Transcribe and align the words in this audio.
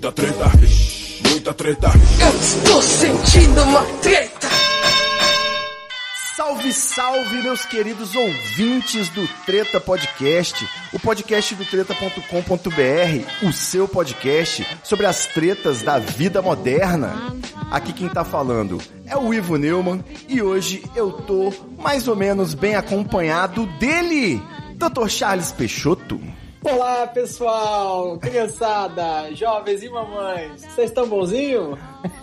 Muita 0.00 0.12
treta, 0.12 0.50
muita 1.28 1.52
treta. 1.52 1.90
Eu 2.22 2.40
estou 2.40 2.80
sentindo 2.80 3.62
uma 3.64 3.82
treta. 4.00 4.48
Salve, 6.34 6.72
salve, 6.72 7.42
meus 7.42 7.66
queridos 7.66 8.16
ouvintes 8.16 9.10
do 9.10 9.28
Treta 9.44 9.78
Podcast, 9.78 10.66
o 10.94 10.98
podcast 10.98 11.54
do 11.54 11.66
treta.com.br, 11.66 13.46
o 13.46 13.52
seu 13.52 13.86
podcast 13.86 14.66
sobre 14.82 15.04
as 15.04 15.26
tretas 15.26 15.82
da 15.82 15.98
vida 15.98 16.40
moderna. 16.40 17.36
Aqui 17.70 17.92
quem 17.92 18.08
tá 18.08 18.24
falando 18.24 18.78
é 19.04 19.18
o 19.18 19.34
Ivo 19.34 19.58
Neumann 19.58 20.02
e 20.26 20.40
hoje 20.40 20.82
eu 20.96 21.12
tô 21.12 21.52
mais 21.76 22.08
ou 22.08 22.16
menos 22.16 22.54
bem 22.54 22.74
acompanhado 22.74 23.66
dele, 23.78 24.40
Dr. 24.76 25.08
Charles 25.10 25.52
Peixoto. 25.52 26.18
Olá, 26.62 27.06
pessoal, 27.06 28.18
criançada, 28.18 29.34
jovens 29.34 29.82
e 29.82 29.88
mamães, 29.88 30.60
vocês 30.60 30.90
estão 30.90 31.08
bonzinho? 31.08 31.78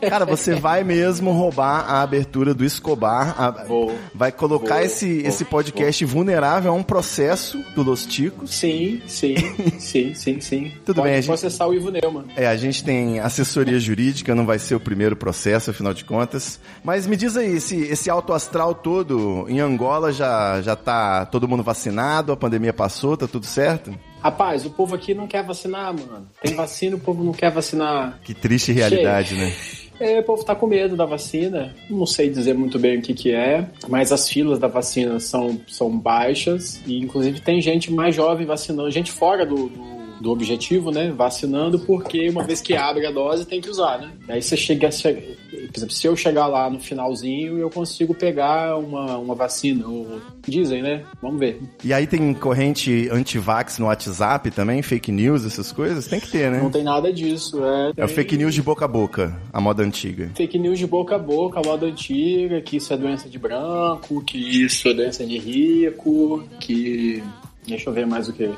Cara, 0.08 0.26
você 0.28 0.54
vai 0.54 0.84
mesmo 0.84 1.32
roubar 1.32 1.90
a 1.90 2.04
abertura 2.04 2.54
do 2.54 2.64
Escobar, 2.64 3.34
a- 3.42 3.50
Vou. 3.66 3.96
vai 4.14 4.32
colocar 4.32 4.76
Vou, 4.76 4.84
esse, 4.84 5.22
vou, 5.22 5.28
esse 5.30 5.44
podcast 5.44 6.06
vulnerável 6.06 6.72
a 6.72 6.76
um 6.76 6.84
processo 6.84 7.58
do 7.74 7.82
Los 7.82 8.06
Ticos. 8.06 8.54
Sim, 8.54 9.02
sim, 9.08 9.36
sim, 9.80 10.14
sim, 10.14 10.40
sim. 10.40 10.72
Tudo 10.86 10.98
Pode 10.98 11.08
bem, 11.08 11.14
a 11.14 11.22
gente- 11.22 11.28
processar 11.28 11.66
o 11.66 11.74
Ivo 11.74 11.90
Neumann. 11.90 12.26
É, 12.36 12.46
a 12.48 12.56
gente 12.56 12.84
tem 12.84 13.20
assessoria 13.20 13.80
jurídica, 13.80 14.36
não 14.36 14.46
vai 14.46 14.60
ser 14.60 14.76
o 14.76 14.80
primeiro 14.80 15.16
processo, 15.16 15.72
afinal 15.72 15.96
de 15.96 16.06
contas. 16.06 16.60
Mas 16.84 17.08
me 17.08 17.16
diz 17.18 17.36
aí, 17.36 17.56
esse, 17.58 17.76
esse 17.82 18.08
alto 18.08 18.34
astral 18.34 18.76
todo 18.76 19.48
em 19.50 19.60
Angola 19.60 20.12
já, 20.14 20.62
já 20.62 20.76
tá 20.76 21.26
todo 21.26 21.48
mundo 21.48 21.64
vacinado, 21.64 22.32
a 22.32 22.38
pandemia 22.38 22.72
passou, 22.74 23.18
tá 23.18 23.28
tudo 23.28 23.48
certo? 23.48 23.92
Rapaz, 24.22 24.66
o 24.66 24.70
povo 24.70 24.96
aqui 24.96 25.14
não 25.14 25.28
quer 25.28 25.44
vacinar, 25.44 25.94
mano. 25.94 26.28
Tem 26.42 26.56
vacina, 26.56 26.96
o 26.96 27.00
povo 27.00 27.24
não 27.24 27.32
quer 27.32 27.52
vacinar. 27.52 28.20
Que 28.24 28.34
triste 28.34 28.72
realidade, 28.72 29.36
né? 29.36 29.54
É, 30.00 30.20
o 30.20 30.24
povo 30.24 30.44
tá 30.44 30.56
com 30.56 30.68
medo 30.68 30.96
da 30.96 31.06
vacina. 31.06 31.76
Não 31.90 32.06
sei 32.06 32.30
dizer 32.30 32.54
muito 32.54 32.78
bem 32.78 33.00
o 33.00 33.02
que 33.02 33.14
que 33.14 33.32
é, 33.32 33.68
mas 33.88 34.12
as 34.12 34.30
filas 34.30 34.60
da 34.60 34.68
vacina 34.68 35.20
são, 35.20 35.60
são 35.68 35.98
baixas 35.98 36.82
e 36.86 37.00
inclusive 37.00 37.42
tem 37.42 37.62
gente 37.62 37.92
mais 37.92 38.16
jovem 38.16 38.46
vacinando, 38.46 38.92
gente 38.92 39.12
fora 39.12 39.46
do, 39.46 39.70
do, 39.70 39.97
do 40.20 40.32
objetivo, 40.32 40.92
né? 40.92 41.12
Vacinando 41.12 41.80
porque 41.80 42.30
uma 42.30 42.44
vez 42.44 42.62
que 42.62 42.76
abre 42.76 43.06
a 43.06 43.12
dose 43.12 43.46
tem 43.46 43.62
que 43.62 43.70
usar, 43.70 44.00
né? 44.00 44.12
Aí 44.28 44.42
você 44.42 44.58
chega, 44.58 44.92
chega 44.92 45.22
por 45.68 45.78
exemplo, 45.78 45.94
se 45.94 46.08
eu 46.08 46.16
chegar 46.16 46.48
lá 46.48 46.70
no 46.70 46.80
finalzinho, 46.80 47.58
eu 47.58 47.70
consigo 47.70 48.14
pegar 48.14 48.78
uma, 48.78 49.18
uma 49.18 49.36
vacina, 49.36 49.88
ou 49.88 50.22
dizem, 50.48 50.82
né? 50.82 51.04
Vamos 51.22 51.40
ver. 51.40 51.62
E 51.84 51.94
aí 51.94 52.06
tem 52.06 52.34
corrente 52.34 53.10
anti-vax 53.12 53.80
no 53.80 53.86
WhatsApp 53.86 54.52
também, 54.52 54.82
fake 54.82 55.12
news, 55.12 55.46
essas 55.46 55.72
coisas? 55.72 56.08
Tem 56.08 56.20
que 56.20 56.30
ter, 56.30 56.52
Não 56.52 56.66
né? 56.66 56.70
tem 56.72 56.84
nada 56.84 57.12
disso, 57.12 57.64
é. 57.64 57.92
É 57.98 58.06
o 58.06 58.08
fake 58.08 58.38
news 58.38 58.54
de 58.54 58.62
boca 58.62 58.86
a 58.86 58.88
boca, 58.88 59.40
a 59.52 59.60
moda 59.60 59.84
antiga. 59.84 60.32
Fake 60.36 60.58
news 60.60 60.80
de 60.80 60.88
boca 60.88 61.16
a 61.16 61.20
boca, 61.20 61.60
a 61.60 61.64
moda 61.64 61.86
antiga, 61.86 62.62
que 62.62 62.78
isso 62.78 62.94
é 62.94 62.98
doença 62.98 63.30
de 63.30 63.40
branco, 63.40 64.24
que 64.24 64.38
isso 64.38 64.88
é 64.88 64.94
doença 64.94 65.26
de 65.26 65.38
rico, 65.38 66.44
que. 66.60 67.24
Deixa 67.68 67.90
eu 67.90 67.94
ver 67.94 68.06
mais 68.08 68.28
o 68.30 68.34
que. 68.34 68.50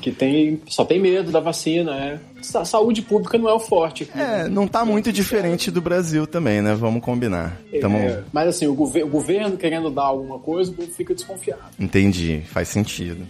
que 0.00 0.10
tem. 0.12 0.60
Só 0.68 0.84
tem 0.84 1.00
medo 1.00 1.30
da 1.32 1.40
vacina, 1.40 1.92
é. 1.96 2.18
Sa- 2.42 2.64
Saúde 2.64 3.00
pública 3.02 3.38
não 3.38 3.48
é 3.48 3.54
o 3.54 3.58
forte 3.58 4.02
aqui. 4.04 4.18
É, 4.20 4.48
não 4.48 4.68
tá 4.68 4.84
muito 4.84 5.10
diferente 5.12 5.70
do 5.70 5.80
Brasil 5.80 6.26
também, 6.26 6.60
né? 6.60 6.74
Vamos 6.74 7.02
combinar. 7.02 7.56
Tamo... 7.80 7.96
É, 7.98 8.22
mas 8.32 8.48
assim, 8.48 8.66
o, 8.66 8.74
gover- 8.74 9.04
o 9.04 9.08
governo 9.08 9.56
querendo 9.56 9.90
dar 9.90 10.02
alguma 10.04 10.38
coisa, 10.38 10.70
o 10.70 10.74
povo 10.74 10.90
fica 10.92 11.14
desconfiado. 11.14 11.62
Entendi, 11.80 12.42
faz 12.52 12.68
sentido. 12.68 13.26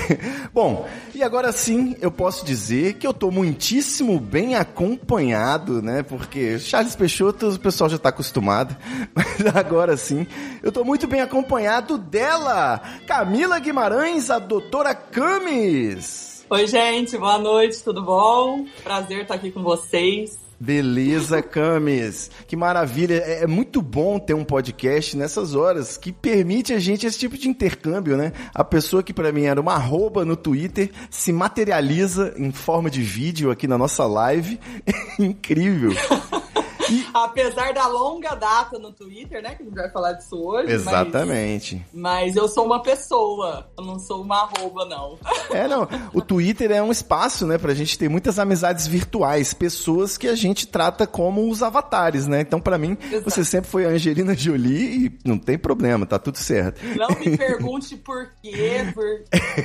Bom, 0.52 0.86
e 1.14 1.22
agora 1.22 1.52
sim 1.52 1.94
eu 2.00 2.10
posso 2.10 2.44
dizer 2.44 2.94
que 2.94 3.06
eu 3.06 3.14
tô 3.14 3.30
muitíssimo 3.30 4.18
bem 4.18 4.54
acompanhado, 4.56 5.80
né? 5.82 6.02
Porque 6.02 6.58
Charles 6.58 6.96
Peixoto 6.96 7.48
o 7.50 7.58
pessoal 7.58 7.88
já 7.88 7.98
tá 7.98 8.08
acostumado, 8.08 8.76
mas 9.14 9.46
agora 9.54 9.96
sim 9.96 10.26
eu 10.62 10.72
tô 10.72 10.84
muito 10.84 11.06
bem 11.06 11.20
acompanhado 11.20 11.96
dela, 11.98 12.80
Camila 13.06 13.58
Guimarães, 13.58 14.25
a 14.30 14.38
doutora 14.38 14.94
Camis. 14.94 16.44
Oi, 16.50 16.66
gente, 16.66 17.16
boa 17.16 17.38
noite, 17.38 17.82
tudo 17.82 18.02
bom? 18.02 18.66
Prazer 18.82 19.22
estar 19.22 19.34
aqui 19.34 19.50
com 19.50 19.62
vocês. 19.62 20.38
Beleza, 20.58 21.42
Camis. 21.42 22.30
Que 22.46 22.56
maravilha. 22.56 23.14
É, 23.14 23.44
é 23.44 23.46
muito 23.46 23.80
bom 23.80 24.18
ter 24.18 24.34
um 24.34 24.44
podcast 24.44 25.16
nessas 25.16 25.54
horas 25.54 25.96
que 25.96 26.12
permite 26.12 26.72
a 26.72 26.78
gente 26.78 27.06
esse 27.06 27.18
tipo 27.18 27.36
de 27.36 27.48
intercâmbio, 27.48 28.16
né? 28.16 28.32
A 28.54 28.64
pessoa 28.64 29.02
que 29.02 29.12
pra 29.12 29.30
mim 29.30 29.44
era 29.44 29.60
uma 29.60 29.74
arroba 29.74 30.24
no 30.24 30.36
Twitter 30.36 30.90
se 31.10 31.32
materializa 31.32 32.34
em 32.36 32.50
forma 32.50 32.90
de 32.90 33.02
vídeo 33.02 33.50
aqui 33.50 33.68
na 33.68 33.78
nossa 33.78 34.06
live. 34.06 34.58
Incrível. 35.18 35.92
Apesar 37.14 37.72
da 37.72 37.86
longa 37.86 38.34
data 38.34 38.78
no 38.78 38.92
Twitter, 38.92 39.42
né, 39.42 39.54
que 39.54 39.62
a 39.62 39.66
gente 39.66 39.74
vai 39.74 39.90
falar 39.90 40.12
disso 40.12 40.36
hoje. 40.36 40.66
mas- 40.68 40.80
Exatamente. 40.86 41.84
Mas, 41.92 42.36
eu 42.36 42.48
sou 42.48 42.64
uma 42.64 42.82
pessoa, 42.82 43.68
eu 43.76 43.84
não 43.84 43.98
sou 43.98 44.22
uma 44.22 44.42
arroba, 44.42 44.84
não. 44.84 45.18
É, 45.50 45.66
não. 45.68 45.88
O 46.12 46.20
Twitter 46.20 46.70
é 46.70 46.82
um 46.82 46.90
espaço, 46.92 47.46
né, 47.46 47.58
pra 47.58 47.74
gente 47.74 47.98
ter 47.98 48.08
muitas 48.08 48.38
amizades 48.38 48.86
virtuais, 48.86 49.52
pessoas 49.54 50.16
que 50.18 50.28
a 50.28 50.34
gente 50.34 50.66
trata 50.66 51.06
como 51.06 51.48
os 51.50 51.62
avatares, 51.62 52.26
né? 52.26 52.40
Então, 52.40 52.60
pra 52.60 52.78
mim, 52.78 52.96
Exato. 53.10 53.30
você 53.30 53.44
sempre 53.44 53.70
foi 53.70 53.84
a 53.86 53.88
Angelina 53.90 54.34
Jolie 54.34 55.06
e 55.06 55.18
não 55.28 55.38
tem 55.38 55.58
problema, 55.58 56.06
tá 56.06 56.18
tudo 56.18 56.38
certo. 56.38 56.80
Não 56.96 57.08
me 57.18 57.36
pergunte 57.36 57.96
por 57.96 58.30
quê, 58.42 58.86
por... 58.94 59.04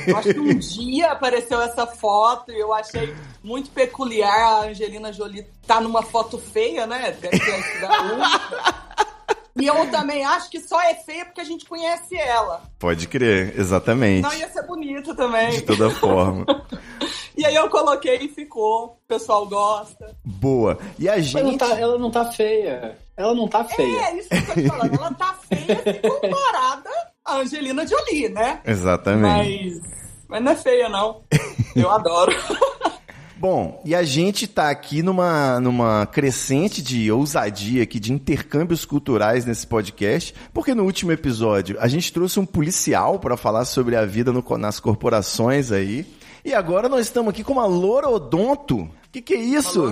eu 0.08 0.18
acho 0.18 0.34
que 0.34 0.40
um 0.40 0.58
dia 0.58 1.12
apareceu 1.12 1.62
essa 1.62 1.86
foto 1.88 2.52
e 2.52 2.60
eu 2.60 2.74
achei 2.74 3.14
muito 3.44 3.70
peculiar 3.72 4.32
a 4.64 4.70
Angelina 4.70 5.12
Jolie 5.12 5.46
tá 5.66 5.80
numa 5.80 6.02
foto 6.02 6.38
feia, 6.38 6.86
né? 6.88 7.11
E 9.60 9.68
eu 9.68 9.92
também 9.92 10.24
acho 10.26 10.50
que 10.50 10.60
só 10.62 10.82
é 10.82 10.96
feia 10.96 11.26
porque 11.26 11.42
a 11.42 11.44
gente 11.46 11.66
conhece 11.66 12.16
ela. 12.16 12.62
Pode 12.80 13.08
crer, 13.08 13.54
exatamente. 13.60 14.22
Não 14.24 14.34
ia 14.34 14.50
ser 14.50 14.64
bonita 14.66 15.14
também. 15.14 15.50
De 15.52 15.62
toda 15.62 15.90
forma. 15.90 16.46
E 17.38 17.46
aí 17.46 17.56
eu 17.56 17.70
coloquei 17.70 18.18
e 18.18 18.28
ficou. 18.28 18.86
O 18.88 19.08
pessoal 19.08 19.48
gosta. 19.48 20.16
Boa. 20.24 20.78
E 21.00 21.08
a 21.10 21.16
Mas 21.16 21.34
não 21.34 21.46
gente. 21.52 21.58
tá- 21.60 21.80
ela 21.80 21.98
não 21.98 22.12
tá 22.12 22.26
feia. 22.30 22.98
Ela 23.16 23.34
não 23.34 23.48
tá 23.48 23.64
feia. 23.64 24.00
É 24.10 24.18
isso 24.18 24.30
que 24.30 24.36
eu 24.36 24.46
tô 24.46 24.54
te 24.54 24.68
falando. 24.68 24.94
Ela 24.94 25.14
tá 25.14 25.40
feia 25.48 25.82
se 25.82 25.94
comparada 26.02 26.90
à 27.26 27.38
Angelina 27.38 27.88
Jolie, 27.88 28.30
né? 28.30 28.60
Exatamente. 28.66 29.80
Mas, 29.80 29.92
mas 30.28 30.44
não 30.44 30.52
é 30.52 30.56
feia, 30.58 30.90
não. 30.90 31.24
Eu 31.76 31.90
adoro. 31.90 32.32
Bom, 33.42 33.82
e 33.84 33.96
a 33.96 34.04
gente 34.04 34.46
tá 34.46 34.70
aqui 34.70 35.02
numa, 35.02 35.60
numa 35.60 36.06
crescente 36.06 36.80
de 36.80 37.12
ousadia 37.12 37.82
aqui, 37.82 38.00
de 38.00 38.14
intercâmbios 38.14 38.86
culturais 38.86 39.46
nesse 39.46 39.66
podcast, 39.66 40.32
porque 40.54 40.76
no 40.76 40.84
último 40.84 41.12
episódio 41.12 41.76
a 41.80 41.88
gente 41.88 42.14
trouxe 42.14 42.40
um 42.40 42.46
policial 42.46 43.18
para 43.18 43.36
falar 43.36 43.66
sobre 43.66 43.96
a 43.96 44.06
vida 44.06 44.32
no- 44.32 44.46
nas 44.60 44.80
corporações 44.80 45.72
aí. 45.72 46.06
E 46.46 46.54
agora 46.54 46.88
nós 46.88 47.08
estamos 47.08 47.32
aqui 47.32 47.44
com 47.44 47.54
uma 47.54 47.66
loura 47.66 48.08
odonto. 48.10 48.82
O 48.82 49.01
que, 49.12 49.22
que 49.22 49.34
é 49.34 49.38
isso? 49.38 49.84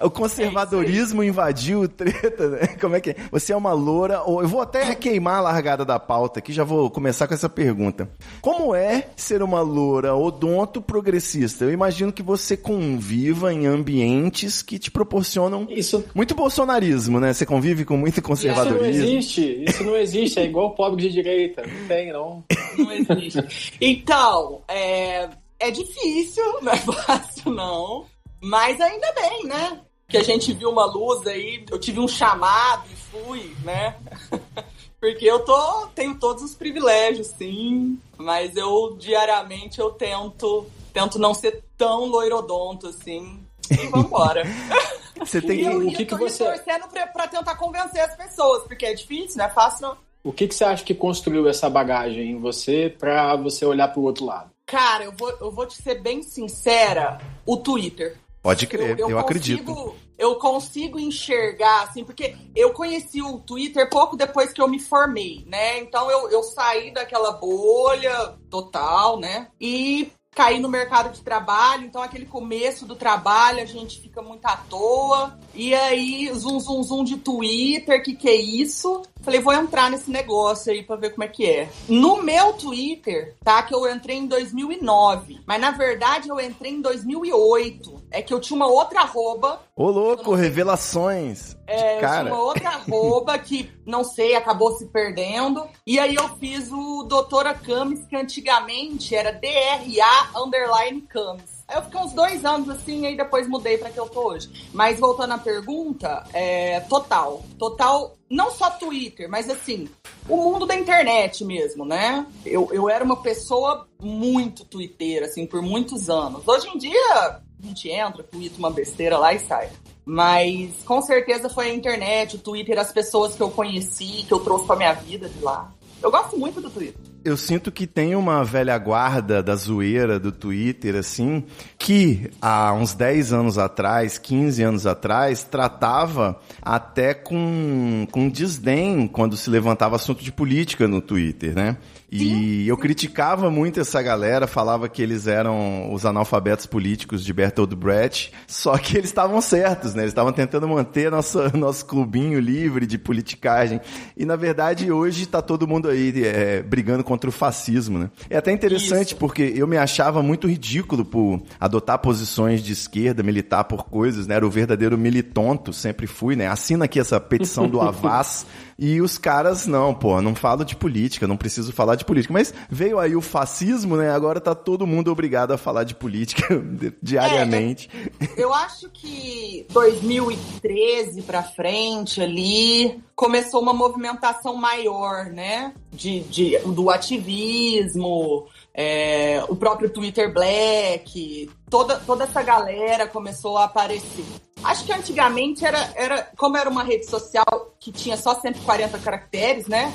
O 0.00 0.10
conservadorismo 0.10 1.22
invadiu 1.22 1.82
o 1.82 1.88
treta, 1.88 2.48
né? 2.48 2.66
Como 2.80 2.96
é 2.96 3.00
que 3.00 3.10
é? 3.10 3.16
Você 3.30 3.52
é 3.52 3.56
uma 3.56 3.72
loura, 3.72 4.22
ou 4.22 4.42
eu 4.42 4.48
vou 4.48 4.60
até 4.60 4.94
queimar 4.94 5.36
a 5.36 5.40
largada 5.40 5.84
da 5.84 5.98
pauta 5.98 6.38
aqui, 6.40 6.52
já 6.52 6.64
vou 6.64 6.90
começar 6.90 7.26
com 7.26 7.34
essa 7.34 7.48
pergunta. 7.48 8.08
Como 8.40 8.74
é 8.74 9.08
ser 9.16 9.42
uma 9.42 9.60
loura 9.60 10.14
odonto 10.14 10.80
progressista? 10.80 11.64
Eu 11.64 11.72
imagino 11.72 12.12
que 12.12 12.22
você 12.22 12.56
conviva 12.56 13.52
em 13.52 13.66
ambientes 13.66 14.62
que 14.62 14.78
te 14.78 14.90
proporcionam 14.90 15.66
Isso, 15.70 16.04
muito 16.14 16.34
bolsonarismo, 16.34 17.20
né? 17.20 17.32
Você 17.32 17.46
convive 17.46 17.84
com 17.84 17.96
muito 17.96 18.14
isso 18.14 18.22
não 18.22 18.28
conservadorismo. 18.28 19.04
existe. 19.04 19.64
Isso 19.68 19.84
não 19.84 19.96
existe. 19.96 20.40
É 20.40 20.44
igual 20.44 20.74
pobre 20.74 21.02
de 21.02 21.12
direita. 21.12 21.62
Não 21.62 21.88
tem, 21.88 22.12
não. 22.12 22.44
Não 22.78 22.92
existe. 22.92 23.74
Então, 23.80 24.62
é, 24.68 25.28
é 25.66 25.70
difícil, 25.70 26.44
não 26.62 26.72
é 26.72 26.76
fácil, 26.76 27.50
não. 27.50 28.06
Mas 28.42 28.80
ainda 28.80 29.12
bem, 29.12 29.44
né? 29.44 29.80
Que 30.08 30.18
a 30.18 30.22
gente 30.22 30.52
viu 30.52 30.70
uma 30.70 30.84
luz 30.84 31.26
aí, 31.26 31.64
eu 31.70 31.78
tive 31.78 31.98
um 31.98 32.06
chamado 32.08 32.84
e 32.92 32.96
fui, 32.96 33.56
né? 33.64 33.96
Porque 35.00 35.24
eu 35.26 35.40
tô, 35.44 35.86
tenho 35.94 36.14
todos 36.18 36.42
os 36.42 36.54
privilégios, 36.54 37.26
sim. 37.28 37.98
Mas 38.16 38.56
eu, 38.56 38.96
diariamente, 38.98 39.78
eu 39.78 39.90
tento, 39.90 40.66
tento 40.92 41.18
não 41.18 41.34
ser 41.34 41.62
tão 41.76 42.06
loirodonto, 42.06 42.86
assim. 42.88 43.42
E 43.70 43.86
vambora. 43.88 44.44
Você 45.18 45.40
tem 45.40 45.60
E 45.60 45.64
eu, 45.64 45.80
que... 45.80 45.86
o 45.86 45.92
que 45.96 46.02
eu 46.02 46.06
tô 46.06 46.16
que 46.18 46.30
você- 46.30 46.44
torcendo 46.44 46.88
pra, 46.88 47.06
pra 47.06 47.28
tentar 47.28 47.54
convencer 47.56 48.00
as 48.00 48.16
pessoas, 48.16 48.64
porque 48.64 48.84
é 48.84 48.94
difícil, 48.94 49.38
não 49.38 49.44
é 49.44 49.48
fácil, 49.50 49.82
não. 49.88 49.96
O 50.24 50.32
que, 50.32 50.48
que 50.48 50.54
você 50.54 50.64
acha 50.64 50.82
que 50.84 50.94
construiu 50.94 51.46
essa 51.48 51.68
bagagem 51.70 52.30
em 52.32 52.40
você 52.40 52.94
pra 52.98 53.36
você 53.36 53.64
olhar 53.64 53.88
pro 53.88 54.02
outro 54.02 54.24
lado? 54.24 54.50
Cara, 54.66 55.04
eu 55.04 55.12
vou, 55.12 55.30
eu 55.40 55.50
vou 55.50 55.66
te 55.66 55.80
ser 55.82 56.00
bem 56.00 56.22
sincera, 56.22 57.18
o 57.46 57.56
Twitter. 57.56 58.16
Pode 58.42 58.66
crer, 58.66 58.90
eu, 58.90 59.06
consigo- 59.06 59.18
acredito. 59.18 59.94
Eu 60.16 60.36
consigo 60.36 61.00
enxergar, 61.00 61.82
assim, 61.84 62.04
porque 62.04 62.36
eu 62.54 62.72
conheci 62.72 63.20
o 63.20 63.38
Twitter 63.40 63.88
pouco 63.90 64.16
depois 64.16 64.52
que 64.52 64.60
eu 64.62 64.68
me 64.68 64.78
formei, 64.78 65.44
né? 65.46 65.78
Então 65.80 66.08
eu, 66.10 66.30
eu 66.30 66.42
saí 66.42 66.92
daquela 66.92 67.32
bolha 67.32 68.34
total, 68.48 69.18
né? 69.18 69.48
E 69.60 70.12
cair 70.34 70.60
no 70.60 70.68
mercado 70.68 71.12
de 71.12 71.20
trabalho, 71.22 71.84
então 71.86 72.02
aquele 72.02 72.26
começo 72.26 72.86
do 72.86 72.94
trabalho 72.96 73.60
a 73.62 73.64
gente 73.64 74.00
fica 74.00 74.20
muito 74.22 74.44
à 74.46 74.56
toa. 74.56 75.38
E 75.54 75.74
aí, 75.74 76.30
zum, 76.34 76.60
zum, 76.60 76.82
zum 76.82 77.04
de 77.04 77.16
Twitter, 77.16 78.02
que 78.02 78.14
que 78.14 78.28
é 78.28 78.36
isso? 78.36 79.02
Falei, 79.24 79.40
vou 79.40 79.54
entrar 79.54 79.90
nesse 79.90 80.10
negócio 80.10 80.70
aí 80.70 80.82
pra 80.82 80.96
ver 80.96 81.10
como 81.10 81.24
é 81.24 81.28
que 81.28 81.46
é. 81.46 81.68
No 81.88 82.22
meu 82.22 82.52
Twitter, 82.52 83.34
tá? 83.42 83.62
Que 83.62 83.74
eu 83.74 83.90
entrei 83.90 84.18
em 84.18 84.26
2009. 84.26 85.40
Mas 85.46 85.60
na 85.60 85.70
verdade 85.70 86.28
eu 86.28 86.38
entrei 86.38 86.72
em 86.72 86.82
2008. 86.82 88.02
É 88.10 88.20
que 88.20 88.34
eu 88.34 88.40
tinha 88.40 88.56
uma 88.56 88.66
outra 88.66 89.00
arroba. 89.00 89.60
Ô, 89.74 89.90
louco, 89.90 90.34
revelações. 90.34 91.56
É, 91.66 91.98
cara. 92.00 92.20
eu 92.20 92.24
tinha 92.24 92.34
uma 92.34 92.44
outra 92.44 92.68
arroba 92.68 93.38
que, 93.38 93.72
não 93.86 94.04
sei, 94.04 94.36
acabou 94.36 94.76
se 94.76 94.86
perdendo. 94.86 95.66
E 95.86 95.98
aí 95.98 96.14
eu 96.14 96.28
fiz 96.36 96.70
o 96.70 97.04
Doutora 97.04 97.54
Camis, 97.54 98.06
que 98.06 98.16
antigamente 98.16 99.14
era 99.14 99.32
DRA 99.32 100.40
underline 100.42 101.00
Camis. 101.02 101.53
Eu 101.72 101.82
fiquei 101.82 102.00
uns 102.00 102.12
dois 102.12 102.44
anos 102.44 102.68
assim, 102.68 103.06
aí 103.06 103.16
depois 103.16 103.48
mudei 103.48 103.78
para 103.78 103.90
que 103.90 103.98
eu 103.98 104.08
tô 104.08 104.28
hoje. 104.28 104.68
Mas 104.72 104.98
voltando 104.98 105.32
à 105.32 105.38
pergunta, 105.38 106.24
é 106.32 106.80
total. 106.80 107.42
Total, 107.58 108.16
não 108.28 108.50
só 108.50 108.70
Twitter, 108.70 109.28
mas 109.28 109.48
assim, 109.48 109.88
o 110.28 110.36
mundo 110.36 110.66
da 110.66 110.74
internet 110.74 111.44
mesmo, 111.44 111.84
né? 111.84 112.26
Eu, 112.44 112.68
eu 112.72 112.88
era 112.88 113.04
uma 113.04 113.22
pessoa 113.22 113.86
muito 114.00 114.64
twitteira, 114.64 115.26
assim, 115.26 115.46
por 115.46 115.62
muitos 115.62 116.10
anos. 116.10 116.46
Hoje 116.46 116.68
em 116.68 116.78
dia, 116.78 117.14
a 117.14 117.40
gente 117.62 117.88
entra, 117.88 118.22
twitta 118.22 118.58
uma 118.58 118.70
besteira 118.70 119.18
lá 119.18 119.32
e 119.32 119.38
sai. 119.38 119.70
Mas 120.04 120.82
com 120.84 121.00
certeza 121.00 121.48
foi 121.48 121.70
a 121.70 121.74
internet, 121.74 122.36
o 122.36 122.38
Twitter, 122.38 122.78
as 122.78 122.92
pessoas 122.92 123.34
que 123.34 123.42
eu 123.42 123.50
conheci, 123.50 124.24
que 124.28 124.32
eu 124.32 124.40
trouxe 124.40 124.66
pra 124.66 124.76
minha 124.76 124.92
vida 124.92 125.28
de 125.28 125.40
lá. 125.40 125.72
Eu 126.04 126.10
gosto 126.10 126.36
muito 126.36 126.60
do 126.60 126.68
Twitter 126.68 127.14
eu 127.24 127.38
sinto 127.38 127.72
que 127.72 127.86
tem 127.86 128.14
uma 128.14 128.44
velha 128.44 128.76
guarda 128.76 129.42
da 129.42 129.56
zoeira 129.56 130.20
do 130.20 130.30
Twitter, 130.30 130.94
assim, 130.94 131.42
que 131.78 132.30
há 132.40 132.72
uns 132.74 132.92
10 132.92 133.32
anos 133.32 133.56
atrás, 133.56 134.18
15 134.18 134.62
anos 134.62 134.86
atrás, 134.86 135.42
tratava 135.42 136.38
até 136.60 137.14
com, 137.14 138.06
com 138.12 138.28
desdém 138.28 139.08
quando 139.08 139.38
se 139.38 139.48
levantava 139.48 139.96
assunto 139.96 140.22
de 140.22 140.30
política 140.30 140.86
no 140.86 141.00
Twitter, 141.00 141.54
né? 141.54 141.78
E 142.16 142.68
eu 142.68 142.76
criticava 142.76 143.50
muito 143.50 143.80
essa 143.80 144.00
galera, 144.00 144.46
falava 144.46 144.88
que 144.88 145.02
eles 145.02 145.26
eram 145.26 145.92
os 145.92 146.06
analfabetos 146.06 146.64
políticos 146.64 147.24
de 147.24 147.32
Bertold 147.32 147.74
Brecht, 147.74 148.32
só 148.46 148.78
que 148.78 148.96
eles 148.96 149.10
estavam 149.10 149.40
certos, 149.40 149.94
né? 149.94 150.02
Eles 150.02 150.12
estavam 150.12 150.32
tentando 150.32 150.68
manter 150.68 151.10
nosso, 151.10 151.38
nosso 151.58 151.84
clubinho 151.86 152.38
livre 152.38 152.86
de 152.86 152.98
politicagem. 152.98 153.80
E 154.16 154.24
na 154.24 154.36
verdade 154.36 154.92
hoje 154.92 155.26
tá 155.26 155.42
todo 155.42 155.66
mundo 155.66 155.88
aí 155.88 156.12
é, 156.24 156.62
brigando 156.62 157.02
contra 157.02 157.28
o 157.28 157.32
fascismo, 157.32 157.98
né? 157.98 158.10
É 158.30 158.36
até 158.36 158.52
interessante 158.52 159.08
Isso. 159.08 159.16
porque 159.16 159.52
eu 159.56 159.66
me 159.66 159.76
achava 159.76 160.22
muito 160.22 160.46
ridículo 160.46 161.04
por 161.04 161.42
adotar 161.58 161.98
posições 161.98 162.62
de 162.62 162.72
esquerda, 162.72 163.24
militar 163.24 163.64
por 163.64 163.86
coisas, 163.86 164.28
né? 164.28 164.36
Era 164.36 164.46
o 164.46 164.50
verdadeiro 164.50 164.96
militonto, 164.96 165.72
sempre 165.72 166.06
fui, 166.06 166.36
né? 166.36 166.46
Assina 166.46 166.84
aqui 166.84 167.00
essa 167.00 167.18
petição 167.18 167.68
do 167.68 167.80
Avaz 167.82 168.46
e 168.78 169.00
os 169.00 169.18
caras, 169.18 169.66
não, 169.66 169.94
pô, 169.94 170.20
não 170.20 170.34
falo 170.34 170.64
de 170.64 170.74
política, 170.74 171.28
não 171.28 171.36
preciso 171.36 171.72
falar 171.72 171.94
de 171.94 172.03
política. 172.04 172.32
Mas 172.32 172.54
veio 172.70 172.98
aí 172.98 173.16
o 173.16 173.20
fascismo, 173.20 173.96
né? 173.96 174.10
Agora 174.10 174.40
tá 174.40 174.54
todo 174.54 174.86
mundo 174.86 175.10
obrigado 175.10 175.52
a 175.52 175.58
falar 175.58 175.84
de 175.84 175.94
política 175.94 176.46
diariamente. 177.02 177.90
É, 178.20 178.42
eu 178.42 178.52
acho 178.54 178.88
que 178.90 179.66
2013 179.70 181.22
pra 181.22 181.42
frente 181.42 182.20
ali 182.20 183.02
começou 183.16 183.60
uma 183.60 183.72
movimentação 183.72 184.56
maior, 184.56 185.26
né? 185.26 185.72
De, 185.92 186.20
de, 186.20 186.58
do 186.58 186.90
ativismo, 186.90 188.46
é, 188.74 189.42
o 189.48 189.54
próprio 189.54 189.88
Twitter 189.88 190.32
Black, 190.32 191.48
toda, 191.70 191.96
toda 192.00 192.24
essa 192.24 192.42
galera 192.42 193.06
começou 193.06 193.56
a 193.56 193.64
aparecer. 193.64 194.24
Acho 194.64 194.84
que 194.84 194.92
antigamente 194.92 195.64
era, 195.64 195.92
era, 195.94 196.28
como 196.36 196.56
era 196.56 196.68
uma 196.68 196.82
rede 196.82 197.06
social 197.06 197.76
que 197.78 197.92
tinha 197.92 198.16
só 198.16 198.40
140 198.40 198.98
caracteres, 198.98 199.66
né? 199.68 199.92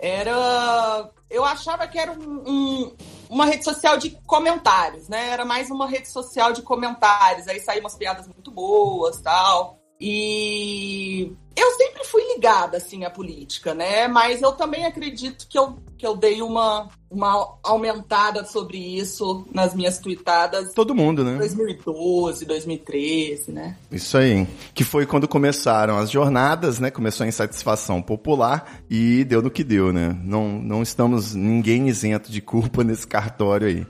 Era. 0.00 1.08
Eu 1.34 1.44
achava 1.44 1.88
que 1.88 1.98
era 1.98 2.12
um, 2.12 2.44
um, 2.46 2.96
uma 3.28 3.44
rede 3.44 3.64
social 3.64 3.96
de 3.96 4.10
comentários, 4.24 5.08
né? 5.08 5.30
Era 5.30 5.44
mais 5.44 5.68
uma 5.68 5.88
rede 5.88 6.08
social 6.08 6.52
de 6.52 6.62
comentários. 6.62 7.48
Aí 7.48 7.58
saíam 7.58 7.80
umas 7.80 7.96
piadas 7.96 8.28
muito 8.28 8.52
boas 8.52 9.20
tal. 9.20 9.80
E 10.00 11.32
eu 11.56 11.70
sempre 11.72 12.04
fui 12.04 12.22
ligada, 12.34 12.76
assim, 12.76 13.04
à 13.04 13.10
política, 13.10 13.74
né? 13.74 14.06
Mas 14.06 14.42
eu 14.42 14.52
também 14.52 14.86
acredito 14.86 15.48
que 15.48 15.58
eu, 15.58 15.76
que 16.04 16.08
eu 16.08 16.14
dei 16.14 16.42
uma, 16.42 16.90
uma 17.10 17.56
aumentada 17.62 18.44
sobre 18.44 18.76
isso 18.76 19.46
nas 19.50 19.74
minhas 19.74 19.98
tweetadas. 19.98 20.74
Todo 20.74 20.94
mundo, 20.94 21.24
né? 21.24 21.38
2012, 21.38 22.44
2013, 22.44 23.50
né? 23.50 23.78
Isso 23.90 24.18
aí. 24.18 24.46
Que 24.74 24.84
foi 24.84 25.06
quando 25.06 25.26
começaram 25.26 25.96
as 25.96 26.10
jornadas, 26.10 26.78
né? 26.78 26.90
Começou 26.90 27.24
a 27.24 27.28
insatisfação 27.28 28.02
popular 28.02 28.82
e 28.90 29.24
deu 29.24 29.40
no 29.40 29.50
que 29.50 29.64
deu, 29.64 29.94
né? 29.94 30.14
Não, 30.22 30.60
não 30.60 30.82
estamos 30.82 31.34
ninguém 31.34 31.88
isento 31.88 32.30
de 32.30 32.42
culpa 32.42 32.84
nesse 32.84 33.06
cartório 33.06 33.66
aí. 33.66 33.86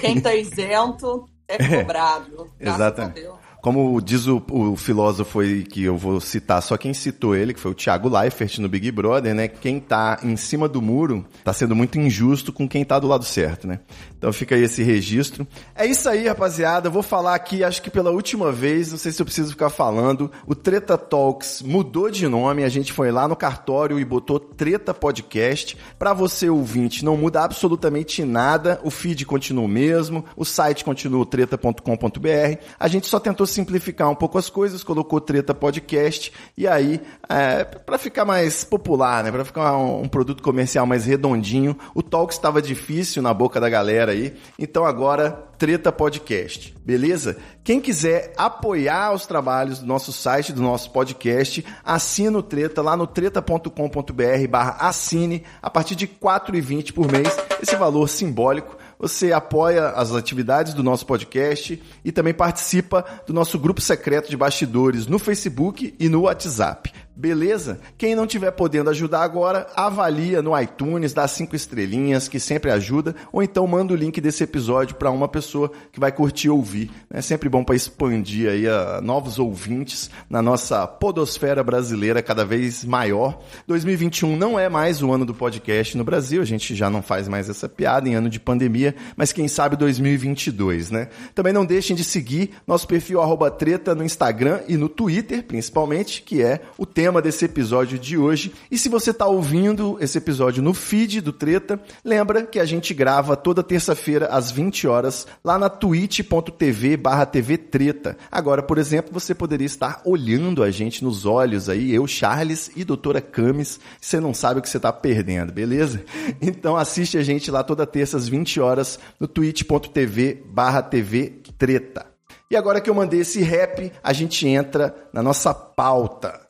Quem 0.00 0.20
tá 0.20 0.34
isento 0.34 1.28
é 1.46 1.58
cobrado. 1.78 2.50
É, 2.58 2.70
exatamente. 2.70 3.20
Como 3.62 4.00
diz 4.02 4.26
o, 4.26 4.42
o, 4.50 4.74
filósofo 4.74 5.38
que 5.70 5.84
eu 5.84 5.96
vou 5.96 6.20
citar, 6.20 6.60
só 6.60 6.76
quem 6.76 6.92
citou 6.92 7.36
ele, 7.36 7.54
que 7.54 7.60
foi 7.60 7.70
o 7.70 7.74
Thiago 7.74 8.08
Leifert 8.08 8.58
no 8.58 8.68
Big 8.68 8.90
Brother, 8.90 9.32
né? 9.36 9.46
Quem 9.46 9.78
tá 9.78 10.18
em 10.20 10.36
cima 10.36 10.68
do 10.68 10.82
muro 10.82 11.24
tá 11.44 11.52
sendo 11.52 11.76
muito 11.76 11.96
injusto 11.96 12.52
com 12.52 12.68
quem 12.68 12.84
tá 12.84 12.98
do 12.98 13.06
lado 13.06 13.24
certo, 13.24 13.68
né? 13.68 13.78
Então 14.18 14.32
fica 14.32 14.56
aí 14.56 14.64
esse 14.64 14.82
registro. 14.82 15.46
É 15.76 15.86
isso 15.86 16.08
aí, 16.08 16.26
rapaziada. 16.26 16.88
Eu 16.88 16.92
vou 16.92 17.04
falar 17.04 17.36
aqui, 17.36 17.62
acho 17.62 17.80
que 17.80 17.88
pela 17.88 18.10
última 18.10 18.50
vez, 18.50 18.90
não 18.90 18.98
sei 18.98 19.12
se 19.12 19.22
eu 19.22 19.26
preciso 19.26 19.50
ficar 19.50 19.70
falando, 19.70 20.28
o 20.44 20.56
Treta 20.56 20.98
Talks 20.98 21.62
mudou 21.62 22.10
de 22.10 22.26
nome. 22.26 22.64
A 22.64 22.68
gente 22.68 22.92
foi 22.92 23.12
lá 23.12 23.28
no 23.28 23.36
cartório 23.36 24.00
e 24.00 24.04
botou 24.04 24.40
Treta 24.40 24.92
Podcast. 24.92 25.78
Para 26.00 26.12
você 26.12 26.50
ouvinte, 26.50 27.04
não 27.04 27.16
muda 27.16 27.44
absolutamente 27.44 28.24
nada. 28.24 28.80
O 28.82 28.90
feed 28.90 29.24
continua 29.24 29.64
o 29.64 29.68
mesmo, 29.68 30.24
o 30.36 30.44
site 30.44 30.84
continua 30.84 31.24
treta.com.br. 31.24 32.58
A 32.80 32.88
gente 32.88 33.06
só 33.06 33.20
tentou 33.20 33.46
simplificar 33.52 34.10
um 34.10 34.14
pouco 34.14 34.38
as 34.38 34.48
coisas, 34.48 34.82
colocou 34.82 35.20
Treta 35.20 35.54
Podcast 35.54 36.32
e 36.56 36.66
aí, 36.66 37.00
é, 37.28 37.64
para 37.64 37.98
ficar 37.98 38.24
mais 38.24 38.64
popular, 38.64 39.22
né, 39.22 39.30
para 39.30 39.44
ficar 39.44 39.76
um, 39.76 40.02
um, 40.02 40.08
produto 40.08 40.42
comercial 40.42 40.86
mais 40.86 41.04
redondinho, 41.04 41.76
o 41.94 42.02
talk 42.02 42.32
estava 42.32 42.60
difícil 42.60 43.22
na 43.22 43.32
boca 43.32 43.60
da 43.60 43.68
galera 43.68 44.12
aí, 44.12 44.34
então 44.58 44.84
agora 44.84 45.30
Treta 45.58 45.92
Podcast, 45.92 46.74
beleza? 46.84 47.36
Quem 47.62 47.80
quiser 47.80 48.32
apoiar 48.36 49.12
os 49.12 49.26
trabalhos 49.26 49.78
do 49.78 49.86
nosso 49.86 50.12
site, 50.12 50.52
do 50.52 50.60
nosso 50.60 50.90
podcast, 50.90 51.64
assina 51.84 52.38
o 52.38 52.42
Treta 52.42 52.82
lá 52.82 52.96
no 52.96 53.06
treta.com.br 53.06 54.48
barra 54.50 54.76
assine 54.80 55.44
a 55.62 55.70
partir 55.70 55.94
de 55.94 56.06
R$ 56.06 56.12
4,20 56.20 56.92
por 56.92 57.10
mês, 57.10 57.28
esse 57.62 57.76
valor 57.76 58.08
simbólico 58.08 58.81
você 59.02 59.32
apoia 59.32 59.88
as 59.88 60.14
atividades 60.14 60.74
do 60.74 60.82
nosso 60.82 61.04
podcast 61.04 61.82
e 62.04 62.12
também 62.12 62.32
participa 62.32 63.04
do 63.26 63.32
nosso 63.32 63.58
grupo 63.58 63.80
secreto 63.80 64.30
de 64.30 64.36
bastidores 64.36 65.08
no 65.08 65.18
Facebook 65.18 65.92
e 65.98 66.08
no 66.08 66.20
WhatsApp. 66.22 66.92
Beleza? 67.22 67.78
Quem 67.96 68.16
não 68.16 68.26
tiver 68.26 68.50
podendo 68.50 68.90
ajudar 68.90 69.22
agora, 69.22 69.68
avalia 69.76 70.42
no 70.42 70.60
iTunes, 70.60 71.12
dá 71.12 71.28
cinco 71.28 71.54
estrelinhas, 71.54 72.26
que 72.26 72.40
sempre 72.40 72.68
ajuda, 72.68 73.14
ou 73.32 73.40
então 73.40 73.64
manda 73.64 73.92
o 73.92 73.96
link 73.96 74.20
desse 74.20 74.42
episódio 74.42 74.96
para 74.96 75.08
uma 75.08 75.28
pessoa 75.28 75.70
que 75.92 76.00
vai 76.00 76.10
curtir 76.10 76.48
ouvir. 76.48 76.90
É 77.08 77.22
sempre 77.22 77.48
bom 77.48 77.62
para 77.62 77.76
expandir 77.76 78.50
aí 78.50 78.66
a 78.66 79.00
novos 79.00 79.38
ouvintes 79.38 80.10
na 80.28 80.42
nossa 80.42 80.84
podosfera 80.84 81.62
brasileira 81.62 82.20
cada 82.24 82.44
vez 82.44 82.84
maior. 82.84 83.38
2021 83.68 84.36
não 84.36 84.58
é 84.58 84.68
mais 84.68 85.00
o 85.00 85.12
ano 85.12 85.24
do 85.24 85.32
podcast 85.32 85.96
no 85.96 86.02
Brasil, 86.02 86.42
a 86.42 86.44
gente 86.44 86.74
já 86.74 86.90
não 86.90 87.02
faz 87.02 87.28
mais 87.28 87.48
essa 87.48 87.68
piada 87.68 88.08
em 88.08 88.16
ano 88.16 88.28
de 88.28 88.40
pandemia, 88.40 88.96
mas 89.16 89.32
quem 89.32 89.46
sabe 89.46 89.76
2022, 89.76 90.90
né? 90.90 91.08
Também 91.36 91.52
não 91.52 91.64
deixem 91.64 91.94
de 91.94 92.02
seguir 92.02 92.50
nosso 92.66 92.88
perfil 92.88 93.20
treta 93.56 93.94
no 93.94 94.02
Instagram 94.02 94.58
e 94.66 94.76
no 94.76 94.88
Twitter, 94.88 95.44
principalmente, 95.44 96.20
que 96.22 96.42
é 96.42 96.62
o 96.76 96.84
tema 96.84 97.11
tema 97.12 97.20
desse 97.20 97.44
episódio 97.44 97.98
de 97.98 98.16
hoje. 98.16 98.54
E 98.70 98.78
se 98.78 98.88
você 98.88 99.10
está 99.10 99.26
ouvindo 99.26 99.98
esse 100.00 100.16
episódio 100.16 100.62
no 100.62 100.72
feed 100.72 101.20
do 101.20 101.30
Treta, 101.30 101.78
lembra 102.02 102.44
que 102.46 102.58
a 102.58 102.64
gente 102.64 102.94
grava 102.94 103.36
toda 103.36 103.62
terça-feira 103.62 104.28
às 104.28 104.50
20 104.50 104.88
horas 104.88 105.26
lá 105.44 105.58
na 105.58 105.68
twitch.tv 105.68 106.96
barra 106.96 107.26
TV 107.26 107.58
Treta. 107.58 108.16
Agora, 108.30 108.62
por 108.62 108.78
exemplo, 108.78 109.12
você 109.12 109.34
poderia 109.34 109.66
estar 109.66 110.00
olhando 110.06 110.62
a 110.62 110.70
gente 110.70 111.04
nos 111.04 111.26
olhos 111.26 111.68
aí, 111.68 111.94
eu, 111.94 112.06
Charles 112.06 112.70
e 112.74 112.82
doutora 112.82 113.20
Camis. 113.20 113.78
Você 114.00 114.18
não 114.18 114.32
sabe 114.32 114.60
o 114.60 114.62
que 114.62 114.70
você 114.70 114.78
está 114.78 114.92
perdendo, 114.92 115.52
beleza? 115.52 116.02
Então 116.40 116.76
assiste 116.76 117.18
a 117.18 117.22
gente 117.22 117.50
lá 117.50 117.62
toda 117.62 117.86
terça 117.86 118.16
às 118.16 118.28
20 118.28 118.60
horas 118.60 118.98
no 119.18 119.28
twitch.tv 119.28 120.42
barra 120.46 120.82
TV 120.82 121.40
Treta. 121.58 122.06
E 122.50 122.56
agora 122.56 122.80
que 122.80 122.90
eu 122.90 122.94
mandei 122.94 123.20
esse 123.20 123.40
rap, 123.40 123.92
a 124.02 124.12
gente 124.12 124.46
entra 124.46 124.94
na 125.12 125.22
nossa 125.22 125.54
pauta. 125.54 126.41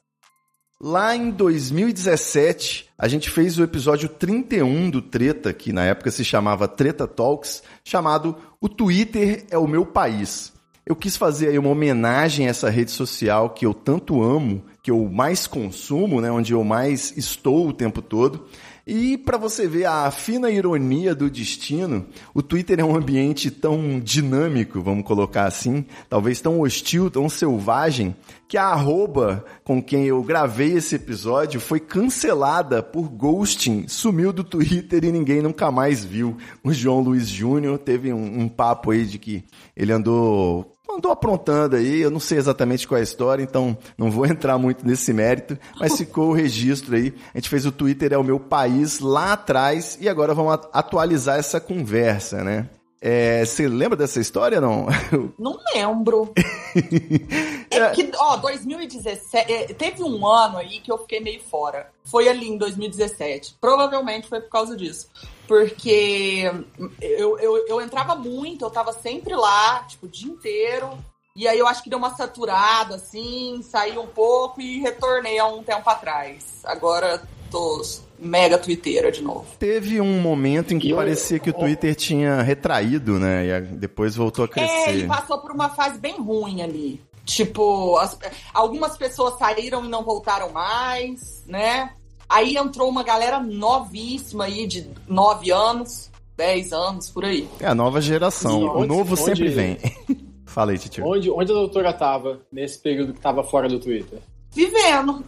Lá 0.84 1.14
em 1.14 1.30
2017, 1.30 2.88
a 2.98 3.06
gente 3.06 3.30
fez 3.30 3.56
o 3.56 3.62
episódio 3.62 4.08
31 4.08 4.90
do 4.90 5.00
Treta, 5.00 5.52
que 5.52 5.72
na 5.72 5.84
época 5.84 6.10
se 6.10 6.24
chamava 6.24 6.66
Treta 6.66 7.06
Talks, 7.06 7.62
chamado 7.84 8.36
O 8.60 8.68
Twitter 8.68 9.44
é 9.48 9.56
o 9.56 9.68
meu 9.68 9.86
país. 9.86 10.52
Eu 10.84 10.96
quis 10.96 11.16
fazer 11.16 11.50
aí 11.50 11.56
uma 11.56 11.68
homenagem 11.68 12.48
a 12.48 12.50
essa 12.50 12.68
rede 12.68 12.90
social 12.90 13.50
que 13.50 13.64
eu 13.64 13.72
tanto 13.72 14.20
amo, 14.24 14.64
que 14.82 14.90
eu 14.90 15.08
mais 15.08 15.46
consumo, 15.46 16.20
né, 16.20 16.32
onde 16.32 16.52
eu 16.52 16.64
mais 16.64 17.16
estou 17.16 17.68
o 17.68 17.72
tempo 17.72 18.02
todo. 18.02 18.48
E 18.86 19.16
para 19.16 19.38
você 19.38 19.68
ver 19.68 19.84
a 19.84 20.10
fina 20.10 20.50
ironia 20.50 21.14
do 21.14 21.30
destino, 21.30 22.04
o 22.34 22.42
Twitter 22.42 22.80
é 22.80 22.84
um 22.84 22.96
ambiente 22.96 23.48
tão 23.48 24.00
dinâmico, 24.00 24.82
vamos 24.82 25.04
colocar 25.04 25.44
assim, 25.44 25.84
talvez 26.08 26.40
tão 26.40 26.60
hostil, 26.60 27.08
tão 27.08 27.28
selvagem, 27.28 28.16
que 28.48 28.58
a 28.58 28.64
arroba 28.64 29.44
com 29.62 29.80
quem 29.80 30.06
eu 30.06 30.22
gravei 30.24 30.72
esse 30.72 30.96
episódio 30.96 31.60
foi 31.60 31.78
cancelada 31.78 32.82
por 32.82 33.08
ghosting, 33.08 33.86
sumiu 33.86 34.32
do 34.32 34.42
Twitter 34.42 35.04
e 35.04 35.12
ninguém 35.12 35.40
nunca 35.40 35.70
mais 35.70 36.04
viu. 36.04 36.36
O 36.62 36.72
João 36.72 37.00
Luiz 37.00 37.28
Júnior 37.28 37.78
teve 37.78 38.12
um, 38.12 38.40
um 38.40 38.48
papo 38.48 38.90
aí 38.90 39.06
de 39.06 39.18
que 39.18 39.44
ele 39.76 39.92
andou 39.92 40.72
andou 40.96 41.12
aprontando 41.12 41.76
aí, 41.76 42.00
eu 42.00 42.10
não 42.10 42.20
sei 42.20 42.38
exatamente 42.38 42.86
qual 42.86 42.98
é 42.98 43.00
a 43.00 43.04
história, 43.04 43.42
então 43.42 43.76
não 43.96 44.10
vou 44.10 44.24
entrar 44.26 44.58
muito 44.58 44.86
nesse 44.86 45.12
mérito, 45.12 45.58
mas 45.78 45.96
ficou 45.96 46.30
o 46.30 46.34
registro 46.34 46.94
aí. 46.94 47.14
A 47.34 47.38
gente 47.38 47.48
fez 47.48 47.66
o 47.66 47.72
Twitter 47.72 48.12
é 48.12 48.18
o 48.18 48.24
meu 48.24 48.38
país 48.38 49.00
lá 49.00 49.32
atrás 49.32 49.98
e 50.00 50.08
agora 50.08 50.34
vamos 50.34 50.54
atualizar 50.72 51.38
essa 51.38 51.60
conversa, 51.60 52.42
né? 52.42 52.68
É, 53.04 53.44
você 53.44 53.66
lembra 53.66 53.96
dessa 53.96 54.20
história, 54.20 54.60
não? 54.60 54.86
Não 55.36 55.58
lembro. 55.74 56.32
é 57.68 57.90
que, 57.90 58.12
ó, 58.16 58.36
2017. 58.36 59.52
É, 59.52 59.74
teve 59.74 60.04
um 60.04 60.24
ano 60.24 60.58
aí 60.58 60.78
que 60.78 60.92
eu 60.92 60.98
fiquei 60.98 61.18
meio 61.18 61.42
fora. 61.42 61.90
Foi 62.04 62.28
ali 62.28 62.48
em 62.48 62.56
2017. 62.56 63.56
Provavelmente 63.60 64.28
foi 64.28 64.40
por 64.40 64.50
causa 64.50 64.76
disso. 64.76 65.08
Porque 65.52 66.50
eu, 66.98 67.38
eu, 67.38 67.66
eu 67.68 67.80
entrava 67.82 68.14
muito, 68.14 68.64
eu 68.64 68.70
tava 68.70 68.90
sempre 68.90 69.34
lá, 69.34 69.84
tipo, 69.86 70.06
o 70.06 70.08
dia 70.08 70.32
inteiro. 70.32 70.88
E 71.36 71.46
aí 71.46 71.58
eu 71.58 71.66
acho 71.66 71.82
que 71.82 71.90
deu 71.90 71.98
uma 71.98 72.16
saturada, 72.16 72.94
assim, 72.94 73.60
saí 73.62 73.98
um 73.98 74.06
pouco 74.06 74.62
e 74.62 74.80
retornei 74.80 75.38
há 75.38 75.46
um 75.46 75.62
tempo 75.62 75.90
atrás. 75.90 76.60
Agora 76.64 77.22
tô 77.50 77.82
mega 78.18 78.56
twitteira 78.56 79.12
de 79.12 79.20
novo. 79.20 79.44
Teve 79.58 80.00
um 80.00 80.22
momento 80.22 80.72
em 80.72 80.78
que 80.78 80.94
parecia 80.94 81.38
que 81.38 81.50
o 81.50 81.52
Twitter 81.52 81.94
tinha 81.94 82.40
retraído, 82.40 83.18
né? 83.18 83.44
E 83.44 83.60
depois 83.60 84.16
voltou 84.16 84.46
a 84.46 84.48
crescer. 84.48 84.72
É, 84.72 84.90
ele 84.94 85.06
passou 85.06 85.38
por 85.38 85.50
uma 85.50 85.68
fase 85.68 85.98
bem 85.98 86.18
ruim 86.18 86.62
ali. 86.62 86.98
Tipo, 87.26 87.98
as, 87.98 88.18
algumas 88.54 88.96
pessoas 88.96 89.38
saíram 89.38 89.84
e 89.84 89.88
não 89.88 90.02
voltaram 90.02 90.50
mais, 90.50 91.44
né? 91.46 91.92
Aí 92.32 92.56
entrou 92.56 92.88
uma 92.88 93.02
galera 93.02 93.38
novíssima 93.40 94.44
aí, 94.44 94.66
de 94.66 94.88
9 95.06 95.52
anos, 95.52 96.10
10 96.34 96.72
anos, 96.72 97.10
por 97.10 97.26
aí. 97.26 97.46
É 97.60 97.66
a 97.66 97.74
nova 97.74 98.00
geração. 98.00 98.62
Onde, 98.62 98.84
o 98.84 98.86
novo 98.86 99.12
onde, 99.12 99.22
sempre 99.22 99.48
vem. 99.48 99.78
Falei, 100.46 100.78
Titio. 100.78 101.06
Onde, 101.06 101.30
onde 101.30 101.52
a 101.52 101.54
doutora 101.54 101.92
tava 101.92 102.40
nesse 102.50 102.78
período 102.78 103.12
que 103.12 103.20
tava 103.20 103.44
fora 103.44 103.68
do 103.68 103.78
Twitter? 103.78 104.18
Vivendo. 104.50 105.22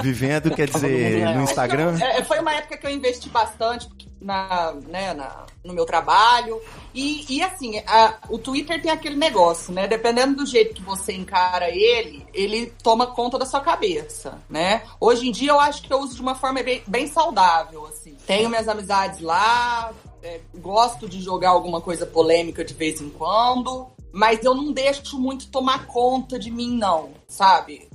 Vivendo 0.00 0.54
quer 0.54 0.68
dizer 0.68 1.34
no 1.34 1.42
Instagram? 1.42 1.98
É, 2.00 2.22
foi 2.22 2.38
uma 2.38 2.54
época 2.54 2.76
que 2.76 2.86
eu 2.86 2.90
investi 2.90 3.28
bastante 3.28 3.88
na, 4.24 4.72
né, 4.88 5.12
na, 5.12 5.44
no 5.62 5.74
meu 5.74 5.84
trabalho. 5.84 6.60
E, 6.94 7.26
e 7.28 7.42
assim, 7.42 7.78
a, 7.86 8.14
o 8.30 8.38
Twitter 8.38 8.80
tem 8.80 8.90
aquele 8.90 9.16
negócio, 9.16 9.72
né? 9.72 9.86
Dependendo 9.86 10.36
do 10.36 10.46
jeito 10.46 10.74
que 10.74 10.82
você 10.82 11.12
encara 11.12 11.68
ele, 11.68 12.26
ele 12.32 12.72
toma 12.82 13.06
conta 13.06 13.38
da 13.38 13.44
sua 13.44 13.60
cabeça, 13.60 14.40
né? 14.48 14.82
Hoje 14.98 15.28
em 15.28 15.30
dia 15.30 15.50
eu 15.50 15.60
acho 15.60 15.82
que 15.82 15.92
eu 15.92 15.98
uso 15.98 16.16
de 16.16 16.22
uma 16.22 16.34
forma 16.34 16.62
bem, 16.62 16.82
bem 16.86 17.06
saudável, 17.06 17.86
assim. 17.86 18.16
Tenho 18.26 18.48
minhas 18.48 18.66
amizades 18.66 19.20
lá, 19.20 19.92
é, 20.22 20.40
gosto 20.54 21.06
de 21.06 21.20
jogar 21.20 21.50
alguma 21.50 21.82
coisa 21.82 22.06
polêmica 22.06 22.64
de 22.64 22.72
vez 22.72 23.02
em 23.02 23.10
quando, 23.10 23.88
mas 24.10 24.42
eu 24.42 24.54
não 24.54 24.72
deixo 24.72 25.18
muito 25.18 25.48
tomar 25.48 25.86
conta 25.86 26.38
de 26.38 26.50
mim, 26.50 26.78
não, 26.78 27.10
sabe? 27.28 27.88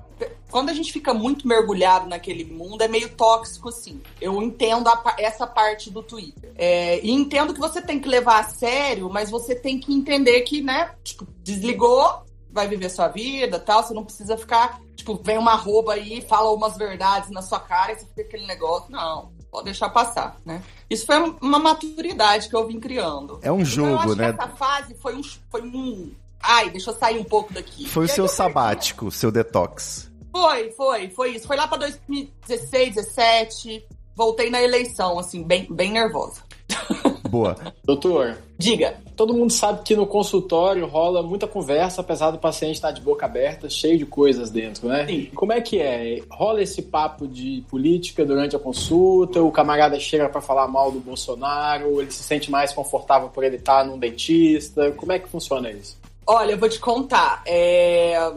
Quando 0.49 0.69
a 0.69 0.73
gente 0.73 0.91
fica 0.91 1.13
muito 1.13 1.47
mergulhado 1.47 2.07
naquele 2.07 2.43
mundo, 2.43 2.81
é 2.81 2.87
meio 2.87 3.09
tóxico, 3.09 3.69
assim. 3.69 4.01
Eu 4.19 4.41
entendo 4.41 4.87
a, 4.87 5.15
essa 5.17 5.45
parte 5.45 5.89
do 5.91 6.01
Twitter. 6.01 6.51
É, 6.55 6.99
e 7.05 7.11
entendo 7.11 7.53
que 7.53 7.59
você 7.59 7.81
tem 7.81 7.99
que 7.99 8.09
levar 8.09 8.39
a 8.39 8.43
sério, 8.43 9.09
mas 9.09 9.29
você 9.29 9.55
tem 9.55 9.79
que 9.79 9.93
entender 9.93 10.41
que, 10.41 10.61
né, 10.61 10.91
tipo, 11.03 11.27
desligou, 11.43 12.23
vai 12.51 12.67
viver 12.67 12.89
sua 12.89 13.07
vida 13.07 13.59
tal. 13.59 13.83
Você 13.83 13.93
não 13.93 14.03
precisa 14.03 14.37
ficar, 14.37 14.81
tipo, 14.95 15.15
vem 15.23 15.37
uma 15.37 15.51
arroba 15.51 15.93
aí, 15.93 16.21
fala 16.21 16.51
umas 16.51 16.75
verdades 16.77 17.29
na 17.29 17.41
sua 17.41 17.59
cara 17.59 17.91
e 17.91 17.99
você 17.99 18.05
fica 18.05 18.21
aquele 18.21 18.47
negócio. 18.47 18.91
Não 18.91 19.31
pode 19.51 19.65
deixar 19.65 19.89
passar, 19.89 20.37
né? 20.45 20.63
Isso 20.89 21.05
foi 21.05 21.17
uma 21.41 21.59
maturidade 21.59 22.49
que 22.49 22.55
eu 22.55 22.67
vim 22.67 22.79
criando. 22.79 23.39
É 23.41 23.51
um 23.51 23.65
jogo, 23.65 24.15
né? 24.15 24.29
essa 24.29 24.47
fase 24.49 24.95
foi 24.95 25.15
um, 25.15 25.21
foi 25.49 25.61
um. 25.61 26.11
Ai, 26.41 26.69
deixa 26.69 26.91
eu 26.91 26.95
sair 26.95 27.19
um 27.19 27.23
pouco 27.23 27.53
daqui. 27.53 27.87
Foi 27.87 28.05
e 28.05 28.05
o 28.05 28.09
seu 28.09 28.27
sabático, 28.27 29.07
o 29.07 29.11
seu 29.11 29.31
detox. 29.31 30.08
Foi, 30.31 30.71
foi, 30.71 31.09
foi 31.09 31.35
isso. 31.35 31.47
Foi 31.47 31.57
lá 31.57 31.67
pra 31.67 31.77
2016, 31.77 32.95
17. 32.95 33.85
Voltei 34.15 34.49
na 34.49 34.61
eleição, 34.61 35.17
assim, 35.17 35.43
bem, 35.43 35.67
bem 35.69 35.91
nervosa. 35.91 36.43
Boa. 37.29 37.55
Doutor. 37.83 38.37
Diga. 38.57 38.97
Todo 39.15 39.33
mundo 39.33 39.51
sabe 39.51 39.83
que 39.83 39.95
no 39.95 40.07
consultório 40.07 40.85
rola 40.85 41.21
muita 41.21 41.45
conversa, 41.45 42.01
apesar 42.01 42.31
do 42.31 42.37
paciente 42.37 42.75
estar 42.75 42.91
de 42.91 43.01
boca 43.01 43.25
aberta, 43.25 43.69
cheio 43.69 43.97
de 43.97 44.05
coisas 44.05 44.49
dentro, 44.49 44.87
né? 44.87 45.05
Sim. 45.05 45.25
Como 45.35 45.53
é 45.53 45.61
que 45.61 45.79
é? 45.79 46.21
Rola 46.31 46.61
esse 46.61 46.81
papo 46.81 47.27
de 47.27 47.63
política 47.69 48.25
durante 48.25 48.55
a 48.55 48.59
consulta? 48.59 49.41
O 49.41 49.51
camarada 49.51 49.99
chega 49.99 50.29
para 50.29 50.41
falar 50.41 50.67
mal 50.67 50.91
do 50.91 50.99
Bolsonaro? 50.99 52.01
Ele 52.01 52.11
se 52.11 52.23
sente 52.23 52.49
mais 52.49 52.73
confortável 52.73 53.29
por 53.29 53.43
ele 53.43 53.57
estar 53.57 53.85
num 53.85 53.97
dentista? 53.99 54.91
Como 54.93 55.11
é 55.11 55.19
que 55.19 55.27
funciona 55.29 55.69
isso? 55.69 55.97
Olha, 56.25 56.53
eu 56.53 56.57
vou 56.57 56.69
te 56.69 56.79
contar. 56.79 57.43
É... 57.45 58.31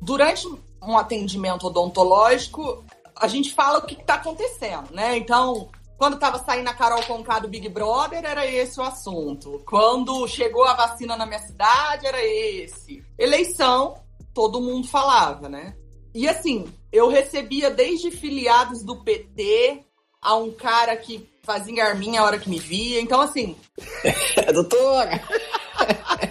Durante 0.00 0.46
um 0.86 0.98
atendimento 0.98 1.66
odontológico, 1.66 2.84
a 3.16 3.26
gente 3.28 3.52
fala 3.52 3.78
o 3.78 3.86
que 3.86 3.94
está 3.94 4.14
acontecendo, 4.14 4.92
né? 4.92 5.16
Então, 5.16 5.68
quando 5.96 6.18
tava 6.18 6.38
saindo 6.38 6.68
a 6.68 6.74
Carol 6.74 7.02
Conká 7.04 7.38
do 7.38 7.48
Big 7.48 7.68
Brother, 7.68 8.24
era 8.24 8.46
esse 8.46 8.80
o 8.80 8.82
assunto. 8.82 9.62
Quando 9.66 10.26
chegou 10.26 10.64
a 10.64 10.74
vacina 10.74 11.16
na 11.16 11.26
minha 11.26 11.38
cidade, 11.38 12.06
era 12.06 12.22
esse. 12.24 13.04
Eleição, 13.18 13.94
todo 14.32 14.60
mundo 14.60 14.86
falava, 14.88 15.48
né? 15.48 15.74
E 16.14 16.28
assim, 16.28 16.66
eu 16.92 17.08
recebia 17.08 17.70
desde 17.70 18.10
filiados 18.10 18.82
do 18.82 19.02
PT 19.02 19.84
a 20.20 20.36
um 20.36 20.50
cara 20.50 20.96
que 20.96 21.28
fazia 21.42 21.84
arminha 21.84 22.20
a 22.20 22.24
hora 22.24 22.38
que 22.38 22.48
me 22.48 22.58
via. 22.58 23.00
Então, 23.00 23.20
assim. 23.20 23.56
Doutora! 24.52 25.20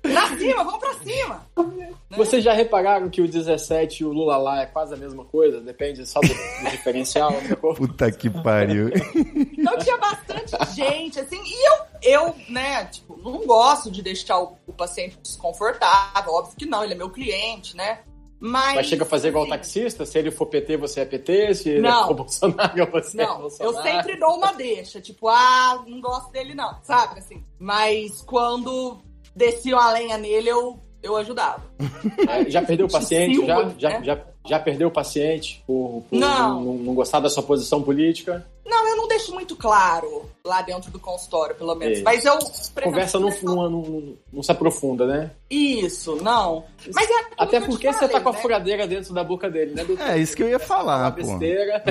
pra 0.00 0.36
cima, 0.36 0.64
vamos 0.64 0.80
pra 0.80 0.94
cima! 0.94 1.46
Né? 1.76 1.92
Vocês 2.16 2.44
já 2.44 2.52
repararam 2.52 3.08
que 3.08 3.20
o 3.20 3.28
17 3.28 4.02
e 4.02 4.06
o 4.06 4.12
Lula 4.12 4.36
lá 4.36 4.62
é 4.62 4.66
quase 4.66 4.94
a 4.94 4.96
mesma 4.96 5.24
coisa? 5.24 5.60
Depende 5.60 6.06
só 6.06 6.20
do, 6.20 6.28
do 6.28 6.70
diferencial. 6.70 7.32
Puta 7.76 8.10
que 8.10 8.28
pariu. 8.28 8.90
Então 9.58 9.78
tinha 9.78 9.96
bastante 9.96 10.74
gente, 10.74 11.20
assim, 11.20 11.40
e 11.44 11.68
eu, 11.68 11.78
eu 12.02 12.34
né, 12.48 12.84
tipo, 12.86 13.16
não 13.22 13.46
gosto 13.46 13.90
de 13.90 14.02
deixar 14.02 14.38
o, 14.40 14.56
o 14.66 14.72
paciente 14.72 15.18
desconfortável, 15.22 16.32
óbvio 16.32 16.56
que 16.56 16.66
não, 16.66 16.84
ele 16.84 16.94
é 16.94 16.96
meu 16.96 17.10
cliente, 17.10 17.76
né? 17.76 18.00
Mas, 18.44 18.74
Mas 18.74 18.86
chega 18.88 19.04
a 19.04 19.06
fazer 19.06 19.28
igual 19.28 19.44
assim, 19.44 19.52
taxista? 19.52 20.04
Se 20.04 20.18
ele 20.18 20.32
for 20.32 20.46
PT, 20.46 20.76
você 20.76 21.02
é 21.02 21.04
PT? 21.04 21.54
Se 21.54 21.68
ele 21.70 21.80
não, 21.80 22.08
for 22.08 22.14
Bolsonaro, 22.14 22.90
você 22.90 23.16
não, 23.16 23.36
é 23.36 23.38
Bolsonaro? 23.38 23.76
Eu 23.76 23.82
sempre 23.82 24.16
dou 24.16 24.34
uma 24.36 24.52
deixa, 24.52 25.00
tipo, 25.00 25.28
ah, 25.28 25.84
não 25.86 26.00
gosto 26.00 26.32
dele 26.32 26.52
não, 26.52 26.76
sabe? 26.82 27.20
Assim, 27.20 27.44
mas 27.56 28.20
quando 28.22 29.00
desciam 29.34 29.78
a 29.78 29.92
lenha 29.92 30.18
nele, 30.18 30.48
eu, 30.48 30.78
eu 31.02 31.16
ajudava. 31.16 31.62
É, 32.28 32.48
já 32.50 32.62
perdeu 32.62 32.86
o 32.86 32.90
paciente? 32.90 33.46
já, 33.46 33.68
já, 33.78 33.88
né? 33.90 34.04
já, 34.04 34.20
já 34.46 34.58
perdeu 34.58 34.88
o 34.88 34.92
paciente 34.92 35.62
por, 35.66 36.04
por 36.08 36.18
não. 36.18 36.60
Não, 36.62 36.74
não 36.74 36.94
gostar 36.94 37.20
da 37.20 37.28
sua 37.28 37.42
posição 37.42 37.82
política? 37.82 38.46
Não, 38.64 38.88
eu 38.88 38.96
não 38.96 39.08
deixo 39.08 39.32
muito 39.34 39.56
claro 39.56 40.24
lá 40.44 40.62
dentro 40.62 40.90
do 40.90 40.98
consultório, 40.98 41.54
pelo 41.54 41.74
menos. 41.74 41.98
É. 41.98 42.02
Mas 42.02 42.24
eu. 42.24 42.38
Conversa 42.82 43.18
não, 43.18 43.28
não, 43.42 43.70
não, 43.70 44.14
não, 44.32 44.42
se 44.42 44.52
aprofunda, 44.52 45.06
né? 45.06 45.30
Isso, 45.50 46.16
não. 46.16 46.64
Mas 46.94 47.10
é 47.10 47.24
Até 47.36 47.60
porque 47.60 47.92
falei, 47.92 48.08
você 48.08 48.08
tá 48.08 48.20
com 48.20 48.28
a 48.28 48.32
né? 48.32 48.38
furadeira 48.38 48.86
dentro 48.86 49.12
da 49.12 49.24
boca 49.24 49.50
dele, 49.50 49.74
né, 49.74 49.84
doutor? 49.84 50.08
É, 50.08 50.18
isso 50.18 50.36
que 50.36 50.42
eu 50.42 50.48
ia 50.48 50.60
falar. 50.60 51.10
Pô. 51.10 51.16
Besteira. 51.16 51.82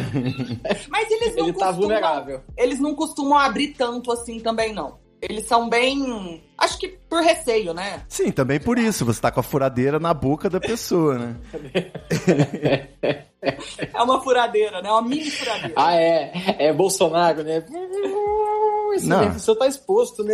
Mas 0.90 1.12
eles 1.12 1.36
não 1.38 1.48
Ele 1.48 1.58
tá 1.58 1.72
vulnerável. 1.72 2.42
Eles 2.58 2.80
não 2.80 2.96
costumam 2.96 3.38
abrir 3.38 3.74
tanto 3.74 4.12
assim 4.12 4.40
também, 4.40 4.74
não. 4.74 5.01
Eles 5.22 5.46
são 5.46 5.70
bem. 5.70 6.44
Acho 6.58 6.80
que 6.80 6.88
por 6.88 7.22
receio, 7.22 7.74
né? 7.74 8.02
Sim, 8.10 8.32
também 8.32 8.60
por 8.60 8.80
isso. 8.80 9.06
Você 9.06 9.22
tá 9.22 9.30
com 9.30 9.40
a 9.40 9.44
furadeira 9.44 10.00
na 10.00 10.14
boca 10.14 10.50
da 10.50 10.60
pessoa, 10.60 11.18
né? 11.18 11.36
é 13.42 14.02
uma 14.02 14.20
furadeira, 14.22 14.82
né? 14.82 14.90
Uma 14.90 15.04
mini 15.04 15.30
furadeira. 15.30 15.74
Ah, 15.76 15.96
é. 15.96 16.32
É 16.58 16.74
Bolsonaro, 16.74 17.44
né? 17.44 17.64
Esse 18.96 19.08
Não. 19.08 19.32
Você 19.32 19.56
tá 19.56 19.68
exposto, 19.68 20.24
né? 20.24 20.34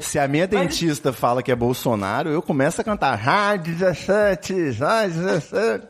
Se 0.00 0.18
a 0.18 0.26
minha 0.26 0.46
dentista 0.46 1.12
fala 1.12 1.42
que 1.42 1.52
é 1.52 1.56
Bolsonaro, 1.56 2.30
eu 2.30 2.40
começo 2.40 2.80
a 2.80 2.84
cantar 2.84 3.20
Ah, 3.28 3.54
17, 3.54 4.78
ah, 4.82 5.06
17. 5.06 5.86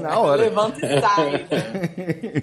Na 0.00 0.18
hora. 0.18 0.42
Levanta 0.42 0.84
e 0.84 1.00
sai. 1.00 1.46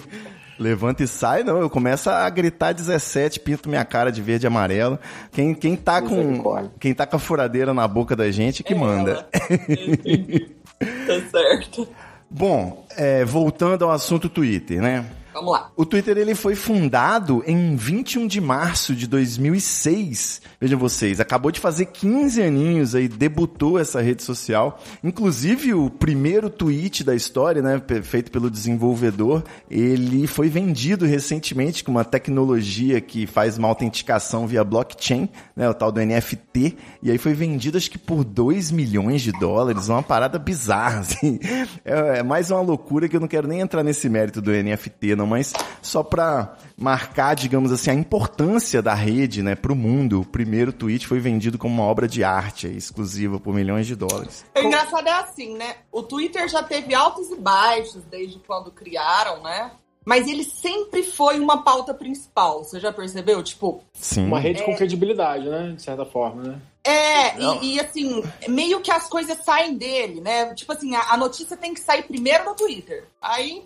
Levanta 0.61 1.01
e 1.03 1.07
sai, 1.07 1.43
não. 1.43 1.57
Eu 1.57 1.71
começo 1.71 2.07
a 2.07 2.29
gritar 2.29 2.71
17, 2.71 3.39
pinto 3.39 3.67
minha 3.67 3.83
cara 3.83 4.11
de 4.11 4.21
verde 4.21 4.45
e 4.45 4.47
amarelo. 4.47 4.99
Quem, 5.31 5.55
quem, 5.55 5.75
tá, 5.75 5.99
com, 6.03 6.69
quem 6.79 6.93
tá 6.93 7.07
com 7.07 7.15
a 7.15 7.19
furadeira 7.19 7.73
na 7.73 7.87
boca 7.87 8.15
da 8.15 8.29
gente 8.29 8.61
que 8.61 8.75
manda. 8.75 9.11
Ela. 9.11 9.29
Entendi. 9.49 10.51
tá 10.79 11.29
certo. 11.31 11.87
Bom, 12.29 12.85
é, 12.95 13.25
voltando 13.25 13.85
ao 13.85 13.91
assunto 13.91 14.29
Twitter, 14.29 14.79
né? 14.79 15.03
Vamos 15.33 15.51
lá. 15.53 15.71
O 15.75 15.85
Twitter 15.85 16.17
ele 16.17 16.35
foi 16.35 16.55
fundado 16.55 17.43
em 17.47 17.75
21 17.75 18.27
de 18.27 18.41
março 18.41 18.93
de 18.93 19.07
2006. 19.07 20.41
Vejam 20.59 20.77
vocês, 20.77 21.19
acabou 21.19 21.51
de 21.51 21.59
fazer 21.59 21.85
15 21.85 22.41
aninhos 22.41 22.93
aí, 22.95 23.07
debutou 23.07 23.79
essa 23.79 24.01
rede 24.01 24.23
social. 24.23 24.79
Inclusive 25.03 25.73
o 25.73 25.89
primeiro 25.89 26.49
tweet 26.49 27.03
da 27.03 27.15
história, 27.15 27.61
né, 27.61 27.81
feito 28.03 28.31
pelo 28.31 28.49
desenvolvedor, 28.49 29.43
ele 29.69 30.27
foi 30.27 30.49
vendido 30.49 31.05
recentemente 31.05 31.83
com 31.83 31.91
uma 31.91 32.03
tecnologia 32.03 32.99
que 32.99 33.25
faz 33.25 33.57
uma 33.57 33.67
autenticação 33.67 34.45
via 34.45 34.63
blockchain, 34.63 35.29
né, 35.55 35.69
o 35.69 35.73
tal 35.73 35.91
do 35.91 36.01
NFT, 36.01 36.77
e 37.01 37.09
aí 37.09 37.17
foi 37.17 37.33
vendido 37.33 37.77
acho 37.77 37.89
que 37.89 37.97
por 37.97 38.23
2 38.23 38.71
milhões 38.71 39.21
de 39.21 39.31
dólares, 39.31 39.87
uma 39.87 40.03
parada 40.03 40.37
bizarra, 40.37 40.99
assim. 40.99 41.39
É, 41.83 42.19
é 42.19 42.23
mais 42.23 42.51
uma 42.51 42.61
loucura 42.61 43.07
que 43.07 43.15
eu 43.15 43.19
não 43.19 43.27
quero 43.27 43.47
nem 43.47 43.61
entrar 43.61 43.83
nesse 43.83 44.09
mérito 44.09 44.41
do 44.41 44.51
NFT, 44.51 45.15
não, 45.21 45.27
mas 45.27 45.53
só 45.81 46.03
pra 46.03 46.55
marcar, 46.75 47.35
digamos 47.35 47.71
assim, 47.71 47.91
a 47.91 47.93
importância 47.93 48.81
da 48.81 48.93
rede, 48.93 49.43
né, 49.43 49.55
pro 49.55 49.75
mundo. 49.75 50.21
O 50.21 50.25
primeiro 50.25 50.73
tweet 50.73 51.07
foi 51.07 51.19
vendido 51.19 51.57
como 51.57 51.75
uma 51.75 51.83
obra 51.83 52.07
de 52.07 52.23
arte 52.23 52.67
aí, 52.67 52.75
exclusiva 52.75 53.39
por 53.39 53.53
milhões 53.53 53.85
de 53.85 53.95
dólares. 53.95 54.43
O 54.55 54.59
engraçado 54.59 55.07
é 55.07 55.11
assim, 55.11 55.55
né? 55.55 55.75
O 55.91 56.01
Twitter 56.01 56.47
já 56.49 56.63
teve 56.63 56.95
altos 56.95 57.29
e 57.29 57.35
baixos 57.35 58.03
desde 58.09 58.39
quando 58.39 58.71
criaram, 58.71 59.43
né? 59.43 59.71
Mas 60.03 60.27
ele 60.27 60.43
sempre 60.43 61.03
foi 61.03 61.39
uma 61.39 61.63
pauta 61.63 61.93
principal. 61.93 62.63
Você 62.63 62.79
já 62.79 62.91
percebeu? 62.91 63.43
Tipo, 63.43 63.83
Sim. 63.93 64.25
Uma 64.25 64.39
rede 64.39 64.63
com 64.63 64.75
credibilidade, 64.75 65.47
né? 65.47 65.73
De 65.75 65.81
certa 65.83 66.05
forma, 66.05 66.41
né? 66.41 66.61
É, 66.83 67.39
e, 67.39 67.75
e, 67.75 67.79
assim, 67.79 68.23
meio 68.47 68.81
que 68.81 68.91
as 68.91 69.07
coisas 69.07 69.37
saem 69.43 69.77
dele, 69.77 70.19
né? 70.19 70.53
Tipo 70.55 70.73
assim, 70.73 70.95
a, 70.95 71.11
a 71.11 71.17
notícia 71.17 71.55
tem 71.55 71.73
que 71.73 71.79
sair 71.79 72.03
primeiro 72.03 72.45
no 72.45 72.55
Twitter. 72.55 73.03
Aí 73.21 73.63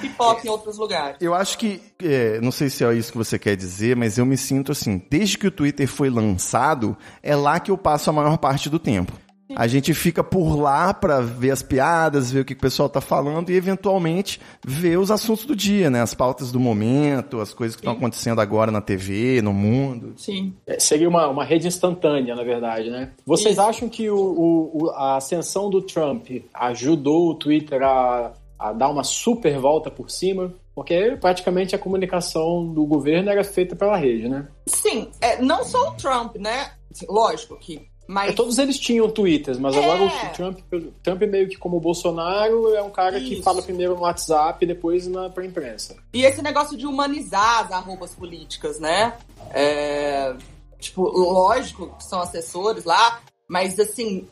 pipoca 0.00 0.46
em 0.46 0.50
outros 0.50 0.78
lugares. 0.78 1.16
Eu 1.20 1.34
acho 1.34 1.58
que, 1.58 1.82
é, 2.00 2.40
não 2.40 2.52
sei 2.52 2.70
se 2.70 2.84
é 2.84 2.94
isso 2.94 3.10
que 3.10 3.18
você 3.18 3.38
quer 3.38 3.56
dizer, 3.56 3.96
mas 3.96 4.16
eu 4.16 4.24
me 4.24 4.36
sinto 4.36 4.70
assim, 4.70 5.02
desde 5.10 5.36
que 5.36 5.46
o 5.48 5.50
Twitter 5.50 5.88
foi 5.88 6.08
lançado, 6.08 6.96
é 7.22 7.34
lá 7.34 7.58
que 7.58 7.70
eu 7.70 7.78
passo 7.78 8.10
a 8.10 8.12
maior 8.12 8.38
parte 8.38 8.70
do 8.70 8.78
tempo. 8.78 9.12
A 9.56 9.66
gente 9.66 9.92
fica 9.94 10.22
por 10.24 10.54
lá 10.56 10.92
pra 10.94 11.20
ver 11.20 11.50
as 11.50 11.62
piadas, 11.62 12.30
ver 12.32 12.40
o 12.40 12.44
que 12.44 12.52
o 12.54 12.58
pessoal 12.58 12.88
tá 12.88 13.00
falando 13.00 13.50
e 13.50 13.54
eventualmente 13.56 14.40
ver 14.64 14.98
os 14.98 15.10
assuntos 15.10 15.44
do 15.44 15.54
dia, 15.56 15.90
né? 15.90 16.00
As 16.02 16.14
pautas 16.14 16.50
do 16.52 16.58
momento, 16.60 17.40
as 17.40 17.52
coisas 17.54 17.74
que 17.76 17.80
estão 17.82 17.94
acontecendo 17.94 18.40
agora 18.40 18.70
na 18.70 18.80
TV, 18.80 19.40
no 19.42 19.52
mundo. 19.52 20.14
Sim. 20.16 20.54
É, 20.66 20.78
seria 20.78 21.08
uma, 21.08 21.28
uma 21.28 21.44
rede 21.44 21.66
instantânea, 21.68 22.34
na 22.34 22.42
verdade, 22.44 22.90
né? 22.90 23.12
Vocês 23.26 23.52
Isso. 23.54 23.60
acham 23.62 23.88
que 23.88 24.08
o, 24.10 24.16
o- 24.16 24.84
o- 24.84 24.90
a 24.90 25.16
ascensão 25.16 25.68
do 25.70 25.82
Trump 25.82 26.26
ajudou 26.54 27.30
o 27.30 27.34
Twitter 27.34 27.82
a, 27.82 28.32
a 28.58 28.72
dar 28.72 28.88
uma 28.88 29.04
super 29.04 29.58
volta 29.58 29.90
por 29.90 30.10
cima? 30.10 30.52
Porque 30.74 31.18
praticamente 31.20 31.74
a 31.74 31.78
comunicação 31.78 32.66
do 32.72 32.86
governo 32.86 33.28
era 33.30 33.44
feita 33.44 33.76
pela 33.76 33.94
rede, 33.96 34.26
né? 34.28 34.48
Sim, 34.66 35.08
é, 35.20 35.40
não 35.42 35.64
só 35.64 35.90
o 35.90 35.94
Trump, 35.96 36.36
né? 36.36 36.70
Lógico 37.08 37.56
que. 37.58 37.91
Mas 38.12 38.30
É, 38.30 38.32
todos 38.34 38.58
eles 38.58 38.78
tinham 38.78 39.08
Twitters, 39.08 39.58
mas 39.58 39.74
É. 39.74 39.78
agora 39.82 40.04
o 40.04 40.32
Trump, 40.34 40.58
Trump 41.02 41.22
meio 41.22 41.48
que 41.48 41.56
como 41.56 41.78
o 41.78 41.80
Bolsonaro 41.80 42.74
é 42.74 42.82
um 42.82 42.90
cara 42.90 43.18
que 43.18 43.34
Isso. 43.34 43.42
fala 43.42 43.62
primeiro 43.62 43.94
no 43.94 44.02
WhatsApp 44.02 44.62
e 44.62 44.68
depois 44.68 45.06
na 45.06 45.30
pra 45.30 45.46
imprensa. 45.46 45.96
E 46.12 46.22
esse 46.22 46.42
negócio 46.42 46.76
de 46.76 46.86
humanizar 46.86 47.64
as 47.64 47.72
arrobas 47.72 48.14
políticas, 48.14 48.78
né? 48.78 49.14
É, 49.50 50.34
tipo, 50.78 51.02
lógico 51.08 51.86
que 51.96 52.04
são 52.04 52.20
assessores 52.20 52.84
lá, 52.84 53.20
mas 53.48 53.78
assim, 53.80 54.28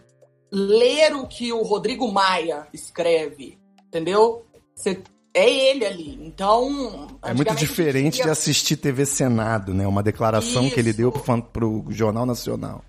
ler 0.53 1.15
o 1.15 1.27
que 1.27 1.51
o 1.53 1.63
Rodrigo 1.63 2.13
Maia 2.13 2.67
escreve, 2.75 3.59
entendeu? 3.87 4.45
Você- 4.77 5.01
é 5.33 5.49
ele 5.49 5.87
ali. 5.87 6.19
Então. 6.23 7.07
É 7.23 7.33
muito 7.33 7.55
diferente 7.55 8.21
de 8.23 8.29
assistir 8.29 8.77
TV 8.77 9.07
Senado, 9.07 9.73
né? 9.73 9.87
Uma 9.87 10.03
declaração 10.03 10.69
que 10.69 10.79
ele 10.81 10.91
Isso. 10.91 10.99
deu 10.99 11.13
pro, 11.13 11.43
pro 11.43 11.85
Jornal 11.91 12.27
Nacional. 12.27 12.83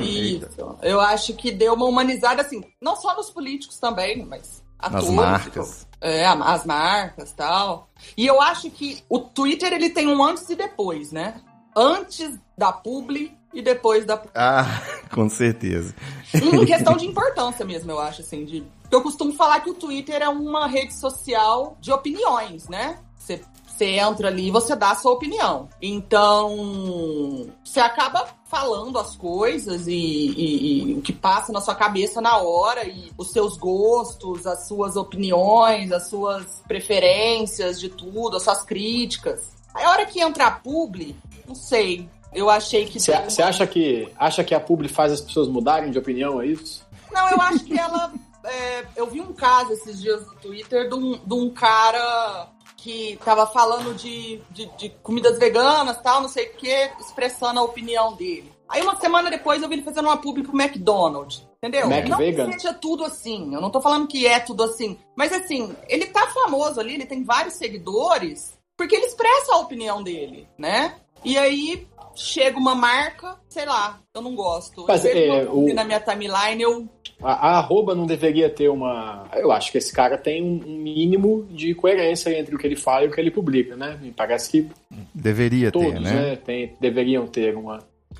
Isso. 0.00 0.76
Eu 0.82 1.00
acho 1.00 1.34
que 1.34 1.50
deu 1.50 1.74
uma 1.74 1.86
humanizada, 1.86 2.42
assim, 2.42 2.62
não 2.80 2.96
só 2.96 3.16
nos 3.16 3.30
políticos 3.30 3.78
também, 3.78 4.24
mas 4.24 4.62
Nas 4.80 4.94
atores, 4.94 5.10
marcas. 5.10 5.86
É, 6.00 6.26
as 6.26 6.64
marcas 6.64 7.32
tal. 7.32 7.88
E 8.16 8.26
eu 8.26 8.40
acho 8.40 8.70
que 8.70 9.02
o 9.08 9.18
Twitter 9.18 9.72
ele 9.72 9.90
tem 9.90 10.06
um 10.06 10.22
antes 10.22 10.48
e 10.48 10.54
depois, 10.54 11.10
né? 11.10 11.40
Antes 11.76 12.38
da 12.56 12.72
publi 12.72 13.36
e 13.52 13.62
depois 13.62 14.04
da. 14.04 14.22
Ah, 14.34 14.82
com 15.12 15.28
certeza. 15.28 15.94
Em 16.34 16.64
questão 16.66 16.96
de 16.96 17.06
importância 17.06 17.64
mesmo, 17.64 17.90
eu 17.90 17.98
acho, 17.98 18.20
assim. 18.20 18.44
De... 18.44 18.64
Eu 18.90 19.00
costumo 19.02 19.32
falar 19.32 19.60
que 19.60 19.70
o 19.70 19.74
Twitter 19.74 20.22
é 20.22 20.28
uma 20.28 20.66
rede 20.66 20.94
social 20.94 21.76
de 21.80 21.90
opiniões, 21.90 22.68
né? 22.68 22.98
Você, 23.16 23.40
você 23.76 23.86
entra 23.98 24.28
ali 24.28 24.46
e 24.48 24.50
você 24.50 24.76
dá 24.76 24.92
a 24.92 24.94
sua 24.94 25.12
opinião. 25.12 25.68
Então, 25.82 27.46
você 27.64 27.80
acaba 27.80 28.26
falando 28.44 28.98
as 28.98 29.16
coisas 29.16 29.86
e, 29.88 29.92
e- 29.92 30.82
e 30.90 30.94
o 30.94 31.02
que 31.02 31.12
passa 31.12 31.52
na 31.52 31.60
sua 31.60 31.74
cabeça 31.74 32.20
na 32.20 32.36
hora, 32.36 32.86
e 32.86 33.10
os 33.18 33.30
seus 33.32 33.56
gostos, 33.56 34.46
as 34.46 34.68
suas 34.68 34.96
opiniões, 34.96 35.90
as 35.90 36.08
suas 36.08 36.62
preferências 36.68 37.80
de 37.80 37.88
tudo, 37.88 38.36
as 38.36 38.42
suas 38.44 38.62
críticas. 38.62 39.52
Aí, 39.74 39.84
a 39.84 39.90
hora 39.90 40.06
que 40.06 40.20
entra 40.20 40.46
a 40.46 40.50
publi, 40.52 41.16
não 41.46 41.54
sei. 41.54 42.08
Eu 42.32 42.48
achei 42.50 42.84
que. 42.84 42.98
Você 43.00 43.12
acha 43.42 43.66
que 43.66 44.08
acha 44.18 44.42
que 44.44 44.54
a 44.54 44.60
publi 44.60 44.88
faz 44.88 45.12
as 45.12 45.20
pessoas 45.20 45.48
mudarem 45.48 45.90
de 45.90 45.98
opinião, 45.98 46.40
é 46.40 46.46
isso? 46.46 46.84
Não, 47.12 47.28
eu 47.30 47.40
acho 47.40 47.64
que 47.64 47.78
ela. 47.78 48.12
é, 48.44 48.84
eu 48.96 49.06
vi 49.06 49.20
um 49.20 49.32
caso 49.32 49.72
esses 49.72 50.00
dias 50.00 50.26
no 50.26 50.34
Twitter 50.34 50.88
de 50.88 50.94
um, 50.94 51.12
de 51.18 51.34
um 51.34 51.50
cara 51.50 52.48
que 52.84 53.18
tava 53.24 53.46
falando 53.46 53.94
de, 53.94 54.42
de, 54.50 54.66
de 54.76 54.90
comidas 55.02 55.38
veganas 55.38 55.98
tal, 56.02 56.20
não 56.20 56.28
sei 56.28 56.48
o 56.48 56.54
que, 56.54 56.90
expressando 57.00 57.58
a 57.58 57.62
opinião 57.62 58.12
dele. 58.12 58.52
Aí 58.68 58.82
uma 58.82 58.94
semana 59.00 59.30
depois 59.30 59.62
eu 59.62 59.68
vi 59.70 59.76
ele 59.76 59.82
fazendo 59.82 60.04
uma 60.04 60.18
publi 60.18 60.42
pro 60.42 60.60
McDonald's. 60.60 61.46
Entendeu? 61.62 61.88
Mac 61.88 62.06
não 62.06 62.18
vegan? 62.18 62.52
seja 62.52 62.74
tudo 62.74 63.02
assim. 63.02 63.54
Eu 63.54 63.60
não 63.62 63.70
tô 63.70 63.80
falando 63.80 64.06
que 64.06 64.26
é 64.26 64.38
tudo 64.38 64.64
assim. 64.64 64.98
Mas 65.16 65.32
assim, 65.32 65.74
ele 65.88 66.04
tá 66.06 66.26
famoso 66.26 66.78
ali, 66.78 66.92
ele 66.92 67.06
tem 67.06 67.24
vários 67.24 67.54
seguidores, 67.54 68.52
porque 68.76 68.94
ele 68.94 69.06
expressa 69.06 69.54
a 69.54 69.60
opinião 69.60 70.02
dele, 70.02 70.46
né? 70.58 70.96
E 71.24 71.38
aí 71.38 71.88
chega 72.14 72.58
uma 72.58 72.74
marca, 72.74 73.36
sei 73.48 73.64
lá, 73.66 74.00
eu 74.14 74.22
não 74.22 74.34
gosto. 74.34 74.84
Mas, 74.86 75.04
é, 75.04 75.46
o- 75.50 75.72
na 75.74 75.84
minha 75.84 76.00
timeline, 76.00 76.62
eu 76.62 76.88
A, 77.22 77.32
a 77.32 77.58
arroba 77.58 77.94
não 77.94 78.06
deveria 78.06 78.50
ter 78.50 78.68
uma. 78.68 79.26
Eu 79.34 79.50
acho 79.52 79.70
que 79.72 79.78
esse 79.78 79.92
cara 79.92 80.18
tem 80.18 80.42
um, 80.42 80.60
um 80.66 80.76
mínimo 80.78 81.46
de 81.50 81.74
coerência 81.74 82.36
entre 82.38 82.54
o 82.54 82.58
que 82.58 82.66
ele 82.66 82.76
fala 82.76 83.04
e 83.04 83.08
o 83.08 83.10
que 83.12 83.20
ele 83.20 83.30
publica, 83.30 83.76
né? 83.76 83.98
Me 84.02 84.10
parece 84.12 84.50
que 84.50 84.68
Deveria 85.14 85.70
todos, 85.70 85.92
ter, 85.92 86.00
né? 86.00 86.10
né? 86.10 86.36
tem- 86.36 86.74
deveriam 86.80 87.26
ter 87.26 87.56
uma. 87.56 87.78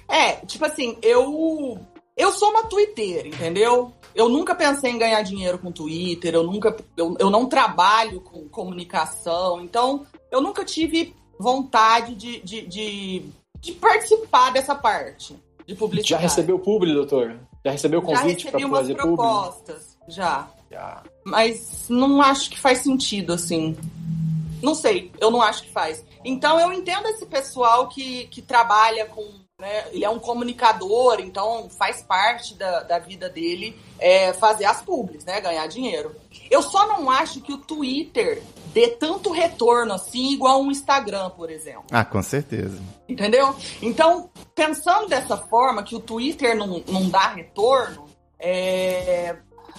É, 0.08 0.32
tipo 0.46 0.64
assim, 0.64 0.96
eu. 1.02 1.78
Eu 2.16 2.30
sou 2.30 2.50
uma 2.50 2.62
Twitter, 2.66 3.26
entendeu? 3.26 3.92
Eu 4.14 4.28
nunca 4.28 4.54
pensei 4.54 4.92
em 4.92 4.98
ganhar 4.98 5.20
dinheiro 5.22 5.58
com 5.58 5.72
Twitter, 5.72 6.32
eu 6.32 6.44
nunca. 6.44 6.76
Eu, 6.96 7.16
eu 7.18 7.28
não 7.28 7.46
trabalho 7.46 8.20
com 8.20 8.48
comunicação, 8.48 9.60
então 9.60 10.06
eu 10.30 10.40
nunca 10.40 10.64
tive 10.64 11.12
vontade 11.38 12.14
de, 12.14 12.40
de, 12.40 12.60
de, 12.68 13.22
de 13.64 13.72
participar 13.72 14.52
dessa 14.52 14.74
parte 14.74 15.34
de 15.66 15.74
publicidade. 15.74 16.10
Já 16.10 16.18
recebeu 16.18 16.58
publi, 16.58 16.92
doutor? 16.92 17.40
Já 17.64 17.72
recebeu 17.72 18.02
convite 18.02 18.50
para 18.50 18.60
fazer 18.68 18.94
publi? 18.94 19.16
propostas, 19.16 19.98
já. 20.06 20.48
Já. 20.70 21.02
Mas 21.24 21.86
não 21.88 22.20
acho 22.20 22.50
que 22.50 22.60
faz 22.60 22.78
sentido, 22.78 23.32
assim. 23.32 23.74
Não 24.62 24.74
sei, 24.74 25.10
eu 25.18 25.30
não 25.30 25.40
acho 25.40 25.62
que 25.62 25.72
faz. 25.72 26.04
Então 26.22 26.60
eu 26.60 26.72
entendo 26.72 27.06
esse 27.08 27.24
pessoal 27.24 27.88
que, 27.88 28.26
que 28.26 28.42
trabalha 28.42 29.06
com. 29.06 29.22
né, 29.58 29.86
ele 29.92 30.04
é 30.04 30.10
um 30.10 30.18
comunicador, 30.18 31.20
então 31.20 31.70
faz 31.70 32.02
parte 32.02 32.54
da, 32.54 32.80
da 32.80 32.98
vida 32.98 33.30
dele 33.30 33.78
é, 33.98 34.32
fazer 34.34 34.66
as 34.66 34.82
publis, 34.82 35.24
né? 35.24 35.40
Ganhar 35.40 35.66
dinheiro. 35.68 36.14
Eu 36.50 36.62
só 36.62 36.86
não 36.86 37.10
acho 37.10 37.40
que 37.40 37.52
o 37.52 37.58
Twitter 37.58 38.42
dê 38.72 38.88
tanto 38.88 39.30
retorno 39.32 39.92
assim, 39.94 40.32
igual 40.32 40.60
um 40.62 40.70
Instagram, 40.70 41.30
por 41.30 41.50
exemplo. 41.50 41.84
Ah, 41.90 42.04
com 42.04 42.22
certeza. 42.22 42.80
Entendeu? 43.08 43.54
Então, 43.80 44.28
pensando 44.54 45.08
dessa 45.08 45.36
forma, 45.36 45.82
que 45.82 45.94
o 45.94 46.00
Twitter 46.00 46.56
não, 46.56 46.82
não 46.88 47.08
dá 47.08 47.28
retorno, 47.34 48.04
é, 48.38 49.36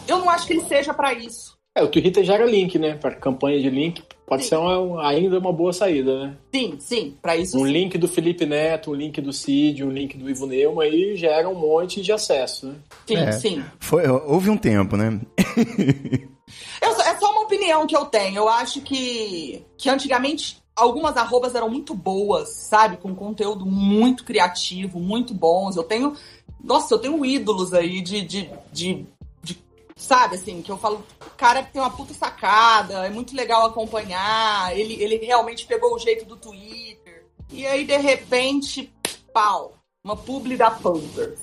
eu 0.07 0.17
não 0.19 0.29
acho 0.29 0.47
que 0.47 0.53
ele 0.53 0.63
seja 0.65 0.93
para 0.93 1.13
isso. 1.13 1.55
É, 1.77 1.83
o 1.83 1.89
Twitter 1.89 2.23
gera 2.23 2.45
link, 2.45 2.79
né? 2.79 2.95
Para 2.95 3.15
campanha 3.15 3.59
de 3.61 3.69
link, 3.69 4.01
Pode 4.27 4.41
Sim. 4.41 4.49
ser 4.49 4.55
uma- 4.55 5.07
ainda 5.07 5.37
uma 5.37 5.53
boa 5.53 5.71
saída, 5.71 6.25
né? 6.25 6.37
Sim, 6.51 6.77
sim, 6.79 7.15
pra 7.21 7.37
isso 7.37 7.55
Um 7.59 7.63
sim. 7.67 7.71
link 7.71 7.95
do 7.95 8.07
Felipe 8.07 8.43
Neto, 8.43 8.89
um 8.89 8.95
link 8.95 9.21
do 9.21 9.31
Cid, 9.31 9.83
um 9.83 9.91
link 9.91 10.17
do 10.17 10.27
Ivo 10.27 10.47
Neumann 10.47 10.83
aí 10.87 11.15
gera 11.15 11.47
um 11.47 11.53
monte 11.53 12.01
de 12.01 12.11
acesso, 12.11 12.65
né? 12.69 12.75
Sim, 13.05 13.15
É. 13.17 13.31
sim. 13.33 13.63
Foi, 13.79 14.07
houve 14.07 14.49
um 14.49 14.57
tempo, 14.57 14.97
né? 14.97 15.21
Eu- 16.81 16.91
é 17.01 17.17
só 17.19 17.31
uma 17.31 17.41
opinião 17.41 17.85
que 17.87 17.95
eu 17.95 18.05
tenho. 18.05 18.37
Eu 18.37 18.49
acho 18.49 18.81
que, 18.81 19.63
que 19.77 19.89
antigamente 19.89 20.57
algumas 20.75 21.15
arrobas 21.17 21.55
eram 21.55 21.69
muito 21.69 21.93
boas, 21.93 22.49
sabe? 22.49 22.97
Com 22.97 23.15
conteúdo 23.15 23.65
muito 23.65 24.23
criativo, 24.23 24.99
muito 24.99 25.33
bons. 25.33 25.75
Eu 25.75 25.83
tenho. 25.83 26.15
Nossa, 26.63 26.93
eu 26.93 26.99
tenho 26.99 27.25
ídolos 27.25 27.73
aí 27.73 28.01
de. 28.01 28.21
de, 28.21 28.49
de, 28.71 29.05
de- 29.43 29.57
sabe, 29.95 30.35
assim, 30.35 30.61
que 30.61 30.71
eu 30.71 30.77
falo, 30.77 31.03
o 31.21 31.29
cara 31.37 31.63
tem 31.63 31.81
uma 31.81 31.91
puta 31.91 32.13
sacada, 32.13 33.05
é 33.05 33.09
muito 33.09 33.35
legal 33.35 33.65
acompanhar. 33.65 34.77
Ele, 34.77 35.01
ele 35.01 35.17
realmente 35.25 35.65
pegou 35.65 35.93
o 35.95 35.99
jeito 35.99 36.25
do 36.25 36.35
Twitter. 36.35 37.25
E 37.51 37.65
aí, 37.65 37.85
de 37.85 37.97
repente, 37.97 38.91
pau. 39.33 39.73
Uma 40.03 40.15
publi 40.15 40.55
da 40.57 40.69
Pampers. 40.69 41.39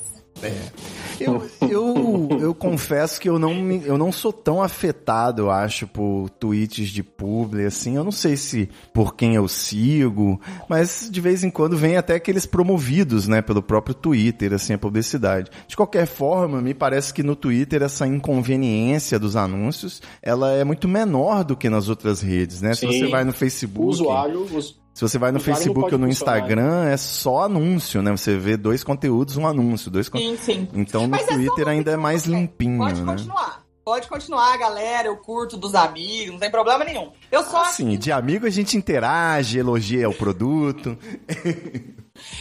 Eu, 1.20 1.46
eu, 1.70 2.28
eu 2.40 2.55
confesso 2.55 3.20
que 3.20 3.28
eu 3.28 3.38
não, 3.38 3.55
me- 3.55 3.83
eu 3.85 3.96
não 3.96 4.11
sou 4.11 4.33
tão 4.33 4.61
afetado, 4.62 5.42
eu 5.42 5.50
acho, 5.50 5.87
por 5.87 6.28
tweets 6.31 6.88
de 6.88 7.02
publi, 7.02 7.64
assim. 7.64 7.96
Eu 7.96 8.02
não 8.02 8.11
sei 8.11 8.37
se 8.37 8.68
por 8.92 9.14
quem 9.14 9.35
eu 9.37 9.46
sigo, 9.46 10.40
mas 10.68 11.09
de 11.11 11.20
vez 11.20 11.44
em 11.44 11.50
quando 11.50 11.76
vem 11.76 11.96
até 11.96 12.14
aqueles 12.16 12.44
promovidos, 12.46 13.28
né, 13.28 13.40
pelo 13.40 13.62
próprio 13.62 13.94
Twitter, 13.94 14.52
assim, 14.52 14.72
a 14.72 14.78
publicidade. 14.78 15.50
De 15.68 15.76
qualquer 15.76 16.07
forma, 16.07 16.61
me 16.61 16.74
parece 16.74 17.14
que 17.14 17.22
no 17.22 17.37
Twitter 17.37 17.83
essa 17.83 18.07
inconveniência 18.07 19.18
dos 19.18 19.37
anúncios, 19.37 20.02
ela 20.20 20.50
é 20.52 20.64
muito 20.64 20.88
menor 20.88 21.44
do 21.44 21.57
que 21.57 21.70
nas 21.70 21.88
outras 21.88 22.20
redes, 22.20 22.61
né? 22.61 22.74
Se 22.74 22.81
Sim. 22.81 22.87
você 22.98 23.07
vai 23.09 23.22
no 23.24 23.31
O 23.31 23.35
Facebook... 23.35 23.87
usuário, 23.88 24.40
os- 24.52 24.82
Se 24.94 25.00
você 25.00 25.18
vai 25.18 25.33
no 25.33 25.40
Facebook 25.40 25.81
pode 25.81 25.94
ou 25.94 26.00
no. 26.00 26.09
Instagram, 26.09 26.85
é 26.87 26.96
só 26.96 27.44
anúncio, 27.44 28.02
né? 28.02 28.11
Você 28.11 28.37
vê 28.37 28.57
dois 28.57 28.85
conteúdos, 28.85 29.37
um 29.37 29.46
anúncio, 29.46 29.90
dois 29.90 30.09
con- 30.09 30.18
Sim, 30.18 30.37
sim. 30.37 30.68
Então 30.74 31.02
no 31.02 31.09
Mas 31.09 31.26
é 31.28 31.33
Twitter 31.35 31.66
ainda 31.66 31.92
é 31.92 31.96
mais 31.96 32.26
né? 32.26 32.38
limpinho, 32.38 32.78
Pode 32.78 33.00
né? 33.02 33.12
continuar. 33.12 33.62
Pode 33.85 34.07
continuar, 34.07 34.57
galera. 34.59 35.09
Eu 35.09 35.16
curto 35.16 35.57
dos 35.57 35.74
amigos, 35.74 36.31
não 36.33 36.38
tem 36.38 36.50
problema 36.50 36.85
nenhum. 36.85 37.11
Eu 37.33 37.42
só, 37.42 37.62
Assim, 37.62 37.96
de 37.98 38.12
amigo 38.12 38.46
a 38.46 38.50
gente 38.50 38.76
interage, 38.76 39.59
elogia 39.59 40.09
o 40.09 40.14
produto. 40.14 40.96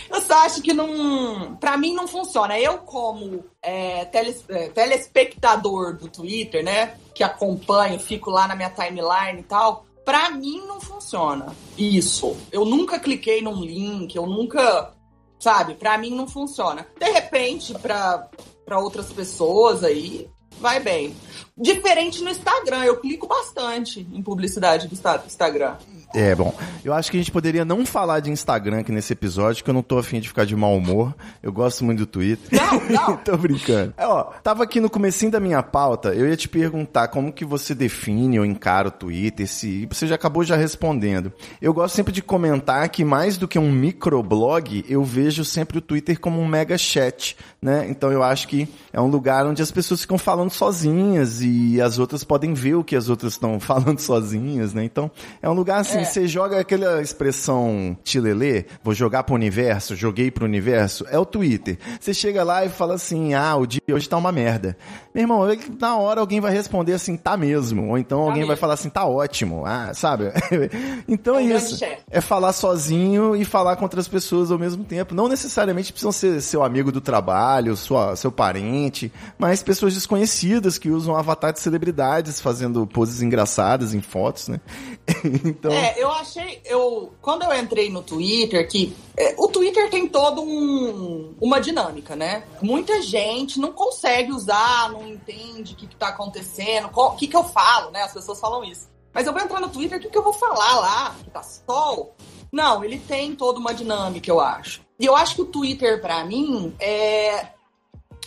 eu 0.09 0.21
só 0.21 0.45
acho 0.45 0.61
que 0.61 0.73
não. 0.73 1.55
Pra 1.55 1.77
mim 1.77 1.93
não 1.95 2.07
funciona. 2.07 2.59
Eu, 2.59 2.79
como 2.79 3.43
é, 3.61 4.05
teles- 4.05 4.43
é, 4.49 4.67
telespectador 4.69 5.95
do 5.97 6.07
Twitter, 6.09 6.63
né? 6.63 6.93
Que 7.15 7.23
acompanho, 7.23 7.99
fico 7.99 8.29
lá 8.29 8.47
na 8.47 8.55
minha 8.55 8.69
timeline 8.69 9.39
e 9.39 9.43
tal. 9.43 9.85
Pra 10.05 10.31
mim 10.31 10.63
não 10.67 10.81
funciona. 10.81 11.55
Isso. 11.77 12.35
Eu 12.51 12.65
nunca 12.65 12.99
cliquei 12.99 13.41
num 13.41 13.63
link, 13.63 14.15
eu 14.15 14.25
nunca. 14.25 14.93
Sabe? 15.39 15.73
Pra 15.75 15.97
mim 15.97 16.11
não 16.15 16.27
funciona. 16.27 16.85
De 16.99 17.09
repente, 17.09 17.73
pra, 17.75 18.29
pra 18.65 18.79
outras 18.79 19.11
pessoas 19.11 19.83
aí, 19.83 20.29
vai 20.59 20.79
bem. 20.79 21.15
Diferente 21.57 22.21
no 22.23 22.29
Instagram, 22.29 22.83
eu 22.85 22.99
clico 22.99 23.27
bastante 23.27 24.01
em 24.13 24.21
publicidade 24.21 24.87
do 24.87 24.93
Insta- 24.93 25.23
Instagram. 25.25 25.77
É, 26.13 26.35
bom, 26.35 26.53
eu 26.83 26.93
acho 26.93 27.09
que 27.09 27.17
a 27.17 27.19
gente 27.19 27.31
poderia 27.31 27.63
não 27.63 27.85
falar 27.85 28.19
de 28.19 28.29
Instagram 28.29 28.79
aqui 28.79 28.91
nesse 28.91 29.13
episódio, 29.13 29.63
que 29.63 29.69
eu 29.69 29.73
não 29.73 29.81
tô 29.81 29.97
afim 29.97 30.19
de 30.19 30.27
ficar 30.27 30.45
de 30.45 30.55
mau 30.55 30.75
humor. 30.75 31.15
Eu 31.41 31.51
gosto 31.53 31.85
muito 31.85 31.99
do 31.99 32.05
Twitter. 32.05 32.59
Não, 32.59 32.89
não. 32.89 33.17
tô 33.23 33.37
brincando. 33.37 33.93
É, 33.97 34.05
ó, 34.05 34.23
tava 34.43 34.63
aqui 34.63 34.79
no 34.79 34.89
comecinho 34.89 35.31
da 35.31 35.39
minha 35.39 35.63
pauta, 35.63 36.09
eu 36.09 36.27
ia 36.27 36.35
te 36.35 36.49
perguntar 36.49 37.07
como 37.07 37.31
que 37.31 37.45
você 37.45 37.73
define 37.73 38.39
ou 38.39 38.45
encara 38.45 38.89
o 38.89 38.91
Twitter, 38.91 39.47
se 39.47 39.85
você 39.85 40.05
já 40.05 40.15
acabou 40.15 40.43
já 40.43 40.55
respondendo. 40.55 41.31
Eu 41.61 41.73
gosto 41.73 41.95
sempre 41.95 42.11
de 42.11 42.21
comentar 42.21 42.87
que 42.89 43.05
mais 43.05 43.37
do 43.37 43.47
que 43.47 43.57
um 43.57 43.71
microblog, 43.71 44.85
eu 44.89 45.03
vejo 45.03 45.45
sempre 45.45 45.77
o 45.77 45.81
Twitter 45.81 46.19
como 46.19 46.39
um 46.39 46.47
mega 46.47 46.77
chat, 46.77 47.37
né? 47.61 47.87
Então 47.89 48.11
eu 48.11 48.23
acho 48.23 48.47
que 48.47 48.67
é 48.91 48.99
um 48.99 49.07
lugar 49.07 49.45
onde 49.45 49.61
as 49.61 49.71
pessoas 49.71 50.01
ficam 50.01 50.17
falando 50.17 50.51
sozinhas 50.51 51.41
e 51.41 51.79
as 51.79 51.99
outras 51.99 52.23
podem 52.23 52.53
ver 52.53 52.75
o 52.75 52.83
que 52.83 52.95
as 52.95 53.07
outras 53.07 53.33
estão 53.33 53.59
falando 53.61 53.99
sozinhas, 53.99 54.73
né? 54.73 54.83
Então 54.83 55.09
é 55.41 55.49
um 55.49 55.53
lugar 55.53 55.79
assim, 55.79 56.00
É. 56.01 56.05
você 56.05 56.27
joga 56.27 56.59
aquela 56.59 57.01
expressão 57.01 57.97
tilelê, 58.03 58.65
vou 58.83 58.93
jogar 58.93 59.23
pro 59.23 59.35
universo, 59.35 59.95
joguei 59.95 60.31
pro 60.31 60.45
universo, 60.45 61.05
é 61.09 61.17
o 61.17 61.25
Twitter. 61.25 61.77
Você 61.99 62.13
chega 62.13 62.43
lá 62.43 62.65
e 62.65 62.69
fala 62.69 62.95
assim, 62.95 63.33
ah, 63.33 63.55
o 63.55 63.65
dia 63.65 63.81
hoje 63.91 64.07
tá 64.07 64.17
uma 64.17 64.31
merda. 64.31 64.77
Meu 65.13 65.23
irmão, 65.23 65.41
na 65.79 65.97
hora 65.97 66.21
alguém 66.21 66.39
vai 66.39 66.51
responder 66.53 66.93
assim, 66.93 67.17
tá 67.17 67.35
mesmo. 67.35 67.89
Ou 67.89 67.97
então 67.97 68.19
alguém 68.19 68.41
vai 68.41 68.49
mesmo. 68.49 68.57
falar 68.57 68.73
assim, 68.75 68.89
tá 68.89 69.05
ótimo. 69.05 69.65
Ah, 69.65 69.93
sabe? 69.93 70.31
então 71.07 71.37
é 71.37 71.41
É 71.43 71.55
isso. 71.57 71.85
É 72.09 72.21
falar 72.21 72.53
sozinho 72.53 73.35
e 73.35 73.43
falar 73.43 73.75
com 73.75 73.83
outras 73.83 74.07
pessoas 74.07 74.51
ao 74.51 74.59
mesmo 74.59 74.83
tempo. 74.83 75.13
Não 75.13 75.27
necessariamente 75.27 75.91
precisam 75.91 76.11
ser 76.11 76.41
seu 76.41 76.63
amigo 76.63 76.91
do 76.91 77.01
trabalho, 77.01 77.75
sua, 77.75 78.15
seu 78.15 78.31
parente, 78.31 79.11
mas 79.37 79.61
pessoas 79.61 79.93
desconhecidas 79.93 80.77
que 80.77 80.89
usam 80.89 81.15
avatar 81.15 81.51
de 81.53 81.59
celebridades 81.59 82.39
fazendo 82.39 82.85
poses 82.87 83.21
engraçadas 83.21 83.93
em 83.93 84.01
fotos, 84.01 84.47
né? 84.47 84.59
então, 85.45 85.71
É, 85.71 85.90
eu 85.97 86.11
achei, 86.11 86.61
eu 86.65 87.13
quando 87.21 87.43
eu 87.43 87.53
entrei 87.53 87.89
no 87.89 88.01
Twitter, 88.01 88.67
que 88.67 88.95
é, 89.17 89.35
o 89.37 89.47
Twitter 89.47 89.89
tem 89.89 90.07
todo 90.07 90.41
um, 90.41 91.35
uma 91.39 91.59
dinâmica, 91.59 92.15
né? 92.15 92.43
Muita 92.61 93.01
gente 93.01 93.59
não 93.59 93.71
consegue 93.71 94.31
usar, 94.31 94.91
não 94.91 95.07
entende 95.07 95.73
o 95.73 95.75
que, 95.75 95.87
que 95.87 95.95
tá 95.95 96.09
acontecendo, 96.09 96.89
o 96.93 97.11
que, 97.11 97.27
que 97.27 97.35
eu 97.35 97.43
falo, 97.43 97.91
né? 97.91 98.01
As 98.03 98.13
pessoas 98.13 98.39
falam 98.39 98.63
isso. 98.63 98.89
Mas 99.13 99.27
eu 99.27 99.33
vou 99.33 99.41
entrar 99.41 99.59
no 99.59 99.69
Twitter, 99.69 99.97
o 99.97 100.01
que, 100.01 100.09
que 100.09 100.17
eu 100.17 100.23
vou 100.23 100.33
falar 100.33 100.79
lá? 100.79 101.15
Que 101.23 101.29
tá 101.29 101.43
sol? 101.43 102.15
Não, 102.51 102.83
ele 102.83 102.99
tem 102.99 103.35
toda 103.35 103.59
uma 103.59 103.73
dinâmica, 103.73 104.29
eu 104.29 104.39
acho. 104.39 104.81
E 104.99 105.05
eu 105.05 105.15
acho 105.15 105.35
que 105.35 105.41
o 105.41 105.45
Twitter, 105.45 106.01
pra 106.01 106.23
mim, 106.23 106.75
é, 106.79 107.47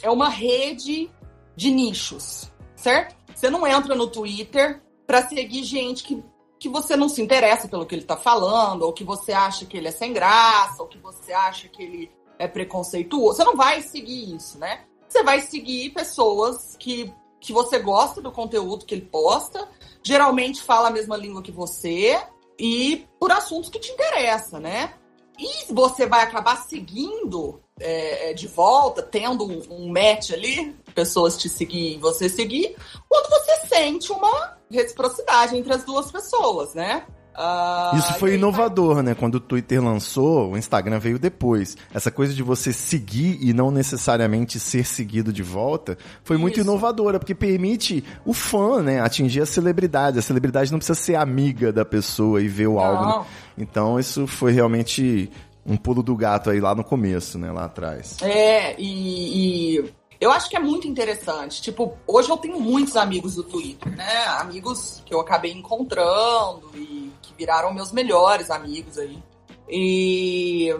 é 0.02 0.10
uma 0.10 0.28
rede 0.28 1.10
de 1.56 1.70
nichos, 1.70 2.50
certo? 2.74 3.14
Você 3.34 3.48
não 3.48 3.66
entra 3.66 3.94
no 3.94 4.06
Twitter 4.06 4.82
pra 5.06 5.26
seguir 5.26 5.62
gente 5.62 6.02
que 6.02 6.22
que 6.64 6.68
você 6.70 6.96
não 6.96 7.10
se 7.10 7.20
interessa 7.20 7.68
pelo 7.68 7.84
que 7.84 7.94
ele 7.94 8.04
tá 8.04 8.16
falando, 8.16 8.84
ou 8.84 8.92
que 8.94 9.04
você 9.04 9.32
acha 9.32 9.66
que 9.66 9.76
ele 9.76 9.88
é 9.88 9.90
sem 9.90 10.14
graça, 10.14 10.82
ou 10.82 10.88
que 10.88 10.96
você 10.96 11.30
acha 11.30 11.68
que 11.68 11.82
ele 11.82 12.10
é 12.38 12.48
preconceituoso. 12.48 13.36
Você 13.36 13.44
não 13.44 13.54
vai 13.54 13.82
seguir 13.82 14.34
isso, 14.34 14.58
né? 14.58 14.86
Você 15.06 15.22
vai 15.22 15.42
seguir 15.42 15.90
pessoas 15.90 16.74
que, 16.78 17.12
que 17.38 17.52
você 17.52 17.78
gosta 17.78 18.22
do 18.22 18.32
conteúdo 18.32 18.86
que 18.86 18.94
ele 18.94 19.04
posta, 19.04 19.68
geralmente 20.02 20.62
fala 20.62 20.88
a 20.88 20.90
mesma 20.90 21.18
língua 21.18 21.42
que 21.42 21.52
você, 21.52 22.18
e 22.58 23.06
por 23.20 23.30
assuntos 23.30 23.68
que 23.68 23.78
te 23.78 23.92
interessam, 23.92 24.58
né? 24.58 24.94
E 25.38 25.70
você 25.70 26.06
vai 26.06 26.22
acabar 26.22 26.64
seguindo 26.64 27.60
é, 27.80 28.30
é, 28.30 28.34
de 28.34 28.46
volta, 28.46 29.02
tendo 29.02 29.44
um, 29.44 29.62
um 29.70 29.88
match 29.92 30.30
ali, 30.30 30.74
pessoas 30.94 31.36
te 31.36 31.48
seguir 31.48 31.94
e 31.94 31.98
você 31.98 32.28
seguir, 32.28 32.76
quando 33.08 33.28
você 33.28 33.66
sente 33.66 34.12
uma 34.12 34.56
reciprocidade 34.70 35.56
entre 35.56 35.72
as 35.72 35.84
duas 35.84 36.10
pessoas, 36.10 36.74
né? 36.74 37.04
Ah, 37.36 37.90
Isso 37.96 38.14
foi 38.14 38.30
aí 38.30 38.36
inovador, 38.36 39.02
né? 39.02 39.12
Quando 39.12 39.36
o 39.36 39.40
Twitter 39.40 39.82
lançou, 39.82 40.52
o 40.52 40.56
Instagram 40.56 41.00
veio 41.00 41.18
depois. 41.18 41.76
Essa 41.92 42.08
coisa 42.08 42.32
de 42.32 42.44
você 42.44 42.72
seguir 42.72 43.38
e 43.40 43.52
não 43.52 43.72
necessariamente 43.72 44.60
ser 44.60 44.86
seguido 44.86 45.32
de 45.32 45.42
volta 45.42 45.98
foi 46.22 46.36
muito 46.36 46.60
Isso. 46.60 46.68
inovadora, 46.68 47.18
porque 47.18 47.34
permite 47.34 48.04
o 48.24 48.32
fã, 48.32 48.80
né, 48.82 49.00
atingir 49.00 49.40
a 49.40 49.46
celebridade. 49.46 50.16
A 50.16 50.22
celebridade 50.22 50.70
não 50.70 50.78
precisa 50.78 50.94
ser 50.98 51.16
amiga 51.16 51.72
da 51.72 51.84
pessoa 51.84 52.40
e 52.40 52.46
ver 52.46 52.68
o 52.68 52.74
Não. 52.74 52.80
álbum. 52.80 53.24
Então 53.58 53.98
isso 53.98 54.28
foi 54.28 54.52
realmente 54.52 55.28
um 55.66 55.76
pulo 55.76 56.02
do 56.02 56.14
gato 56.14 56.50
aí 56.50 56.60
lá 56.60 56.74
no 56.74 56.84
começo, 56.84 57.38
né, 57.38 57.50
lá 57.50 57.64
atrás. 57.64 58.16
É, 58.22 58.74
e, 58.78 59.78
e 59.78 59.94
eu 60.20 60.30
acho 60.30 60.48
que 60.48 60.56
é 60.56 60.60
muito 60.60 60.86
interessante. 60.86 61.60
Tipo, 61.60 61.96
hoje 62.06 62.30
eu 62.30 62.36
tenho 62.36 62.60
muitos 62.60 62.96
amigos 62.96 63.34
do 63.34 63.42
Twitter, 63.42 63.94
né? 63.94 64.24
Amigos 64.38 65.02
que 65.04 65.14
eu 65.14 65.20
acabei 65.20 65.52
encontrando 65.52 66.70
e 66.74 67.12
que 67.20 67.34
viraram 67.36 67.74
meus 67.74 67.92
melhores 67.92 68.50
amigos 68.50 68.98
aí. 68.98 69.22
E, 69.68 70.74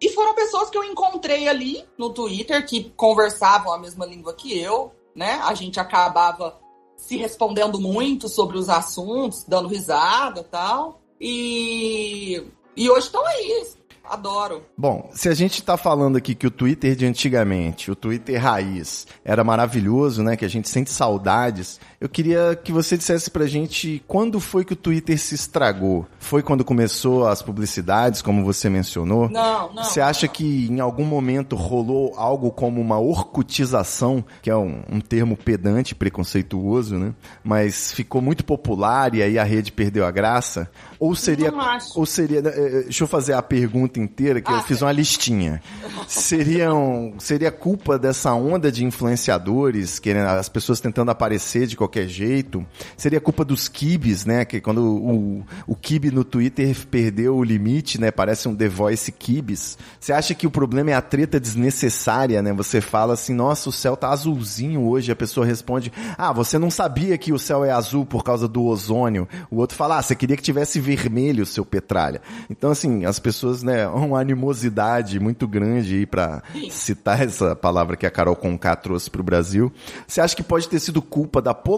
e 0.00 0.08
foram 0.10 0.34
pessoas 0.34 0.70
que 0.70 0.78
eu 0.78 0.84
encontrei 0.84 1.48
ali 1.48 1.84
no 1.96 2.10
Twitter 2.10 2.66
que 2.66 2.90
conversavam 2.96 3.72
a 3.72 3.78
mesma 3.78 4.06
língua 4.06 4.34
que 4.34 4.58
eu, 4.58 4.92
né? 5.14 5.40
A 5.44 5.54
gente 5.54 5.78
acabava 5.78 6.58
se 6.96 7.16
respondendo 7.16 7.80
muito 7.80 8.28
sobre 8.28 8.58
os 8.58 8.68
assuntos, 8.68 9.44
dando 9.44 9.68
risada 9.68 10.40
e 10.40 10.44
tal. 10.44 11.00
E, 11.20 12.42
e 12.76 12.90
hoje 12.90 13.06
estão 13.06 13.24
aí, 13.26 13.66
adoro. 14.08 14.62
Bom, 14.76 15.10
se 15.12 15.28
a 15.28 15.34
gente 15.34 15.62
tá 15.62 15.76
falando 15.76 16.16
aqui 16.16 16.34
que 16.34 16.46
o 16.46 16.50
Twitter 16.50 16.94
de 16.96 17.06
antigamente, 17.06 17.90
o 17.90 17.96
Twitter 17.96 18.40
raiz, 18.40 19.06
era 19.24 19.44
maravilhoso, 19.44 20.22
né? 20.22 20.36
Que 20.36 20.44
a 20.44 20.48
gente 20.48 20.68
sente 20.68 20.90
saudades. 20.90 21.80
Eu 22.00 22.08
queria 22.08 22.54
que 22.54 22.70
você 22.70 22.96
dissesse 22.96 23.28
pra 23.28 23.44
gente 23.46 24.00
quando 24.06 24.38
foi 24.38 24.64
que 24.64 24.72
o 24.72 24.76
Twitter 24.76 25.18
se 25.18 25.34
estragou. 25.34 26.06
Foi 26.20 26.44
quando 26.44 26.64
começou 26.64 27.26
as 27.26 27.42
publicidades, 27.42 28.22
como 28.22 28.44
você 28.44 28.70
mencionou? 28.70 29.28
Não, 29.28 29.72
não. 29.72 29.82
Você 29.82 30.00
acha 30.00 30.28
que 30.28 30.68
em 30.70 30.78
algum 30.78 31.04
momento 31.04 31.56
rolou 31.56 32.14
algo 32.16 32.52
como 32.52 32.80
uma 32.80 33.00
orcutização, 33.00 34.24
que 34.40 34.48
é 34.48 34.56
um, 34.56 34.80
um 34.88 35.00
termo 35.00 35.36
pedante, 35.36 35.92
preconceituoso, 35.92 36.96
né? 36.96 37.12
Mas 37.42 37.92
ficou 37.92 38.22
muito 38.22 38.44
popular 38.44 39.12
e 39.16 39.20
aí 39.22 39.36
a 39.36 39.42
rede 39.42 39.72
perdeu 39.72 40.06
a 40.06 40.12
graça? 40.12 40.70
Ou 41.00 41.16
seria, 41.16 41.50
Não 41.50 41.78
ou 41.96 42.06
seria, 42.06 42.38
eh, 42.38 42.82
deixa 42.84 43.02
eu 43.02 43.08
fazer 43.08 43.32
a 43.32 43.42
pergunta 43.42 43.98
inteira 43.98 44.40
que 44.40 44.52
eu 44.52 44.56
Ah, 44.56 44.62
fiz 44.62 44.82
uma 44.82 44.92
listinha. 44.92 45.60
Seriam, 46.06 47.14
seria 47.18 47.50
culpa 47.50 47.98
dessa 47.98 48.32
onda 48.34 48.70
de 48.70 48.84
influenciadores, 48.84 49.98
querendo 49.98 50.26
as 50.28 50.48
pessoas 50.48 50.78
tentando 50.80 51.10
aparecer 51.10 51.66
de 51.66 51.76
qualquer 51.76 51.87
jeito? 52.06 52.64
Seria 52.96 53.20
culpa 53.20 53.44
dos 53.44 53.68
kibes, 53.68 54.24
né? 54.24 54.44
Que 54.44 54.60
quando 54.60 54.82
o, 54.82 55.44
o 55.66 55.74
kibe 55.74 56.10
no 56.10 56.24
Twitter 56.24 56.74
perdeu 56.86 57.36
o 57.36 57.44
limite, 57.44 58.00
né? 58.00 58.10
Parece 58.10 58.48
um 58.48 58.54
The 58.54 58.68
Voice 58.68 59.10
kibes. 59.12 59.78
Você 59.98 60.12
acha 60.12 60.34
que 60.34 60.46
o 60.46 60.50
problema 60.50 60.90
é 60.90 60.94
a 60.94 61.00
treta 61.00 61.38
desnecessária, 61.38 62.42
né? 62.42 62.52
Você 62.52 62.80
fala 62.80 63.14
assim, 63.14 63.34
nossa, 63.34 63.68
o 63.68 63.72
céu 63.72 63.96
tá 63.96 64.10
azulzinho 64.10 64.82
hoje. 64.82 65.12
A 65.12 65.16
pessoa 65.16 65.46
responde, 65.46 65.92
ah, 66.16 66.32
você 66.32 66.58
não 66.58 66.70
sabia 66.70 67.16
que 67.16 67.32
o 67.32 67.38
céu 67.38 67.64
é 67.64 67.70
azul 67.70 68.04
por 68.04 68.22
causa 68.24 68.48
do 68.48 68.64
ozônio. 68.64 69.28
O 69.50 69.56
outro 69.56 69.76
fala, 69.76 69.98
ah, 69.98 70.02
você 70.02 70.14
queria 70.14 70.36
que 70.36 70.42
tivesse 70.42 70.80
vermelho, 70.80 71.46
seu 71.46 71.64
petralha. 71.64 72.20
Então, 72.50 72.70
assim, 72.70 73.04
as 73.04 73.18
pessoas, 73.18 73.62
né, 73.62 73.86
uma 73.88 74.20
animosidade 74.20 75.18
muito 75.20 75.46
grande 75.46 75.96
aí 75.96 76.06
pra 76.06 76.42
citar 76.70 77.22
essa 77.22 77.54
palavra 77.54 77.96
que 77.96 78.06
a 78.06 78.10
Carol 78.10 78.36
Conká 78.36 78.76
trouxe 78.76 79.10
pro 79.10 79.22
Brasil. 79.22 79.72
Você 80.06 80.20
acha 80.20 80.36
que 80.36 80.42
pode 80.42 80.68
ter 80.68 80.80
sido 80.80 81.00
culpa 81.00 81.40
da 81.40 81.54
polarização 81.54 81.77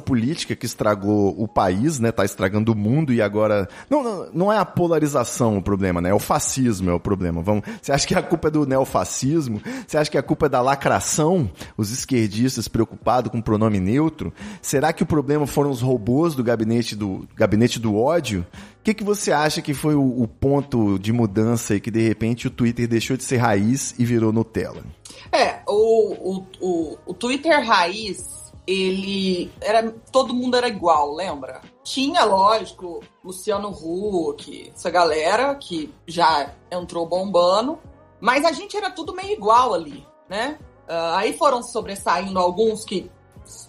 política 0.00 0.54
que 0.56 0.66
estragou 0.66 1.34
o 1.38 1.46
país, 1.46 1.98
né? 1.98 2.12
Tá 2.12 2.24
estragando 2.24 2.72
o 2.72 2.76
mundo 2.76 3.12
e 3.12 3.22
agora. 3.22 3.68
Não, 3.88 4.02
não, 4.02 4.28
não 4.32 4.52
é 4.52 4.58
a 4.58 4.64
polarização 4.64 5.58
o 5.58 5.62
problema, 5.62 6.00
né? 6.00 6.10
É 6.10 6.14
o 6.14 6.18
fascismo 6.18 6.90
é 6.90 6.94
o 6.94 7.00
problema. 7.00 7.42
Vamos... 7.42 7.64
Você 7.80 7.92
acha 7.92 8.06
que 8.06 8.14
a 8.14 8.22
culpa 8.22 8.48
é 8.48 8.50
do 8.50 8.66
neofascismo? 8.66 9.60
Você 9.86 9.96
acha 9.96 10.10
que 10.10 10.18
a 10.18 10.22
culpa 10.22 10.46
é 10.46 10.48
da 10.48 10.60
lacração? 10.60 11.50
Os 11.76 11.90
esquerdistas 11.90 12.68
preocupados 12.68 13.30
com 13.30 13.38
o 13.38 13.42
pronome 13.42 13.80
neutro? 13.80 14.32
Será 14.60 14.92
que 14.92 15.02
o 15.02 15.06
problema 15.06 15.46
foram 15.46 15.70
os 15.70 15.80
robôs 15.80 16.34
do 16.34 16.44
gabinete 16.44 16.96
do, 16.96 17.26
gabinete 17.36 17.78
do 17.78 17.96
ódio? 17.96 18.46
O 18.80 18.82
que, 18.82 18.94
que 18.94 19.04
você 19.04 19.30
acha 19.30 19.60
que 19.60 19.74
foi 19.74 19.94
o, 19.94 20.22
o 20.22 20.26
ponto 20.26 20.98
de 20.98 21.12
mudança 21.12 21.74
e 21.74 21.80
que 21.80 21.90
de 21.90 22.00
repente 22.00 22.46
o 22.46 22.50
Twitter 22.50 22.88
deixou 22.88 23.16
de 23.16 23.24
ser 23.24 23.36
raiz 23.36 23.94
e 23.98 24.04
virou 24.04 24.32
Nutella? 24.32 24.82
É, 25.30 25.60
o, 25.66 26.38
o, 26.38 26.46
o, 26.60 26.98
o 27.06 27.14
Twitter 27.14 27.62
raiz, 27.64 28.24
ele 28.70 29.52
era. 29.60 29.90
Todo 30.12 30.34
mundo 30.34 30.56
era 30.56 30.68
igual, 30.68 31.14
lembra? 31.14 31.60
Tinha, 31.82 32.24
lógico, 32.24 33.02
Luciano 33.24 33.68
Huck, 33.70 34.70
essa 34.74 34.90
galera 34.90 35.54
que 35.56 35.92
já 36.06 36.54
entrou 36.70 37.06
bombando, 37.06 37.78
mas 38.20 38.44
a 38.44 38.52
gente 38.52 38.76
era 38.76 38.90
tudo 38.90 39.14
meio 39.14 39.32
igual 39.32 39.74
ali, 39.74 40.06
né? 40.28 40.58
Ah, 40.88 41.18
aí 41.18 41.36
foram 41.36 41.62
sobressaindo 41.62 42.38
alguns 42.38 42.84
que 42.84 43.10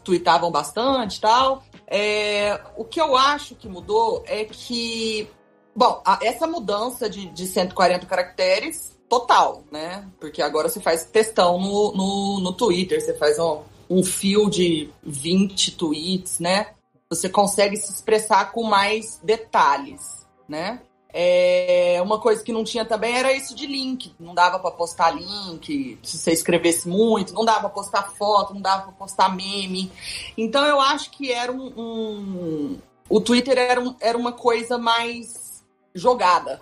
tweetavam 0.03 0.51
bastante 0.51 1.17
e 1.17 1.21
tal. 1.21 1.63
É, 1.87 2.59
o 2.77 2.85
que 2.85 3.01
eu 3.01 3.17
acho 3.17 3.55
que 3.55 3.67
mudou 3.67 4.23
é 4.25 4.45
que, 4.45 5.29
bom, 5.75 6.01
a- 6.05 6.19
essa 6.21 6.47
mudança 6.47 7.09
de, 7.09 7.25
de 7.27 7.45
140 7.47 8.05
caracteres, 8.05 8.97
total, 9.09 9.63
né? 9.69 10.07
Porque 10.19 10.41
agora 10.41 10.69
você 10.69 10.79
faz 10.79 11.03
textão 11.03 11.59
no, 11.59 11.91
no, 11.91 12.39
no 12.39 12.53
Twitter, 12.53 13.01
você 13.01 13.13
faz 13.17 13.37
um, 13.39 13.59
um 13.91 14.03
fio 14.03 14.49
de 14.49 14.89
20 15.03 15.71
tweets, 15.75 16.39
né? 16.39 16.67
Você 17.09 17.27
consegue 17.27 17.75
se 17.75 17.91
expressar 17.91 18.53
com 18.53 18.63
mais 18.63 19.19
detalhes, 19.21 20.25
né? 20.47 20.81
É, 21.13 21.99
uma 22.01 22.21
coisa 22.21 22.41
que 22.41 22.53
não 22.53 22.63
tinha 22.63 22.85
também 22.85 23.17
era 23.17 23.33
isso 23.33 23.53
de 23.53 23.67
link. 23.67 24.13
Não 24.17 24.33
dava 24.33 24.57
pra 24.59 24.71
postar 24.71 25.11
link, 25.11 25.99
se 26.01 26.17
você 26.17 26.31
escrevesse 26.31 26.87
muito, 26.87 27.33
não 27.33 27.43
dava 27.43 27.59
pra 27.61 27.69
postar 27.69 28.03
foto, 28.17 28.53
não 28.53 28.61
dava 28.61 28.83
pra 28.83 28.91
postar 28.93 29.35
meme. 29.35 29.91
Então 30.37 30.65
eu 30.65 30.79
acho 30.79 31.11
que 31.11 31.29
era 31.29 31.51
um. 31.51 31.73
um- 31.75 32.77
o 33.09 33.19
Twitter 33.19 33.57
era, 33.57 33.81
um- 33.81 33.93
era 33.99 34.17
uma 34.17 34.31
coisa 34.31 34.77
mais 34.77 35.61
jogada, 35.93 36.61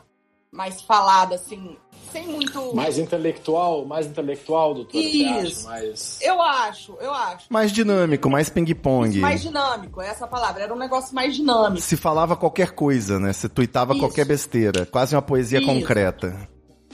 mais 0.52 0.82
falada, 0.82 1.36
assim, 1.36 1.78
sem 2.12 2.28
muito. 2.28 2.76
Mais 2.76 2.98
intelectual, 2.98 3.86
mais 3.86 4.08
intelectual, 4.08 4.74
doutora? 4.74 5.04
Isso. 5.04 5.66
Mais... 5.66 6.20
Eu 6.22 6.42
acho, 6.42 6.98
eu 7.00 7.14
acho. 7.14 7.46
Mais 7.50 7.72
dinâmico, 7.72 8.30
mais 8.30 8.50
ping-pong. 8.50 9.20
Mais 9.20 9.42
dinâmico, 9.42 10.02
é 10.02 10.08
essa 10.08 10.26
a 10.26 10.28
palavra. 10.28 10.64
Era 10.64 10.74
um 10.74 10.78
negócio 10.78 11.14
mais 11.14 11.36
dinâmico. 11.36 11.82
Se 11.82 11.96
falava 11.96 12.36
qualquer 12.36 12.72
coisa, 12.72 13.20
né? 13.20 13.32
Você 13.32 13.48
tuitava 13.48 13.94
Isso. 13.94 14.02
qualquer 14.02 14.26
besteira. 14.26 14.86
Quase 14.86 15.16
uma 15.16 15.22
poesia 15.22 15.60
Isso. 15.60 15.68
concreta. 15.68 16.50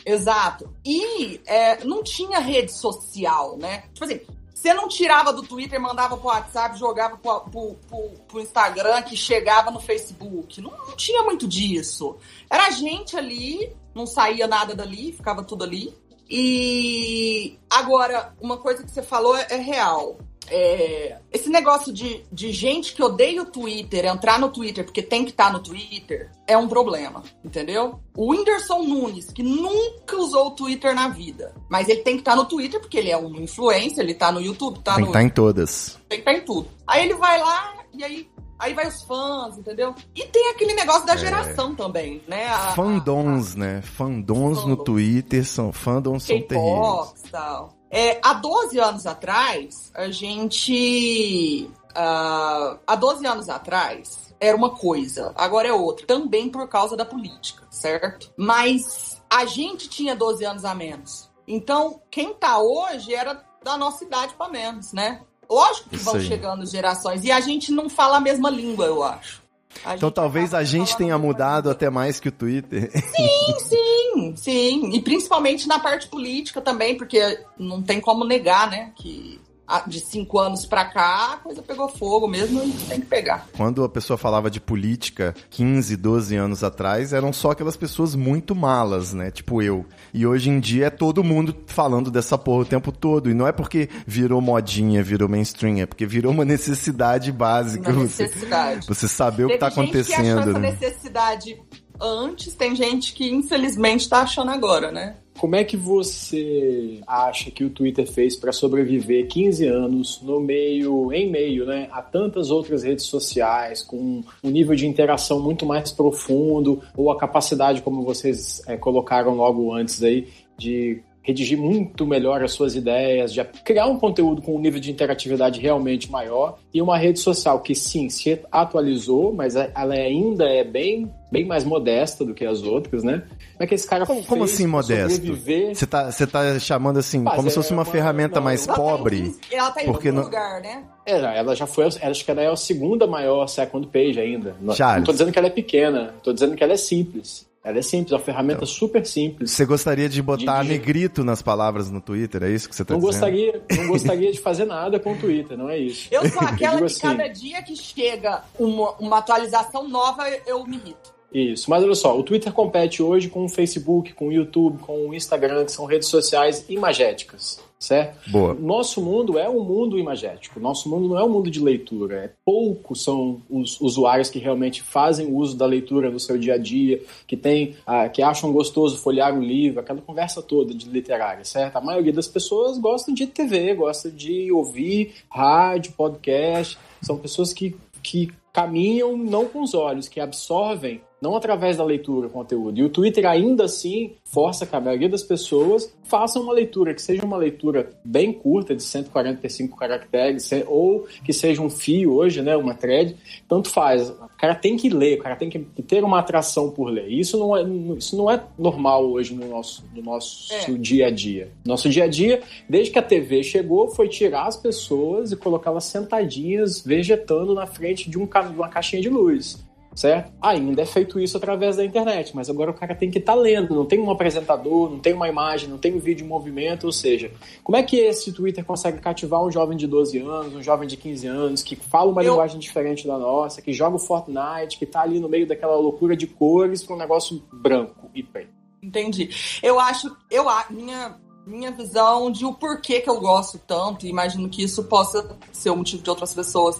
Exato. 0.05 0.71
E 0.85 1.41
é, 1.47 1.83
não 1.83 2.03
tinha 2.03 2.39
rede 2.39 2.71
social, 2.71 3.57
né? 3.57 3.83
Tipo 3.93 4.05
assim, 4.05 4.19
você 4.65 4.73
não 4.73 4.87
tirava 4.87 5.31
do 5.31 5.43
Twitter, 5.43 5.79
mandava 5.79 6.17
pro 6.17 6.27
WhatsApp, 6.27 6.77
jogava 6.79 7.17
pro, 7.17 7.41
pro, 7.41 7.75
pro- 7.87 8.09
pro 8.27 8.41
Instagram, 8.41 9.03
que 9.03 9.15
chegava 9.15 9.69
no 9.69 9.79
Facebook. 9.79 10.59
Não, 10.59 10.71
não 10.71 10.95
tinha 10.95 11.21
muito 11.21 11.47
disso. 11.47 12.17
Era 12.49 12.71
gente 12.71 13.15
ali, 13.15 13.71
não 13.93 14.07
saía 14.07 14.47
nada 14.47 14.73
dali, 14.73 15.13
ficava 15.13 15.43
tudo 15.43 15.63
ali. 15.63 15.95
E 16.27 17.59
agora, 17.69 18.33
uma 18.41 18.57
coisa 18.57 18.83
que 18.83 18.89
você 18.91 19.03
falou 19.03 19.37
é, 19.37 19.45
é 19.51 19.57
real. 19.57 20.17
É, 20.49 21.17
esse 21.31 21.49
negócio 21.49 21.91
de, 21.91 22.23
de 22.31 22.51
gente 22.51 22.93
que 22.93 23.01
odeia 23.03 23.41
o 23.41 23.45
Twitter, 23.45 24.05
entrar 24.05 24.39
no 24.39 24.49
Twitter 24.49 24.83
porque 24.85 25.01
tem 25.01 25.23
que 25.25 25.31
estar 25.31 25.51
no 25.51 25.59
Twitter, 25.59 26.29
é 26.47 26.57
um 26.57 26.67
problema, 26.67 27.23
entendeu? 27.43 27.99
O 28.15 28.31
Whindersson 28.31 28.83
Nunes, 28.83 29.31
que 29.31 29.41
nunca 29.43 30.15
usou 30.17 30.47
o 30.47 30.51
Twitter 30.51 30.93
na 30.93 31.07
vida, 31.09 31.53
mas 31.69 31.89
ele 31.89 32.01
tem 32.01 32.15
que 32.15 32.21
estar 32.21 32.35
no 32.35 32.45
Twitter 32.45 32.79
porque 32.79 32.97
ele 32.97 33.09
é 33.11 33.17
um 33.17 33.35
influencer, 33.41 34.03
ele 34.03 34.13
tá 34.13 34.31
no 34.31 34.39
YouTube, 34.41 34.79
tá 34.79 34.95
Tem 34.95 34.95
que 34.95 35.01
no. 35.01 35.07
estar 35.07 35.23
em 35.23 35.29
todas. 35.29 35.97
Tem 36.07 36.21
que 36.21 36.29
estar 36.29 36.33
em 36.41 36.45
tudo. 36.45 36.67
Aí 36.85 37.03
ele 37.05 37.15
vai 37.15 37.39
lá 37.39 37.73
e 37.93 38.03
aí. 38.03 38.29
Aí 38.57 38.73
vai 38.73 38.87
os 38.87 39.03
fãs, 39.03 39.57
entendeu? 39.57 39.93
E 40.15 40.23
tem 40.27 40.49
aquele 40.51 40.73
negócio 40.75 41.05
da 41.05 41.17
geração 41.17 41.75
também, 41.75 42.21
né? 42.25 42.47
A- 42.47 42.69
a- 42.69 42.71
Fandons, 42.73 43.53
né? 43.53 43.81
Fandons 43.81 44.59
no 44.63 44.77
Fandom. 44.77 44.83
Twitter 44.85 45.45
são 45.45 45.73
fandons 45.73 46.23
são 46.23 46.41
terríveis. 46.41 47.21
Tal. 47.29 47.73
É, 47.95 48.19
há 48.21 48.33
12 48.33 48.77
anos 48.77 49.05
atrás, 49.07 49.89
a 49.95 50.09
gente. 50.11 51.71
ah, 51.95 52.77
há 52.85 52.93
12 52.93 53.25
anos 53.25 53.47
atrás, 53.47 54.35
era 54.37 54.57
uma 54.57 54.71
coisa, 54.71 55.31
agora 55.33 55.69
é 55.69 55.71
outra. 55.71 56.05
Também 56.05 56.49
por 56.49 56.67
causa 56.67 56.97
da 56.97 57.05
política, 57.05 57.65
certo? 57.71 58.33
Mas 58.35 59.21
a 59.29 59.45
gente 59.45 59.87
tinha 59.87 60.13
12 60.13 60.43
anos 60.43 60.65
a 60.65 60.75
menos. 60.75 61.31
Então, 61.47 62.01
quem 62.11 62.33
tá 62.33 62.59
hoje 62.59 63.15
era 63.15 63.41
da 63.63 63.77
nossa 63.77 64.03
idade 64.03 64.33
pra 64.33 64.49
menos, 64.49 64.91
né? 64.91 65.21
Lógico 65.49 65.89
que 65.89 65.95
Isso 65.95 66.03
vão 66.03 66.15
aí. 66.15 66.27
chegando 66.27 66.65
gerações. 66.65 67.23
E 67.23 67.31
a 67.31 67.39
gente 67.39 67.71
não 67.71 67.87
fala 67.87 68.17
a 68.17 68.19
mesma 68.19 68.49
língua, 68.49 68.87
eu 68.87 69.03
acho. 69.03 69.41
A 69.83 69.95
Então 69.95 70.11
talvez 70.11 70.53
acaba 70.53 70.61
a 70.61 70.63
gente 70.63 70.95
tenha 70.97 71.17
mudado 71.17 71.69
até 71.69 71.89
mais 71.89 72.19
que 72.19 72.29
o 72.29 72.31
Twitter. 72.31 72.91
Sim, 72.91 73.59
sim, 73.59 74.35
sim. 74.35 74.89
E 74.93 75.01
principalmente 75.01 75.67
na 75.67 75.79
parte 75.79 76.07
política 76.07 76.61
também, 76.61 76.95
porque 76.95 77.39
não 77.57 77.81
tem 77.81 77.99
como 77.99 78.25
negar, 78.25 78.69
né? 78.69 78.91
Que 78.95 79.39
de 79.87 79.99
cinco 79.99 80.39
anos 80.39 80.65
pra 80.65 80.85
cá 80.85 81.33
a 81.33 81.37
coisa 81.37 81.61
pegou 81.61 81.89
fogo 81.89 82.27
mesmo 82.27 82.63
e 82.63 82.71
tem 82.87 82.99
que 82.99 83.05
pegar. 83.05 83.47
Quando 83.55 83.83
a 83.83 83.89
pessoa 83.89 84.17
falava 84.17 84.49
de 84.49 84.59
política 84.59 85.33
15, 85.49 85.95
12 85.95 86.35
anos 86.35 86.63
atrás, 86.63 87.13
eram 87.13 87.33
só 87.33 87.51
aquelas 87.51 87.75
pessoas 87.75 88.15
muito 88.15 88.55
malas, 88.55 89.13
né? 89.13 89.31
Tipo 89.31 89.61
eu. 89.61 89.85
E 90.13 90.25
hoje 90.25 90.49
em 90.49 90.59
dia 90.59 90.87
é 90.87 90.89
todo 90.89 91.23
mundo 91.23 91.55
falando 91.67 92.11
dessa 92.11 92.37
porra 92.37 92.61
o 92.61 92.65
tempo 92.65 92.91
todo. 92.91 93.29
E 93.29 93.33
não 93.33 93.47
é 93.47 93.51
porque 93.51 93.89
virou 94.05 94.41
modinha, 94.41 95.03
virou 95.03 95.27
mainstream, 95.27 95.79
é 95.79 95.85
porque 95.85 96.05
virou 96.05 96.31
uma 96.31 96.45
necessidade 96.45 97.31
básica. 97.31 97.91
Você, 97.91 98.23
necessidade. 98.23 98.87
você 98.87 99.07
saber 99.07 99.45
o 99.45 99.47
que 99.47 99.57
Teve 99.57 99.59
tá 99.59 99.69
gente 99.69 99.91
que 99.91 100.13
achou 100.13 100.13
acontecendo, 100.13 100.49
essa 100.49 100.59
né? 100.59 100.71
necessidade 100.71 101.61
antes, 101.99 102.55
tem 102.55 102.75
gente 102.75 103.13
que 103.13 103.29
infelizmente 103.31 104.07
tá 104.09 104.21
achando 104.21 104.51
agora, 104.51 104.91
né? 104.91 105.15
Como 105.37 105.55
é 105.55 105.63
que 105.63 105.75
você 105.75 107.01
acha 107.05 107.51
que 107.51 107.63
o 107.63 107.69
Twitter 107.69 108.07
fez 108.07 108.35
para 108.35 108.51
sobreviver 108.51 109.27
15 109.27 109.67
anos 109.67 110.21
no 110.21 110.39
meio, 110.39 111.11
em 111.11 111.29
meio, 111.29 111.65
né, 111.65 111.87
a 111.91 112.01
tantas 112.01 112.49
outras 112.49 112.83
redes 112.83 113.05
sociais, 113.05 113.83
com 113.83 114.23
um 114.43 114.49
nível 114.49 114.75
de 114.75 114.87
interação 114.87 115.41
muito 115.41 115.65
mais 115.65 115.91
profundo, 115.91 116.81
ou 116.95 117.11
a 117.11 117.17
capacidade, 117.17 117.81
como 117.81 118.01
vocês 118.03 118.61
é, 118.65 118.77
colocaram 118.77 119.35
logo 119.35 119.73
antes 119.73 120.01
aí, 120.01 120.27
de 120.57 121.01
redigir 121.25 121.57
muito 121.57 122.05
melhor 122.05 122.43
as 122.43 122.51
suas 122.51 122.75
ideias, 122.75 123.33
de 123.33 123.43
criar 123.63 123.87
um 123.87 123.97
conteúdo 123.97 124.43
com 124.43 124.55
um 124.55 124.59
nível 124.59 124.79
de 124.79 124.91
interatividade 124.91 125.59
realmente 125.59 126.09
maior 126.11 126.59
e 126.71 126.79
uma 126.81 126.97
rede 126.97 127.19
social 127.19 127.61
que 127.61 127.73
sim 127.73 128.09
se 128.09 128.39
atualizou, 128.51 129.33
mas 129.33 129.55
ela 129.55 129.95
ainda 129.95 130.45
é 130.45 130.63
bem 130.63 131.11
bem 131.31 131.43
mais 131.43 131.65
modesta 131.65 132.23
do 132.23 132.33
que 132.33 132.45
as 132.45 132.61
outras, 132.61 133.03
né? 133.03 133.23
Como 133.55 133.63
é 133.63 133.67
que 133.67 133.75
esse 133.75 133.87
cara 133.87 134.05
Como, 134.05 134.23
como 134.23 134.43
assim 134.43 134.67
modesto? 134.67 135.33
Você 135.73 135.85
tá, 135.85 136.11
você 136.11 136.27
tá 136.27 136.59
chamando 136.59 136.99
assim, 136.99 137.19
Mas 137.19 137.35
como 137.35 137.47
é, 137.47 137.49
se 137.49 137.55
fosse 137.55 137.71
uma, 137.71 137.83
uma 137.83 137.85
ferramenta 137.85 138.35
não, 138.35 138.43
mais 138.43 138.67
ela 138.67 138.75
pobre? 138.75 139.21
Tá 139.21 139.55
em, 139.55 139.57
ela 139.57 139.71
tá 139.71 139.83
em 139.83 139.85
porque 139.85 140.11
não... 140.11 140.23
lugar, 140.23 140.61
né? 140.61 140.83
É, 141.05 141.19
ela 141.37 141.55
já 141.55 141.65
foi, 141.65 141.85
acho 141.85 142.25
que 142.25 142.31
ela 142.31 142.41
é 142.41 142.47
a 142.47 142.55
segunda 142.55 143.07
maior 143.07 143.47
second 143.47 143.87
page 143.87 144.19
ainda. 144.19 144.55
Charles. 144.75 144.97
Não 144.97 145.03
tô 145.05 145.11
dizendo 145.13 145.31
que 145.31 145.39
ela 145.39 145.47
é 145.47 145.51
pequena, 145.51 146.13
tô 146.21 146.33
dizendo 146.33 146.55
que 146.55 146.63
ela 146.63 146.73
é 146.73 146.77
simples. 146.77 147.47
Ela 147.65 147.79
é 147.79 147.81
simples, 147.81 148.11
é 148.11 148.15
uma 148.15 148.21
ferramenta 148.21 148.57
então, 148.59 148.67
super 148.67 149.03
simples. 149.05 149.49
Você 149.49 149.65
gostaria 149.65 150.07
de 150.07 150.21
botar 150.21 150.61
de... 150.61 150.69
negrito 150.69 151.23
nas 151.23 151.41
palavras 151.41 151.89
no 151.89 151.99
Twitter, 151.99 152.43
é 152.43 152.51
isso 152.51 152.69
que 152.69 152.75
você 152.75 152.83
está 152.83 152.93
dizendo? 152.93 153.11
Gostaria, 153.11 153.63
não 153.75 153.87
gostaria 153.89 154.31
de 154.31 154.39
fazer 154.39 154.65
nada 154.65 154.99
com 154.99 155.13
o 155.13 155.17
Twitter, 155.17 155.57
não 155.57 155.67
é 155.67 155.77
isso. 155.79 156.07
Eu 156.11 156.29
sou 156.29 156.41
aquela 156.45 156.75
eu 156.75 156.79
que 156.79 156.85
assim, 156.85 157.01
cada 157.01 157.27
dia 157.27 157.63
que 157.63 157.75
chega 157.75 158.43
uma, 158.59 158.91
uma 158.99 159.17
atualização 159.17 159.89
nova, 159.89 160.29
eu 160.45 160.63
me 160.67 160.75
irrito. 160.75 161.14
Isso, 161.35 161.69
mas 161.69 161.83
olha 161.83 161.95
só, 161.95 162.17
o 162.17 162.23
Twitter 162.23 162.53
compete 162.53 163.03
hoje 163.03 163.27
com 163.27 163.43
o 163.43 163.49
Facebook, 163.49 164.13
com 164.13 164.29
o 164.29 164.31
YouTube, 164.31 164.77
com 164.79 165.09
o 165.09 165.13
Instagram, 165.13 165.65
que 165.65 165.71
são 165.73 165.83
redes 165.83 166.07
sociais 166.07 166.63
imagéticas, 166.69 167.61
certo? 167.77 168.31
Boa. 168.31 168.53
Nosso 168.53 169.01
mundo 169.01 169.37
é 169.37 169.49
um 169.49 169.61
mundo 169.61 169.99
imagético, 169.99 170.61
nosso 170.61 170.87
mundo 170.87 171.09
não 171.09 171.19
é 171.19 171.23
um 171.25 171.29
mundo 171.29 171.51
de 171.51 171.61
leitura, 171.61 172.15
é 172.23 172.31
poucos 172.45 173.03
são 173.03 173.41
os 173.49 173.81
usuários 173.81 174.29
que 174.29 174.39
realmente 174.39 174.81
fazem 174.81 175.29
uso 175.29 175.57
da 175.57 175.65
leitura 175.65 176.09
no 176.09 176.21
seu 176.21 176.37
dia 176.37 176.53
a 176.53 176.57
dia, 176.57 177.01
que 177.27 177.35
tem, 177.35 177.75
ah, 177.85 178.07
que 178.07 178.21
acham 178.21 178.53
gostoso 178.53 178.97
folhear 178.97 179.37
um 179.37 179.43
livro, 179.43 179.81
aquela 179.81 179.99
conversa 179.99 180.41
toda 180.41 180.73
de 180.73 180.87
literária, 180.87 181.43
certo? 181.43 181.75
A 181.75 181.81
maioria 181.81 182.13
das 182.13 182.29
pessoas 182.29 182.77
gostam 182.77 183.13
de 183.13 183.27
TV, 183.27 183.73
gosta 183.73 184.09
de 184.09 184.49
ouvir 184.53 185.15
rádio, 185.29 185.91
podcast, 185.97 186.77
são 187.01 187.17
pessoas 187.17 187.51
que, 187.51 187.75
que 188.01 188.31
caminham 188.53 189.17
não 189.17 189.49
com 189.49 189.61
os 189.61 189.73
olhos, 189.73 190.07
que 190.07 190.21
absorvem 190.21 191.01
não 191.25 191.35
através 191.35 191.77
da 191.77 191.83
leitura 191.83 192.29
conteúdo. 192.29 192.79
E 192.79 192.83
o 192.83 192.89
Twitter 192.89 193.25
ainda 193.25 193.65
assim 193.65 194.13
força 194.23 194.65
que 194.65 194.75
a 194.75 194.79
maioria 194.79 195.09
das 195.09 195.23
pessoas 195.23 195.91
façam 196.03 196.43
uma 196.43 196.53
leitura, 196.53 196.93
que 196.93 197.01
seja 197.01 197.25
uma 197.25 197.35
leitura 197.35 197.89
bem 198.03 198.31
curta, 198.31 198.75
de 198.75 198.83
145 198.83 199.75
caracteres, 199.75 200.51
ou 200.67 201.07
que 201.23 201.33
seja 201.33 201.61
um 201.61 201.69
fio 201.69 202.13
hoje, 202.13 202.43
né, 202.43 202.55
uma 202.55 202.75
thread, 202.75 203.15
tanto 203.47 203.69
faz. 203.69 204.09
O 204.09 204.29
cara 204.37 204.53
tem 204.53 204.77
que 204.77 204.87
ler, 204.87 205.19
o 205.19 205.23
cara 205.23 205.35
tem 205.35 205.49
que 205.49 205.59
ter 205.59 206.03
uma 206.03 206.19
atração 206.19 206.69
por 206.69 206.89
ler. 206.89 207.07
Isso 207.07 207.39
não 207.39 207.57
é, 207.57 207.63
isso 207.97 208.15
não 208.15 208.29
é 208.29 208.43
normal 208.57 209.09
hoje 209.09 209.33
no 209.33 209.47
nosso, 209.47 209.83
no 209.95 210.03
nosso 210.03 210.53
é. 210.53 210.71
dia 210.77 211.07
a 211.07 211.09
dia. 211.09 211.49
Nosso 211.65 211.89
dia 211.89 212.03
a 212.03 212.07
dia, 212.07 212.41
desde 212.69 212.91
que 212.91 212.99
a 212.99 213.03
TV 213.03 213.41
chegou, 213.41 213.87
foi 213.87 214.07
tirar 214.07 214.45
as 214.45 214.57
pessoas 214.57 215.31
e 215.31 215.35
colocá-las 215.35 215.85
sentadinhas, 215.85 216.81
vegetando 216.81 217.55
na 217.55 217.65
frente 217.65 218.09
de, 218.09 218.19
um, 218.19 218.25
de 218.25 218.55
uma 218.55 218.69
caixinha 218.69 219.01
de 219.01 219.09
luz 219.09 219.65
certo? 219.95 220.33
Ainda 220.41 220.81
é 220.81 220.85
feito 220.85 221.19
isso 221.19 221.37
através 221.37 221.77
da 221.77 221.85
internet, 221.85 222.35
mas 222.35 222.49
agora 222.49 222.69
o 222.69 222.73
cara 222.73 222.93
tem 222.93 223.09
que 223.09 223.17
estar 223.17 223.33
tá 223.33 223.39
lendo, 223.39 223.73
não 223.73 223.85
tem 223.85 223.99
um 223.99 224.11
apresentador, 224.11 224.91
não 224.91 224.99
tem 224.99 225.13
uma 225.13 225.29
imagem, 225.29 225.69
não 225.69 225.77
tem 225.77 225.95
um 225.95 225.99
vídeo 225.99 226.25
em 226.25 226.27
movimento, 226.27 226.85
ou 226.85 226.91
seja, 226.91 227.31
como 227.63 227.77
é 227.77 227.83
que 227.83 227.95
esse 227.97 228.33
Twitter 228.33 228.63
consegue 228.65 228.99
cativar 228.99 229.41
um 229.43 229.49
jovem 229.49 229.77
de 229.77 229.87
12 229.87 230.19
anos, 230.19 230.53
um 230.53 230.61
jovem 230.61 230.87
de 230.87 230.97
15 230.97 231.27
anos, 231.27 231.63
que 231.63 231.75
fala 231.75 232.11
uma 232.11 232.21
Eu... 232.21 232.31
linguagem 232.31 232.59
diferente 232.59 233.07
da 233.07 233.17
nossa, 233.17 233.61
que 233.61 233.71
joga 233.71 233.95
o 233.95 233.99
Fortnite, 233.99 234.77
que 234.77 234.85
tá 234.85 235.01
ali 235.01 235.19
no 235.19 235.29
meio 235.29 235.47
daquela 235.47 235.77
loucura 235.77 236.15
de 236.15 236.27
cores 236.27 236.83
para 236.83 236.95
um 236.95 236.99
negócio 236.99 237.41
branco 237.53 238.09
e 238.13 238.21
preto? 238.21 238.53
Entendi. 238.83 239.29
Eu 239.63 239.79
acho, 239.79 240.15
eu 240.29 240.45
minha 240.69 241.15
minha 241.45 241.71
visão 241.71 242.31
de 242.31 242.45
o 242.45 242.53
porquê 242.53 242.99
que 242.99 243.09
eu 243.09 243.19
gosto 243.19 243.59
tanto, 243.59 244.05
e 244.05 244.09
imagino 244.09 244.49
que 244.49 244.63
isso 244.63 244.83
possa 244.85 245.37
ser 245.51 245.69
o 245.69 245.75
motivo 245.75 246.01
de 246.01 246.09
outras 246.09 246.33
pessoas. 246.33 246.79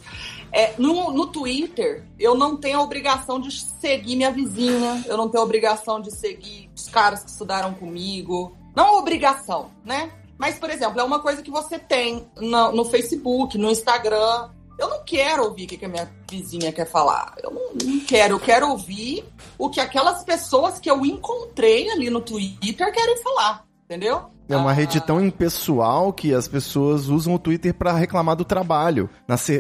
É, 0.52 0.74
no, 0.78 1.12
no 1.12 1.28
Twitter, 1.28 2.08
eu 2.18 2.36
não 2.36 2.58
tenho 2.58 2.80
a 2.80 2.82
obrigação 2.82 3.40
de 3.40 3.52
seguir 3.52 4.16
minha 4.16 4.32
vizinha, 4.32 5.04
eu 5.06 5.18
não 5.18 5.30
tenho 5.30 5.44
a 5.44 5.46
obrigação 5.46 6.02
de 6.02 6.12
seguir 6.12 6.70
os 6.76 6.88
caras 6.88 7.24
que 7.24 7.30
estudaram 7.30 7.74
comigo. 7.74 8.56
Não 8.76 8.98
obrigação, 8.98 9.72
né? 9.84 10.12
Mas, 10.38 10.58
por 10.58 10.70
exemplo, 10.70 11.00
é 11.00 11.04
uma 11.04 11.20
coisa 11.20 11.42
que 11.42 11.52
você 11.52 11.80
tem 11.80 12.28
no, 12.38 12.72
no 12.72 12.86
Facebook, 12.86 13.58
no 13.58 13.70
Instagram. 13.70 14.50
Eu 14.78 14.90
não 14.90 15.04
quero 15.06 15.44
ouvir 15.46 15.64
o 15.64 15.68
que, 15.68 15.78
que 15.78 15.86
a 15.86 15.90
minha 15.90 16.12
vizinha 16.30 16.72
quer 16.74 16.86
falar. 16.86 17.34
Eu 17.42 17.52
não, 17.52 17.74
não, 17.74 18.00
quero. 18.02 18.36
Eu 18.36 18.40
quero 18.40 18.70
ouvir 18.70 19.24
o 19.58 19.70
que 19.70 19.80
aquelas 19.80 20.24
pessoas 20.26 20.80
que 20.80 20.92
eu 20.92 21.06
encontrei 21.06 21.90
ali 21.90 22.10
no 22.10 22.20
Twitter 22.20 22.92
querem 22.92 23.18
falar. 23.22 23.66
Entendeu? 23.86 24.35
É 24.48 24.56
uma 24.56 24.70
ah. 24.70 24.74
rede 24.74 25.02
tão 25.02 25.24
impessoal 25.24 26.14
que 26.14 26.34
as 26.34 26.48
pessoas 26.48 27.08
usam 27.08 27.34
o 27.34 27.40
Twitter 27.40 27.74
para 27.74 27.94
reclamar 27.94 28.36
do 28.36 28.46
trabalho 28.46 29.10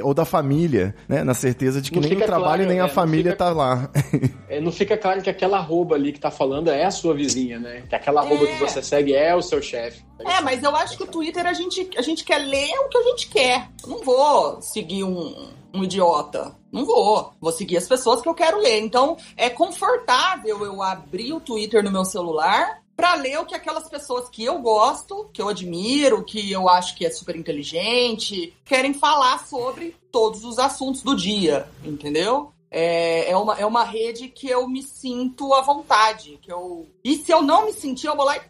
ou 0.03 0.13
da 0.13 0.25
família, 0.25 0.95
né? 1.07 1.23
Na 1.23 1.33
certeza 1.33 1.81
de 1.81 1.91
que 1.91 1.99
não 1.99 2.07
nem 2.07 2.17
o 2.17 2.25
trabalho 2.25 2.63
claro, 2.63 2.69
nem 2.69 2.79
a 2.79 2.87
família 2.87 3.31
fica, 3.31 3.45
tá 3.45 3.51
lá. 3.51 3.89
É, 4.47 4.61
não 4.61 4.71
fica 4.71 4.95
claro 4.95 5.21
que 5.21 5.29
aquela 5.29 5.57
arroba 5.57 5.95
ali 5.95 6.13
que 6.13 6.19
tá 6.19 6.29
falando 6.29 6.69
é 6.69 6.85
a 6.85 6.91
sua 6.91 7.13
vizinha, 7.13 7.59
né? 7.59 7.83
Que 7.89 7.95
aquela 7.95 8.21
arroba 8.21 8.43
é. 8.43 8.47
que 8.47 8.59
você 8.59 8.81
segue 8.81 9.13
é 9.13 9.35
o 9.35 9.41
seu 9.41 9.61
chefe. 9.61 10.03
É, 10.19 10.39
mas 10.41 10.61
eu 10.63 10.75
acho 10.75 10.97
que 10.97 11.03
o 11.03 11.07
Twitter 11.07 11.45
a 11.45 11.53
gente, 11.53 11.89
a 11.97 12.01
gente 12.01 12.23
quer 12.23 12.37
ler 12.37 12.71
o 12.79 12.89
que 12.89 12.97
a 12.97 13.03
gente 13.03 13.27
quer. 13.27 13.67
Eu 13.83 13.89
não 13.89 14.03
vou 14.03 14.61
seguir 14.61 15.03
um, 15.03 15.49
um 15.73 15.83
idiota. 15.83 16.55
Não 16.71 16.85
vou. 16.85 17.33
Vou 17.41 17.51
seguir 17.51 17.77
as 17.77 17.87
pessoas 17.87 18.21
que 18.21 18.29
eu 18.29 18.33
quero 18.33 18.59
ler. 18.59 18.79
Então, 18.81 19.17
é 19.35 19.49
confortável 19.49 20.63
eu 20.63 20.81
abrir 20.81 21.33
o 21.33 21.39
Twitter 21.39 21.83
no 21.83 21.91
meu 21.91 22.05
celular 22.05 22.84
para 22.95 23.15
ler 23.15 23.39
o 23.39 23.45
que 23.45 23.53
aquelas 23.53 23.89
pessoas 23.89 24.29
que 24.29 24.43
eu 24.43 24.59
gosto, 24.59 25.29
que 25.33 25.41
eu 25.41 25.49
admiro, 25.49 26.23
que 26.23 26.51
eu 26.51 26.69
acho 26.69 26.95
que 26.95 27.05
é 27.05 27.09
super 27.09 27.35
inteligente, 27.35 28.55
querem 28.63 28.93
falar 28.93 29.45
sobre 29.45 29.95
todos 30.11 30.43
os 30.45 30.57
assuntos 30.57 31.03
do 31.03 31.15
dia, 31.15 31.69
entendeu? 31.83 32.51
É, 32.71 33.31
é, 33.31 33.37
uma, 33.37 33.55
é 33.59 33.65
uma 33.65 33.83
rede 33.83 34.27
que 34.27 34.49
eu 34.49 34.67
me 34.67 34.81
sinto 34.81 35.53
à 35.53 35.61
vontade. 35.61 36.39
Que 36.41 36.51
eu... 36.51 36.87
E 37.03 37.15
se 37.17 37.31
eu 37.31 37.41
não 37.41 37.65
me 37.65 37.73
sentir, 37.73 38.07
eu 38.07 38.15
vou 38.15 38.25
lá 38.25 38.37
e 38.37 38.41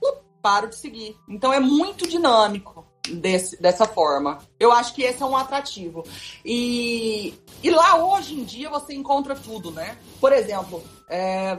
paro 0.42 0.70
de 0.70 0.76
seguir. 0.76 1.18
Então 1.28 1.52
é 1.52 1.60
muito 1.60 2.08
dinâmico 2.08 2.86
desse, 3.10 3.60
dessa 3.62 3.86
forma. 3.86 4.40
Eu 4.60 4.72
acho 4.72 4.94
que 4.94 5.04
esse 5.04 5.22
é 5.22 5.26
um 5.26 5.36
atrativo. 5.36 6.04
E, 6.44 7.34
e 7.64 7.70
lá 7.70 7.96
hoje 8.04 8.36
em 8.36 8.44
dia 8.44 8.70
você 8.70 8.94
encontra 8.94 9.36
tudo, 9.36 9.72
né? 9.72 9.98
Por 10.20 10.32
exemplo, 10.32 10.84
é, 11.10 11.58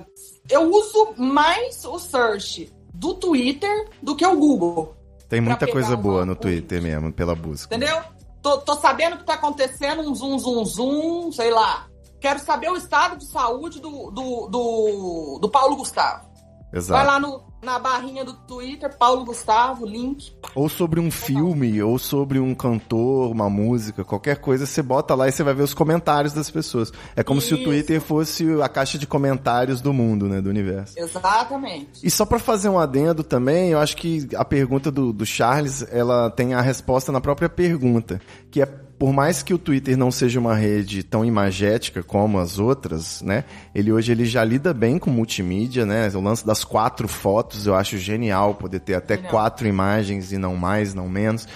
eu 0.48 0.70
uso 0.70 1.14
mais 1.16 1.84
o 1.84 1.98
search 1.98 2.72
do 2.96 3.14
Twitter 3.14 3.90
do 4.02 4.16
que 4.16 4.26
o 4.26 4.36
Google. 4.36 4.96
Tem 5.28 5.40
muita 5.40 5.66
coisa 5.66 5.96
boa 5.96 6.24
no 6.24 6.36
Twitter 6.36 6.82
mesmo, 6.82 7.12
pela 7.12 7.34
busca. 7.34 7.74
Entendeu? 7.74 8.00
Tô, 8.40 8.58
tô 8.58 8.74
sabendo 8.76 9.16
o 9.16 9.18
que 9.18 9.24
tá 9.24 9.34
acontecendo, 9.34 10.02
um 10.02 10.14
zoom, 10.14 10.38
zoom, 10.38 10.64
zoom, 10.64 11.32
sei 11.32 11.50
lá. 11.50 11.86
Quero 12.20 12.38
saber 12.38 12.70
o 12.70 12.76
estado 12.76 13.16
de 13.16 13.26
saúde 13.26 13.80
do, 13.80 14.10
do, 14.10 14.46
do, 14.46 15.38
do 15.40 15.48
Paulo 15.50 15.76
Gustavo. 15.76 16.26
Exato. 16.72 16.92
Vai 16.92 17.06
lá 17.06 17.20
no, 17.20 17.42
na 17.66 17.80
barrinha 17.80 18.24
do 18.24 18.32
Twitter, 18.32 18.96
Paulo 18.96 19.24
Gustavo, 19.24 19.84
link. 19.84 20.32
Ou 20.54 20.68
sobre 20.68 21.00
um 21.00 21.10
filme, 21.10 21.82
ou 21.82 21.98
sobre 21.98 22.38
um 22.38 22.54
cantor, 22.54 23.32
uma 23.32 23.50
música, 23.50 24.04
qualquer 24.04 24.36
coisa, 24.36 24.64
você 24.64 24.80
bota 24.80 25.16
lá 25.16 25.26
e 25.26 25.32
você 25.32 25.42
vai 25.42 25.52
ver 25.52 25.64
os 25.64 25.74
comentários 25.74 26.32
das 26.32 26.48
pessoas. 26.48 26.92
É 27.16 27.24
como 27.24 27.40
Isso. 27.40 27.48
se 27.48 27.54
o 27.54 27.64
Twitter 27.64 28.00
fosse 28.00 28.46
a 28.62 28.68
caixa 28.68 28.96
de 28.96 29.06
comentários 29.06 29.80
do 29.80 29.92
mundo, 29.92 30.28
né, 30.28 30.40
do 30.40 30.48
universo. 30.48 30.94
Exatamente. 30.96 32.06
E 32.06 32.08
só 32.08 32.24
para 32.24 32.38
fazer 32.38 32.68
um 32.68 32.78
adendo 32.78 33.24
também, 33.24 33.70
eu 33.70 33.80
acho 33.80 33.96
que 33.96 34.28
a 34.36 34.44
pergunta 34.44 34.88
do, 34.92 35.12
do 35.12 35.26
Charles, 35.26 35.84
ela 35.90 36.30
tem 36.30 36.54
a 36.54 36.60
resposta 36.60 37.10
na 37.10 37.20
própria 37.20 37.48
pergunta, 37.48 38.20
que 38.48 38.62
é 38.62 38.85
por 38.98 39.12
mais 39.12 39.42
que 39.42 39.52
o 39.52 39.58
Twitter 39.58 39.96
não 39.96 40.10
seja 40.10 40.40
uma 40.40 40.54
rede 40.54 41.02
tão 41.02 41.24
imagética 41.24 42.02
como 42.02 42.38
as 42.38 42.58
outras, 42.58 43.22
né? 43.22 43.44
Ele 43.74 43.92
hoje 43.92 44.12
ele 44.12 44.24
já 44.24 44.42
lida 44.42 44.72
bem 44.72 44.98
com 44.98 45.10
multimídia, 45.10 45.84
né? 45.84 46.10
O 46.14 46.20
lance 46.20 46.46
das 46.46 46.64
quatro 46.64 47.06
fotos 47.06 47.66
eu 47.66 47.74
acho 47.74 47.98
genial 47.98 48.54
poder 48.54 48.80
ter 48.80 48.94
até 48.94 49.16
quatro 49.16 49.66
imagens 49.66 50.32
e 50.32 50.38
não 50.38 50.56
mais, 50.56 50.94
não 50.94 51.08
menos. 51.08 51.46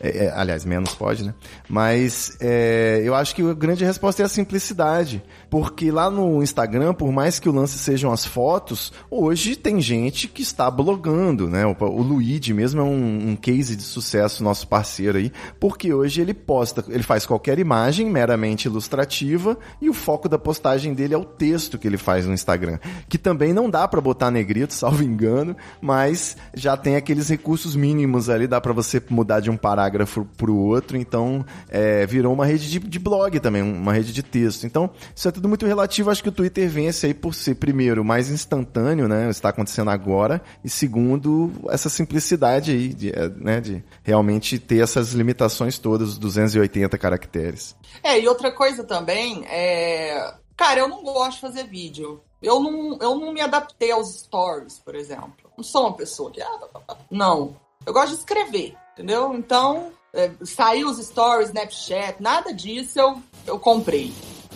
É, 0.00 0.26
é, 0.26 0.32
aliás, 0.32 0.64
menos 0.64 0.94
pode, 0.94 1.24
né? 1.24 1.34
Mas 1.68 2.36
é, 2.40 3.02
eu 3.04 3.14
acho 3.14 3.34
que 3.34 3.42
a 3.42 3.52
grande 3.52 3.84
resposta 3.84 4.22
é 4.22 4.24
a 4.24 4.28
simplicidade. 4.28 5.22
Porque 5.50 5.90
lá 5.90 6.10
no 6.10 6.42
Instagram, 6.42 6.94
por 6.94 7.12
mais 7.12 7.38
que 7.38 7.48
o 7.48 7.52
lance 7.52 7.78
sejam 7.78 8.12
as 8.12 8.24
fotos, 8.24 8.92
hoje 9.10 9.56
tem 9.56 9.80
gente 9.80 10.28
que 10.28 10.42
está 10.42 10.70
blogando, 10.70 11.48
né? 11.48 11.66
O, 11.66 11.76
o 11.78 12.02
Luigi 12.02 12.54
mesmo 12.54 12.80
é 12.80 12.84
um, 12.84 13.30
um 13.30 13.36
case 13.36 13.76
de 13.76 13.82
sucesso, 13.82 14.44
nosso 14.44 14.66
parceiro 14.68 15.18
aí, 15.18 15.32
porque 15.58 15.92
hoje 15.92 16.20
ele 16.20 16.32
posta 16.32 16.82
ele 16.90 17.02
faz 17.02 17.24
qualquer 17.24 17.58
imagem 17.58 18.08
meramente 18.10 18.66
ilustrativa 18.66 19.58
e 19.80 19.88
o 19.88 19.94
foco 19.94 20.28
da 20.28 20.38
postagem 20.38 20.94
dele 20.94 21.14
é 21.14 21.18
o 21.18 21.24
texto 21.24 21.78
que 21.78 21.86
ele 21.86 21.96
faz 21.96 22.26
no 22.26 22.32
Instagram, 22.32 22.78
que 23.08 23.18
também 23.18 23.52
não 23.52 23.70
dá 23.70 23.86
para 23.86 24.00
botar 24.00 24.30
negrito, 24.30 24.74
salvo 24.74 25.02
engano, 25.02 25.56
mas 25.80 26.36
já 26.54 26.76
tem 26.76 26.96
aqueles 26.96 27.28
recursos 27.28 27.76
mínimos 27.76 28.28
ali, 28.28 28.46
dá 28.46 28.60
para 28.60 28.72
você 28.72 29.02
mudar 29.10 29.40
de 29.40 29.50
um 29.50 29.56
parágrafo 29.56 30.26
pro 30.36 30.56
outro, 30.56 30.96
então 30.96 31.44
é, 31.68 32.06
virou 32.06 32.32
uma 32.32 32.46
rede 32.46 32.70
de, 32.70 32.78
de 32.78 32.98
blog 32.98 33.38
também, 33.40 33.62
uma 33.62 33.92
rede 33.92 34.12
de 34.12 34.22
texto. 34.22 34.64
Então, 34.64 34.90
isso 35.14 35.28
é 35.28 35.30
tudo 35.30 35.48
muito 35.48 35.66
relativo, 35.66 36.10
acho 36.10 36.22
que 36.22 36.28
o 36.28 36.32
Twitter 36.32 36.68
vence 36.68 37.06
aí 37.06 37.14
por 37.14 37.34
ser, 37.34 37.56
primeiro, 37.56 38.04
mais 38.04 38.30
instantâneo, 38.30 39.08
né, 39.08 39.28
está 39.30 39.50
acontecendo 39.50 39.90
agora, 39.90 40.42
e 40.64 40.68
segundo, 40.68 41.50
essa 41.68 41.88
simplicidade 41.88 42.70
aí, 42.70 42.88
de, 42.88 43.10
é, 43.10 43.28
né, 43.36 43.60
de 43.60 43.82
realmente 44.02 44.58
ter 44.58 44.82
essas 44.82 45.12
limitações 45.12 45.78
todas, 45.78 46.18
280 46.18 46.79
caracteres. 46.88 47.76
É, 48.02 48.18
e 48.18 48.28
outra 48.28 48.52
coisa 48.52 48.84
também, 48.84 49.44
é... 49.46 50.34
Cara, 50.56 50.80
eu 50.80 50.88
não 50.88 51.02
gosto 51.02 51.36
de 51.36 51.40
fazer 51.40 51.64
vídeo. 51.64 52.20
Eu 52.42 52.60
não, 52.60 52.98
eu 53.00 53.14
não 53.18 53.32
me 53.32 53.40
adaptei 53.40 53.90
aos 53.90 54.14
stories, 54.14 54.78
por 54.78 54.94
exemplo. 54.94 55.50
Não 55.56 55.64
sou 55.64 55.86
uma 55.86 55.96
pessoa 55.96 56.30
que. 56.30 56.40
Ah, 56.40 56.68
não. 57.10 57.56
Eu 57.84 57.92
gosto 57.92 58.12
de 58.12 58.18
escrever, 58.18 58.76
entendeu? 58.92 59.34
Então, 59.34 59.90
é, 60.12 60.30
saiu 60.42 60.88
os 60.88 60.98
stories, 60.98 61.48
Snapchat, 61.48 62.22
nada 62.22 62.52
disso 62.52 62.98
eu, 62.98 63.22
eu 63.46 63.58
comprei. 63.58 64.12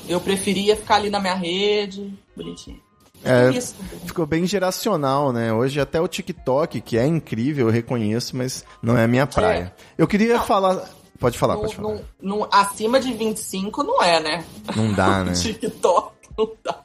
Eu 0.08 0.20
preferia 0.20 0.76
ficar 0.76 0.96
ali 0.96 1.08
na 1.08 1.20
minha 1.20 1.34
rede, 1.34 2.12
bonitinho. 2.36 2.82
É, 3.24 3.50
ficou 4.06 4.26
bem 4.26 4.46
geracional, 4.46 5.32
né? 5.32 5.50
Hoje 5.50 5.80
até 5.80 5.98
o 5.98 6.06
TikTok, 6.06 6.82
que 6.82 6.98
é 6.98 7.06
incrível, 7.06 7.68
eu 7.68 7.72
reconheço, 7.72 8.36
mas 8.36 8.62
não 8.82 8.98
é 8.98 9.04
a 9.04 9.08
minha 9.08 9.26
praia. 9.26 9.74
É. 9.78 10.02
Eu 10.02 10.06
queria 10.06 10.36
não. 10.36 10.44
falar. 10.44 10.86
Pode 11.18 11.38
falar, 11.38 11.54
no, 11.54 11.60
pode 11.60 11.74
falar. 11.76 11.94
No, 12.20 12.38
no, 12.38 12.48
acima 12.50 12.98
de 13.00 13.12
25 13.12 13.82
não 13.82 14.02
é, 14.02 14.20
né? 14.20 14.44
Não 14.74 14.92
dá, 14.92 15.22
né? 15.24 15.32
TikTok 15.32 16.12
não 16.36 16.50
dá. 16.62 16.80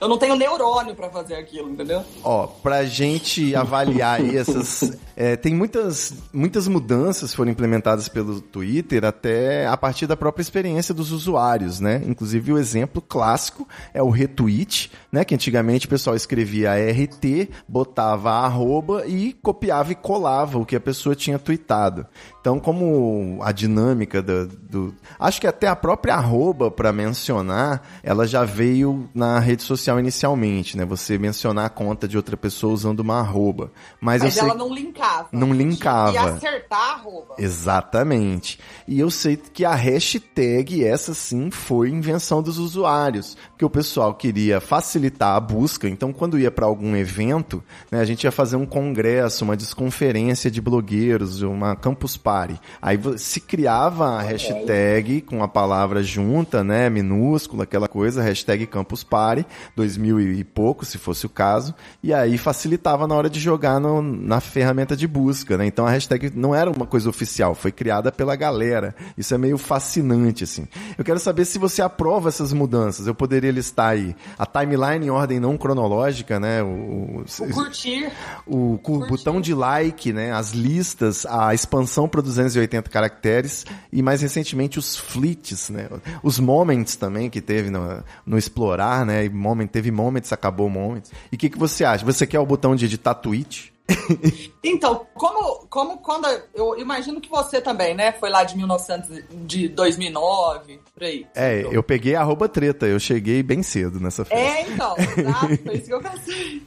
Eu 0.00 0.08
não 0.08 0.18
tenho 0.18 0.34
neurônio 0.34 0.94
para 0.96 1.08
fazer 1.08 1.36
aquilo, 1.36 1.70
entendeu? 1.70 2.04
Ó, 2.24 2.48
pra 2.48 2.84
gente 2.84 3.54
avaliar 3.54 4.20
aí 4.20 4.36
essas. 4.36 4.98
É, 5.22 5.36
tem 5.36 5.54
muitas, 5.54 6.12
muitas 6.32 6.66
mudanças 6.66 7.32
foram 7.32 7.52
implementadas 7.52 8.08
pelo 8.08 8.40
Twitter 8.40 9.04
até 9.04 9.68
a 9.68 9.76
partir 9.76 10.04
da 10.08 10.16
própria 10.16 10.42
experiência 10.42 10.92
dos 10.92 11.12
usuários, 11.12 11.78
né? 11.78 12.02
Inclusive 12.04 12.52
o 12.52 12.58
exemplo 12.58 13.00
clássico 13.00 13.68
é 13.94 14.02
o 14.02 14.10
retweet, 14.10 14.90
né? 15.12 15.24
Que 15.24 15.32
antigamente 15.32 15.86
o 15.86 15.88
pessoal 15.88 16.16
escrevia 16.16 16.72
RT, 16.74 17.50
botava 17.68 18.32
arroba 18.32 19.06
e 19.06 19.32
copiava 19.34 19.92
e 19.92 19.94
colava 19.94 20.58
o 20.58 20.66
que 20.66 20.74
a 20.74 20.80
pessoa 20.80 21.14
tinha 21.14 21.38
tweetado. 21.38 22.04
Então, 22.40 22.58
como 22.58 23.38
a 23.44 23.52
dinâmica 23.52 24.20
do, 24.20 24.48
do 24.48 24.94
acho 25.20 25.40
que 25.40 25.46
até 25.46 25.68
a 25.68 25.76
própria 25.76 26.16
arroba 26.16 26.68
para 26.68 26.92
mencionar, 26.92 27.86
ela 28.02 28.26
já 28.26 28.42
veio 28.42 29.08
na 29.14 29.38
rede 29.38 29.62
social 29.62 30.00
inicialmente, 30.00 30.76
né? 30.76 30.84
Você 30.84 31.16
mencionar 31.16 31.66
a 31.66 31.70
conta 31.70 32.08
de 32.08 32.16
outra 32.16 32.36
pessoa 32.36 32.74
usando 32.74 32.98
uma 32.98 33.20
arroba. 33.20 33.70
Mas, 34.00 34.20
Mas 34.24 34.36
eu 34.36 34.42
ela 34.42 34.50
sei... 34.50 34.58
não 34.58 34.74
linkava. 34.74 35.11
Não 35.32 35.52
linkava. 35.52 36.12
E 36.12 36.18
acertar 36.18 36.80
a 36.80 36.92
arroba. 36.94 37.34
Exatamente. 37.38 38.58
E 38.86 39.00
eu 39.00 39.10
sei 39.10 39.36
que 39.36 39.64
a 39.64 39.74
hashtag, 39.74 40.84
essa 40.84 41.14
sim, 41.14 41.50
foi 41.50 41.90
invenção 41.90 42.42
dos 42.42 42.58
usuários. 42.58 43.36
Porque 43.50 43.64
o 43.64 43.70
pessoal 43.70 44.14
queria 44.14 44.60
facilitar 44.60 45.36
a 45.36 45.40
busca. 45.40 45.88
Então, 45.88 46.12
quando 46.12 46.38
ia 46.38 46.50
para 46.50 46.66
algum 46.66 46.96
evento, 46.96 47.62
né, 47.90 48.00
a 48.00 48.04
gente 48.04 48.24
ia 48.24 48.32
fazer 48.32 48.56
um 48.56 48.66
congresso, 48.66 49.44
uma 49.44 49.56
desconferência 49.56 50.50
de 50.50 50.60
blogueiros, 50.60 51.42
uma 51.42 51.76
campus 51.76 52.16
party. 52.16 52.60
Aí 52.80 52.98
se 53.16 53.40
criava 53.40 54.16
a 54.16 54.22
hashtag 54.22 55.20
com 55.22 55.42
a 55.42 55.48
palavra 55.48 56.02
junta, 56.02 56.64
né, 56.64 56.88
minúscula, 56.88 57.64
aquela 57.64 57.88
coisa, 57.88 58.22
hashtag 58.22 58.66
campus 58.66 59.04
party, 59.04 59.46
2000 59.76 60.20
e 60.20 60.44
pouco, 60.44 60.84
se 60.84 60.98
fosse 60.98 61.26
o 61.26 61.28
caso, 61.28 61.74
e 62.02 62.12
aí 62.12 62.38
facilitava 62.38 63.06
na 63.06 63.14
hora 63.14 63.30
de 63.30 63.40
jogar 63.40 63.80
no, 63.80 64.02
na 64.02 64.40
ferramenta 64.40 64.91
de 64.96 65.06
busca, 65.06 65.56
né? 65.56 65.66
Então 65.66 65.86
a 65.86 65.90
hashtag 65.90 66.32
não 66.34 66.54
era 66.54 66.70
uma 66.70 66.86
coisa 66.86 67.08
oficial, 67.08 67.54
foi 67.54 67.72
criada 67.72 68.10
pela 68.12 68.36
galera. 68.36 68.94
Isso 69.16 69.34
é 69.34 69.38
meio 69.38 69.58
fascinante, 69.58 70.44
assim. 70.44 70.66
Eu 70.96 71.04
quero 71.04 71.18
saber 71.18 71.44
se 71.44 71.58
você 71.58 71.82
aprova 71.82 72.28
essas 72.28 72.52
mudanças. 72.52 73.06
Eu 73.06 73.14
poderia 73.14 73.50
listar 73.50 73.90
aí 73.90 74.14
a 74.38 74.46
timeline 74.46 75.06
em 75.06 75.10
ordem 75.10 75.40
não 75.40 75.56
cronológica, 75.56 76.38
né? 76.38 76.62
O, 76.62 76.66
o, 76.66 77.24
o 77.24 77.50
curtir. 77.50 78.10
O, 78.46 78.74
o 78.74 78.78
curtir. 78.78 79.08
botão 79.08 79.40
de 79.40 79.54
like, 79.54 80.12
né? 80.12 80.32
As 80.32 80.52
listas, 80.52 81.26
a 81.26 81.54
expansão 81.54 82.08
para 82.08 82.20
280 82.20 82.88
caracteres 82.90 83.64
e 83.92 84.02
mais 84.02 84.22
recentemente 84.22 84.78
os 84.78 84.96
fleets, 84.96 85.70
né? 85.70 85.88
Os 86.22 86.38
moments 86.38 86.96
também 86.96 87.30
que 87.30 87.40
teve 87.40 87.70
no, 87.70 88.02
no 88.26 88.38
explorar, 88.38 89.04
né? 89.04 89.24
E 89.24 89.28
moment, 89.28 89.66
teve 89.66 89.90
moments, 89.90 90.32
acabou 90.32 90.68
moments. 90.68 91.10
E 91.30 91.36
o 91.36 91.38
que, 91.38 91.48
que 91.50 91.58
você 91.58 91.84
acha? 91.84 92.04
Você 92.04 92.26
quer 92.26 92.40
o 92.40 92.46
botão 92.46 92.74
de 92.74 92.84
editar 92.84 93.14
tweet? 93.14 93.71
então, 94.62 95.06
como, 95.14 95.66
como 95.68 95.98
quando. 95.98 96.26
Eu 96.54 96.78
imagino 96.78 97.20
que 97.20 97.28
você 97.28 97.60
também, 97.60 97.94
né? 97.94 98.12
Foi 98.12 98.30
lá 98.30 98.44
de 98.44 98.56
1900, 98.56 99.24
de 99.46 99.68
2009, 99.68 100.80
por 100.94 101.02
aí. 101.02 101.26
É, 101.34 101.60
então. 101.60 101.72
eu 101.72 101.82
peguei 101.82 102.14
arroba 102.14 102.48
treta, 102.48 102.86
eu 102.86 102.98
cheguei 102.98 103.42
bem 103.42 103.62
cedo 103.62 104.00
nessa 104.00 104.24
festa. 104.24 104.42
É, 104.42 104.62
então, 104.68 104.94
tá? 104.94 105.48
Foi 105.64 105.74
isso 105.74 105.86
que 105.86 105.94
eu 105.94 106.00
pensei. 106.00 106.62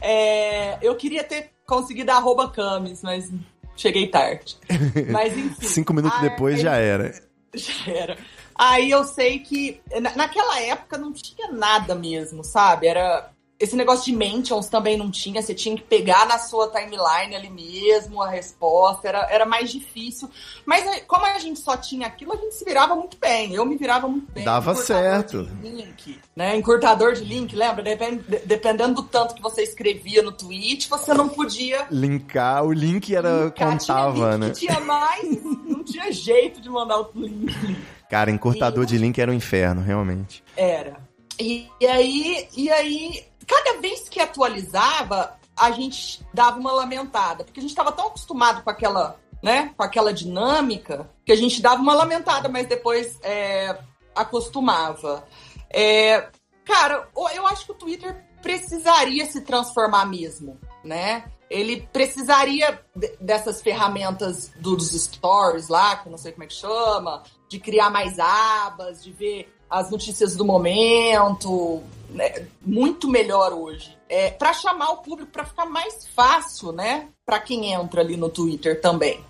É, 0.00 0.78
eu 0.82 0.94
queria 0.96 1.24
ter 1.24 1.50
conseguido 1.66 2.10
arroba 2.12 2.50
camis, 2.50 3.02
mas 3.02 3.30
cheguei 3.76 4.08
tarde. 4.08 4.56
Mas 5.10 5.36
enfim. 5.36 5.54
Cinco 5.66 5.94
minutos 5.94 6.20
depois 6.20 6.60
já 6.60 6.76
era. 6.76 7.12
Já 7.56 7.90
era. 7.90 8.18
Aí 8.54 8.90
eu 8.90 9.02
sei 9.04 9.38
que 9.38 9.80
naquela 10.14 10.60
época 10.60 10.98
não 10.98 11.10
tinha 11.10 11.50
nada 11.52 11.94
mesmo, 11.94 12.44
sabe? 12.44 12.86
Era 12.86 13.30
esse 13.58 13.74
negócio 13.74 14.04
de 14.04 14.16
mentions 14.16 14.68
também 14.68 14.98
não 14.98 15.10
tinha, 15.10 15.40
você 15.40 15.54
tinha 15.54 15.74
que 15.74 15.82
pegar 15.82 16.26
na 16.26 16.38
sua 16.38 16.68
timeline 16.68 17.34
ali 17.34 17.48
mesmo 17.48 18.22
a 18.22 18.28
resposta, 18.28 19.08
era, 19.08 19.26
era 19.30 19.46
mais 19.46 19.72
difícil. 19.72 20.28
Mas 20.66 20.84
como 21.06 21.24
a 21.24 21.38
gente 21.38 21.60
só 21.60 21.74
tinha 21.74 22.06
aquilo, 22.06 22.34
a 22.34 22.36
gente 22.36 22.54
se 22.54 22.64
virava 22.64 22.94
muito 22.94 23.16
bem. 23.16 23.54
Eu 23.54 23.64
me 23.64 23.76
virava 23.76 24.06
muito 24.08 24.30
bem. 24.30 24.44
Dava 24.44 24.74
certo. 24.74 25.48
link, 25.62 26.20
né? 26.34 26.54
Encurtador 26.54 27.14
de 27.14 27.24
link, 27.24 27.56
lembra? 27.56 27.82
Dependendo 28.44 28.96
do 28.96 29.02
tanto 29.04 29.34
que 29.34 29.42
você 29.42 29.62
escrevia 29.62 30.22
no 30.22 30.32
tweet, 30.32 30.88
você 30.88 31.14
não 31.14 31.28
podia. 31.28 31.86
Linkar, 31.90 32.62
o 32.62 32.72
link 32.72 33.14
era. 33.14 33.44
Linkar, 33.44 33.70
contava, 33.70 34.32
link 34.32 34.40
né? 34.40 34.50
Tinha 34.50 34.80
mais, 34.80 35.42
não 35.64 35.82
tinha 35.82 36.12
jeito 36.12 36.60
de 36.60 36.68
mandar 36.68 37.00
o 37.00 37.10
link. 37.14 37.54
Cara, 38.10 38.30
encurtador 38.30 38.84
e... 38.84 38.86
de 38.86 38.98
link 38.98 39.18
era 39.18 39.30
um 39.30 39.34
inferno, 39.34 39.80
realmente. 39.80 40.44
Era. 40.54 40.96
E, 41.40 41.68
e 41.80 41.86
aí, 41.86 42.48
e 42.56 42.70
aí 42.70 43.24
cada 43.46 43.80
vez 43.80 44.08
que 44.08 44.20
atualizava, 44.20 45.38
a 45.56 45.70
gente 45.70 46.24
dava 46.34 46.58
uma 46.58 46.72
lamentada, 46.72 47.44
porque 47.44 47.60
a 47.60 47.62
gente 47.62 47.70
estava 47.70 47.92
tão 47.92 48.08
acostumado 48.08 48.62
com 48.62 48.70
aquela, 48.70 49.18
né, 49.42 49.72
com 49.76 49.82
aquela 49.82 50.12
dinâmica, 50.12 51.10
que 51.24 51.32
a 51.32 51.36
gente 51.36 51.62
dava 51.62 51.80
uma 51.80 51.94
lamentada, 51.94 52.48
mas 52.48 52.66
depois 52.66 53.18
é, 53.22 53.78
acostumava. 54.14 55.26
É, 55.70 56.28
cara, 56.64 57.08
eu 57.34 57.46
acho 57.46 57.64
que 57.64 57.72
o 57.72 57.76
Twitter 57.76 58.24
precisaria 58.42 59.24
se 59.26 59.40
transformar 59.40 60.04
mesmo, 60.06 60.58
né? 60.84 61.24
Ele 61.48 61.88
precisaria 61.92 62.80
dessas 63.20 63.62
ferramentas 63.62 64.50
dos 64.56 64.90
stories 64.90 65.68
lá, 65.68 65.96
que 65.96 66.08
eu 66.08 66.10
não 66.10 66.18
sei 66.18 66.32
como 66.32 66.44
é 66.44 66.46
que 66.46 66.54
chama, 66.54 67.22
de 67.48 67.60
criar 67.60 67.88
mais 67.88 68.18
abas, 68.18 69.02
de 69.02 69.12
ver 69.12 69.54
as 69.70 69.90
notícias 69.90 70.34
do 70.36 70.44
momento, 70.44 71.82
né, 72.16 72.46
muito 72.60 73.08
melhor 73.08 73.52
hoje. 73.52 73.96
É, 74.08 74.30
para 74.30 74.52
chamar 74.52 74.90
o 74.90 74.98
público, 74.98 75.30
para 75.30 75.44
ficar 75.44 75.66
mais 75.66 76.06
fácil, 76.14 76.72
né? 76.72 77.08
Para 77.24 77.40
quem 77.40 77.72
entra 77.72 78.00
ali 78.00 78.16
no 78.16 78.28
Twitter 78.28 78.80
também. 78.80 79.24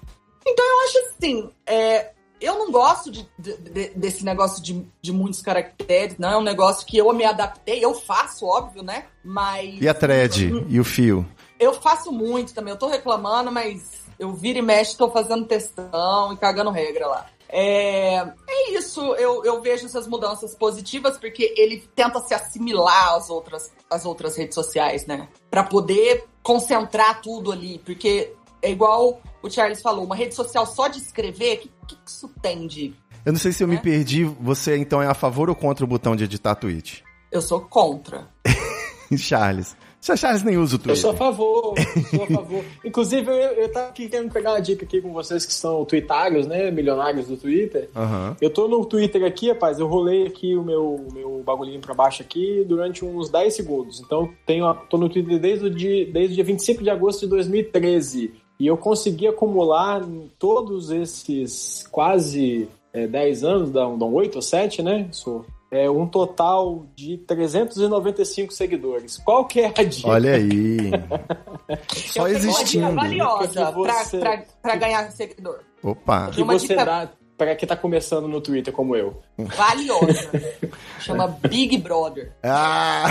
Então 0.46 0.64
eu 0.64 0.84
acho 0.84 0.98
assim, 0.98 1.50
é, 1.66 2.10
eu 2.40 2.58
não 2.58 2.70
gosto 2.70 3.10
de, 3.10 3.28
de, 3.38 3.88
desse 3.90 4.24
negócio 4.24 4.62
de, 4.62 4.86
de 5.00 5.12
muitos 5.12 5.40
caracteres, 5.40 6.18
não 6.18 6.30
é 6.30 6.36
um 6.36 6.42
negócio 6.42 6.86
que 6.86 6.98
eu 6.98 7.12
me 7.12 7.24
adaptei, 7.24 7.84
eu 7.84 7.94
faço, 7.94 8.46
óbvio, 8.46 8.82
né? 8.82 9.06
Mas. 9.24 9.80
E 9.80 9.88
a 9.88 9.94
thread? 9.94 10.52
Hum, 10.52 10.66
e 10.68 10.78
o 10.78 10.84
fio? 10.84 11.26
Eu 11.58 11.72
faço 11.74 12.12
muito 12.12 12.52
também, 12.52 12.72
eu 12.72 12.78
tô 12.78 12.86
reclamando, 12.86 13.50
mas 13.50 14.04
eu 14.18 14.32
viro 14.34 14.58
e 14.58 14.62
mexo, 14.62 14.98
tô 14.98 15.10
fazendo 15.10 15.46
testão 15.46 16.32
e 16.32 16.36
cagando 16.36 16.70
regra 16.70 17.06
lá. 17.06 17.26
É, 17.48 18.16
é 18.16 18.72
isso, 18.72 19.00
eu, 19.14 19.44
eu 19.44 19.60
vejo 19.60 19.86
essas 19.86 20.06
mudanças 20.06 20.54
positivas 20.54 21.16
porque 21.16 21.54
ele 21.56 21.88
tenta 21.94 22.20
se 22.20 22.34
assimilar 22.34 23.14
às 23.14 23.30
outras, 23.30 23.72
às 23.88 24.04
outras 24.04 24.36
redes 24.36 24.54
sociais, 24.54 25.06
né? 25.06 25.28
Para 25.50 25.62
poder 25.62 26.24
concentrar 26.42 27.20
tudo 27.20 27.52
ali, 27.52 27.80
porque 27.84 28.32
é 28.62 28.70
igual 28.70 29.20
o 29.42 29.50
Charles 29.50 29.80
falou, 29.80 30.04
uma 30.04 30.16
rede 30.16 30.34
social 30.34 30.66
só 30.66 30.88
de 30.88 30.98
escrever, 30.98 31.56
o 31.56 31.58
que, 31.60 31.70
que, 31.86 31.96
isso 32.06 32.28
tem 32.42 32.66
de. 32.66 32.94
Eu 33.24 33.32
não 33.32 33.38
sei 33.38 33.52
se 33.52 33.62
eu 33.62 33.68
né? 33.68 33.74
me 33.74 33.80
perdi, 33.80 34.24
você 34.24 34.76
então 34.76 35.02
é 35.02 35.06
a 35.06 35.14
favor 35.14 35.48
ou 35.48 35.54
contra 35.54 35.84
o 35.84 35.88
botão 35.88 36.14
de 36.14 36.24
editar 36.24 36.54
tweet? 36.54 37.04
Eu 37.30 37.42
sou 37.42 37.60
contra. 37.60 38.28
Charles, 39.16 39.76
Tia 40.06 40.16
Charles 40.16 40.44
nem 40.44 40.56
usa 40.56 40.76
o 40.76 40.78
Eu 40.78 40.82
Twitter. 40.82 40.96
sou 41.02 41.10
a 41.10 41.14
favor, 41.14 41.74
sou 42.10 42.22
a 42.22 42.26
favor. 42.38 42.64
Inclusive, 42.84 43.28
eu, 43.28 43.34
eu 43.34 43.72
tava 43.72 43.88
aqui 43.88 44.08
querendo 44.08 44.32
pegar 44.32 44.52
uma 44.52 44.60
dica 44.60 44.84
aqui 44.84 45.00
com 45.02 45.12
vocês 45.12 45.44
que 45.44 45.52
são 45.52 45.84
twittários, 45.84 46.46
né? 46.46 46.70
Milionários 46.70 47.26
do 47.26 47.36
Twitter. 47.36 47.90
Aham. 47.94 48.36
Eu 48.40 48.48
tô 48.50 48.68
no 48.68 48.84
Twitter 48.86 49.24
aqui, 49.24 49.48
rapaz, 49.48 49.80
eu 49.80 49.88
rolei 49.88 50.24
aqui 50.24 50.54
o 50.56 50.62
meu, 50.62 51.04
meu 51.12 51.42
bagulhinho 51.44 51.80
pra 51.80 51.92
baixo 51.92 52.22
aqui 52.22 52.64
durante 52.68 53.04
uns 53.04 53.28
10 53.28 53.52
segundos. 53.52 54.00
Então, 54.00 54.30
tenho, 54.46 54.72
tô 54.88 54.96
no 54.96 55.08
Twitter 55.08 55.40
desde 55.40 55.66
o, 55.66 55.70
dia, 55.70 56.06
desde 56.06 56.34
o 56.34 56.34
dia 56.36 56.44
25 56.44 56.84
de 56.84 56.90
agosto 56.90 57.22
de 57.22 57.26
2013. 57.26 58.32
E 58.60 58.66
eu 58.68 58.76
consegui 58.76 59.26
acumular 59.26 60.06
todos 60.38 60.90
esses 60.92 61.84
quase 61.90 62.68
é, 62.92 63.08
10 63.08 63.42
anos, 63.42 63.70
dão, 63.70 63.98
dão 63.98 64.14
8 64.14 64.36
ou 64.36 64.42
7, 64.42 64.82
né? 64.82 65.08
Sou, 65.10 65.44
é, 65.76 65.90
um 65.90 66.06
total 66.06 66.86
de 66.94 67.18
395 67.18 68.52
seguidores. 68.52 69.16
Qual 69.18 69.44
que 69.46 69.60
é 69.60 69.66
a 69.76 69.82
dica? 69.82 70.08
Olha 70.08 70.34
aí. 70.36 70.90
Só 71.94 72.28
eu 72.28 72.38
tenho 72.38 72.50
uma 72.50 72.64
dica 72.64 72.64
existindo. 72.64 72.94
valiosa 72.94 73.70
você- 73.72 74.18
pra, 74.18 74.36
pra, 74.36 74.44
pra 74.62 74.76
ganhar 74.76 75.10
seguidor. 75.10 75.60
Opa. 75.82 76.30
que 76.30 76.42
uma 76.42 76.52
você 76.58 76.68
dica- 76.68 76.84
dá 76.84 77.08
pra 77.36 77.54
quem 77.54 77.68
tá 77.68 77.76
começando 77.76 78.26
no 78.26 78.40
Twitter 78.40 78.72
como 78.72 78.96
eu? 78.96 79.20
Valiosa. 79.38 80.30
Chama 81.00 81.28
Big 81.48 81.76
Brother. 81.78 82.32
Ah! 82.42 83.04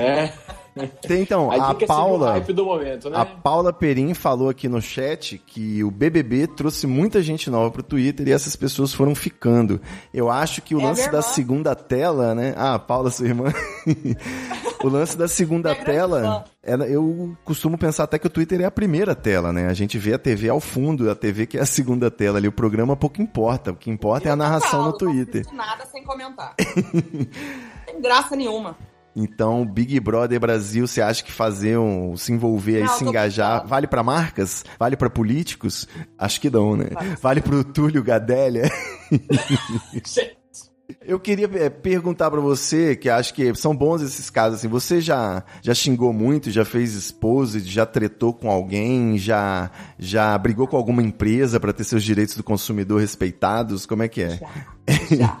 É, 0.00 0.32
Tem, 1.06 1.22
então, 1.22 1.50
a 1.50 1.70
a 1.70 1.76
é 1.80 1.86
Paula. 1.86 2.32
hype 2.32 2.52
do 2.52 2.64
momento, 2.66 3.08
né? 3.08 3.16
A 3.18 3.24
Paula 3.24 3.72
Perim 3.72 4.12
falou 4.14 4.48
aqui 4.48 4.68
no 4.68 4.80
chat 4.80 5.38
que 5.46 5.82
o 5.82 5.90
BBB 5.90 6.46
trouxe 6.48 6.86
muita 6.86 7.22
gente 7.22 7.48
nova 7.50 7.70
pro 7.70 7.82
Twitter 7.82 8.28
e 8.28 8.32
essas 8.32 8.54
pessoas 8.56 8.92
foram 8.92 9.14
ficando. 9.14 9.80
Eu 10.12 10.30
acho 10.30 10.60
que 10.60 10.74
o 10.74 10.80
É 10.80 10.84
a 10.84 10.86
lance 10.88 11.10
da 11.10 11.22
segunda 11.22 11.74
tela, 11.74 12.34
né? 12.34 12.54
Ah, 12.56 12.78
Paula, 12.78 13.10
sua 13.10 13.26
irmã. 13.26 13.52
o 14.84 14.88
lance 14.88 15.16
da 15.16 15.26
segunda 15.28 15.72
grande 15.72 15.86
tela, 15.90 16.44
ela- 16.62 16.86
eu 16.86 17.36
costumo 17.44 17.78
pensar 17.78 18.04
até 18.04 18.18
que 18.18 18.26
o 18.26 18.30
Twitter 18.30 18.60
é 18.60 18.64
a 18.64 18.70
primeira 18.70 19.14
tela, 19.14 19.52
né? 19.52 19.68
A 19.68 19.74
gente 19.74 19.96
vê 19.98 20.12
a 20.14 20.18
TV 20.18 20.48
ao 20.48 20.60
fundo, 20.60 21.10
a 21.10 21.14
TV 21.14 21.46
que 21.46 21.56
é 21.58 21.62
a 21.62 21.66
segunda 21.66 22.10
tela 22.10 22.38
ali. 22.38 22.48
O 22.48 22.52
programa 22.52 22.96
pouco 22.96 23.22
importa. 23.22 23.70
O 23.72 23.76
que 23.76 23.90
importa 23.90 24.28
é 24.28 24.30
a 24.30 24.34
Eu 24.34 24.36
narração 24.36 24.70
falo, 24.70 24.84
no 24.86 24.92
Twitter. 24.98 25.46
Não 25.46 25.54
nada 25.54 25.86
sem 25.86 26.04
comentar. 26.04 26.54
Tem 27.86 28.00
graça 28.00 28.36
nenhuma. 28.36 28.76
Então, 29.18 29.64
Big 29.64 29.98
Brother 29.98 30.38
Brasil, 30.38 30.86
você 30.86 31.00
acha 31.00 31.24
que 31.24 31.32
fazer 31.32 31.78
um, 31.78 32.14
se 32.18 32.34
envolver 32.34 32.82
aí, 32.82 32.88
se 32.88 33.02
engajar, 33.02 33.52
brincando. 33.52 33.70
vale 33.70 33.86
pra 33.86 34.02
marcas? 34.02 34.62
Vale 34.78 34.94
pra 34.94 35.08
políticos? 35.08 35.88
Acho 36.18 36.38
que 36.38 36.50
não, 36.50 36.76
né? 36.76 36.90
Vale 37.22 37.40
pro 37.40 37.64
Túlio 37.64 38.04
Gadelha? 38.04 38.70
Gente, 40.04 40.36
Eu 41.00 41.18
queria 41.18 41.48
é, 41.54 41.70
perguntar 41.70 42.30
pra 42.30 42.40
você, 42.42 42.94
que 42.94 43.08
acho 43.08 43.32
que 43.32 43.54
são 43.54 43.74
bons 43.74 44.02
esses 44.02 44.28
casos 44.28 44.58
assim. 44.58 44.68
Você 44.68 45.00
já 45.00 45.42
já 45.62 45.72
xingou 45.72 46.12
muito, 46.12 46.50
já 46.50 46.64
fez 46.66 46.92
esposa, 46.92 47.58
já 47.58 47.86
tretou 47.86 48.34
com 48.34 48.50
alguém, 48.50 49.16
já 49.16 49.70
já 49.98 50.36
brigou 50.36 50.66
com 50.66 50.76
alguma 50.76 51.02
empresa 51.02 51.58
pra 51.58 51.72
ter 51.72 51.84
seus 51.84 52.04
direitos 52.04 52.36
do 52.36 52.44
consumidor 52.44 53.00
respeitados? 53.00 53.86
Como 53.86 54.02
é 54.02 54.08
que 54.08 54.22
é? 54.22 54.38
já. 55.10 55.40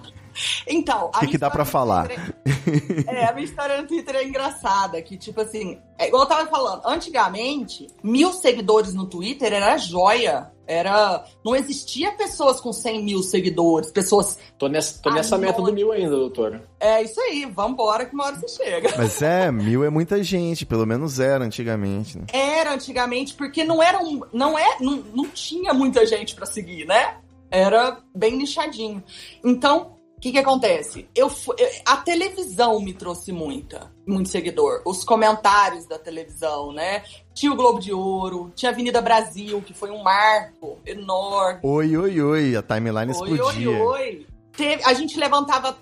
Então, 0.66 1.10
a 1.14 1.20
Que 1.20 1.28
que 1.28 1.38
dá 1.38 1.50
no 1.50 1.64
falar? 1.64 2.08
Twitter 2.08 3.04
É, 3.08 3.20
é, 3.22 3.28
a 3.28 3.32
minha 3.32 3.44
história 3.44 3.80
no 3.80 3.86
Twitter 3.86 4.16
é 4.16 4.24
engraçada, 4.24 5.00
que 5.02 5.16
tipo 5.16 5.40
assim, 5.40 5.78
é 5.98 6.08
igual 6.08 6.22
eu 6.22 6.28
tava 6.28 6.46
falando, 6.48 6.82
antigamente, 6.84 7.86
mil 8.02 8.32
seguidores 8.32 8.94
no 8.94 9.06
Twitter 9.06 9.52
era 9.52 9.76
joia. 9.78 10.50
Era. 10.68 11.24
Não 11.44 11.54
existia 11.54 12.10
pessoas 12.12 12.60
com 12.60 12.72
100 12.72 13.04
mil 13.04 13.22
seguidores, 13.22 13.92
pessoas. 13.92 14.36
Tô 14.58 14.66
nessa, 14.68 15.00
tô 15.00 15.10
nessa 15.10 15.38
meta 15.38 15.62
do 15.62 15.72
mil 15.72 15.92
ainda, 15.92 16.10
doutora. 16.10 16.68
É 16.80 17.02
isso 17.02 17.20
aí, 17.20 17.44
vambora 17.44 18.04
que 18.04 18.12
uma 18.12 18.24
hora 18.24 18.36
você 18.36 18.48
chega. 18.48 18.92
Mas 18.98 19.22
é, 19.22 19.52
mil 19.52 19.84
é 19.84 19.90
muita 19.90 20.20
gente, 20.24 20.66
pelo 20.66 20.84
menos 20.84 21.20
era 21.20 21.44
antigamente, 21.44 22.18
né? 22.18 22.24
Era 22.32 22.74
antigamente, 22.74 23.34
porque 23.34 23.62
não 23.62 23.80
era 23.80 24.02
um. 24.02 24.22
Não, 24.32 24.58
é, 24.58 24.76
não, 24.80 25.04
não 25.14 25.28
tinha 25.28 25.72
muita 25.72 26.04
gente 26.04 26.34
pra 26.34 26.46
seguir, 26.46 26.84
né? 26.84 27.18
Era 27.48 27.98
bem 28.12 28.36
nichadinho. 28.36 29.02
Então, 29.44 29.95
o 30.16 30.20
que, 30.20 30.32
que 30.32 30.38
acontece? 30.38 31.08
Eu, 31.14 31.30
eu- 31.58 31.70
a 31.84 31.96
televisão 31.98 32.80
me 32.80 32.92
trouxe 32.94 33.30
muita, 33.32 33.92
muito 34.06 34.28
seguidor. 34.30 34.80
Os 34.84 35.04
comentários 35.04 35.86
da 35.86 35.98
televisão, 35.98 36.72
né? 36.72 37.02
Tinha 37.34 37.52
o 37.52 37.56
Globo 37.56 37.78
de 37.78 37.92
Ouro, 37.92 38.50
tinha 38.54 38.70
a 38.70 38.72
Avenida 38.72 39.00
Brasil, 39.02 39.60
que 39.62 39.74
foi 39.74 39.90
um 39.90 40.02
marco 40.02 40.78
enorme. 40.86 41.60
Oi, 41.62 41.96
oi, 41.96 42.20
oi, 42.22 42.56
a 42.56 42.62
timeline 42.62 43.12
Oi, 43.12 43.30
explodia. 43.32 43.68
oi, 43.70 43.76
oi. 43.80 44.26
Teve- 44.56 44.82
a 44.84 44.94
gente 44.94 45.18
levantava 45.18 45.76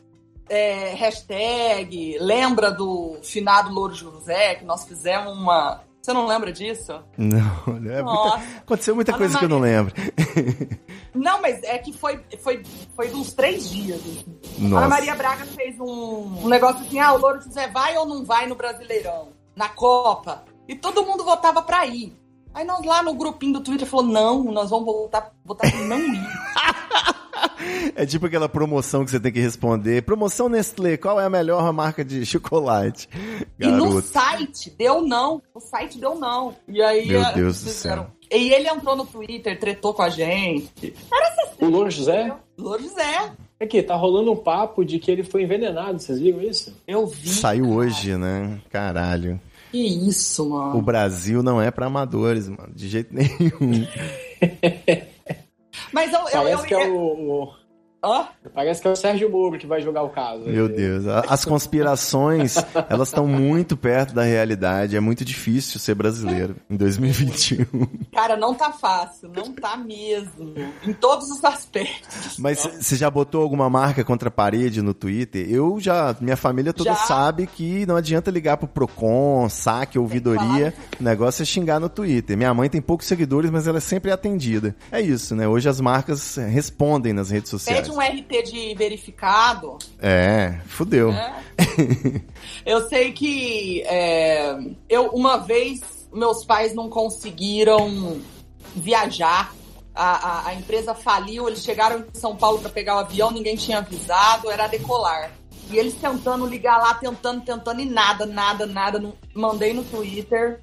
é, 0.49 0.93
hashtag, 0.95 2.19
lembra 2.21 2.71
do 2.71 3.17
finado 3.23 3.73
Louro 3.73 3.95
José, 3.95 4.57
que 4.57 4.65
nós 4.65 4.85
fizemos 4.85 5.33
uma. 5.33 5.81
Você 6.05 6.13
não 6.13 6.27
lembra 6.27 6.53
disso? 6.53 6.93
Não, 7.17 7.39
é 7.91 8.03
muita- 8.03 8.43
aconteceu 8.59 8.95
muita 8.95 9.13
Ana 9.13 9.19
coisa 9.19 9.39
que 9.39 9.45
eu 9.47 9.49
não 9.49 9.59
lembro. 9.59 9.95
Não, 11.15 11.41
mas 11.41 11.63
é 11.63 11.79
que 11.79 11.95
foi, 11.95 12.21
foi, 12.43 12.63
foi 12.95 13.11
uns 13.15 13.33
três 13.33 13.71
dias. 13.71 13.99
assim. 14.03 14.39
Nossa. 14.69 14.85
Ana 14.85 14.89
Maria 14.89 15.15
Braga 15.15 15.47
fez 15.47 15.81
um, 15.81 16.43
um 16.45 16.47
negócio 16.49 16.85
assim: 16.85 16.99
ah, 17.01 17.15
o 17.15 17.19
Louro 17.19 17.41
José 17.41 17.69
vai 17.69 17.97
ou 17.97 18.05
não 18.05 18.23
vai 18.23 18.47
no 18.47 18.55
Brasileirão? 18.55 19.29
Na 19.57 19.71
Copa? 19.71 20.45
E 20.69 20.75
todo 20.75 21.07
mundo 21.07 21.25
votava 21.25 21.63
pra 21.63 21.87
ir. 21.87 22.15
Aí 22.53 22.67
nós 22.67 22.85
lá 22.85 23.03
no 23.03 23.15
grupinho 23.15 23.55
do 23.55 23.61
Twitter 23.63 23.89
falou: 23.89 24.05
não, 24.05 24.45
nós 24.45 24.69
vamos 24.69 24.85
votar, 24.85 25.33
votar 25.43 25.71
pra 25.71 25.81
não 25.81 25.99
ir. 25.99 26.21
É 27.97 28.05
tipo 28.05 28.27
aquela 28.27 28.49
promoção 28.49 29.05
que 29.05 29.11
você 29.11 29.21
tem 29.21 29.31
que 29.33 29.41
responder. 29.41 30.03
Promoção 30.03 30.49
Nestlé, 30.49 30.97
qual 30.97 31.21
é 31.21 31.25
a 31.25 31.31
melhor 31.31 31.73
marca 31.73 32.05
de 32.05 32.25
chocolate? 32.27 33.09
E 33.59 33.67
no 33.67 33.87
Garoto. 33.87 34.03
site 34.09 34.71
deu 34.77 35.03
não. 35.03 35.41
O 35.55 35.61
site 35.61 35.99
deu 35.99 36.15
não. 36.17 36.55
E 36.67 36.83
aí. 36.83 37.07
Meu 37.07 37.23
eh, 37.23 37.33
Deus 37.35 37.61
do 37.63 37.71
fizeram- 37.71 38.03
céu. 38.05 38.11
E 38.39 38.53
ele 38.53 38.69
entrou 38.69 38.97
no 38.97 39.07
Twitter, 39.07 39.59
tretou 39.59 39.95
com 39.95 40.03
a 40.03 40.09
gente. 40.09 40.95
O 41.61 41.67
Louro 41.67 41.91
José? 41.91 42.33
Louro 42.59 42.83
José, 42.83 43.33
Aqui, 43.61 43.81
tá 43.83 43.95
rolando 43.95 44.33
um 44.33 44.37
papo 44.37 44.85
de 44.85 44.99
que 44.99 45.11
ele 45.11 45.23
foi 45.23 45.43
envenenado, 45.45 45.99
vocês 46.01 46.19
viram 46.19 46.43
isso? 46.43 46.75
eu 46.87 47.07
vi. 47.07 47.29
Saiu 47.29 47.65
cara. 47.67 47.77
hoje, 47.77 48.17
né? 48.17 48.59
Caralho. 48.71 49.41
Que 49.71 49.79
isso, 50.09 50.51
mano. 50.51 50.77
O 50.79 50.83
Brasil 50.83 51.43
não 51.43 51.63
é 51.63 51.71
pra 51.71 51.87
amadores, 51.87 52.49
mano. 52.49 52.71
De 52.75 52.89
jeito 52.89 53.15
nenhum. 53.15 53.87
Mas 55.95 56.13
eu. 56.13 56.19
eu, 56.21 56.27
Parece 56.33 56.63
eu, 56.63 56.67
que 56.67 56.75
é 56.75 56.79
o, 56.79 57.45
o- 57.45 57.55
Parece 58.55 58.81
que 58.83 58.89
é 58.89 58.91
o 58.91 58.97
Sérgio 58.97 59.31
Moro 59.31 59.59
que 59.59 59.67
vai 59.67 59.81
jogar 59.81 60.03
o 60.03 60.11
caso. 60.11 60.45
Meu 60.45 60.69
Deus. 60.69 61.07
A- 61.07 61.25
As 61.29 61.45
conspirações, 61.45 62.57
elas 62.89 63.09
estão 63.09 63.27
muito 63.27 63.77
perto 63.77 64.15
da 64.15 64.23
realidade. 64.23 64.97
É 64.97 65.01
muito 65.01 65.25
difícil 65.25 65.79
ser 65.81 65.95
brasileiro 65.95 66.57
em 66.69 66.77
2021. 66.77 67.65
Cara, 68.13 68.37
não 68.37 68.55
tá 68.55 68.71
fácil, 68.73 69.31
não 69.35 69.53
tá 69.53 69.77
mesmo. 69.77 70.55
Em 70.87 70.93
todos 70.93 71.31
os 71.31 71.45
aspectos. 71.45 72.37
Mas 72.39 72.59
você 72.81 72.97
já 72.97 73.11
botou 73.11 73.43
alguma 73.43 73.69
marca 73.71 74.05
contra 74.05 74.29
a 74.29 74.33
parede 74.33 74.83
no 74.83 74.95
Twitter? 74.95 75.47
Eu 75.51 75.79
já, 75.81 76.15
minha 76.21 76.37
família 76.37 76.73
toda 76.73 76.91
Já. 76.91 76.97
sabe 76.97 77.47
que 77.47 77.85
não 77.87 77.97
adianta 77.97 78.31
ligar 78.31 78.57
pro 78.57 78.69
Procon, 78.69 79.49
saque, 79.49 79.99
ouvidoria. 79.99 80.75
O 81.01 81.03
negócio 81.03 81.43
é 81.43 81.45
xingar 81.47 81.81
no 81.81 81.89
Twitter. 81.89 82.37
Minha 82.37 82.53
mãe 82.55 82.69
tem 82.69 82.81
poucos 82.81 83.07
seguidores, 83.07 83.51
mas 83.51 83.67
ela 83.67 83.79
é 83.79 83.81
sempre 83.81 84.11
atendida. 84.11 84.75
É 84.91 85.01
isso, 85.01 85.35
né? 85.35 85.47
Hoje 85.49 85.69
as 85.69 85.81
marcas 85.81 86.37
respondem 86.37 87.13
nas 87.13 87.31
redes 87.31 87.51
sociais. 87.51 87.87
Um 87.95 88.01
RT 88.01 88.43
de 88.51 88.75
verificado. 88.75 89.79
É, 90.01 90.59
fudeu. 90.67 91.13
né? 91.13 91.45
Eu 92.67 92.89
sei 92.89 93.13
que 93.13 93.83
é, 93.87 94.57
eu 94.89 95.07
uma 95.09 95.37
vez 95.39 95.81
meus 96.13 96.45
pais 96.45 96.75
não 96.75 96.89
conseguiram 96.89 98.21
viajar. 98.75 99.55
A, 99.95 100.29
a, 100.47 100.49
a 100.49 100.55
empresa 100.55 100.95
faliu, 100.95 101.47
eles 101.49 101.63
chegaram 101.63 102.01
em 102.01 102.19
São 102.19 102.35
Paulo 102.35 102.59
para 102.59 102.71
pegar 102.71 102.97
o 102.97 102.99
avião, 103.01 103.31
ninguém 103.31 103.55
tinha 103.55 103.79
avisado, 103.79 104.51
era 104.51 104.67
decolar. 104.67 105.31
E 105.71 105.77
eles 105.79 105.95
tentando 105.95 106.47
ligar 106.47 106.79
lá, 106.79 106.95
tentando, 106.95 107.43
tentando, 107.43 107.81
e 107.81 107.85
nada, 107.87 108.27
nada, 108.27 108.67
nada. 108.67 108.99
Não- 108.99 109.15
Mandei 109.35 109.73
no 109.73 109.85
Twitter, 109.85 110.61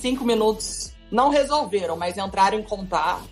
cinco 0.00 0.24
minutos. 0.24 0.92
Não 1.10 1.30
resolveram, 1.30 1.96
mas 1.96 2.18
entraram 2.18 2.58
em 2.58 2.62
contato. 2.64 3.22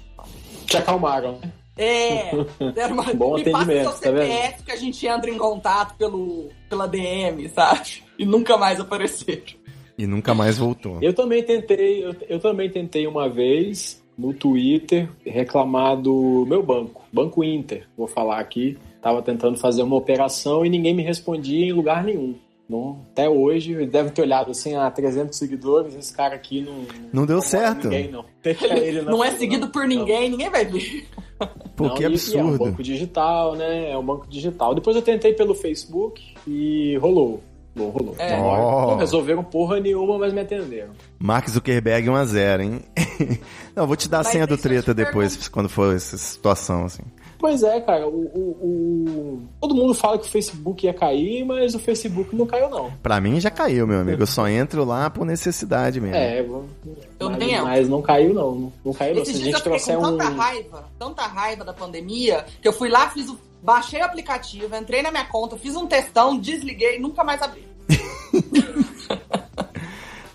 Te 0.66 0.76
acalmaram. 0.76 1.38
né? 1.42 1.52
É, 1.76 2.30
deram 2.74 2.94
uma, 2.94 3.14
Bom 3.14 3.36
me 3.36 3.50
passa 3.50 3.72
seu 3.72 3.84
tá? 3.84 3.92
CPF 3.92 4.62
que 4.62 4.72
a 4.72 4.76
gente 4.76 5.06
entra 5.06 5.30
em 5.30 5.38
contato 5.38 5.96
pelo, 5.96 6.50
pela 6.68 6.86
DM, 6.86 7.48
sabe? 7.48 8.02
E 8.18 8.26
nunca 8.26 8.56
mais 8.58 8.78
apareceram. 8.78 9.42
E 9.96 10.06
nunca 10.06 10.34
mais 10.34 10.58
voltou. 10.58 10.98
Eu 11.00 11.14
também 11.14 11.42
tentei, 11.42 12.04
eu, 12.04 12.14
eu 12.28 12.38
também 12.40 12.70
tentei 12.70 13.06
uma 13.06 13.28
vez 13.28 14.02
no 14.16 14.34
Twitter 14.34 15.08
reclamar 15.24 15.96
do 15.96 16.44
meu 16.46 16.62
banco, 16.62 17.02
Banco 17.12 17.42
Inter, 17.42 17.86
vou 17.96 18.06
falar 18.06 18.38
aqui. 18.38 18.78
Tava 19.00 19.20
tentando 19.20 19.58
fazer 19.58 19.82
uma 19.82 19.96
operação 19.96 20.64
e 20.64 20.70
ninguém 20.70 20.94
me 20.94 21.02
respondia 21.02 21.66
em 21.66 21.72
lugar 21.72 22.04
nenhum. 22.04 22.36
Não, 22.72 23.04
até 23.12 23.28
hoje, 23.28 23.84
deve 23.86 24.10
ter 24.10 24.22
olhado 24.22 24.50
assim, 24.50 24.74
ah, 24.74 24.90
300 24.90 25.38
seguidores, 25.38 25.94
esse 25.94 26.12
cara 26.12 26.34
aqui 26.34 26.62
não... 26.62 26.72
Não 27.12 27.26
deu 27.26 27.36
incomoda 27.36 27.42
certo. 27.42 27.84
Ninguém, 27.88 28.10
não. 28.10 28.24
Ele 28.42 29.02
Não, 29.02 29.22
é 29.22 29.30
não. 29.30 29.38
seguido 29.38 29.68
por 29.68 29.82
Não. 29.82 29.88
ninguém, 29.88 30.30
ninguém 30.30 30.48
vai 30.50 30.64
ver. 30.64 31.06
Pô, 31.76 31.88
Não, 31.88 31.94
que 31.94 32.02
e 32.02 32.06
É 32.06 32.08
um 32.08 32.12
absurdo. 32.12 32.58
banco 32.58 32.82
digital, 32.82 33.54
né? 33.56 33.90
É 33.90 33.98
um 33.98 34.04
banco 34.04 34.26
digital. 34.28 34.74
Depois 34.74 34.96
eu 34.96 35.02
tentei 35.02 35.32
pelo 35.34 35.54
Facebook 35.54 36.22
e 36.46 36.96
rolou. 36.96 37.42
Não 37.74 37.88
rolou. 37.90 38.14
É. 38.18 38.38
Ó. 38.38 38.90
Não 38.92 38.96
resolveram 38.98 39.42
porra 39.42 39.80
nenhuma, 39.80 40.18
mas 40.18 40.32
me 40.32 40.40
atenderam. 40.40 40.90
Mark 41.18 41.48
Zuckerberg 41.48 42.06
1x0, 42.08 42.60
hein? 42.60 42.80
Não, 43.74 43.86
vou 43.86 43.96
te 43.96 44.08
dar 44.08 44.18
a 44.18 44.20
Mas 44.20 44.28
senha 44.28 44.46
do 44.46 44.58
treta 44.58 44.92
depois, 44.92 45.48
quando 45.48 45.68
for 45.70 45.94
essa 45.96 46.16
situação, 46.18 46.84
assim. 46.84 47.02
Pois 47.42 47.60
é, 47.64 47.80
cara, 47.80 48.06
o, 48.06 48.20
o- 48.20 48.56
o- 48.62 49.42
todo 49.60 49.74
mundo 49.74 49.92
fala 49.94 50.16
que 50.16 50.28
o 50.28 50.30
Facebook 50.30 50.86
ia 50.86 50.94
cair, 50.94 51.44
mas 51.44 51.74
o 51.74 51.78
Facebook 51.80 52.36
não 52.36 52.46
caiu, 52.46 52.70
não. 52.70 52.92
Pra 53.02 53.20
mim 53.20 53.40
já 53.40 53.50
caiu, 53.50 53.84
meu 53.84 53.98
amigo. 53.98 54.22
Eu 54.22 54.26
só 54.28 54.46
entro 54.46 54.84
lá 54.84 55.10
por 55.10 55.24
necessidade 55.26 56.00
mesmo. 56.00 56.14
É, 56.14 56.38
eu- 56.38 56.64
Eu 57.18 57.30
mas, 57.30 57.38
nem 57.40 57.54
entro. 57.54 57.64
mas 57.64 57.88
não 57.88 58.00
caiu, 58.00 58.32
não. 58.32 58.72
Não, 58.84 58.92
caiu, 58.94 59.16
não. 59.16 59.24
Se 59.24 59.32
a 59.32 59.34
gente 59.34 59.60
trouxer 59.60 59.96
com 59.96 60.06
um. 60.06 60.16
tanta 60.16 60.28
raiva, 60.30 60.84
tanta 60.96 61.22
raiva 61.26 61.64
da 61.64 61.72
pandemia, 61.72 62.44
que 62.62 62.68
eu 62.68 62.72
fui 62.72 62.88
lá, 62.88 63.08
fiz 63.10 63.28
o, 63.28 63.36
baixei 63.60 64.00
o 64.00 64.04
aplicativo, 64.04 64.76
entrei 64.76 65.02
na 65.02 65.10
minha 65.10 65.24
conta, 65.24 65.56
fiz 65.56 65.74
um 65.74 65.88
testão, 65.88 66.38
desliguei 66.38 66.98
e 66.98 67.00
nunca 67.00 67.24
mais 67.24 67.42
abri. 67.42 67.66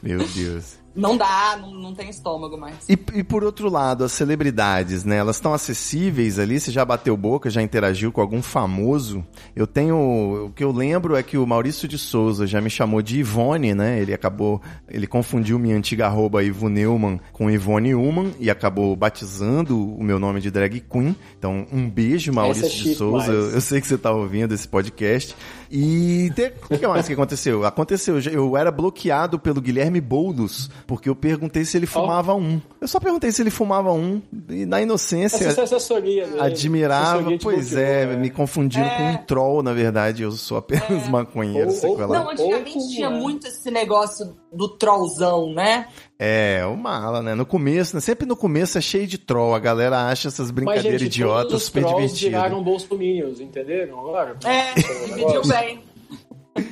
Meu 0.03 0.19
Deus. 0.19 0.77
Não 0.97 1.15
dá, 1.15 1.57
não, 1.61 1.71
não 1.71 1.93
tem 1.93 2.09
estômago 2.09 2.57
mais. 2.57 2.89
E, 2.89 2.97
e 3.13 3.23
por 3.23 3.43
outro 3.43 3.69
lado, 3.69 4.03
as 4.03 4.11
celebridades, 4.11 5.03
né? 5.03 5.17
Elas 5.17 5.35
estão 5.35 5.53
acessíveis 5.53 6.39
ali? 6.39 6.59
Você 6.59 6.71
já 6.71 6.83
bateu 6.83 7.15
boca, 7.15 7.51
já 7.51 7.61
interagiu 7.61 8.11
com 8.11 8.19
algum 8.19 8.41
famoso? 8.41 9.23
Eu 9.55 9.67
tenho. 9.67 10.47
O 10.47 10.51
que 10.55 10.63
eu 10.63 10.71
lembro 10.71 11.15
é 11.15 11.21
que 11.21 11.37
o 11.37 11.45
Maurício 11.45 11.87
de 11.87 11.99
Souza 11.99 12.47
já 12.47 12.59
me 12.59 12.69
chamou 12.69 13.01
de 13.01 13.19
Ivone, 13.19 13.75
né? 13.75 13.99
Ele 13.99 14.13
acabou. 14.13 14.59
Ele 14.89 15.05
confundiu 15.05 15.59
minha 15.59 15.75
antiga 15.75 16.07
arroba 16.07 16.43
Ivo 16.43 16.67
Neumann 16.67 17.19
com 17.31 17.51
Ivone 17.51 17.93
Uman 17.93 18.31
e 18.39 18.49
acabou 18.49 18.95
batizando 18.95 19.77
o 19.77 20.03
meu 20.03 20.17
nome 20.17 20.41
de 20.41 20.49
drag 20.49 20.79
queen. 20.79 21.15
Então, 21.37 21.67
um 21.71 21.87
beijo, 21.87 22.33
Maurício 22.33 22.65
Essa 22.65 22.75
é 22.75 22.83
de 22.83 22.95
Souza. 22.95 23.31
Eu, 23.31 23.51
eu 23.51 23.61
sei 23.61 23.79
que 23.79 23.87
você 23.87 23.97
tá 23.97 24.11
ouvindo 24.11 24.53
esse 24.53 24.67
podcast. 24.67 25.35
E 25.69 26.31
te- 26.35 26.53
o 26.69 26.77
que 26.77 26.87
mais 26.87 27.07
que 27.07 27.13
aconteceu? 27.13 27.65
Aconteceu, 27.65 28.19
eu 28.19 28.55
era 28.57 28.71
bloqueado 28.71 29.37
pelo 29.39 29.59
Guilherme 29.61 29.99
Boulos, 29.99 30.69
porque 30.85 31.09
eu 31.09 31.15
perguntei 31.15 31.65
se 31.65 31.77
ele 31.77 31.85
fumava 31.85 32.33
um. 32.33 32.61
Eu 32.79 32.87
só 32.87 32.99
perguntei 32.99 33.31
se 33.31 33.41
ele 33.41 33.49
fumava 33.49 33.91
um, 33.91 34.21
e 34.49 34.65
na 34.65 34.81
inocência 34.81 35.45
Essa 35.47 35.61
é 35.61 35.63
assessoria 35.63 36.25
dele. 36.27 36.39
admirava, 36.39 37.15
Assessoria 37.19 37.39
pois 37.41 37.73
é, 37.75 38.05
né? 38.05 38.15
me 38.15 38.29
confundiram 38.29 38.89
com 38.89 39.03
um 39.11 39.17
troll, 39.17 39.63
na 39.63 39.73
verdade, 39.73 40.23
eu 40.23 40.31
sou 40.31 40.57
apenas 40.57 41.07
maconheiro, 41.09 41.69
Ou- 41.83 41.89
ou- 41.91 41.97
lá. 42.07 42.19
Não, 42.19 42.29
antigamente 42.31 42.77
Outro, 42.77 42.89
tinha 42.93 43.09
né? 43.09 43.19
muito 43.19 43.47
esse 43.47 43.69
negócio 43.71 44.35
do 44.53 44.69
trollzão, 44.69 45.53
né? 45.53 45.87
É, 46.19 46.65
o 46.65 46.75
mala, 46.75 47.21
né? 47.21 47.35
No 47.35 47.45
começo, 47.45 47.95
né? 47.95 47.99
sempre 47.99 48.25
no 48.25 48.35
começo 48.35 48.77
é 48.77 48.81
cheio 48.81 49.05
de 49.05 49.17
troll, 49.19 49.53
a 49.53 49.59
galera 49.59 50.07
acha 50.07 50.29
essas 50.29 50.47
Mas, 50.47 50.55
brincadeiras 50.55 51.01
gente, 51.01 51.11
idiotas 51.11 51.41
todos 51.43 51.55
os 51.61 51.63
super 51.65 51.81
trolls 51.81 51.97
divertidas. 52.15 52.41
viraram 52.41 52.63
bolsominions, 52.63 53.39
entenderam 53.39 53.99
agora? 53.99 54.35
É, 54.45 54.73
dividiu 55.05 55.41
bem. 55.41 55.56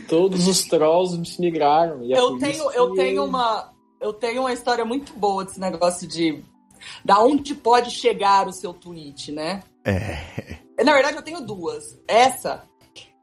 Todos 0.07 0.47
os 0.47 0.63
trolls 0.65 1.15
se 1.25 1.39
migraram. 1.41 2.03
E 2.03 2.13
é 2.13 2.19
Eu 2.19 2.37
tenho, 2.39 2.71
eu 2.71 2.89
que- 2.91 2.95
tenho 2.97 3.23
uma. 3.25 3.73
Eu 3.99 4.13
tenho 4.13 4.41
uma 4.41 4.53
história 4.53 4.83
muito 4.85 5.13
boa 5.13 5.45
desse 5.45 5.59
negócio 5.59 6.07
de. 6.07 6.43
Da 7.03 7.19
onde 7.19 7.55
pode 7.55 7.89
chegar 7.91 8.47
o 8.47 8.51
seu 8.53 8.73
tweet, 8.73 9.31
né? 9.31 9.63
É. 9.83 10.57
Na 10.83 10.93
verdade, 10.93 11.17
eu 11.17 11.23
tenho 11.23 11.41
duas. 11.41 11.99
Essa 12.07 12.63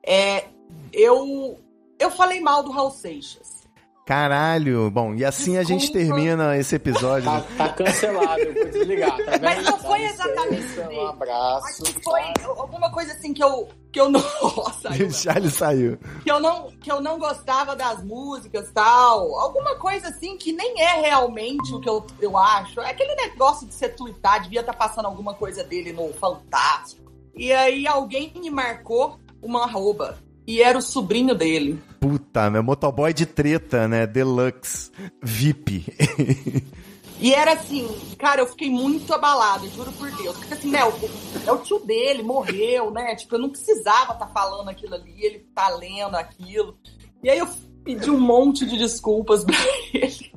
é. 0.05 0.45
Eu. 0.93 1.59
Eu 1.99 2.11
falei 2.11 2.41
mal 2.41 2.63
do 2.63 2.71
Raul 2.71 2.91
Seixas. 2.91 3.62
Caralho, 4.05 4.90
bom, 4.90 5.14
e 5.14 5.24
assim 5.24 5.57
a 5.59 5.62
gente 5.62 5.92
Desculpa. 5.92 6.07
termina 6.07 6.57
esse 6.59 6.74
episódio. 6.74 7.30
Tá, 7.30 7.44
tá 7.57 7.68
cancelado, 7.68 8.40
eu 8.40 8.53
vou 8.55 8.64
desligar, 8.64 9.16
tá? 9.16 9.38
Mas 9.40 9.64
não 9.64 9.78
foi 9.78 10.03
exatamente 10.03 10.62
isso. 10.62 10.80
Um 10.80 11.07
abraço. 11.07 11.82
Acho 11.82 11.94
que 11.94 12.03
foi 12.03 12.20
alguma 12.44 12.90
coisa 12.90 13.12
assim 13.12 13.32
que 13.32 13.42
eu. 13.42 13.68
Que 13.92 14.00
eu 14.00 14.11
não. 14.11 14.20
Charles 15.12 15.55
saiu. 15.55 15.98
que 16.22 16.30
eu 16.30 16.40
não 16.40 16.70
que 16.80 16.90
eu 16.90 17.00
não 17.00 17.18
gostava 17.18 17.76
das 17.76 18.03
músicas 18.03 18.70
tal 18.72 19.38
alguma 19.38 19.76
coisa 19.76 20.09
assim 20.09 20.36
que 20.36 20.53
nem 20.53 20.80
é 20.80 21.00
realmente 21.00 21.72
o 21.74 21.80
que 21.80 21.88
eu, 21.88 22.05
eu 22.20 22.36
acho 22.36 22.80
é 22.80 22.90
aquele 22.90 23.14
negócio 23.14 23.66
de 23.66 23.74
você 23.74 23.88
twittar 23.88 24.42
devia 24.42 24.61
estar 24.61 24.72
passando 24.72 25.07
alguma 25.07 25.34
coisa 25.34 25.62
dele 25.62 25.92
no 25.92 26.12
Fantástico 26.14 27.12
e 27.34 27.53
aí 27.53 27.86
alguém 27.86 28.32
me 28.34 28.50
marcou 28.50 29.18
uma 29.42 29.64
arroba 29.64 30.18
e 30.47 30.61
era 30.62 30.76
o 30.76 30.82
sobrinho 30.82 31.34
dele 31.34 31.82
Puta, 32.01 32.51
meu 32.51 32.62
motoboy 32.62 33.14
de 33.14 33.24
treta, 33.24 33.86
né? 33.86 34.07
Deluxe. 34.07 34.90
VIP. 35.22 35.86
e 37.20 37.32
era 37.32 37.53
assim 37.53 37.88
cara 38.18 38.40
eu 38.43 38.47
fiquei 38.47 38.70
muito 38.70 39.12
abalada 39.12 39.66
juro 39.68 39.93
por 39.93 40.11
Deus 40.11 40.36
porque 40.36 40.55
assim 40.55 40.70
né 40.70 40.84
o, 40.84 40.93
é 41.47 41.53
o 41.53 41.59
tio 41.59 41.78
dele 41.80 42.22
morreu 42.22 42.90
né 42.90 43.14
tipo 43.16 43.34
eu 43.34 43.40
não 43.40 43.51
precisava 43.51 44.12
estar 44.14 44.28
falando 44.28 44.68
aquilo 44.68 44.95
ali 44.95 45.14
ele 45.18 45.47
tá 45.55 45.68
lendo 45.68 46.16
aquilo 46.16 46.76
e 47.22 47.30
aí 47.30 47.38
eu 47.38 47.49
pedi 47.84 48.11
um 48.11 48.20
monte 48.20 48.66
de 48.66 48.78
desculpas 48.78 49.45
pra 49.45 49.57
ele 49.93 50.32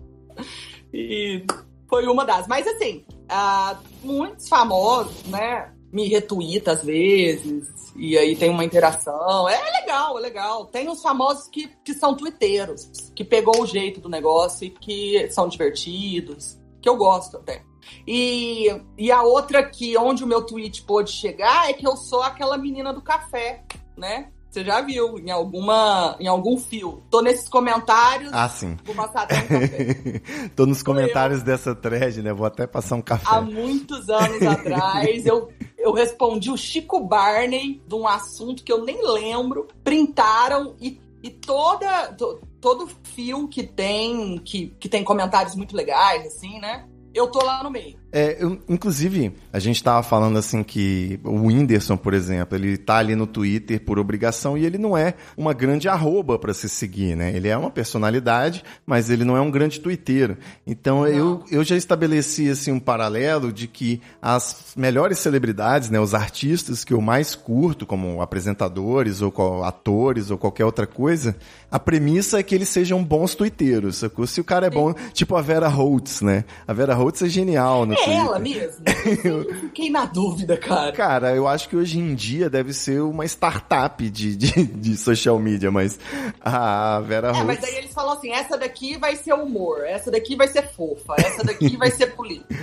E 0.95 1.45
foi 1.89 2.08
uma 2.08 2.26
das. 2.26 2.47
Mas 2.47 2.66
assim, 2.66 3.03
ah, 3.28 3.78
muitos 4.01 4.47
famosos, 4.47 5.24
né? 5.26 5.74
Me 5.91 6.08
retweetam 6.08 6.74
às 6.74 6.84
vezes. 6.84 7.68
E 7.96 8.18
aí 8.18 8.36
tem 8.36 8.50
uma 8.50 8.66
interação. 8.66 9.48
É 9.48 9.72
legal, 9.80 10.18
é 10.18 10.22
legal. 10.22 10.66
Tem 10.66 10.89
os 10.89 11.02
famosos 11.02 11.48
que, 11.48 11.68
que 11.84 11.93
são 11.93 12.16
twitteiros, 12.16 13.12
que 13.16 13.24
pegou 13.24 13.62
o 13.62 13.66
jeito 13.66 14.02
do 14.02 14.10
negócio 14.10 14.66
e 14.66 14.70
que 14.70 15.30
são 15.32 15.48
divertidos. 15.48 16.58
Que 16.82 16.89
eu 16.89 16.98
gosto 16.98 17.38
até. 17.38 17.64
E, 18.06 18.68
e 18.98 19.12
a 19.12 19.24
outra 19.24 19.64
que 19.64 19.98
onde 19.98 20.24
o 20.24 20.28
meu 20.28 20.41
tweet 20.46 20.84
pôde 20.84 21.12
chegar 21.12 21.70
é 21.70 21.74
que 21.74 21.88
eu 21.88 21.96
sou 21.96 22.22
aquela 22.22 22.58
menina 22.58 22.93
do 22.93 23.02
café, 23.02 23.64
né? 23.98 24.32
Você 24.56 24.64
já 24.64 24.80
viu 24.80 25.20
em 25.20 25.30
alguma 25.32 26.16
em 26.18 26.28
algum 26.28 26.58
fio. 26.58 27.03
Tô 27.12 27.20
nesses 27.22 27.49
comentários 27.49 28.32
Ah, 28.32 28.47
sim. 28.47 28.78
do 28.86 28.93
Passadão 28.93 29.38
Café. 29.38 30.22
Tô 30.56 30.66
nos 30.66 30.82
comentários 30.82 31.43
dessa 31.43 31.76
thread, 31.76 32.22
né? 32.22 32.32
Vou 32.32 32.47
até 32.47 32.66
passar 32.66 32.95
um 32.95 33.01
café. 33.01 33.26
Há 33.28 33.41
muitos 33.41 34.08
anos 34.10 34.41
atrás, 34.47 35.26
eu, 35.26 35.49
eu 35.78 35.91
respondi 35.91 36.49
o 36.49 36.56
Chico 36.56 37.01
Barney 37.01 37.84
de 37.86 37.95
um 37.95 38.08
assunto 38.08 38.64
que 38.64 38.72
eu 38.72 38.86
nem 38.86 39.06
lembro. 39.06 39.68
Printaram 39.84 40.74
e, 40.80 41.01
e 41.22 41.30
toda, 41.30 42.14
to- 42.14 42.39
todo 42.62 42.88
fio 43.03 43.49
que 43.49 43.62
tem, 43.62 44.38
que, 44.38 44.68
que 44.80 44.88
tem 44.88 45.03
comentários 45.03 45.53
muito 45.53 45.76
legais, 45.76 46.26
assim, 46.28 46.62
né? 46.62 46.88
Eu 47.14 47.28
tô 47.28 47.43
lá 47.43 47.62
no 47.62 47.70
meio. 47.70 47.99
É, 48.18 48.38
eu- 48.39 48.57
inclusive, 48.70 49.34
a 49.51 49.59
gente 49.59 49.84
tava 49.84 50.01
falando 50.01 50.38
assim 50.39 50.63
que 50.63 51.20
o 51.22 51.47
Whindersson, 51.47 51.97
por 51.97 52.13
exemplo, 52.13 52.55
ele 52.57 52.78
tá 52.78 52.95
ali 52.95 53.13
no 53.13 53.28
Twitter 53.28 53.82
por 53.82 53.99
obrigação 53.99 54.57
e 54.57 54.66
ele 54.66 54.78
não 54.78 54.97
é 54.97 55.16
uma 55.36 55.51
grande 55.53 55.89
arroba 55.89 56.39
pra 56.39 56.53
se 56.53 56.70
seguir, 56.70 57.13
né? 57.18 57.36
Ele 57.36 57.49
é 57.49 57.57
uma 57.57 57.70
personalidade, 57.70 58.63
mas 58.86 59.09
ele 59.09 59.26
não 59.26 59.36
é 59.36 59.41
um 59.41 59.51
grande 59.51 59.82
twitteiro. 59.82 60.38
Então 60.66 61.05
eu, 61.05 61.43
eu 61.51 61.61
já 61.61 61.76
estabeleci 61.76 62.49
assim 62.49 62.72
um 62.72 62.80
paralelo 62.80 63.51
de 63.51 63.68
que 63.68 63.99
as 64.22 64.74
melhores 64.78 65.20
celebridades, 65.20 65.89
né, 65.89 65.99
os 65.99 66.13
artistas 66.13 66.86
que 66.86 66.93
eu 66.93 67.01
mais 67.01 67.36
curto, 67.36 67.86
como 67.86 68.22
apresentadores 68.22 69.22
ou 69.22 69.34
atores 69.66 70.32
ou 70.32 70.38
qualquer 70.38 70.63
outra 70.63 70.88
coisa, 70.88 71.36
a 71.70 71.78
premissa 71.78 72.39
é 72.39 72.43
que 72.43 72.55
eles 72.55 72.70
sejam 72.70 73.03
bons 73.03 73.36
twitteiros, 73.36 73.97
sacou? 73.97 74.26
Se 74.26 74.39
o 74.39 74.43
cara 74.45 74.68
é 74.68 74.70
bom, 74.70 74.93
tipo 75.11 75.36
a 75.36 75.41
Vera 75.41 75.68
Holtz, 75.68 76.22
né? 76.22 76.45
A 76.66 76.72
Vera 76.72 76.93
Holtz 76.93 77.22
é 77.22 77.28
genial 77.28 77.86
no 77.86 77.93
É 77.93 78.05
Twitter. 78.06 78.26
ela 78.26 78.39
mesmo? 78.39 78.86
Eu 79.24 79.53
fiquei 79.62 79.89
na 79.89 80.06
dúvida, 80.06 80.58
cara. 80.58 80.91
Cara, 80.91 81.36
eu 81.36 81.47
acho 81.47 81.68
que 81.70 81.76
hoje 81.76 81.99
em 81.99 82.16
dia 82.16 82.49
deve 82.49 82.74
ser 82.74 83.01
uma 83.01 83.26
startup 83.26 84.10
de, 84.10 84.36
de, 84.36 84.66
de 84.66 84.97
social 84.97 85.39
media, 85.39 85.72
mas 85.72 85.99
a 86.41 86.99
Vera 87.01 87.30
É, 87.36 87.43
mas 87.43 87.64
aí 87.64 87.76
eles 87.76 87.93
falam 87.93 88.14
assim: 88.18 88.32
essa 88.32 88.58
daqui 88.58 88.97
vai 88.97 89.16
ser 89.16 89.34
humor, 89.34 89.84
essa 89.86 90.10
daqui 90.10 90.36
vai 90.36 90.47
ser 90.47 90.64
fofa, 90.70 91.16
essa 91.18 91.43
daqui 91.43 91.76
vai 91.78 91.91
ser 91.91 92.08
política. 92.16 92.56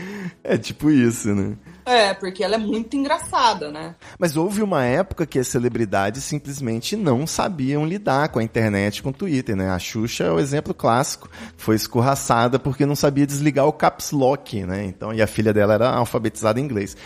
É 0.42 0.56
tipo 0.56 0.90
isso, 0.90 1.34
né? 1.34 1.56
É, 1.84 2.14
porque 2.14 2.44
ela 2.44 2.54
é 2.54 2.58
muito 2.58 2.96
engraçada, 2.96 3.70
né? 3.70 3.94
Mas 4.18 4.36
houve 4.36 4.62
uma 4.62 4.84
época 4.84 5.26
que 5.26 5.38
as 5.38 5.48
celebridades 5.48 6.22
simplesmente 6.24 6.96
não 6.96 7.26
sabiam 7.26 7.84
lidar 7.84 8.28
com 8.28 8.38
a 8.38 8.42
internet, 8.42 9.02
com 9.02 9.10
o 9.10 9.12
Twitter, 9.12 9.56
né? 9.56 9.70
A 9.70 9.78
Xuxa 9.78 10.24
é 10.24 10.30
o 10.30 10.38
exemplo 10.38 10.72
clássico. 10.74 11.28
Foi 11.56 11.74
escorraçada 11.74 12.58
porque 12.58 12.86
não 12.86 12.94
sabia 12.96 13.26
desligar 13.26 13.66
o 13.66 13.72
caps 13.72 14.10
lock, 14.12 14.62
né? 14.64 14.84
Então, 14.84 15.12
e 15.12 15.20
a 15.20 15.26
filha 15.26 15.52
dela 15.52 15.74
era 15.74 15.90
alfabetizada 15.90 16.60
em 16.60 16.64
inglês. 16.64 16.96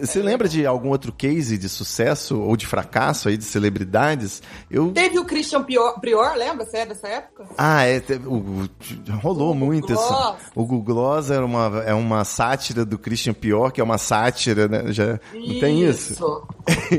Você 0.00 0.20
lembra 0.22 0.48
de 0.48 0.66
algum 0.66 0.88
outro 0.90 1.12
case 1.12 1.56
de 1.58 1.68
sucesso 1.68 2.40
ou 2.40 2.56
de 2.56 2.66
fracasso 2.66 3.28
aí 3.28 3.36
de 3.36 3.44
celebridades? 3.44 4.42
Eu 4.70 4.92
Teve 4.92 5.18
o 5.18 5.24
Christian 5.24 5.62
Prior, 5.62 6.00
Prior 6.00 6.34
lembra? 6.36 6.64
Você 6.66 6.78
é 6.78 6.86
dessa 6.86 7.06
época? 7.08 7.44
Ah, 7.56 7.84
é, 7.86 8.02
o- 8.26 8.68
rolou 9.22 9.52
O 9.52 9.54
muito 9.54 9.92
isso. 9.92 10.36
O 10.54 10.64
Google 10.64 10.82
Gloss 10.94 11.30
é 11.30 11.38
uma, 11.38 11.82
é 11.84 11.94
uma 11.94 12.24
sátira 12.24 12.84
do 12.84 12.98
Christian 12.98 13.34
Pior, 13.34 13.70
que 13.70 13.80
é 13.80 13.84
uma 13.84 13.98
sátira, 13.98 14.23
né? 14.68 14.92
Já, 14.92 15.20
não 15.32 15.60
tem 15.60 15.82
isso? 15.84 16.46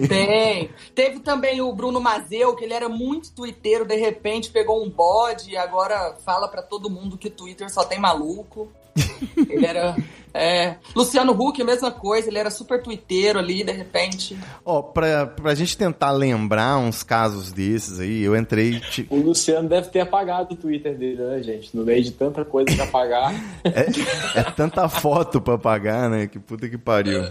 Tem. 0.07 0.69
Teve 0.93 1.19
também 1.19 1.61
o 1.61 1.73
Bruno 1.73 1.99
Mazeu, 1.99 2.55
que 2.55 2.63
ele 2.63 2.73
era 2.73 2.89
muito 2.89 3.31
twitteiro, 3.31 3.85
de 3.85 3.95
repente 3.95 4.51
pegou 4.51 4.83
um 4.83 4.89
bode 4.89 5.51
e 5.51 5.57
agora 5.57 6.15
fala 6.25 6.47
pra 6.47 6.61
todo 6.61 6.89
mundo 6.89 7.17
que 7.17 7.29
Twitter 7.29 7.71
só 7.71 7.83
tem 7.83 7.99
maluco. 7.99 8.71
ele 9.49 9.65
era. 9.65 9.95
É, 10.37 10.75
Luciano 10.93 11.31
Huck, 11.31 11.61
a 11.61 11.65
mesma 11.65 11.89
coisa, 11.91 12.27
ele 12.27 12.37
era 12.37 12.49
super 12.51 12.83
twitteiro 12.83 13.39
ali, 13.39 13.63
de 13.63 13.71
repente. 13.71 14.37
Ó, 14.65 14.81
pra, 14.81 15.25
pra 15.25 15.55
gente 15.55 15.77
tentar 15.77 16.11
lembrar 16.11 16.77
uns 16.77 17.03
casos 17.03 17.53
desses 17.53 18.01
aí, 18.01 18.21
eu 18.21 18.35
entrei. 18.35 18.81
ti- 18.81 19.07
O 19.09 19.15
Luciano 19.15 19.69
deve 19.69 19.87
ter 19.87 20.01
apagado 20.01 20.53
o 20.53 20.57
Twitter 20.57 20.93
dele, 20.97 21.23
né, 21.23 21.41
gente? 21.41 21.69
No 21.75 21.85
meio 21.85 22.03
de 22.03 22.11
tanta 22.11 22.43
coisa 22.43 22.75
pra 22.75 22.83
apagar. 22.83 23.33
É, 23.63 24.39
é 24.39 24.43
tanta 24.43 24.89
foto 24.89 25.39
pra 25.39 25.57
pagar, 25.57 26.09
né? 26.09 26.27
Que 26.27 26.37
puta 26.37 26.67
que 26.67 26.77
pariu. 26.77 27.23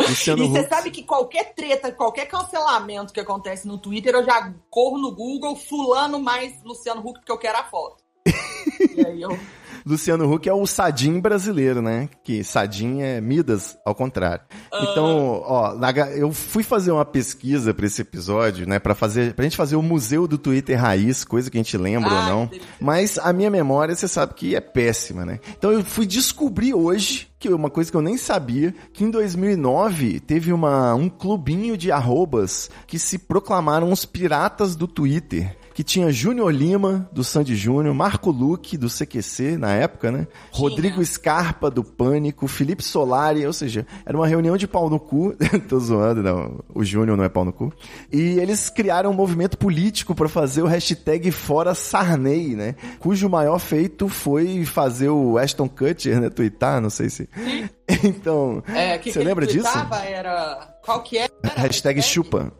Luciano 0.00 0.42
E 0.42 0.48
você 0.48 0.60
Huck. 0.62 0.68
sabe 0.68 0.90
que 0.90 1.04
qualquer 1.04 1.54
treta, 1.54 1.92
qualquer 1.92 2.26
cancelamento 2.26 3.12
que 3.12 3.20
acontece 3.20 3.68
no 3.68 3.78
Twitter, 3.78 4.14
eu 4.14 4.24
já 4.24 4.52
corro 4.68 4.98
no 4.98 5.14
Google, 5.14 5.54
fulano 5.54 6.18
mais 6.18 6.54
Luciano 6.64 7.00
Huck, 7.02 7.20
porque 7.20 7.30
eu 7.32 7.38
quero 7.38 7.58
a 7.58 7.64
foto. 7.64 8.02
e 8.96 9.06
aí 9.06 9.22
eu. 9.22 9.38
Luciano 9.84 10.30
Huck 10.32 10.48
é 10.48 10.52
o 10.52 10.66
Sadim 10.66 11.20
brasileiro, 11.20 11.82
né? 11.82 12.08
Que 12.22 12.42
Sadim 12.44 13.00
é 13.00 13.20
Midas, 13.20 13.76
ao 13.84 13.94
contrário. 13.94 14.44
Então, 14.72 15.42
ó, 15.44 15.76
eu 16.14 16.32
fui 16.32 16.62
fazer 16.62 16.92
uma 16.92 17.04
pesquisa 17.04 17.74
pra 17.74 17.86
esse 17.86 18.02
episódio, 18.02 18.66
né? 18.66 18.78
Pra, 18.78 18.94
fazer, 18.94 19.34
pra 19.34 19.44
gente 19.44 19.56
fazer 19.56 19.76
o 19.76 19.82
Museu 19.82 20.26
do 20.26 20.38
Twitter 20.38 20.80
Raiz, 20.80 21.24
coisa 21.24 21.50
que 21.50 21.56
a 21.56 21.62
gente 21.62 21.76
lembra 21.76 22.10
ou 22.10 22.18
Ai, 22.18 22.30
não. 22.30 22.50
Mas 22.80 23.18
a 23.18 23.32
minha 23.32 23.50
memória, 23.50 23.94
você 23.94 24.08
sabe 24.08 24.34
que 24.34 24.54
é 24.54 24.60
péssima, 24.60 25.24
né? 25.24 25.40
Então 25.56 25.72
eu 25.72 25.84
fui 25.84 26.06
descobrir 26.06 26.74
hoje, 26.74 27.28
que 27.38 27.48
uma 27.48 27.70
coisa 27.70 27.90
que 27.90 27.96
eu 27.96 28.02
nem 28.02 28.16
sabia, 28.16 28.74
que 28.92 29.04
em 29.04 29.10
2009 29.10 30.20
teve 30.20 30.52
uma, 30.52 30.94
um 30.94 31.08
clubinho 31.08 31.76
de 31.76 31.90
arrobas 31.90 32.70
que 32.86 32.98
se 32.98 33.18
proclamaram 33.18 33.90
os 33.90 34.04
piratas 34.04 34.76
do 34.76 34.86
Twitter. 34.86 35.56
Que 35.74 35.82
tinha 35.82 36.12
Júnior 36.12 36.52
Lima, 36.52 37.08
do 37.12 37.24
Sandy 37.24 37.54
Júnior, 37.56 37.94
Marco 37.94 38.30
Luque, 38.30 38.76
do 38.76 38.88
CQC, 38.88 39.56
na 39.56 39.72
época, 39.72 40.10
né? 40.10 40.26
Rodrigo 40.50 41.04
Scarpa, 41.04 41.70
do 41.70 41.82
Pânico, 41.82 42.46
Felipe 42.46 42.82
Solari, 42.82 43.46
ou 43.46 43.52
seja, 43.52 43.86
era 44.04 44.16
uma 44.16 44.26
reunião 44.26 44.56
de 44.56 44.66
pau 44.66 44.90
no 44.90 45.00
cu. 45.00 45.34
Tô 45.68 45.78
zoando, 45.78 46.22
não. 46.22 46.60
O 46.74 46.84
Júnior 46.84 47.16
não 47.16 47.24
é 47.24 47.28
pau 47.28 47.44
no 47.44 47.52
cu. 47.52 47.72
E 48.12 48.38
eles 48.38 48.68
criaram 48.68 49.10
um 49.10 49.14
movimento 49.14 49.56
político 49.56 50.14
para 50.14 50.28
fazer 50.28 50.62
o 50.62 50.66
hashtag 50.66 51.30
Fora 51.30 51.74
Sarney, 51.74 52.54
né? 52.54 52.74
Cujo 52.98 53.28
maior 53.28 53.58
feito 53.58 54.08
foi 54.08 54.64
fazer 54.64 55.08
o 55.08 55.38
Ashton 55.38 55.68
Kutcher, 55.68 56.20
né? 56.20 56.28
Twittar, 56.30 56.80
não 56.80 56.90
sei 56.90 57.08
se. 57.10 57.28
Então, 58.04 58.62
É, 58.68 58.96
que 58.96 59.12
você 59.12 59.18
que 59.20 59.24
lembra 59.24 59.46
disso? 59.46 59.68
Era. 60.06 60.76
Qual 60.82 61.02
que 61.02 61.18
era? 61.18 61.30
Hashtag 61.56 62.00
chupa. 62.00 62.50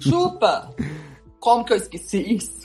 Chupa! 0.00 0.70
Como 1.40 1.64
que 1.64 1.72
eu 1.72 1.76
esqueci 1.78 2.36
isso? 2.36 2.60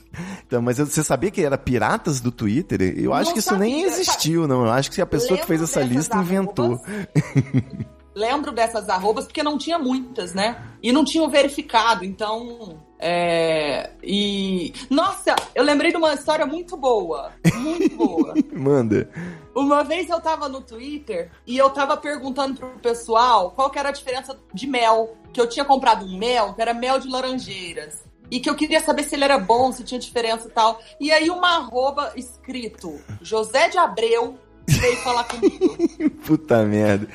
Então, 0.46 0.62
mas 0.62 0.78
você 0.78 1.04
sabia 1.04 1.32
que 1.32 1.42
era 1.42 1.58
piratas 1.58 2.22
do 2.22 2.32
Twitter? 2.32 2.82
Eu 2.98 3.14
acho 3.14 3.28
Não 3.28 3.34
que 3.34 3.40
isso 3.40 3.56
nem 3.58 3.82
sabia, 3.82 3.88
existiu, 3.88 4.48
não. 4.48 4.66
Eu 4.66 4.72
acho 4.72 4.92
que 4.92 5.02
a 5.02 5.06
pessoa 5.06 5.40
que 5.40 5.46
fez 5.46 5.60
Lembro 5.62 5.72
essa 5.80 5.82
lista 5.82 6.18
inventou. 6.18 6.76
arrobas. 6.76 7.08
Lembro 8.16 8.54
dessas 8.54 8.88
arrobas 8.88 9.26
porque 9.26 9.44
não 9.44 9.58
tinha 9.58 9.78
muitas, 9.78 10.34
né? 10.34 10.64
E 10.82 10.94
não 10.94 11.04
tinham 11.04 11.28
verificado, 11.30 12.06
então. 12.06 12.82
É. 12.98 13.92
E. 14.02 14.72
Nossa, 14.90 15.36
eu 15.54 15.66
lembrei 15.66 15.92
de 15.92 15.98
uma 15.98 16.14
história 16.14 16.46
muito 16.46 16.78
boa. 16.78 17.34
Muito 17.54 17.94
boa. 17.98 18.34
Manda. 18.56 19.10
Uma 19.54 19.84
vez 19.84 20.10
eu 20.10 20.22
tava 20.22 20.48
no 20.48 20.62
Twitter 20.62 21.30
e 21.46 21.58
eu 21.58 21.70
tava 21.72 21.98
perguntando 21.98 22.58
pro 22.58 22.70
pessoal 22.80 23.52
qual 23.52 23.70
que 23.70 23.78
era 23.78 23.90
a 23.90 23.92
diferença 23.92 24.38
de 24.54 24.66
mel. 24.66 25.18
Que 25.34 25.42
eu 25.42 25.50
tinha 25.50 25.66
comprado 25.66 26.06
um 26.06 26.18
mel, 26.18 26.54
que 26.54 26.62
era 26.62 26.74
mel 26.74 26.98
de 27.00 27.10
laranjeiras. 27.10 28.06
E 28.30 28.40
que 28.40 28.50
eu 28.50 28.56
queria 28.56 28.80
saber 28.80 29.04
se 29.04 29.16
ele 29.16 29.24
era 29.24 29.38
bom, 29.38 29.72
se 29.72 29.84
tinha 29.84 30.00
diferença 30.00 30.48
e 30.48 30.52
tal. 30.52 30.80
E 31.00 31.12
aí 31.12 31.30
uma 31.30 31.58
arroba 31.58 32.14
escrito 32.16 33.00
José 33.22 33.70
de 33.70 33.78
Abreu 33.78 34.38
veio 34.68 34.98
falar 34.98 35.24
comigo. 35.26 35.78
Puta 36.26 36.64
merda. 36.64 37.08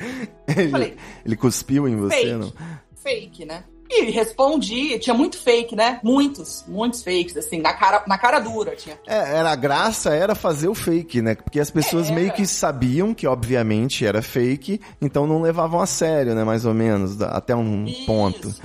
Ele, 0.47 0.69
Falei, 0.69 0.97
ele 1.25 1.35
cuspiu 1.35 1.87
em 1.87 1.95
você, 1.97 2.15
fake. 2.15 2.33
não? 2.33 2.53
Fake, 2.95 3.45
né? 3.45 3.63
E 3.93 4.09
respondi, 4.09 4.97
tinha 4.99 5.13
muito 5.13 5.37
fake, 5.37 5.75
né? 5.75 5.99
Muitos, 6.01 6.63
muitos 6.67 7.03
fakes, 7.03 7.35
assim, 7.35 7.59
na 7.59 7.73
cara, 7.73 8.03
na 8.07 8.17
cara 8.17 8.39
dura 8.39 8.75
tinha. 8.75 8.97
É, 9.05 9.37
era 9.37 9.51
a 9.51 9.55
graça 9.55 10.13
era 10.15 10.33
fazer 10.33 10.69
o 10.69 10.75
fake, 10.75 11.21
né? 11.21 11.35
Porque 11.35 11.59
as 11.59 11.69
pessoas 11.69 12.09
É. 12.09 12.13
meio 12.13 12.31
que 12.31 12.45
sabiam 12.47 13.13
que 13.13 13.27
obviamente 13.27 14.05
era 14.05 14.21
fake, 14.21 14.79
então 15.01 15.27
não 15.27 15.41
levavam 15.41 15.81
a 15.81 15.85
sério, 15.85 16.33
né? 16.33 16.43
Mais 16.43 16.65
ou 16.65 16.73
menos, 16.73 17.21
até 17.21 17.53
um 17.55 17.85
Isso. 17.85 18.05
ponto. 18.05 18.55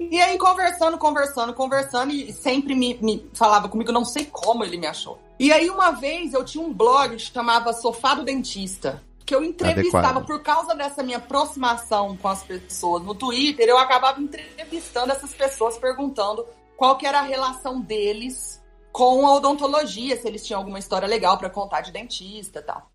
E 0.00 0.20
aí, 0.20 0.36
conversando, 0.36 0.98
conversando, 0.98 1.54
conversando, 1.54 2.12
e 2.12 2.32
sempre 2.32 2.74
me, 2.74 2.98
me 3.00 3.24
falava 3.34 3.68
comigo, 3.68 3.92
não 3.92 4.04
sei 4.04 4.24
como 4.30 4.64
ele 4.64 4.76
me 4.76 4.86
achou. 4.86 5.18
E 5.38 5.52
aí, 5.52 5.70
uma 5.70 5.92
vez, 5.92 6.34
eu 6.34 6.44
tinha 6.44 6.62
um 6.62 6.72
blog 6.72 7.16
que 7.16 7.22
chamava 7.22 7.72
Sofá 7.72 8.14
do 8.14 8.24
Dentista. 8.24 9.02
Que 9.24 9.34
eu 9.34 9.42
entrevistava, 9.42 10.08
Adequado. 10.08 10.26
por 10.26 10.42
causa 10.42 10.74
dessa 10.74 11.02
minha 11.02 11.18
aproximação 11.18 12.16
com 12.16 12.28
as 12.28 12.42
pessoas 12.42 13.02
no 13.02 13.14
Twitter, 13.14 13.68
eu 13.68 13.78
acabava 13.78 14.20
entrevistando 14.20 15.12
essas 15.12 15.32
pessoas, 15.32 15.78
perguntando 15.78 16.46
qual 16.76 16.96
que 16.96 17.06
era 17.06 17.20
a 17.20 17.22
relação 17.22 17.80
deles 17.80 18.60
com 18.90 19.26
a 19.26 19.34
odontologia, 19.34 20.16
se 20.16 20.26
eles 20.26 20.44
tinham 20.44 20.60
alguma 20.60 20.78
história 20.78 21.08
legal 21.08 21.38
pra 21.38 21.48
contar 21.48 21.80
de 21.80 21.92
dentista 21.92 22.58
e 22.58 22.62
tal. 22.62 22.90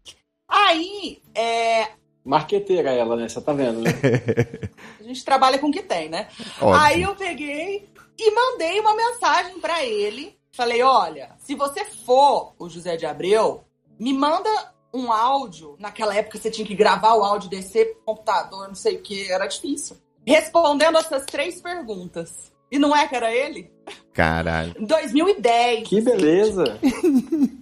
Aí, 0.47 1.21
é, 1.33 1.87
Marqueteira 2.27 2.91
ela, 2.91 3.15
né? 3.15 3.29
Você 3.29 3.39
tá 3.39 3.53
vendo, 3.53 3.79
né? 3.79 3.91
a 4.99 5.03
gente 5.03 5.23
trabalha 5.23 5.57
com 5.57 5.67
o 5.67 5.71
que 5.71 5.81
tem, 5.81 6.09
né? 6.09 6.27
Óbvio. 6.61 6.81
Aí 6.81 7.01
eu 7.01 7.15
peguei 7.15 7.89
e 8.19 8.31
mandei 8.31 8.81
uma 8.81 8.93
mensagem 8.93 9.57
pra 9.61 9.85
ele. 9.85 10.37
Falei: 10.51 10.83
olha, 10.83 11.31
se 11.37 11.55
você 11.55 11.85
for 11.85 12.53
o 12.59 12.67
José 12.67 12.97
de 12.97 13.05
Abreu, 13.05 13.63
me 13.97 14.11
manda 14.11 14.49
um 14.93 15.11
áudio. 15.11 15.75
Naquela 15.79 16.15
época 16.15 16.37
você 16.37 16.49
tinha 16.49 16.67
que 16.67 16.75
gravar 16.75 17.13
o 17.15 17.23
áudio, 17.23 17.49
descer 17.49 17.93
pro 17.93 18.03
computador, 18.13 18.67
não 18.67 18.75
sei 18.75 18.97
o 18.97 19.01
que, 19.01 19.31
era 19.31 19.47
difícil. 19.47 19.97
Respondendo 20.25 20.97
essas 20.97 21.25
três 21.25 21.61
perguntas. 21.61 22.51
E 22.69 22.77
não 22.77 22.95
é 22.95 23.07
que 23.07 23.15
era 23.15 23.33
ele? 23.33 23.71
Caralho. 24.13 24.75
Em 24.77 24.85
2010. 24.85 25.87
Que 25.87 26.01
beleza! 26.01 26.79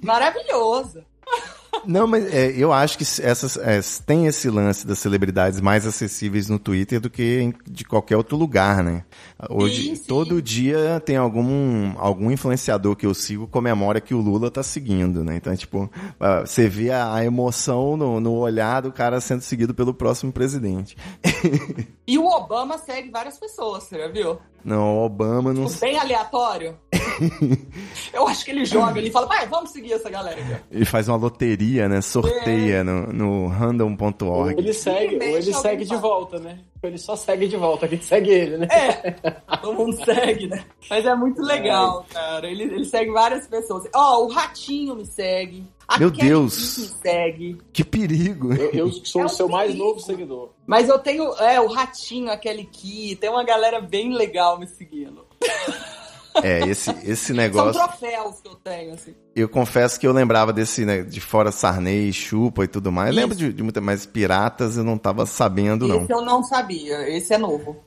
Maravilhoso. 0.04 1.06
Não, 1.86 2.08
mas 2.08 2.34
é, 2.34 2.52
eu 2.52 2.72
acho 2.72 2.98
que 2.98 3.04
essas 3.04 3.58
é, 3.58 3.80
tem 4.06 4.28
esse 4.28 4.50
lance 4.50 4.86
das 4.86 5.00
celebridades 5.00 5.60
mais 5.60 5.86
acessíveis 5.86 6.50
no 6.50 6.58
Twitter 6.60 7.00
do 7.00 7.10
que 7.10 7.40
em, 7.40 7.54
de 7.70 7.84
qualquer 7.84 8.18
outro 8.18 8.38
lugar, 8.38 8.84
né? 8.84 9.04
Hoje, 9.50 9.84
Sim, 9.90 9.96
sim. 9.96 10.04
todo 10.08 10.42
dia 10.42 11.02
tem 11.06 11.18
algum, 11.18 11.94
algum 11.98 12.32
influenciador 12.32 12.96
que 12.96 13.06
eu 13.06 13.14
sigo 13.14 13.48
comemora 13.48 14.00
que 14.00 14.14
o 14.14 14.22
Lula 14.22 14.50
tá 14.50 14.64
seguindo, 14.64 15.24
né? 15.24 15.36
Então, 15.36 15.56
tipo, 15.56 15.90
ah, 16.20 16.42
você 16.42 16.68
vê 16.70 16.92
a, 16.92 17.24
emoção 17.24 17.98
no, 17.98 18.20
no 18.20 18.34
olhar 18.34 18.82
do 18.82 18.92
cara 18.92 19.20
sendo 19.20 19.42
seguido 19.42 19.74
pelo 19.74 19.94
próximo 19.94 20.32
presidente. 20.32 20.96
E 22.08 22.20
o 22.20 22.26
Obama 22.28 22.78
segue 22.78 23.10
várias 23.10 23.40
pessoas, 23.40 23.84
você 23.86 23.98
já 23.98 24.08
viu? 24.08 24.38
Não, 24.64 24.98
o 25.00 25.06
Obama 25.06 25.52
não. 25.52 25.66
Tipo, 25.66 25.80
Bem 25.80 25.98
aleatório. 25.98 26.78
Eu 28.14 28.28
acho 28.28 28.46
que 28.46 28.52
ele 28.52 28.64
joga, 28.64 29.00
ele 29.00 29.10
fala, 29.10 29.26
vai, 29.26 29.48
vamos 29.48 29.72
seguir 29.72 29.94
essa 29.94 30.10
galera 30.10 30.40
aqui. 30.40 30.54
ó." 30.54 30.58
Ele 30.72 30.86
faz 30.86 31.08
uma 31.08 31.18
loteria, 31.18 31.65
né? 31.74 32.02
Sorteia 32.02 32.78
É. 32.78 32.84
no, 32.84 33.08
no 33.14 33.48
random.org. 33.48 34.58
ele 34.58 34.74
segue, 34.74 35.16
ou 35.16 35.22
ele 35.38 35.54
segue 35.54 35.86
de 35.86 35.96
volta, 35.96 36.40
né? 36.40 36.60
Ele 36.84 36.98
só 37.00 37.16
segue 37.16 37.48
de 37.48 37.58
volta, 37.58 37.88
quem 37.88 38.00
segue 38.00 38.30
ele, 38.30 38.58
né? 38.58 38.68
É, 38.72 39.12
todo 39.62 39.74
mundo 39.74 40.06
segue, 40.06 40.48
né? 40.48 40.64
Mas 40.90 41.04
é 41.06 41.16
muito 41.16 41.42
legal, 41.42 42.06
cara. 42.10 42.48
Ele, 42.48 42.64
ele 42.64 42.86
segue 42.86 43.12
várias 43.12 43.48
pessoas. 43.48 43.84
Ó, 43.94 44.24
o 44.26 44.28
Ratinho 44.28 44.96
me 44.96 45.06
segue. 45.06 45.64
A 45.88 45.98
Meu 46.00 46.12
Kelly 46.12 46.30
Deus. 46.30 46.78
me 46.78 46.86
segue. 47.02 47.58
Que 47.74 47.84
perigo! 47.84 48.54
Eu, 48.54 48.72
eu 48.72 48.92
sou 49.04 49.22
É 49.22 49.26
o 49.26 49.30
seu 49.30 49.48
mais 49.50 49.68
perigo. 49.72 49.86
novo 49.88 50.00
seguidor. 50.00 50.50
Mas 50.68 50.88
eu 50.90 51.00
tenho, 51.00 51.34
é, 51.36 51.60
o 51.60 51.68
Ratinho, 51.68 52.32
aquele 52.32 52.66
que 52.66 53.16
tem 53.16 53.30
uma 53.30 53.44
galera 53.44 53.80
bem 53.82 54.14
legal 54.14 54.60
me 54.60 54.68
seguindo. 54.68 55.26
É, 56.44 56.60
esse, 56.68 56.92
esse 57.10 57.28
São 57.28 57.36
negócio. 57.36 57.74
troféus 57.82 58.40
que 58.42 58.48
eu 58.50 58.56
tenho, 58.56 58.94
assim. 58.94 59.16
Eu 59.36 59.50
confesso 59.50 60.00
que 60.00 60.08
eu 60.08 60.14
lembrava 60.14 60.54
desse, 60.54 60.86
né, 60.86 61.02
de 61.04 61.20
fora 61.20 61.52
Sarney, 61.52 62.14
Chupa 62.14 62.64
e 62.64 62.68
tudo 62.68 62.90
mais. 62.92 63.10
Isso. 63.10 63.20
lembro 63.20 63.36
de, 63.36 63.52
de 63.52 63.62
muita 63.64 63.82
mais 63.82 64.06
piratas, 64.06 64.78
eu 64.78 64.84
não 64.84 64.98
tava 64.98 65.26
sabendo, 65.26 65.88
não. 65.88 66.04
Esse 66.04 66.14
eu 66.14 66.22
não 66.22 66.42
sabia, 66.42 67.10
esse 67.10 67.34
é 67.34 67.38
novo. 67.38 67.84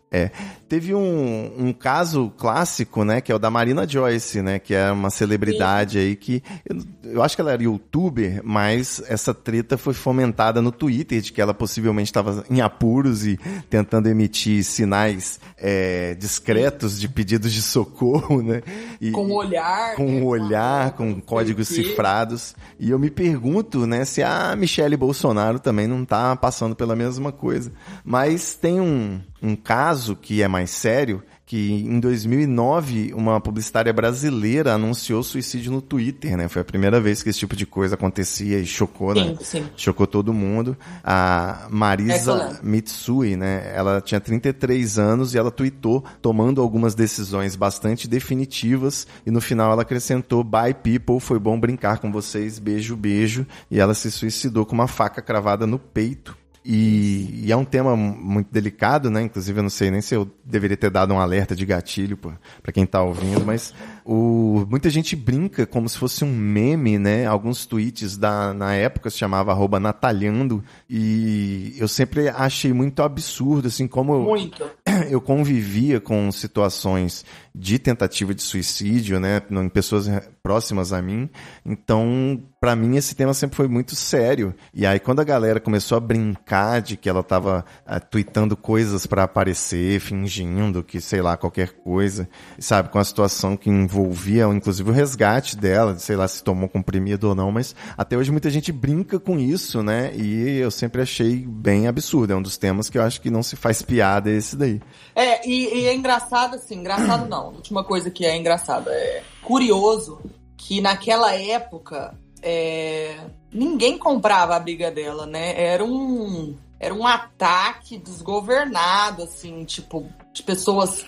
Teve 0.68 0.94
um, 0.94 1.52
um 1.58 1.72
caso 1.72 2.32
clássico, 2.36 3.04
né, 3.04 3.20
que 3.20 3.30
é 3.32 3.34
o 3.34 3.38
da 3.38 3.50
Marina 3.50 3.86
Joyce, 3.88 4.40
né, 4.42 4.58
que 4.58 4.74
é 4.74 4.90
uma 4.90 5.10
celebridade 5.10 5.98
aí 5.98 6.16
que, 6.16 6.42
eu, 6.66 6.76
eu 7.12 7.22
acho 7.22 7.34
que 7.36 7.40
ela 7.40 7.52
era 7.52 7.62
youtuber, 7.62 8.40
mas 8.44 9.02
essa 9.08 9.32
treta 9.34 9.76
foi 9.78 9.94
fomentada 9.94 10.60
no 10.62 10.72
Twitter, 10.72 11.20
de 11.20 11.32
que 11.32 11.40
ela 11.40 11.52
possivelmente 11.54 12.10
estava 12.10 12.44
em 12.50 12.60
apuros 12.60 13.26
e 13.26 13.38
tentando 13.68 14.08
emitir 14.08 14.62
sinais 14.64 15.40
é, 15.58 16.14
discretos 16.14 16.98
de 17.00 17.08
pedidos 17.08 17.52
de 17.52 17.62
socorro, 17.62 18.42
né. 18.42 18.62
E- 19.00 19.10
Com 19.10 19.26
o 19.26 19.34
olhar. 19.34 19.94
com 19.94 20.04
né, 20.04 20.20
um 20.20 20.24
olhar, 20.26 20.92
com 20.92 21.20
códigos 21.38 21.68
cifrados. 21.68 22.54
E 22.78 22.90
eu 22.90 22.98
me 22.98 23.10
pergunto, 23.10 23.86
né, 23.86 24.04
se 24.04 24.22
a 24.22 24.54
Michelle 24.56 24.96
Bolsonaro 24.96 25.58
também 25.58 25.86
não 25.86 26.04
tá 26.04 26.34
passando 26.36 26.74
pela 26.74 26.96
mesma 26.96 27.32
coisa. 27.32 27.72
Mas 28.04 28.54
tem 28.54 28.80
um, 28.80 29.20
um 29.42 29.54
caso 29.54 30.16
que 30.16 30.42
é 30.42 30.48
mais 30.48 30.70
sério, 30.70 31.22
que 31.48 31.72
em 31.72 31.98
2009 31.98 33.14
uma 33.14 33.40
publicitária 33.40 33.90
brasileira 33.90 34.74
anunciou 34.74 35.22
suicídio 35.22 35.72
no 35.72 35.80
Twitter, 35.80 36.36
né? 36.36 36.46
Foi 36.46 36.60
a 36.60 36.64
primeira 36.64 37.00
vez 37.00 37.22
que 37.22 37.30
esse 37.30 37.38
tipo 37.38 37.56
de 37.56 37.64
coisa 37.64 37.94
acontecia 37.94 38.58
e 38.58 38.66
chocou, 38.66 39.14
Sim, 39.14 39.30
né? 39.30 39.36
sim. 39.40 39.66
Chocou 39.74 40.06
todo 40.06 40.34
mundo. 40.34 40.76
A 41.02 41.64
É, 41.64 41.72
Marisa 41.74 42.36
falando. 42.36 42.62
Mitsui, 42.62 43.34
né? 43.34 43.72
Ela 43.74 44.02
tinha 44.02 44.20
33 44.20 44.98
anos 44.98 45.34
e 45.34 45.38
ela 45.38 45.50
tweetou 45.50 46.04
tomando 46.20 46.60
algumas 46.60 46.94
decisões 46.94 47.56
bastante 47.56 48.06
definitivas 48.06 49.06
e 49.24 49.30
no 49.30 49.40
final 49.40 49.72
ela 49.72 49.82
acrescentou 49.82 50.44
Bye 50.44 50.74
people, 50.74 51.18
foi 51.18 51.38
bom 51.38 51.58
brincar 51.58 51.96
com 51.98 52.12
vocês, 52.12 52.58
beijo, 52.58 52.94
beijo. 52.94 53.46
E 53.70 53.80
ela 53.80 53.94
se 53.94 54.10
suicidou 54.10 54.66
com 54.66 54.74
uma 54.74 54.86
faca 54.86 55.22
cravada 55.22 55.66
no 55.66 55.78
peito. 55.78 56.36
E, 56.70 57.46
e 57.46 57.50
é 57.50 57.56
um 57.56 57.64
tema 57.64 57.96
muito 57.96 58.52
delicado, 58.52 59.10
né? 59.10 59.22
Inclusive, 59.22 59.58
eu 59.58 59.62
não 59.62 59.70
sei 59.70 59.90
nem 59.90 60.02
se 60.02 60.14
eu 60.14 60.30
deveria 60.44 60.76
ter 60.76 60.90
dado 60.90 61.14
um 61.14 61.18
alerta 61.18 61.56
de 61.56 61.64
gatilho 61.64 62.18
para 62.18 62.72
quem 62.74 62.84
tá 62.84 63.02
ouvindo, 63.02 63.42
mas 63.42 63.72
o, 64.04 64.66
muita 64.68 64.90
gente 64.90 65.16
brinca 65.16 65.64
como 65.64 65.88
se 65.88 65.96
fosse 65.96 66.26
um 66.26 66.30
meme, 66.30 66.98
né? 66.98 67.24
Alguns 67.24 67.64
tweets 67.64 68.18
da, 68.18 68.52
na 68.52 68.74
época 68.74 69.08
se 69.08 69.16
chamava 69.16 69.50
arroba 69.50 69.80
natalhando, 69.80 70.62
e 70.90 71.74
eu 71.78 71.88
sempre 71.88 72.28
achei 72.28 72.70
muito 72.74 73.02
absurdo, 73.02 73.68
assim, 73.68 73.88
como 73.88 74.12
eu, 74.12 74.22
Muito. 74.24 74.70
eu 75.08 75.22
convivia 75.22 76.02
com 76.02 76.30
situações 76.30 77.24
de 77.54 77.78
tentativa 77.78 78.34
de 78.34 78.42
suicídio, 78.42 79.18
né, 79.18 79.40
em 79.50 79.68
pessoas 79.70 80.06
próximas 80.42 80.92
a 80.92 81.00
mim. 81.00 81.30
Então, 81.64 82.42
para 82.60 82.74
mim 82.74 82.96
esse 82.96 83.14
tema 83.14 83.32
sempre 83.32 83.56
foi 83.56 83.68
muito 83.68 83.94
sério. 83.94 84.54
E 84.74 84.84
aí 84.84 84.98
quando 84.98 85.20
a 85.20 85.24
galera 85.24 85.60
começou 85.60 85.96
a 85.96 86.00
brincar 86.00 86.80
de 86.80 86.96
que 86.96 87.08
ela 87.08 87.22
tava 87.22 87.64
uh, 87.86 88.00
tweetando 88.10 88.56
coisas 88.56 89.06
para 89.06 89.22
aparecer, 89.22 90.00
fingindo 90.00 90.82
que 90.82 91.00
sei 91.00 91.22
lá 91.22 91.36
qualquer 91.36 91.72
coisa, 91.72 92.28
sabe, 92.58 92.88
com 92.88 92.98
a 92.98 93.04
situação 93.04 93.56
que 93.56 93.70
envolvia 93.70 94.44
inclusive 94.44 94.90
o 94.90 94.92
resgate 94.92 95.56
dela, 95.56 95.98
sei 95.98 96.16
lá 96.16 96.26
se 96.26 96.42
tomou 96.42 96.68
comprimido 96.68 97.28
ou 97.28 97.34
não, 97.34 97.52
mas 97.52 97.74
até 97.96 98.16
hoje 98.16 98.32
muita 98.32 98.50
gente 98.50 98.72
brinca 98.72 99.20
com 99.20 99.38
isso, 99.38 99.82
né? 99.82 100.12
E 100.14 100.58
eu 100.58 100.70
sempre 100.70 101.02
achei 101.02 101.46
bem 101.46 101.86
absurdo. 101.86 102.32
É 102.32 102.36
um 102.36 102.42
dos 102.42 102.56
temas 102.56 102.90
que 102.90 102.98
eu 102.98 103.02
acho 103.02 103.20
que 103.20 103.30
não 103.30 103.42
se 103.42 103.56
faz 103.56 103.82
piada 103.82 104.30
esse 104.30 104.56
daí. 104.56 104.80
É, 105.14 105.48
e, 105.48 105.82
e 105.82 105.86
é 105.86 105.94
engraçado, 105.94 106.56
assim, 106.56 106.76
engraçado 106.76 107.28
não. 107.28 107.38
A 107.38 107.48
última 107.50 107.84
coisa 107.84 108.10
que 108.10 108.24
é 108.24 108.36
engraçada 108.36 108.90
é 108.90 109.22
curioso 109.42 110.20
que 110.56 110.80
naquela 110.80 111.34
época 111.34 112.14
é, 112.42 113.18
ninguém 113.52 113.96
comprava 113.98 114.54
a 114.56 114.60
briga 114.60 114.90
dela, 114.90 115.26
né? 115.26 115.60
Era 115.60 115.84
um 115.84 116.56
era 116.80 116.94
um 116.94 117.04
ataque 117.06 117.98
desgovernado, 117.98 119.24
assim, 119.24 119.64
tipo, 119.64 120.06
de 120.32 120.42
pessoas. 120.44 121.04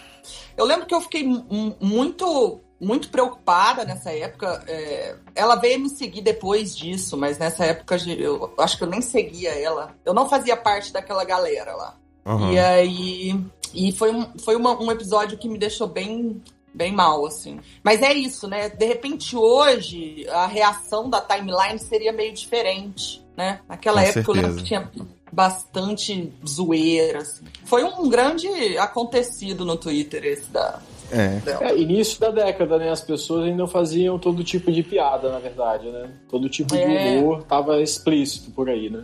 Eu 0.57 0.65
lembro 0.65 0.85
que 0.87 0.95
eu 0.95 1.01
fiquei 1.01 1.23
mu- 1.25 1.77
muito 1.81 2.61
muito 2.81 3.11
preocupada 3.11 3.85
nessa 3.85 4.11
época. 4.11 4.65
é, 4.67 5.15
ela 5.35 5.55
veio 5.57 5.79
me 5.81 5.89
seguir 5.91 6.23
depois 6.23 6.75
disso, 6.77 7.15
mas 7.17 7.37
nessa 7.39 7.65
época 7.67 7.97
eu 8.19 8.53
acho 8.59 8.79
que 8.79 8.85
eu 8.85 8.89
nem 8.89 9.03
seguia 9.03 9.51
ela. 9.51 9.95
Eu 10.05 10.15
não 10.15 10.29
fazia 10.29 10.57
parte 10.57 10.93
daquela 10.93 11.25
galera 11.25 11.75
lá. 11.77 11.95
Uhum. 12.27 12.53
E 12.53 12.59
aí. 12.59 13.45
E 13.73 13.93
foi, 13.93 14.11
um, 14.13 14.27
foi 14.39 14.57
uma- 14.57 14.81
um 14.83 14.91
episódio 14.91 15.39
que 15.39 15.49
me 15.49 15.57
deixou 15.59 15.87
bem, 15.87 16.43
bem 16.75 16.93
mal, 16.93 17.27
assim. 17.27 17.59
Mas 17.83 18.03
é 18.03 18.13
isso, 18.13 18.47
né? 18.49 18.69
De 18.69 18.85
repente, 18.87 19.37
hoje, 19.37 20.27
a 20.31 20.47
reação 20.47 21.09
da 21.11 21.21
timeline 21.21 21.79
seria 21.79 22.13
meio 22.13 22.33
diferente, 22.33 23.25
né? 23.37 23.61
Naquela 23.69 24.03
Com 24.03 24.09
época 24.09 24.31
eu 24.31 24.35
lembro 24.35 24.63
que 24.63 24.69
certeza. 24.69 24.91
tinha 24.93 25.09
bastante 25.33 26.33
zoeira, 26.47 27.19
assim. 27.19 27.45
Foi 27.65 27.83
um 27.85 28.09
grande 28.09 28.49
acontecido 28.79 29.65
no 29.65 29.77
Twitter 29.77 30.25
esse 30.25 30.51
da. 30.51 30.81
É. 31.13 31.41
É, 31.65 31.77
início 31.77 32.21
da 32.21 32.31
década, 32.31 32.79
né? 32.79 32.89
As 32.91 33.01
pessoas 33.01 33.45
ainda 33.47 33.67
faziam 33.67 34.17
todo 34.17 34.45
tipo 34.45 34.71
de 34.71 34.83
piada, 34.83 35.29
na 35.33 35.41
verdade, 35.41 35.89
né? 35.91 36.09
Todo 36.29 36.49
tipo 36.49 36.73
de 36.75 36.81
É. 36.83 37.19
humor 37.19 37.43
tava 37.43 37.83
explícito 37.83 38.53
por 38.53 38.69
aí, 38.71 38.89
né? 38.89 39.03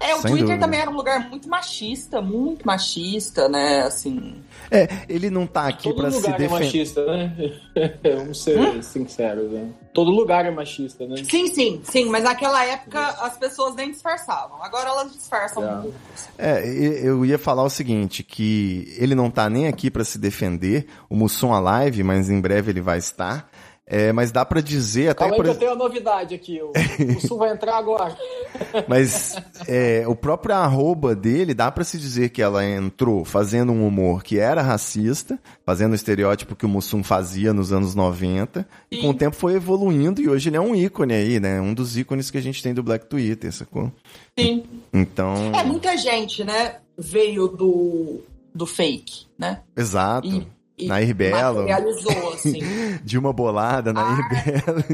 É, 0.00 0.12
o 0.16 0.18
Sem 0.18 0.30
Twitter 0.32 0.46
dúvida. 0.46 0.58
também 0.60 0.80
era 0.80 0.90
um 0.90 0.96
lugar 0.96 1.30
muito 1.30 1.48
machista, 1.48 2.20
muito 2.20 2.66
machista, 2.66 3.48
né? 3.48 3.82
Assim. 3.82 4.34
É, 4.74 4.88
ele 5.08 5.30
não 5.30 5.46
tá 5.46 5.68
aqui 5.68 5.84
Todo 5.84 5.96
pra 5.96 6.10
se 6.10 6.16
lugar 6.16 6.34
é 6.34 6.38
defender. 6.38 6.64
machista, 6.64 7.06
né? 7.06 7.52
Vamos 8.16 8.42
ser 8.42 8.82
sinceros, 8.82 9.50
né? 9.52 9.68
Todo 9.92 10.10
lugar 10.10 10.44
é 10.44 10.50
machista, 10.50 11.06
né? 11.06 11.16
Sim, 11.22 11.46
sim, 11.46 11.80
sim, 11.84 12.06
mas 12.06 12.24
naquela 12.24 12.64
época 12.64 13.00
as 13.00 13.38
pessoas 13.38 13.76
nem 13.76 13.92
disfarçavam. 13.92 14.60
Agora 14.62 14.88
elas 14.88 15.12
disfarçam 15.12 15.92
É. 16.36 16.60
É, 16.62 17.00
eu 17.08 17.24
ia 17.24 17.38
falar 17.38 17.62
o 17.62 17.70
seguinte, 17.70 18.24
que 18.24 18.92
ele 18.98 19.14
não 19.14 19.30
tá 19.30 19.48
nem 19.48 19.68
aqui 19.68 19.90
pra 19.90 20.04
se 20.04 20.18
defender, 20.18 20.86
o 21.08 21.14
Mussum 21.14 21.52
Alive, 21.52 22.02
mas 22.02 22.28
em 22.28 22.40
breve 22.40 22.72
ele 22.72 22.80
vai 22.80 22.98
estar. 22.98 23.48
É, 23.86 24.12
mas 24.12 24.32
dá 24.32 24.46
pra 24.46 24.62
dizer 24.62 25.08
até 25.10 25.18
Calma 25.18 25.34
aí 25.34 25.36
por 25.36 25.44
que 25.44 25.50
eu 25.50 25.58
tenho 25.58 25.72
uma 25.72 25.84
novidade 25.84 26.34
aqui. 26.34 26.58
O, 26.62 26.72
o 27.16 27.20
Sul 27.20 27.36
vai 27.36 27.52
entrar 27.52 27.76
agora. 27.76 28.16
Mas 28.88 29.36
é, 29.68 30.04
o 30.06 30.16
próprio 30.16 30.54
arroba 30.54 31.14
dele 31.14 31.52
dá 31.52 31.70
pra 31.70 31.84
se 31.84 31.98
dizer 31.98 32.30
que 32.30 32.40
ela 32.40 32.64
entrou 32.64 33.24
fazendo 33.24 33.72
um 33.72 33.86
humor 33.86 34.22
que 34.22 34.38
era 34.38 34.62
racista, 34.62 35.38
fazendo 35.66 35.92
o 35.92 35.94
estereótipo 35.94 36.56
que 36.56 36.64
o 36.64 36.68
Mussum 36.68 37.02
fazia 37.02 37.52
nos 37.52 37.72
anos 37.72 37.94
90, 37.94 38.66
e 38.90 39.02
com 39.02 39.08
o 39.08 39.12
Sim. 39.12 39.18
tempo 39.18 39.36
foi 39.36 39.54
evoluindo 39.54 40.22
e 40.22 40.28
hoje 40.28 40.48
ele 40.48 40.56
é 40.56 40.60
um 40.60 40.74
ícone 40.74 41.12
aí, 41.12 41.38
né? 41.38 41.60
Um 41.60 41.74
dos 41.74 41.96
ícones 41.96 42.30
que 42.30 42.38
a 42.38 42.42
gente 42.42 42.62
tem 42.62 42.72
do 42.72 42.82
Black 42.82 43.06
Twitter, 43.06 43.52
sacou? 43.52 43.92
Sim. 44.38 44.64
Então, 44.92 45.52
É, 45.54 45.62
muita 45.62 45.96
gente, 45.96 46.42
né, 46.42 46.76
veio 46.96 47.48
do, 47.48 48.20
do 48.54 48.66
fake, 48.66 49.26
né? 49.38 49.60
exato. 49.76 50.28
E, 50.28 50.46
e 50.78 50.86
Nair 50.86 51.14
Belo. 51.14 51.60
materializou, 51.60 52.32
assim, 52.34 52.58
De 53.04 53.18
uma 53.18 53.32
bolada 53.32 53.92
na 53.92 54.02
Ah, 54.02 54.28
Belo. 54.28 54.84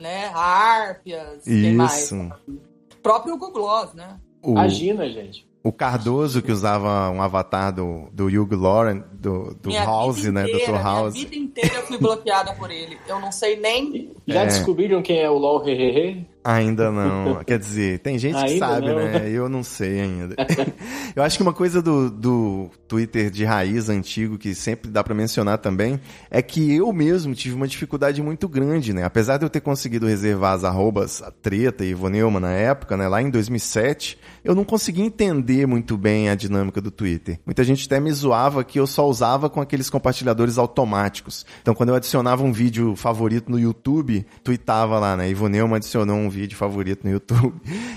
né? 0.00 0.30
Harpias, 0.34 1.42
mais? 1.76 2.02
Isso. 2.04 2.16
O 2.16 2.96
próprio 3.02 3.36
Google 3.36 3.52
Gloss, 3.52 3.94
né? 3.94 4.18
O, 4.42 4.52
Imagina, 4.52 5.08
gente. 5.08 5.46
o 5.62 5.72
Cardoso 5.72 6.42
que 6.42 6.52
usava 6.52 7.10
um 7.10 7.22
avatar 7.22 7.72
do, 7.72 8.08
do 8.12 8.26
Hugh 8.26 8.54
Lauren, 8.54 9.02
do, 9.14 9.54
do 9.54 9.70
House, 9.72 10.24
né? 10.24 10.42
inteira, 10.44 10.72
Dr. 10.72 10.82
House. 10.82 11.14
Minha 11.14 11.26
vida 11.26 11.36
inteira 11.36 11.74
eu 11.76 11.82
fui 11.86 11.96
bloqueada 11.98 12.52
por 12.54 12.70
ele. 12.70 12.98
Eu 13.08 13.18
não 13.20 13.32
sei 13.32 13.56
nem... 13.56 14.12
Já 14.26 14.42
É. 14.42 14.46
descobriram 14.46 15.00
quem 15.02 15.18
é 15.20 15.30
o 15.30 15.38
LOL 15.38 15.66
Hehehe? 15.66 16.26
Ainda 16.44 16.90
não. 16.92 17.36
Quer 17.46 17.58
dizer, 17.58 18.00
tem 18.00 18.18
gente 18.18 18.36
que 18.44 18.58
sabe, 18.58 18.88
não. 18.88 18.96
né? 18.96 19.30
Eu 19.30 19.48
não 19.48 19.62
sei 19.62 20.00
ainda. 20.02 20.36
Eu 21.16 21.22
acho 21.22 21.38
que 21.38 21.42
uma 21.42 21.54
coisa 21.54 21.80
do, 21.80 22.10
do 22.10 22.70
Twitter 22.86 23.30
de 23.30 23.44
raiz 23.44 23.88
antigo 23.88 24.36
que 24.36 24.54
sempre 24.54 24.90
dá 24.90 25.02
pra 25.02 25.14
mencionar 25.14 25.58
também 25.58 25.98
é 26.30 26.42
que 26.42 26.74
eu 26.74 26.92
mesmo 26.92 27.34
tive 27.34 27.54
uma 27.54 27.68
dificuldade 27.68 28.20
muito 28.20 28.48
grande, 28.48 28.92
né? 28.92 29.04
Apesar 29.04 29.38
de 29.38 29.44
eu 29.44 29.48
ter 29.48 29.60
conseguido 29.60 30.06
reservar 30.06 30.54
as 30.54 30.64
arrobas 30.64 31.22
a 31.22 31.30
Treta 31.30 31.84
e 31.84 31.90
Ivoneuma 31.90 32.40
na 32.40 32.50
época, 32.50 32.96
né? 32.96 33.06
Lá 33.06 33.22
em 33.22 33.30
2007, 33.30 34.18
eu 34.44 34.54
não 34.54 34.64
consegui 34.64 35.02
entender 35.02 35.66
muito 35.66 35.96
bem 35.96 36.28
a 36.28 36.34
dinâmica 36.34 36.80
do 36.80 36.90
Twitter. 36.90 37.38
Muita 37.46 37.62
gente 37.62 37.86
até 37.86 38.00
me 38.00 38.10
zoava 38.12 38.64
que 38.64 38.78
eu 38.78 38.86
só 38.86 39.08
usava 39.08 39.48
com 39.48 39.60
aqueles 39.60 39.88
compartilhadores 39.88 40.58
automáticos. 40.58 41.46
Então, 41.62 41.74
quando 41.74 41.90
eu 41.90 41.94
adicionava 41.94 42.42
um 42.42 42.52
vídeo 42.52 42.96
favorito 42.96 43.50
no 43.50 43.58
YouTube, 43.58 44.26
tweetava 44.42 44.98
lá, 44.98 45.16
né? 45.16 45.30
Ivoneuma 45.30 45.76
adicionou 45.76 46.16
um 46.16 46.28
vídeo 46.34 46.56
favorito 46.56 47.04
no 47.04 47.10
YouTube. 47.10 47.54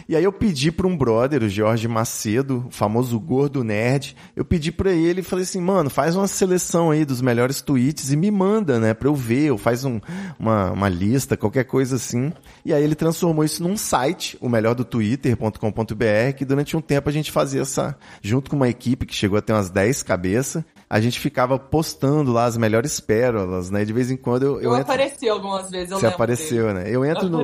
E 0.08 0.16
aí 0.16 0.24
eu 0.24 0.32
pedi 0.32 0.72
para 0.72 0.88
um 0.88 0.96
brother, 0.96 1.44
o 1.44 1.50
Jorge 1.50 1.88
Macedo, 1.88 2.66
o 2.68 2.72
famoso 2.72 3.20
gordo 3.20 3.64
nerd, 3.64 4.16
eu 4.36 4.46
pedi 4.46 4.72
para 4.72 4.92
ele 4.92 5.22
falei 5.22 5.44
assim, 5.44 5.62
mano, 5.62 5.90
faz 5.90 6.16
uma 6.16 6.28
seleção 6.28 6.92
aí 6.92 7.06
dos 7.06 7.22
melhores 7.22 7.62
tweets 7.62 8.12
e 8.12 8.16
me 8.16 8.32
manda, 8.32 8.80
né, 8.80 8.94
para 8.94 9.08
eu 9.08 9.16
ver, 9.16 9.52
ou 9.52 9.58
faz 9.58 9.84
um, 9.84 10.00
uma, 10.40 10.72
uma 10.72 10.90
lista, 10.90 11.38
qualquer 11.38 11.66
coisa 11.66 11.98
assim. 11.98 12.32
E 12.66 12.74
aí 12.74 12.84
ele 12.84 12.96
transformou 12.96 13.44
isso 13.44 13.62
num 13.62 13.78
site, 13.78 14.38
o 14.42 14.50
melhor 14.50 14.74
do 14.74 14.86
twitter.com.br, 14.86 16.34
que 16.38 16.46
durante 16.46 16.76
um 16.76 16.82
tempo 16.82 17.10
a 17.10 17.14
gente 17.14 17.32
fazia 17.32 17.62
essa, 17.62 17.98
junto 18.22 18.50
com 18.50 18.56
uma 18.56 18.70
equipe 18.70 19.06
que 19.06 19.14
chegou 19.14 19.38
a 19.38 19.42
ter 19.42 19.54
umas 19.54 19.70
10 19.70 20.04
cabeças, 20.04 20.64
a 20.90 21.02
gente 21.02 21.20
ficava 21.20 21.60
postando 21.60 22.32
lá 22.32 22.46
as 22.46 22.56
melhores 22.56 23.00
pérolas, 23.00 23.70
né? 23.70 23.84
De 23.84 23.92
vez 23.92 24.10
em 24.10 24.16
quando 24.16 24.44
eu, 24.44 24.56
Eu, 24.56 24.62
eu 24.62 24.72
entro... 24.78 24.84
apareci 24.94 25.28
algumas 25.28 25.70
vezes, 25.70 25.92
eu 25.92 26.00
Você 26.00 26.08
apareceu, 26.08 26.68
dele. 26.68 26.80
né? 26.80 26.90
Eu 26.90 27.04
entro 27.04 27.28
no, 27.28 27.44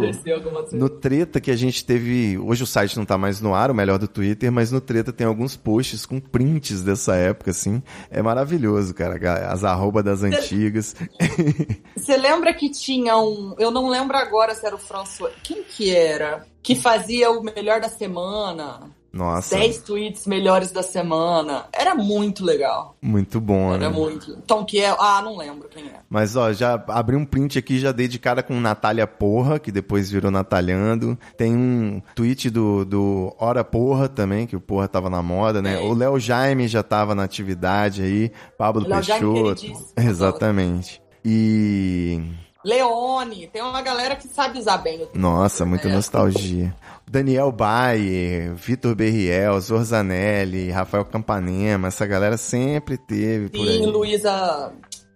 no 0.72 0.90
treta 0.90 1.42
que 1.42 1.52
a 1.52 1.56
gente 1.56 1.84
teve. 1.84 2.38
Hoje 2.38 2.64
o 2.64 2.68
site 2.68 2.98
não 2.98 3.06
tá 3.06 3.18
mais 3.18 3.42
no 3.42 3.54
ar, 3.54 3.70
o 3.70 3.74
melhor 3.74 4.00
do 4.00 4.08
Twitter, 4.08 4.52
mas 4.52 4.72
no 4.72 4.80
treta 4.80 5.12
tem 5.12 5.28
alguns 5.28 5.56
posts 5.58 6.06
com 6.06 6.20
prints 6.20 6.82
dessa 6.82 7.16
época, 7.16 7.52
assim. 7.52 7.84
É 8.10 8.22
maravilhoso, 8.22 8.94
cara. 8.94 9.20
As 9.52 9.64
arrobas 9.64 10.04
das 10.04 10.24
antigas. 10.24 10.96
Você 11.98 12.16
lembra 12.16 12.54
que 12.54 12.70
tinha 12.70 13.18
um. 13.18 13.56
Eu 13.60 13.72
não 13.72 13.90
lembro 13.90 14.16
agora 14.16 14.56
se 14.56 14.66
era 14.66 14.76
o 14.76 14.80
François. 14.80 15.34
Quem 15.44 15.64
que 15.64 15.94
era? 15.94 16.46
Que 16.62 16.76
fazia 16.76 17.30
o 17.30 17.44
melhor 17.44 17.82
da 17.82 17.90
semana. 17.90 18.90
Nossa. 19.14 19.56
10 19.56 19.78
tweets 19.80 20.26
melhores 20.26 20.72
da 20.72 20.82
semana. 20.82 21.66
Era 21.72 21.94
muito 21.94 22.44
legal. 22.44 22.96
Muito 23.00 23.40
bom, 23.40 23.72
Era 23.72 23.90
né? 23.90 23.96
muito. 23.96 24.38
Tom 24.48 24.66
que 24.66 24.80
é. 24.80 24.90
Ah, 25.00 25.22
não 25.24 25.38
lembro 25.38 25.70
quem 25.70 25.86
é. 25.86 26.00
Mas 26.10 26.36
ó, 26.36 26.52
já 26.52 26.84
abri 26.88 27.16
um 27.16 27.24
print 27.24 27.60
aqui, 27.60 27.78
já 27.80 27.92
dei 27.92 28.08
de 28.08 28.18
cara 28.18 28.42
com 28.42 28.60
Natália 28.60 29.06
Porra, 29.06 29.60
que 29.60 29.72
depois 29.72 30.10
virou 30.10 30.32
Natalhando. 30.32 31.16
Tem 31.38 31.56
um 31.56 32.02
tweet 32.16 32.50
do, 32.50 32.84
do 32.84 33.36
Hora 33.40 33.64
Porra 33.64 34.10
também, 34.10 34.48
que 34.48 34.56
o 34.56 34.62
Porra 34.62 34.88
tava 34.88 35.12
na 35.12 35.22
moda, 35.22 35.62
né? 35.62 35.76
É. 35.76 35.80
O 35.80 35.94
Léo 35.94 36.20
Jaime 36.20 36.68
já 36.68 36.82
tava 36.82 37.14
na 37.14 37.24
atividade 37.24 38.02
aí, 38.02 38.32
Pablo 38.58 38.84
Jaime 38.90 39.06
Peixoto. 39.34 39.62
queridíssimo, 39.62 39.94
Exatamente. 39.96 41.02
E. 41.24 42.20
Leone. 42.64 43.48
Tem 43.48 43.62
uma 43.62 43.82
galera 43.82 44.16
que 44.16 44.28
sabe 44.28 44.60
usar 44.60 44.78
bem 44.78 45.02
o 45.04 45.10
Nossa, 45.18 45.66
muita 45.66 45.88
É. 45.88 45.92
nostalgia. 45.94 46.74
Daniel 47.10 47.52
Bayer, 47.52 48.56
Vitor 48.56 48.96
Berriel, 48.96 49.60
Zorzanelli, 49.60 50.72
Rafael 50.72 51.06
Campanema, 51.06 51.88
essa 51.90 52.06
galera 52.08 52.38
sempre 52.38 52.98
teve 52.98 53.50
por 53.50 53.68
aí. 53.68 53.78
Sim, 53.78 53.86
Luísa 53.88 54.72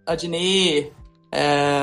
Adnet. 0.06 0.92
É, 1.30 1.78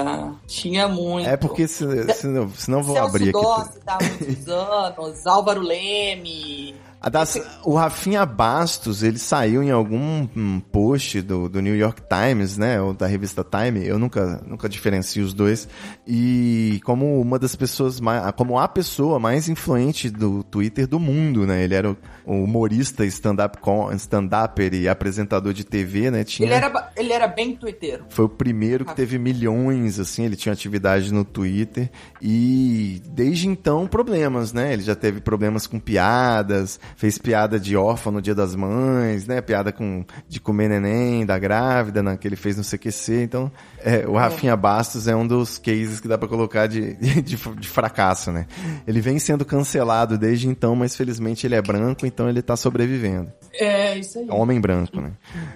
tinha 0.47 0.88
muito. 0.88 1.30
É 1.30 1.38
porque 1.38 1.68
se, 1.68 1.86
se, 2.13 2.26
não- 2.28 2.49
se 2.49 2.72
não 2.72 2.82
vou 2.82 2.95
Celso 2.95 3.09
abrir 3.09 3.24
aqui. 3.30 3.32
Dossi, 3.34 3.80
tá 3.86 3.97
há 3.99 4.03
muitos 4.03 4.47
anos. 4.49 5.28
Álvaro 5.28 5.61
Leme. 5.61 6.76
Das- 7.10 7.39
o 7.64 7.76
Rafinha 7.76 8.26
Bastos, 8.26 9.03
ele 9.03 9.20
saiu 9.20 9.62
em 9.62 9.72
algum 9.72 10.28
post 10.72 11.22
do, 11.22 11.47
do 11.47 11.62
New 11.62 11.76
York 11.76 12.01
Times, 12.10 12.58
né? 12.58 12.82
Ou 12.82 12.93
da 12.93 13.06
revista 13.08 13.43
Time. 13.45 13.86
Eu 13.86 13.99
nunca, 13.99 14.41
nunca 14.47 14.68
diferencio 14.68 15.24
os 15.24 15.34
dois. 15.34 15.68
E 16.08 16.80
como 16.84 17.20
uma 17.22 17.38
das 17.39 17.56
pessoas 17.56 17.99
mais. 17.99 18.32
Como 18.34 18.58
a 18.60 18.68
pessoa 18.68 19.20
mais 19.20 19.47
influente 19.49 20.10
do 20.10 20.43
Twitter 20.43 20.88
do 20.88 20.99
mundo, 20.99 21.45
né? 21.45 21.64
Ele 21.64 21.76
era 21.76 21.91
o, 21.91 21.97
o 22.26 22.43
humorista, 22.43 23.06
stand-up 23.06 23.58
com- 23.60 23.91
stand-upper 23.93 24.74
e 24.74 24.88
apresentador 24.88 25.53
de 25.53 25.64
TV, 25.64 26.10
né? 26.12 26.24
Tinha, 26.24 26.47
Ele 26.47 26.56
era, 26.56 26.91
ele 26.95 27.14
era 27.14 27.28
bem 27.28 27.56
twitteiro. 27.56 28.06
foi 28.10 28.26
o 28.26 28.30
primeiro 28.30 28.84
que 28.86 28.95
teve 28.95 29.18
milhões, 29.20 29.99
assim, 29.99 30.24
ele 30.26 30.36
tinha 30.36 30.53
atividade 30.53 31.14
no 31.14 31.24
Twitter. 31.24 31.89
E 32.22 33.01
desde 33.10 33.47
então, 33.47 33.88
problemas, 33.88 34.51
né? 34.53 34.74
Ele 34.74 34.84
já 34.84 34.95
teve 34.95 35.22
problemas 35.22 35.68
com 35.68 35.80
piadas, 35.80 36.80
fez 36.96 37.18
piada 37.18 37.60
de 37.60 37.76
órfão 37.76 38.12
no 38.12 38.22
Dia 38.22 38.36
das 38.36 38.56
Mães, 38.56 39.28
né? 39.28 39.41
Piada 39.41 39.72
com 39.72 40.06
de 40.28 40.39
comer 40.39 40.70
neném, 40.70 41.26
da 41.26 41.38
grávida, 41.38 42.02
né? 42.02 42.18
que 42.18 42.28
ele 42.28 42.36
fez 42.36 42.58
no 42.58 42.64
CQC. 42.64 43.24
Então, 43.24 43.52
é, 43.84 44.06
o 44.08 44.14
Rafinha 44.14 44.56
Bastos 44.56 45.08
é 45.08 45.16
um 45.16 45.28
dos 45.28 45.58
cases 45.58 46.00
que 46.00 46.08
dá 46.08 46.18
pra 46.18 46.28
colocar 46.28 46.68
de, 46.68 46.96
de, 46.96 47.22
de 47.22 47.68
fracasso, 47.68 48.32
né? 48.32 48.48
Ele 48.88 49.02
vem 49.02 49.20
sendo 49.20 49.46
cancelado 49.46 50.18
desde 50.18 50.48
então, 50.48 50.76
mas 50.76 50.96
felizmente 50.96 51.46
ele 51.46 51.56
é 51.56 51.62
branco, 51.62 52.06
então 52.06 52.30
ele 52.30 52.41
tá 52.41 52.56
sobrevivendo. 52.56 53.32
É, 53.54 53.98
isso 53.98 54.20
aí. 54.20 54.28
Homem 54.30 54.60
branco, 54.60 55.00
né? 55.00 55.12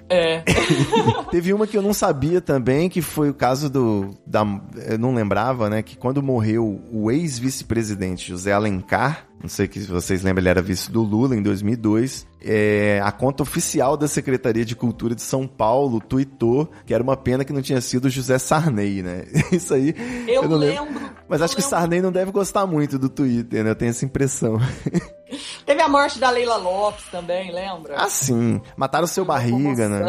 É. 0.10 0.44
Teve 1.32 1.54
uma 1.54 1.68
que 1.68 1.78
eu 1.78 1.82
não 1.82 1.94
sabia 1.94 2.42
também, 2.42 2.90
que 2.90 3.02
foi 3.02 3.30
o 3.30 3.34
caso 3.34 3.70
do. 3.70 4.16
Da, 4.26 4.46
eu 4.88 4.98
não 4.98 5.14
lembrava, 5.14 5.70
né? 5.70 5.82
Que 5.82 5.98
quando 5.98 6.22
morreu 6.22 6.82
o 6.92 7.12
ex-vice-presidente 7.12 8.30
José 8.30 8.52
Alencar, 8.52 9.28
não 9.42 9.50
sei 9.50 9.70
se 9.72 9.86
vocês 9.86 10.22
lembram, 10.22 10.42
ele 10.42 10.50
era 10.50 10.62
vice 10.62 10.92
do 10.92 11.02
Lula 11.02 11.19
em 11.36 11.42
2002. 11.42 12.28
É, 12.42 13.02
a 13.04 13.12
conta 13.12 13.44
oficial 13.44 13.98
da 13.98 14.08
Secretaria 14.08 14.64
de 14.64 14.76
Cultura 14.76 15.14
de 15.14 15.22
São 15.22 15.46
Paulo 15.46 16.00
tweetou 16.00 16.70
que 16.86 16.94
era 16.94 17.04
uma 17.04 17.18
pena 17.18 17.44
que 17.44 17.52
não 17.52 17.62
tinha 17.62 17.82
sido 17.82 18.06
o 18.06 18.10
José 18.10 18.38
Sarney, 18.40 19.04
né? 19.04 19.26
Isso 19.52 19.74
aí. 19.74 19.94
Eu, 20.28 20.48
não 20.48 20.58
lembro. 20.58 21.02
Mas 21.28 21.42
eu 21.42 21.46
acho 21.46 21.56
que 21.56 21.62
o 21.62 21.66
lembro. 21.66 21.78
Sarney 21.78 22.02
não 22.02 22.12
deve 22.12 22.32
gostar 22.32 22.66
muito 22.66 22.98
do 22.98 23.10
Twitter, 23.10 23.64
né? 23.64 23.72
Eu 23.72 23.76
tenho 23.76 23.90
essa 23.90 24.06
impressão. 24.06 24.58
Teve 25.66 25.82
a 25.82 25.88
morte 25.88 26.18
da 26.18 26.30
Leila 26.32 26.58
Lopes 26.58 27.06
também, 27.12 27.52
lembra? 27.52 27.96
Ah, 27.98 28.10
sim. 28.10 28.60
Mataram 28.76 29.06
seu 29.06 29.24
barriga, 29.24 29.88
né? 29.88 30.04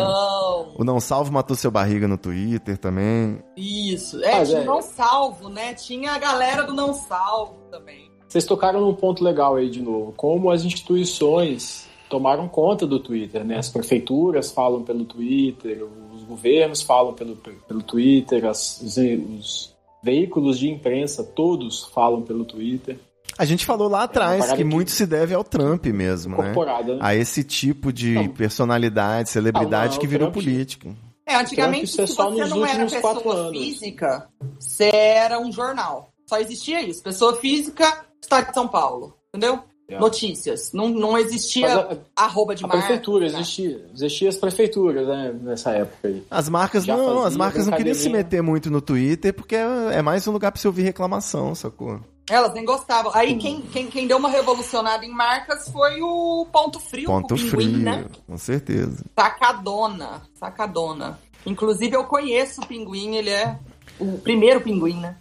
O 0.79 0.83
Não 0.83 0.99
Salvo 0.99 1.31
matou 1.31 1.55
seu 1.55 1.71
barriga 1.71 2.09
no 2.09 2.17
Twitter 2.17 2.79
também. 2.79 3.43
Isso. 3.57 4.23
É, 4.25 4.39
Mas 4.39 4.49
tinha 4.49 4.61
é- 4.61 4.63
o 4.63 4.67
não 4.67 4.81
salvo, 4.81 5.49
né? 5.51 5.75
Tinha 5.75 6.13
a 6.13 6.19
galera 6.19 6.63
do 6.63 6.73
não 6.73 6.95
salvo 6.95 7.57
também. 7.71 8.10
Vocês 8.31 8.45
tocaram 8.45 8.81
num 8.81 8.95
ponto 8.95 9.25
legal 9.25 9.57
aí 9.57 9.69
de 9.69 9.83
novo. 9.83 10.13
Como 10.17 10.51
as 10.51 10.65
instituições 10.65 11.87
tomaram 12.09 12.49
conta 12.49 12.87
do 12.87 13.01
Twitter, 13.01 13.45
né? 13.45 13.59
As 13.59 13.69
prefeituras 13.69 14.53
falam 14.53 14.83
pelo 14.85 15.05
Twitter, 15.05 15.85
os 16.15 16.23
governos 16.23 16.81
falam 16.81 17.13
pelo, 17.13 17.35
pelo 17.37 17.83
Twitter, 17.83 18.45
as- 18.47 18.81
os, 18.81 18.97
os 18.97 19.75
veículos 20.03 20.59
de 20.61 20.71
imprensa 20.71 21.25
todos 21.25 21.85
falam 21.93 22.23
pelo 22.23 22.45
Twitter. 22.45 22.99
A 23.37 23.45
gente 23.45 23.67
falou 23.67 23.89
lá 23.89 24.05
atrás 24.05 24.39
parada 24.41 24.57
que 24.57 24.63
que- 24.63 24.69
muito 24.69 24.91
se 24.93 25.07
deve 25.07 25.35
ao 25.35 25.43
Trump 25.43 25.87
mesmo, 25.87 26.37
né? 26.41 26.53
Né? 26.55 26.99
A 27.01 27.15
esse 27.15 27.43
tipo 27.43 27.93
de 27.93 28.15
Não. 28.15 28.29
personalidade, 28.29 29.29
celebridade 29.31 29.87
Não, 29.87 29.95
não, 29.95 30.01
que 30.01 30.07
virou 30.07 30.31
Trump- 30.31 30.45
político. 30.45 30.95
É, 31.27 31.35
antigamente, 31.37 31.93
Trump, 31.97 32.05
é 32.05 32.07
se 32.07 32.13
só 32.15 32.31
você 32.31 32.41
nos 32.43 32.51
não 32.51 32.65
era 32.67 32.87
pessoa 32.87 33.51
física, 33.51 34.29
você 34.59 34.91
era 34.93 35.39
um 35.41 35.51
jornal. 35.51 36.11
Só 36.29 36.39
existia 36.39 36.83
isso. 36.83 37.03
Pessoa 37.03 37.37
física, 37.37 38.05
Estado 38.21 38.49
de 38.49 38.55
São 38.55 38.69
Paulo. 38.69 39.15
Entendeu? 39.29 39.61
É. 39.89 39.99
Notícias. 39.99 40.73
Não, 40.73 40.89
não 40.89 41.19
existia 41.19 41.85
Mas 41.85 41.99
arroba 42.15 42.55
de 42.55 42.65
A 42.65 42.69
marca. 42.69 42.83
prefeitura, 42.87 43.29
né? 43.29 43.41
existia, 43.41 43.87
existia 43.93 44.29
as 44.29 44.37
prefeituras, 44.37 45.07
né? 45.09 45.35
Nessa 45.43 45.73
época 45.73 46.07
aí. 46.09 46.23
As 46.31 46.49
marcas 46.49 46.85
Já 46.85 46.97
não, 46.97 47.25
as 47.25 47.37
marcas 47.37 47.67
não 47.67 47.77
queriam 47.77 47.95
se 47.95 48.09
meter 48.09 48.41
muito 48.41 48.71
no 48.71 48.81
Twitter 48.81 49.35
porque 49.35 49.57
é 49.57 49.67
é 49.93 50.03
mais 50.03 50.27
um 50.29 50.33
lugar 50.33 50.53
pra 50.53 50.61
você 50.61 50.69
ouvir 50.69 50.83
reclamação, 50.83 51.55
sacou? 51.57 52.01
Elas 52.31 52.55
nem 52.55 52.65
gostavam. 52.65 53.11
Aí 53.13 53.37
quem, 53.37 53.63
quem, 53.63 53.89
quem 53.89 54.07
deu 54.07 54.17
uma 54.17 54.29
revolucionada 54.31 55.05
em 55.05 55.11
marcas 55.11 55.69
foi 55.69 56.01
o 56.01 56.47
Ponto 56.53 56.79
Frio. 56.79 57.07
Ponto 57.07 57.35
o 57.35 57.37
Pinguim, 57.37 57.51
frio, 57.51 57.79
né? 57.79 58.05
com 58.29 58.39
certeza. 58.39 59.05
Sacadona. 59.19 60.23
Sacadona. 60.39 61.19
Inclusive 61.45 61.97
eu 61.97 62.05
conheço 62.05 62.61
o 62.61 62.67
Pinguim, 62.67 63.17
ele 63.17 63.31
é 63.31 63.59
o 64.01 64.19
primeiro 64.19 64.61
Pinguim, 64.61 65.01
né? 65.01 65.17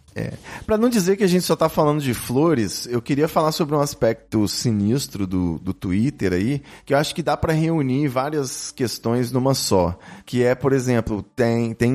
Pra 0.66 0.78
não 0.78 0.90
dizer 0.90 1.16
que 1.16 1.24
a 1.24 1.28
gente 1.28 1.44
só 1.44 1.56
tá 1.56 1.70
falando 1.70 2.02
de 2.02 2.14
flores, 2.14 2.88
eu 2.88 3.02
queria 3.02 3.28
falar 3.28 3.52
sobre 3.52 3.76
um 3.76 3.80
aspecto 3.80 4.48
sinistro 4.48 5.26
do, 5.26 5.60
do 5.60 5.74
Twitter 5.74 6.34
aí, 6.34 6.62
que 6.86 6.94
eu 6.94 6.98
acho 6.98 7.14
que 7.14 7.24
dá 7.24 7.38
pra 7.38 7.54
reunir 7.54 8.08
várias 8.08 8.72
questões 8.72 9.32
numa 9.32 9.54
só. 9.54 9.98
Que 10.26 10.44
é, 10.44 10.56
por 10.56 10.74
exemplo, 10.74 11.24
tem, 11.24 11.74
tem 11.74 11.92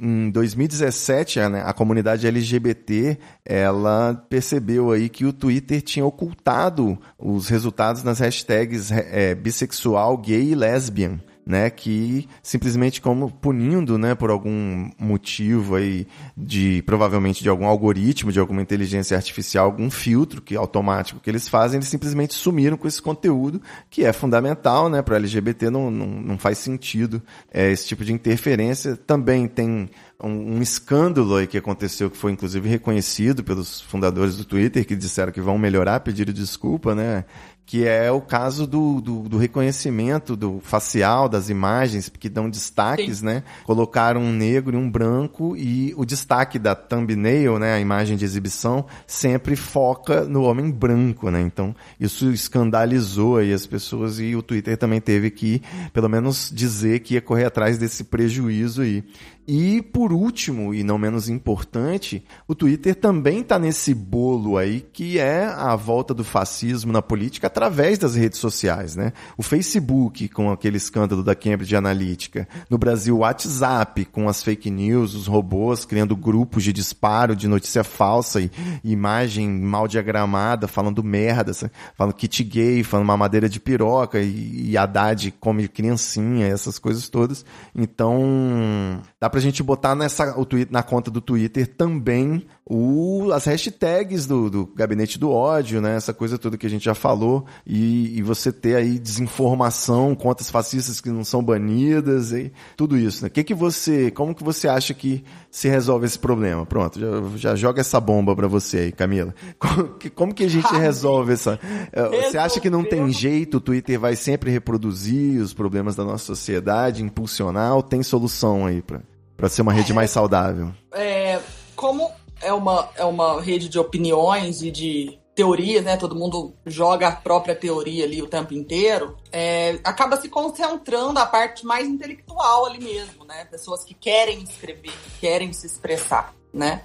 em 0.00 0.30
2017 0.30 1.40
a, 1.40 1.48
né, 1.48 1.62
a 1.64 1.72
comunidade 1.72 2.26
LGBT, 2.26 3.18
ela 3.44 4.14
percebeu 4.28 4.90
aí 4.90 5.08
que 5.08 5.24
o 5.24 5.32
Twitter 5.32 5.80
tinha 5.80 6.04
ocultado 6.04 6.98
os 7.18 7.48
resultados 7.48 8.02
nas 8.02 8.18
hashtags 8.18 8.90
é, 8.92 9.34
bissexual, 9.34 10.16
gay 10.18 10.50
e 10.50 10.54
lesbian 10.54 11.20
né, 11.44 11.68
que 11.70 12.28
simplesmente 12.42 13.00
como 13.00 13.30
punindo, 13.30 13.98
né, 13.98 14.14
por 14.14 14.30
algum 14.30 14.90
motivo 14.98 15.74
aí 15.74 16.06
de 16.36 16.82
provavelmente 16.86 17.42
de 17.42 17.48
algum 17.48 17.66
algoritmo, 17.66 18.30
de 18.30 18.38
alguma 18.38 18.62
inteligência 18.62 19.16
artificial, 19.16 19.66
algum 19.66 19.90
filtro 19.90 20.40
que 20.40 20.56
automático 20.56 21.20
que 21.20 21.28
eles 21.28 21.48
fazem, 21.48 21.78
eles 21.78 21.88
simplesmente 21.88 22.34
sumiram 22.34 22.76
com 22.76 22.86
esse 22.86 23.02
conteúdo 23.02 23.60
que 23.90 24.04
é 24.04 24.12
fundamental, 24.12 24.88
né, 24.88 25.02
para 25.02 25.16
LGBT 25.16 25.70
não, 25.70 25.90
não, 25.90 26.06
não 26.06 26.38
faz 26.38 26.58
sentido 26.58 27.22
é, 27.52 27.70
esse 27.70 27.86
tipo 27.88 28.04
de 28.04 28.12
interferência. 28.12 28.96
Também 28.96 29.48
tem 29.48 29.90
um, 30.22 30.62
escândalo 30.62 31.36
aí 31.36 31.46
que 31.46 31.58
aconteceu 31.58 32.08
que 32.08 32.16
foi 32.16 32.30
inclusive 32.32 32.68
reconhecido 32.68 33.42
pelos 33.42 33.80
fundadores 33.80 34.36
do 34.36 34.44
Twitter 34.44 34.86
que 34.86 34.94
disseram 34.94 35.32
que 35.32 35.40
vão 35.40 35.58
melhorar, 35.58 36.00
pediram 36.00 36.32
desculpa, 36.32 36.94
né, 36.94 37.24
que 37.64 37.86
é 37.86 38.10
o 38.10 38.20
caso 38.20 38.66
do, 38.66 39.00
do, 39.00 39.20
do 39.28 39.38
reconhecimento 39.38 40.36
do 40.36 40.60
facial, 40.60 41.28
das 41.28 41.48
imagens, 41.48 42.08
que 42.08 42.28
dão 42.28 42.50
destaques, 42.50 43.18
Sim. 43.18 43.26
né? 43.26 43.44
Colocaram 43.64 44.20
um 44.20 44.32
negro 44.32 44.76
e 44.76 44.80
um 44.80 44.90
branco 44.90 45.56
e 45.56 45.94
o 45.96 46.04
destaque 46.04 46.58
da 46.58 46.74
thumbnail, 46.74 47.58
né? 47.58 47.72
A 47.72 47.80
imagem 47.80 48.16
de 48.16 48.24
exibição, 48.24 48.84
sempre 49.06 49.56
foca 49.56 50.24
no 50.24 50.42
homem 50.42 50.70
branco, 50.70 51.30
né? 51.30 51.40
Então, 51.40 51.74
isso 51.98 52.30
escandalizou 52.30 53.38
aí 53.38 53.52
as 53.52 53.66
pessoas 53.66 54.18
e 54.18 54.36
o 54.36 54.42
Twitter 54.42 54.76
também 54.76 55.00
teve 55.00 55.30
que, 55.30 55.62
pelo 55.92 56.08
menos, 56.08 56.50
dizer 56.52 57.00
que 57.00 57.14
ia 57.14 57.22
correr 57.22 57.44
atrás 57.44 57.78
desse 57.78 58.04
prejuízo 58.04 58.82
aí. 58.82 59.04
E, 59.46 59.82
por 59.82 60.12
último, 60.12 60.72
e 60.72 60.84
não 60.84 60.96
menos 60.96 61.28
importante, 61.28 62.24
o 62.46 62.54
Twitter 62.54 62.94
também 62.94 63.40
está 63.40 63.58
nesse 63.58 63.92
bolo 63.92 64.56
aí 64.56 64.80
que 64.80 65.18
é 65.18 65.44
a 65.44 65.74
volta 65.74 66.14
do 66.14 66.22
fascismo 66.22 66.92
na 66.92 67.02
política 67.02 67.48
através 67.48 67.98
das 67.98 68.14
redes 68.14 68.38
sociais, 68.38 68.94
né? 68.94 69.12
O 69.36 69.42
Facebook, 69.42 70.28
com 70.28 70.50
aquele 70.50 70.76
escândalo 70.76 71.24
da 71.24 71.34
Cambridge 71.34 71.74
Analytica. 71.74 72.46
No 72.70 72.78
Brasil, 72.78 73.16
o 73.16 73.20
WhatsApp, 73.20 74.04
com 74.06 74.28
as 74.28 74.42
fake 74.44 74.70
news, 74.70 75.14
os 75.14 75.26
robôs 75.26 75.84
criando 75.84 76.14
grupos 76.14 76.62
de 76.62 76.72
disparo 76.72 77.34
de 77.34 77.48
notícia 77.48 77.82
falsa 77.82 78.40
e, 78.40 78.50
imagem 78.84 79.48
mal 79.48 79.88
diagramada, 79.88 80.68
falando 80.68 81.02
merda, 81.02 81.52
sabe? 81.52 81.72
falando 81.96 82.14
kit 82.14 82.44
gay, 82.44 82.84
falando 82.84 83.06
mamadeira 83.06 83.48
de 83.48 83.58
piroca 83.58 84.20
e, 84.20 84.70
e 84.70 84.76
Haddad 84.76 85.32
come 85.40 85.66
criancinha, 85.66 86.46
essas 86.46 86.78
coisas 86.78 87.08
todas. 87.08 87.44
Então, 87.74 89.02
dá 89.22 89.30
pra 89.30 89.38
gente 89.38 89.62
botar 89.62 89.94
nessa, 89.94 90.36
o 90.36 90.44
tweet, 90.44 90.72
na 90.72 90.82
conta 90.82 91.08
do 91.08 91.20
Twitter 91.20 91.64
também 91.64 92.44
o, 92.68 93.30
as 93.32 93.44
hashtags 93.44 94.26
do, 94.26 94.50
do 94.50 94.66
gabinete 94.66 95.16
do 95.16 95.30
ódio, 95.30 95.80
né? 95.80 95.94
Essa 95.94 96.12
coisa 96.12 96.36
toda 96.36 96.58
que 96.58 96.66
a 96.66 96.68
gente 96.70 96.84
já 96.84 96.94
falou. 96.94 97.46
e, 97.64 98.18
e, 98.18 98.22
você 98.22 98.50
ter 98.50 98.74
aí 98.74 98.98
desinformação, 98.98 100.12
contas 100.16 100.50
fascistas 100.50 101.00
que 101.00 101.08
não 101.08 101.22
são 101.22 101.40
banidas 101.40 102.32
e 102.32 102.52
tudo 102.76 102.98
isso, 102.98 103.22
né? 103.22 103.30
Que 103.30 103.44
que 103.44 103.54
você, 103.54 104.10
como 104.10 104.34
que 104.34 104.42
você 104.42 104.66
acha 104.66 104.92
que 104.92 105.22
se 105.52 105.68
resolve 105.68 106.04
esse 106.04 106.18
problema? 106.18 106.66
Pronto, 106.66 106.98
já, 106.98 107.36
já 107.36 107.54
joga 107.54 107.80
essa 107.80 108.00
bomba 108.00 108.34
para 108.34 108.48
você 108.48 108.78
aí, 108.78 108.92
Camila. 108.92 109.32
Como 109.56 109.88
que, 109.94 110.10
como 110.10 110.34
que 110.34 110.44
a 110.44 110.48
gente 110.48 110.66
resolve 110.74 111.34
essa? 111.34 111.60
Eh, 111.92 112.28
você 112.28 112.38
acha 112.38 112.58
que 112.58 112.68
não 112.68 112.82
tem 112.82 113.12
jeito? 113.12 113.58
O 113.58 113.60
Twitter 113.60 114.00
vai 114.00 114.16
sempre 114.16 114.50
reproduzir 114.50 115.40
os 115.40 115.54
problemas 115.54 115.94
da 115.94 116.04
nossa 116.04 116.24
sociedade, 116.24 117.04
impulsionar? 117.04 117.76
Ou 117.76 117.82
tem 117.82 118.02
solução 118.02 118.66
aí 118.66 118.82
para 118.82 119.00
para 119.42 119.48
ser 119.48 119.62
uma 119.62 119.72
rede 119.72 119.90
é, 119.90 119.94
mais 119.96 120.08
saudável? 120.08 120.72
É, 120.92 121.40
como 121.74 122.08
é 122.40 122.52
uma, 122.52 122.88
é 122.94 123.04
uma 123.04 123.42
rede 123.42 123.68
de 123.68 123.76
opiniões 123.76 124.62
e 124.62 124.70
de 124.70 125.18
teorias, 125.34 125.84
né? 125.84 125.96
Todo 125.96 126.14
mundo 126.14 126.54
joga 126.64 127.08
a 127.08 127.12
própria 127.12 127.56
teoria 127.56 128.04
ali 128.04 128.22
o 128.22 128.28
tempo 128.28 128.54
inteiro. 128.54 129.16
É, 129.32 129.80
acaba 129.82 130.16
se 130.16 130.28
concentrando 130.28 131.18
a 131.18 131.26
parte 131.26 131.66
mais 131.66 131.88
intelectual 131.88 132.66
ali 132.66 132.78
mesmo, 132.78 133.24
né? 133.24 133.44
Pessoas 133.46 133.82
que 133.82 133.94
querem 133.94 134.44
escrever, 134.44 134.92
que 134.92 135.20
querem 135.20 135.52
se 135.52 135.66
expressar, 135.66 136.32
né? 136.54 136.84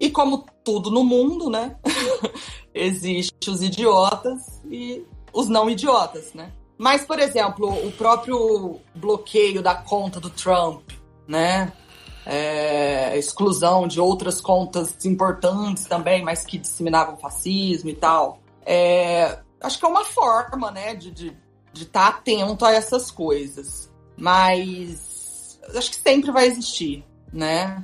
E 0.00 0.10
como 0.10 0.44
tudo 0.64 0.90
no 0.90 1.04
mundo, 1.04 1.48
né? 1.48 1.76
Existem 2.74 3.54
os 3.54 3.62
idiotas 3.62 4.60
e 4.68 5.06
os 5.32 5.48
não 5.48 5.70
idiotas, 5.70 6.34
né? 6.34 6.50
Mas, 6.76 7.04
por 7.04 7.20
exemplo, 7.20 7.68
o 7.86 7.92
próprio 7.92 8.80
bloqueio 8.92 9.62
da 9.62 9.76
conta 9.76 10.18
do 10.18 10.30
Trump, 10.30 10.82
né? 11.28 11.72
É, 12.24 13.16
exclusão 13.18 13.86
de 13.86 14.00
outras 14.00 14.40
contas 14.40 15.04
importantes 15.04 15.84
também, 15.84 16.22
mas 16.22 16.44
que 16.44 16.58
disseminavam 16.58 17.16
fascismo 17.16 17.90
e 17.90 17.94
tal. 17.94 18.40
É, 18.64 19.38
acho 19.60 19.78
que 19.78 19.84
é 19.84 19.88
uma 19.88 20.04
forma, 20.04 20.70
né, 20.70 20.94
de 20.94 21.08
estar 21.08 21.22
de, 21.24 21.36
de 21.72 21.84
tá 21.86 22.08
atento 22.08 22.64
a 22.64 22.72
essas 22.72 23.10
coisas. 23.10 23.90
Mas 24.16 25.58
acho 25.74 25.90
que 25.90 25.96
sempre 25.96 26.30
vai 26.30 26.46
existir, 26.46 27.04
né? 27.32 27.82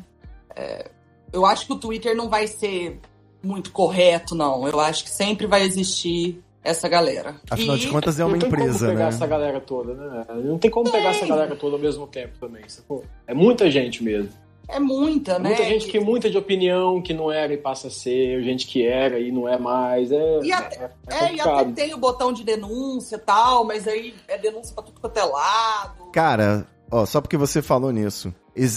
É, 0.55 0.91
eu 1.33 1.45
acho 1.45 1.67
que 1.67 1.73
o 1.73 1.79
Twitter 1.79 2.17
não 2.17 2.29
vai 2.29 2.47
ser 2.47 3.01
muito 3.43 3.71
correto, 3.71 4.35
não. 4.35 4.67
Eu 4.67 4.79
acho 4.81 5.05
que 5.05 5.11
sempre 5.11 5.47
vai 5.47 5.63
existir 5.63 6.43
essa 6.63 6.89
galera. 6.89 7.37
Afinal 7.51 7.77
e... 7.77 7.81
de 7.81 7.89
contas, 7.89 8.19
é 8.19 8.25
uma 8.25 8.37
empresa, 8.37 8.93
né? 8.93 8.95
Não 8.95 8.99
tem 8.99 8.99
como 8.99 8.99
pegar 8.99 9.09
essa 9.09 9.27
galera 9.27 9.61
toda, 9.61 9.95
né? 9.95 10.27
Não 10.45 10.59
tem 10.59 10.71
como 10.71 10.91
pegar 10.91 11.11
essa 11.11 11.27
galera 11.27 11.57
toda 11.57 11.77
ao 11.77 11.81
mesmo 11.81 12.07
tempo 12.07 12.39
também. 12.39 12.69
Sacou? 12.69 13.05
É 13.27 13.35
muita 13.35 13.71
gente 13.71 14.03
mesmo. 14.03 14.31
É 14.69 14.79
muita, 14.79 15.33
é 15.33 15.39
né? 15.39 15.49
Muita 15.49 15.65
gente 15.65 15.87
que 15.87 15.99
muita 15.99 16.29
de 16.29 16.37
opinião 16.37 17.01
que 17.01 17.15
não 17.15 17.33
era 17.33 17.55
e 17.55 17.57
passa 17.57 17.89
a 17.89 17.91
ser, 17.91 18.43
gente 18.43 18.67
que 18.67 18.87
era 18.87 19.19
e 19.19 19.33
não 19.33 19.49
é 19.49 19.59
mais. 19.59 20.13
É, 20.13 20.41
e 20.43 20.53
até, 20.53 20.77
é, 20.77 21.15
é, 21.15 21.25
é 21.25 21.35
e 21.35 21.41
até 21.41 21.65
tem 21.73 21.95
o 21.95 21.99
botão 21.99 22.33
de 22.33 22.45
denúncia 22.45 23.17
e 23.17 23.21
tal, 23.21 23.65
mas 23.65 23.89
aí 23.89 24.15
é 24.29 24.37
denúncia 24.37 24.75
pra 24.75 24.85
tudo 24.85 25.01
quanto 25.01 25.17
é 25.17 25.25
lado. 25.25 26.11
Cara, 26.13 26.67
ó, 26.91 27.07
só 27.07 27.23
porque 27.23 27.39
você 27.39 27.63
falou 27.63 27.91
nisso. 27.91 28.33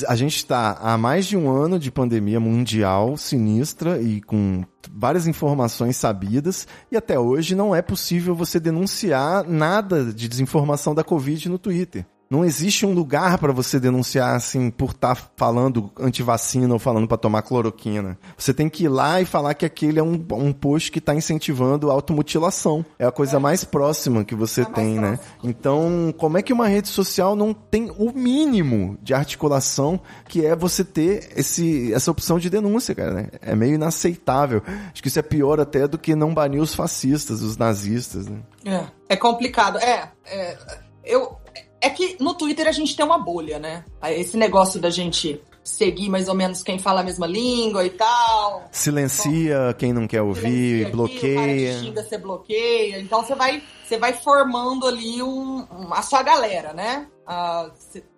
A 0.07 0.15
gente 0.15 0.35
está 0.35 0.77
há 0.79 0.97
mais 0.97 1.25
de 1.25 1.35
um 1.35 1.49
ano 1.49 1.79
de 1.79 1.91
pandemia 1.91 2.39
mundial 2.39 3.17
sinistra 3.17 3.99
e 3.99 4.21
com 4.21 4.63
várias 4.93 5.25
informações 5.25 5.97
sabidas, 5.97 6.67
e 6.91 6.97
até 6.97 7.19
hoje 7.19 7.55
não 7.55 7.75
é 7.75 7.81
possível 7.81 8.35
você 8.35 8.59
denunciar 8.59 9.43
nada 9.47 10.13
de 10.13 10.27
desinformação 10.27 10.93
da 10.93 11.03
Covid 11.03 11.49
no 11.49 11.57
Twitter. 11.57 12.05
Não 12.31 12.45
existe 12.45 12.85
um 12.85 12.93
lugar 12.93 13.37
para 13.39 13.51
você 13.51 13.77
denunciar 13.77 14.37
assim 14.37 14.71
por 14.71 14.91
estar 14.91 15.15
tá 15.15 15.21
falando 15.35 15.91
antivacina 15.99 16.73
ou 16.73 16.79
falando 16.79 17.05
para 17.05 17.17
tomar 17.17 17.41
cloroquina. 17.41 18.17
Você 18.37 18.53
tem 18.53 18.69
que 18.69 18.85
ir 18.85 18.87
lá 18.87 19.19
e 19.19 19.25
falar 19.25 19.53
que 19.53 19.65
aquele 19.65 19.99
é 19.99 20.03
um, 20.03 20.25
um 20.31 20.53
post 20.53 20.93
que 20.93 20.99
está 20.99 21.13
incentivando 21.13 21.91
automutilação. 21.91 22.85
É 22.97 23.05
a 23.05 23.11
coisa 23.11 23.35
é. 23.35 23.39
mais 23.39 23.65
próxima 23.65 24.23
que 24.23 24.33
você 24.33 24.61
é 24.61 24.65
tem, 24.65 24.97
né? 24.97 25.19
Então, 25.43 26.15
como 26.17 26.37
é 26.37 26.41
que 26.41 26.53
uma 26.53 26.69
rede 26.69 26.87
social 26.87 27.35
não 27.35 27.53
tem 27.53 27.91
o 27.97 28.13
mínimo 28.13 28.97
de 29.01 29.13
articulação 29.13 29.99
que 30.29 30.45
é 30.45 30.55
você 30.55 30.85
ter 30.85 31.33
esse, 31.35 31.93
essa 31.93 32.11
opção 32.11 32.39
de 32.39 32.49
denúncia, 32.49 32.95
cara? 32.95 33.11
Né? 33.11 33.27
É 33.41 33.53
meio 33.53 33.75
inaceitável. 33.75 34.63
Acho 34.89 35.01
que 35.01 35.09
isso 35.09 35.19
é 35.19 35.21
pior 35.21 35.59
até 35.59 35.85
do 35.85 35.97
que 35.97 36.15
não 36.15 36.33
banir 36.33 36.61
os 36.61 36.73
fascistas, 36.73 37.41
os 37.41 37.57
nazistas. 37.57 38.25
Né? 38.27 38.39
É, 38.63 38.85
é 39.09 39.15
complicado. 39.17 39.79
É, 39.79 40.07
é 40.25 40.57
eu 41.03 41.40
é 41.81 41.89
que 41.89 42.15
no 42.19 42.33
Twitter 42.35 42.67
a 42.67 42.71
gente 42.71 42.95
tem 42.95 43.05
uma 43.05 43.17
bolha, 43.17 43.59
né? 43.59 43.83
Esse 44.03 44.37
negócio 44.37 44.79
da 44.79 44.89
gente 44.89 45.41
seguir 45.63 46.09
mais 46.09 46.27
ou 46.27 46.35
menos 46.35 46.63
quem 46.63 46.79
fala 46.79 47.01
a 47.01 47.03
mesma 47.03 47.27
língua 47.27 47.85
e 47.85 47.89
tal. 47.89 48.67
Silencia 48.71 49.55
então, 49.55 49.73
quem 49.77 49.93
não 49.93 50.07
quer 50.07 50.21
ouvir, 50.21 50.89
bloqueia. 50.91 51.75
Aqui, 51.75 51.85
xinga, 51.85 52.03
você 52.03 52.17
bloqueia. 52.17 52.99
Então 52.99 53.23
você 53.23 53.35
vai, 53.35 53.61
você 53.83 53.97
vai 53.97 54.13
formando 54.13 54.87
ali 54.87 55.21
um, 55.21 55.65
um 55.71 55.93
a 55.93 56.01
sua 56.01 56.23
galera, 56.23 56.73
né? 56.73 57.07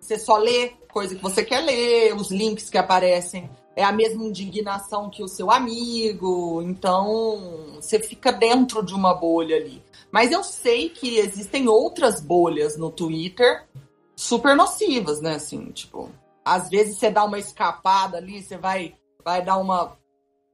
Você 0.00 0.14
uh, 0.14 0.20
só 0.20 0.36
lê 0.36 0.72
coisa 0.92 1.14
que 1.14 1.22
você 1.22 1.44
quer 1.44 1.60
ler, 1.60 2.14
os 2.14 2.30
links 2.30 2.70
que 2.70 2.78
aparecem 2.78 3.50
é 3.76 3.82
a 3.82 3.92
mesma 3.92 4.24
indignação 4.24 5.10
que 5.10 5.22
o 5.22 5.28
seu 5.28 5.50
amigo, 5.50 6.62
então 6.62 7.74
você 7.76 7.98
fica 7.98 8.32
dentro 8.32 8.84
de 8.84 8.94
uma 8.94 9.14
bolha 9.14 9.56
ali. 9.56 9.82
Mas 10.10 10.30
eu 10.30 10.44
sei 10.44 10.88
que 10.88 11.18
existem 11.18 11.68
outras 11.68 12.20
bolhas 12.20 12.76
no 12.76 12.90
Twitter 12.90 13.66
super 14.14 14.54
nocivas, 14.54 15.20
né? 15.20 15.34
Assim, 15.34 15.72
tipo, 15.72 16.08
às 16.44 16.68
vezes 16.68 16.98
você 16.98 17.10
dá 17.10 17.24
uma 17.24 17.38
escapada 17.38 18.18
ali, 18.18 18.42
você 18.42 18.56
vai, 18.56 18.94
vai 19.24 19.44
dar 19.44 19.56
uma, 19.56 19.96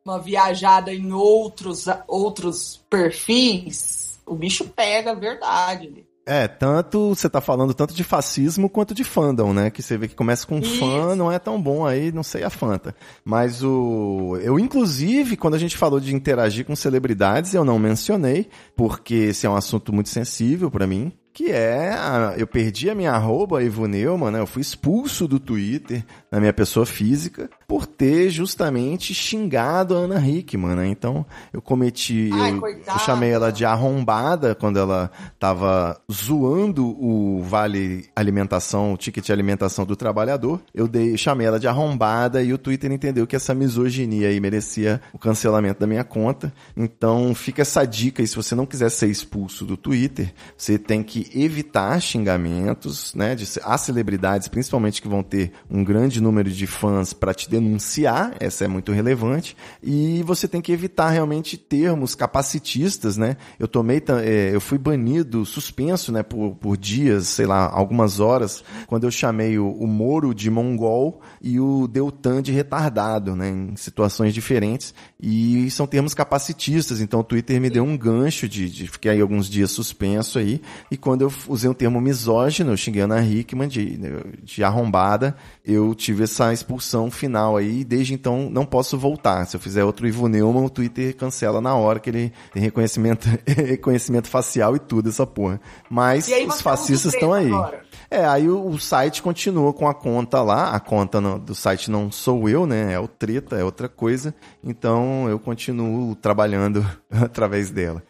uma 0.04 0.18
viajada 0.18 0.92
em 0.94 1.12
outros, 1.12 1.84
outros 2.08 2.82
perfis, 2.88 4.18
o 4.24 4.34
bicho 4.34 4.68
pega 4.68 5.14
verdade 5.14 5.88
ali. 5.88 6.09
É, 6.30 6.46
tanto 6.46 7.08
você 7.08 7.28
tá 7.28 7.40
falando 7.40 7.74
tanto 7.74 7.92
de 7.92 8.04
fascismo 8.04 8.70
quanto 8.70 8.94
de 8.94 9.02
fandom, 9.02 9.52
né? 9.52 9.68
Que 9.68 9.82
você 9.82 9.98
vê 9.98 10.06
que 10.06 10.14
começa 10.14 10.46
com 10.46 10.60
Isso. 10.60 10.78
fã, 10.78 11.16
não 11.16 11.32
é 11.32 11.40
tão 11.40 11.60
bom 11.60 11.84
aí, 11.84 12.12
não 12.12 12.22
sei 12.22 12.44
a 12.44 12.50
Fanta. 12.50 12.94
Mas 13.24 13.64
o 13.64 14.38
eu 14.40 14.56
inclusive 14.56 15.36
quando 15.36 15.54
a 15.54 15.58
gente 15.58 15.76
falou 15.76 15.98
de 15.98 16.14
interagir 16.14 16.64
com 16.64 16.76
celebridades, 16.76 17.52
eu 17.52 17.64
não 17.64 17.80
mencionei, 17.80 18.48
porque 18.76 19.14
esse 19.14 19.44
é 19.44 19.50
um 19.50 19.56
assunto 19.56 19.92
muito 19.92 20.08
sensível 20.08 20.70
para 20.70 20.86
mim 20.86 21.12
que 21.32 21.50
é 21.50 21.92
a, 21.92 22.34
eu 22.36 22.46
perdi 22.46 22.90
a 22.90 22.94
minha 22.94 23.12
arroba 23.12 23.62
Ivo 23.62 23.86
Neumann, 23.86 24.32
né? 24.32 24.40
Eu 24.40 24.46
fui 24.46 24.62
expulso 24.62 25.26
do 25.26 25.38
Twitter 25.40 26.04
na 26.30 26.38
minha 26.38 26.52
pessoa 26.52 26.86
física 26.86 27.50
por 27.66 27.86
ter 27.86 28.30
justamente 28.30 29.12
xingado 29.12 29.96
a 29.96 29.98
Ana 29.98 30.26
Hickman, 30.26 30.76
né? 30.76 30.86
Então 30.88 31.26
eu 31.52 31.60
cometi, 31.60 32.30
Ai, 32.32 32.52
eu, 32.52 32.66
eu, 32.66 32.98
chamei 33.00 33.30
ela 33.30 33.50
de 33.50 33.64
arrombada 33.64 34.54
quando 34.54 34.78
ela 34.78 35.10
tava 35.38 36.00
zoando 36.10 36.86
o 36.86 37.42
vale 37.42 38.08
alimentação, 38.14 38.92
o 38.92 38.96
ticket 38.96 39.24
de 39.24 39.32
alimentação 39.32 39.84
do 39.84 39.96
trabalhador. 39.96 40.60
Eu 40.74 40.86
dei, 40.86 41.16
chamei 41.16 41.46
ela 41.46 41.58
de 41.58 41.66
arrombada 41.66 42.42
e 42.42 42.52
o 42.52 42.58
Twitter 42.58 42.92
entendeu 42.92 43.26
que 43.26 43.36
essa 43.36 43.54
misoginia 43.54 44.28
aí 44.28 44.40
merecia 44.40 45.00
o 45.12 45.18
cancelamento 45.18 45.80
da 45.80 45.86
minha 45.86 46.04
conta. 46.04 46.52
Então 46.76 47.34
fica 47.34 47.62
essa 47.62 47.84
dica 47.84 48.22
aí, 48.22 48.26
se 48.26 48.36
você 48.36 48.54
não 48.54 48.66
quiser 48.66 48.90
ser 48.90 49.08
expulso 49.08 49.64
do 49.64 49.76
Twitter, 49.76 50.32
você 50.56 50.78
tem 50.78 51.02
que 51.02 51.28
evitar 51.34 52.00
xingamentos, 52.00 53.14
né? 53.14 53.34
De, 53.34 53.48
as 53.62 53.80
celebridades, 53.80 54.48
principalmente 54.48 55.02
que 55.02 55.08
vão 55.08 55.22
ter 55.22 55.52
um 55.70 55.82
grande 55.82 56.19
número 56.20 56.50
de 56.50 56.66
fãs 56.66 57.12
para 57.12 57.34
te 57.34 57.48
denunciar, 57.48 58.34
essa 58.40 58.64
é 58.64 58.68
muito 58.68 58.92
relevante. 58.92 59.56
E 59.82 60.22
você 60.24 60.46
tem 60.46 60.60
que 60.60 60.72
evitar 60.72 61.10
realmente 61.10 61.56
termos 61.56 62.14
capacitistas, 62.14 63.16
né? 63.16 63.36
Eu 63.58 63.68
tomei, 63.68 64.02
é, 64.22 64.50
eu 64.54 64.60
fui 64.60 64.78
banido, 64.78 65.44
suspenso, 65.44 66.12
né? 66.12 66.22
Por, 66.22 66.54
por 66.56 66.76
dias, 66.76 67.28
sei 67.28 67.46
lá, 67.46 67.70
algumas 67.70 68.20
horas, 68.20 68.64
quando 68.86 69.04
eu 69.04 69.10
chamei 69.10 69.58
o, 69.58 69.70
o 69.70 69.86
Moro 69.86 70.34
de 70.34 70.50
mongol 70.50 71.20
e 71.40 71.58
o 71.58 71.86
Deltan 71.86 72.42
de 72.42 72.52
retardado, 72.52 73.34
né? 73.36 73.48
Em 73.48 73.76
situações 73.76 74.34
diferentes. 74.34 74.94
E 75.20 75.70
são 75.70 75.86
termos 75.86 76.14
capacitistas, 76.14 77.00
então 77.00 77.20
o 77.20 77.24
Twitter 77.24 77.60
me 77.60 77.70
deu 77.70 77.84
um 77.84 77.96
gancho 77.96 78.48
de, 78.48 78.70
de 78.70 78.86
ficar 78.86 79.10
aí 79.10 79.20
alguns 79.20 79.48
dias 79.48 79.70
suspenso 79.70 80.38
aí. 80.38 80.60
E 80.90 80.96
quando 80.96 81.22
eu 81.22 81.32
usei 81.48 81.68
um 81.68 81.74
termo 81.74 82.00
misógino, 82.00 82.76
xinguei 82.76 83.02
a 83.02 83.04
Ana 83.04 83.24
Hickman 83.24 83.68
de, 83.68 83.98
de 84.42 84.64
arrombada, 84.64 85.36
eu 85.64 85.94
tive 85.94 86.24
essa 86.24 86.52
expulsão 86.52 87.10
final 87.10 87.56
aí, 87.56 87.80
e 87.80 87.84
desde 87.84 88.14
então 88.14 88.48
não 88.50 88.64
posso 88.64 88.98
voltar. 88.98 89.46
Se 89.46 89.56
eu 89.56 89.60
fizer 89.60 89.84
outro 89.84 90.06
Ivo 90.06 90.28
Neumann, 90.28 90.64
o 90.64 90.70
Twitter 90.70 91.14
cancela 91.16 91.60
na 91.60 91.74
hora 91.74 92.00
que 92.00 92.10
ele 92.10 92.32
tem 92.52 92.62
reconhecimento, 92.62 93.28
reconhecimento 93.46 94.28
facial 94.28 94.74
e 94.76 94.78
tudo, 94.78 95.08
essa 95.08 95.26
porra. 95.26 95.60
Mas 95.88 96.28
os 96.28 96.60
fascistas 96.62 97.14
estão 97.14 97.32
aí. 97.32 97.48
Agora. 97.48 97.90
É, 98.10 98.26
aí 98.26 98.48
o, 98.48 98.66
o, 98.66 98.78
site 98.78 99.22
continua 99.22 99.72
com 99.72 99.86
a 99.86 99.94
conta 99.94 100.42
lá, 100.42 100.70
a 100.70 100.80
conta 100.80 101.20
no, 101.20 101.38
do 101.38 101.54
site 101.54 101.92
não 101.92 102.10
sou 102.10 102.48
eu, 102.48 102.66
né? 102.66 102.92
É 102.92 102.98
o 102.98 103.06
Treta, 103.06 103.56
é 103.56 103.62
outra 103.62 103.88
coisa. 103.88 104.34
Então 104.64 105.28
eu 105.28 105.38
continuo 105.38 106.16
trabalhando 106.16 106.84
através 107.08 107.70
dela. 107.70 108.02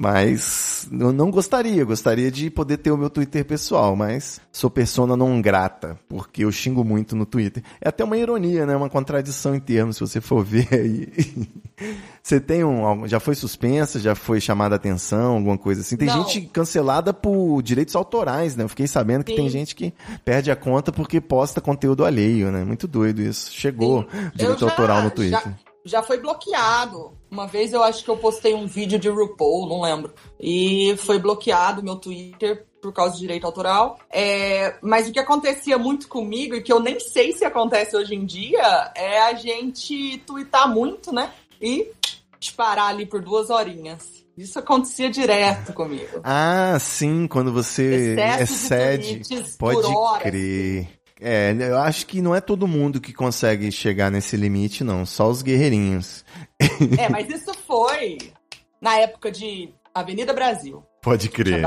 Mas 0.00 0.88
eu 0.92 1.12
não 1.12 1.28
gostaria, 1.28 1.84
gostaria 1.84 2.30
de 2.30 2.48
poder 2.50 2.76
ter 2.76 2.92
o 2.92 2.96
meu 2.96 3.10
Twitter 3.10 3.44
pessoal, 3.44 3.96
mas 3.96 4.40
sou 4.52 4.70
persona 4.70 5.16
não 5.16 5.42
grata, 5.42 5.98
porque 6.08 6.44
eu 6.44 6.52
xingo 6.52 6.84
muito 6.84 7.16
no 7.16 7.26
Twitter. 7.26 7.64
É 7.80 7.88
até 7.88 8.04
uma 8.04 8.16
ironia, 8.16 8.64
né? 8.64 8.76
Uma 8.76 8.88
contradição 8.88 9.56
em 9.56 9.58
termos, 9.60 9.96
se 9.96 10.00
você 10.00 10.20
for 10.20 10.44
ver 10.46 10.68
aí. 10.72 11.08
Você 12.22 12.38
tem 12.38 12.62
um. 12.62 13.08
Já 13.08 13.18
foi 13.18 13.34
suspensa, 13.34 13.98
já 13.98 14.14
foi 14.14 14.40
chamada 14.40 14.74
a 14.74 14.76
atenção, 14.76 15.34
alguma 15.34 15.58
coisa 15.58 15.80
assim? 15.80 15.96
Tem 15.96 16.06
Não. 16.06 16.22
gente 16.28 16.42
cancelada 16.42 17.12
por 17.12 17.60
direitos 17.60 17.96
autorais, 17.96 18.54
né? 18.54 18.62
Eu 18.62 18.68
fiquei 18.68 18.86
sabendo 18.86 19.24
que 19.24 19.32
Sim. 19.32 19.38
tem 19.38 19.48
gente 19.48 19.74
que 19.74 19.92
perde 20.24 20.48
a 20.52 20.54
conta 20.54 20.92
porque 20.92 21.20
posta 21.20 21.60
conteúdo 21.60 22.04
alheio, 22.04 22.52
né? 22.52 22.62
Muito 22.62 22.86
doido 22.86 23.20
isso. 23.20 23.50
Chegou 23.52 24.02
Sim. 24.02 24.30
direito 24.32 24.62
Eu 24.62 24.68
já- 24.68 24.70
autoral 24.74 25.02
no 25.02 25.10
Twitter. 25.10 25.40
Já, 25.42 25.54
já 25.84 26.02
foi 26.02 26.18
bloqueado. 26.18 27.16
Uma 27.30 27.46
vez 27.46 27.72
eu 27.72 27.82
acho 27.82 28.04
que 28.04 28.10
eu 28.10 28.16
postei 28.16 28.54
um 28.54 28.66
vídeo 28.66 28.98
de 28.98 29.08
RuPaul, 29.08 29.68
não 29.68 29.82
lembro. 29.82 30.12
E 30.40 30.94
foi 30.98 31.18
bloqueado 31.18 31.82
meu 31.82 31.96
Twitter 31.96 32.66
por 32.80 32.92
causa 32.92 33.14
de 33.14 33.20
direito 33.20 33.44
autoral. 33.44 33.98
É, 34.10 34.76
mas 34.80 35.08
o 35.08 35.12
que 35.12 35.18
acontecia 35.18 35.78
muito 35.78 36.08
comigo, 36.08 36.54
e 36.54 36.62
que 36.62 36.72
eu 36.72 36.80
nem 36.80 36.98
sei 37.00 37.32
se 37.32 37.44
acontece 37.44 37.96
hoje 37.96 38.14
em 38.14 38.24
dia, 38.24 38.92
é 38.94 39.20
a 39.20 39.34
gente 39.34 40.18
twittar 40.26 40.72
muito, 40.72 41.12
né? 41.12 41.32
E 41.60 41.90
disparar 42.38 42.88
ali 42.88 43.04
por 43.04 43.20
duas 43.20 43.50
horinhas. 43.50 44.18
Isso 44.36 44.56
acontecia 44.56 45.10
direto 45.10 45.72
comigo. 45.72 46.20
Ah, 46.22 46.78
sim, 46.78 47.26
quando 47.26 47.52
você 47.52 48.12
Excesso 48.12 48.46
de 48.46 49.20
excede. 49.20 49.56
Pode 49.58 49.88
crer. 50.20 50.97
É, 51.20 51.54
eu 51.58 51.78
acho 51.78 52.06
que 52.06 52.22
não 52.22 52.34
é 52.34 52.40
todo 52.40 52.68
mundo 52.68 53.00
que 53.00 53.12
consegue 53.12 53.72
chegar 53.72 54.10
nesse 54.10 54.36
limite, 54.36 54.84
não. 54.84 55.04
Só 55.04 55.28
os 55.28 55.42
guerreirinhos. 55.42 56.24
É, 56.98 57.08
mas 57.08 57.28
isso 57.28 57.52
foi 57.66 58.18
na 58.80 58.96
época 58.98 59.30
de 59.30 59.72
Avenida 59.94 60.32
Brasil. 60.32 60.82
Pode 61.02 61.28
crer. 61.28 61.62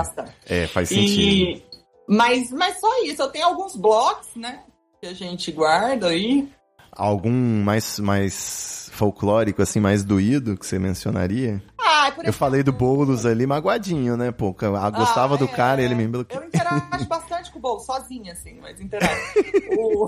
É, 0.45 0.67
faz 0.67 0.89
sentido. 0.89 1.21
E, 1.21 1.65
mas, 2.07 2.51
mas 2.51 2.79
só 2.79 3.03
isso, 3.03 3.21
eu 3.21 3.29
tenho 3.29 3.45
alguns 3.45 3.75
blocos, 3.75 4.29
né? 4.35 4.63
Que 5.01 5.07
a 5.07 5.13
gente 5.13 5.51
guarda 5.51 6.07
aí. 6.07 6.49
Algum 6.91 7.31
mais, 7.31 7.99
mais 7.99 8.89
folclórico, 8.93 9.61
assim, 9.61 9.79
mais 9.79 10.03
doído 10.03 10.57
que 10.57 10.65
você 10.65 10.77
mencionaria? 10.77 11.61
Ah, 11.79 11.90
por 12.09 12.25
Eu 12.25 12.31
falei 12.33 12.63
do 12.63 12.71
Boulos 12.71 13.25
ali, 13.25 13.45
magoadinho, 13.45 14.15
né? 14.15 14.31
Pô, 14.31 14.55
eu 14.61 14.91
gostava 14.91 15.35
Ah, 15.35 15.37
do 15.37 15.45
é. 15.45 15.47
cara 15.49 15.81
e 15.81 15.85
ele 15.85 15.95
me 15.95 16.07
bloqueou. 16.07 16.41
Eu 16.41 16.47
interajo 16.47 17.05
bastante 17.07 17.51
com 17.51 17.59
o 17.59 17.61
Bolo, 17.61 17.79
sozinha, 17.81 18.31
assim, 18.31 18.57
mas 18.61 18.79
interajo. 18.79 19.21
o, 19.77 20.07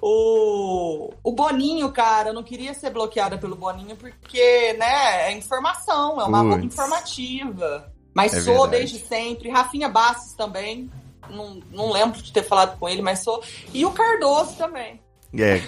o, 0.00 1.10
o 1.22 1.32
Boninho, 1.32 1.90
cara, 1.90 2.30
eu 2.30 2.34
não 2.34 2.42
queria 2.42 2.74
ser 2.74 2.90
bloqueada 2.90 3.38
pelo 3.38 3.56
Boninho 3.56 3.96
porque, 3.96 4.74
né, 4.74 5.30
é 5.30 5.32
informação, 5.32 6.20
é 6.20 6.24
uma 6.24 6.40
roupa 6.42 6.64
informativa. 6.64 7.90
Mas 8.14 8.32
É 8.32 8.40
sou 8.42 8.62
verdade. 8.62 8.70
desde 8.78 8.98
sempre. 9.00 9.50
Rafinha 9.50 9.88
Bastos 9.88 10.34
também. 10.34 10.88
Não, 11.28 11.58
não 11.72 11.90
lembro 11.90 12.22
de 12.22 12.32
ter 12.32 12.42
falado 12.42 12.78
com 12.78 12.88
ele, 12.88 13.02
mas 13.02 13.20
sou. 13.20 13.42
E 13.72 13.84
o 13.84 13.90
Cardoso 13.90 14.54
também. 14.56 15.00
É, 15.36 15.60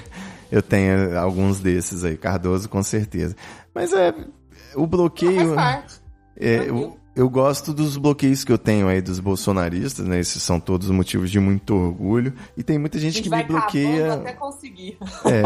eu 0.52 0.62
tenho 0.62 1.18
alguns 1.18 1.58
desses 1.58 2.04
aí, 2.04 2.16
Cardoso 2.16 2.68
com 2.68 2.82
certeza. 2.84 3.34
Mas 3.74 3.92
é, 3.92 4.14
o 4.76 4.86
bloqueio. 4.86 5.54
Parte. 5.54 6.00
É, 6.38 6.68
eu, 6.68 6.96
eu 7.16 7.30
gosto 7.30 7.72
dos 7.72 7.96
bloqueios 7.96 8.44
que 8.44 8.52
eu 8.52 8.58
tenho 8.58 8.88
aí 8.88 9.00
dos 9.00 9.18
bolsonaristas, 9.18 10.06
né? 10.06 10.20
Esses 10.20 10.42
são 10.42 10.60
todos 10.60 10.90
motivos 10.90 11.30
de 11.30 11.40
muito 11.40 11.74
orgulho. 11.74 12.34
E 12.54 12.62
tem 12.62 12.78
muita 12.78 12.98
gente 12.98 13.14
gente 13.14 13.30
que 13.30 13.34
me 13.34 13.42
bloqueia. 13.42 14.12
até 14.12 14.34
conseguir. 14.34 14.98
É, 15.24 15.42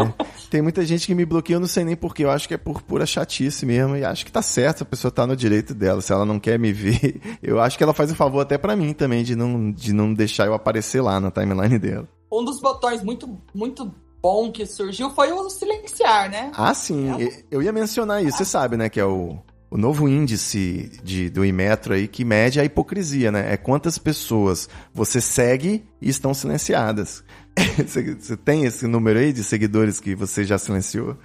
tem 0.49 0.61
muita 0.61 0.85
gente 0.85 1.07
que 1.07 1.15
me 1.15 1.25
bloqueia, 1.25 1.55
eu 1.55 1.61
não 1.61 1.67
sei 1.67 1.85
nem 1.85 1.95
porquê. 1.95 2.25
Eu 2.25 2.29
acho 2.29 2.45
que 2.45 2.53
é 2.53 2.57
por 2.57 2.81
pura 2.81 3.05
chatice 3.05 3.65
mesmo. 3.65 3.95
E 3.95 4.03
acho 4.03 4.25
que 4.25 4.31
tá 4.33 4.41
certo, 4.41 4.81
a 4.81 4.85
pessoa 4.85 5.09
tá 5.09 5.25
no 5.25 5.33
direito 5.33 5.73
dela. 5.73 6.01
Se 6.01 6.11
ela 6.11 6.25
não 6.25 6.41
quer 6.41 6.59
me 6.59 6.73
ver, 6.73 7.21
eu 7.41 7.61
acho 7.61 7.77
que 7.77 7.83
ela 7.85 7.93
faz 7.93 8.11
um 8.11 8.15
favor 8.15 8.41
até 8.41 8.57
pra 8.57 8.75
mim 8.75 8.91
também, 8.91 9.23
de 9.23 9.33
não, 9.33 9.71
de 9.71 9.93
não 9.93 10.13
deixar 10.13 10.47
eu 10.47 10.53
aparecer 10.53 11.01
lá 11.01 11.21
na 11.21 11.31
timeline 11.31 11.79
dela. 11.79 12.05
Um 12.29 12.43
dos 12.43 12.59
botões 12.59 13.01
muito, 13.01 13.37
muito 13.55 13.93
bom 14.21 14.51
que 14.51 14.65
surgiu 14.65 15.09
foi 15.11 15.31
o 15.31 15.49
silenciar, 15.49 16.29
né? 16.29 16.51
Ah, 16.55 16.73
sim, 16.73 17.09
e- 17.19 17.45
eu 17.49 17.61
ia 17.61 17.71
mencionar 17.71 18.23
isso. 18.23 18.37
Você 18.37 18.45
sabe, 18.45 18.77
né, 18.77 18.89
que 18.89 18.99
é 18.99 19.05
o, 19.05 19.37
o 19.69 19.77
novo 19.77 20.07
índice 20.07 20.91
de, 21.03 21.29
do 21.29 21.43
Imetro 21.45 21.93
aí 21.93 22.07
que 22.07 22.23
mede 22.23 22.59
a 22.59 22.65
hipocrisia, 22.65 23.31
né? 23.31 23.53
É 23.53 23.57
quantas 23.57 23.97
pessoas 23.97 24.69
você 24.93 25.19
segue 25.21 25.83
e 26.01 26.09
estão 26.09 26.33
silenciadas. 26.33 27.23
Você, 27.85 28.15
você 28.15 28.37
tem 28.37 28.63
esse 28.63 28.87
número 28.87 29.19
aí 29.19 29.33
de 29.33 29.43
seguidores 29.43 29.99
que 29.99 30.15
você 30.15 30.45
já 30.45 30.57
silenciou? 30.57 31.17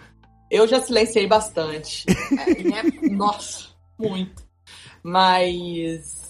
Eu 0.50 0.66
já 0.66 0.80
silenciei 0.80 1.26
bastante. 1.28 2.04
É, 2.36 2.62
né? 2.64 2.82
Nossa, 3.12 3.66
muito. 3.96 4.42
Mas. 5.04 6.25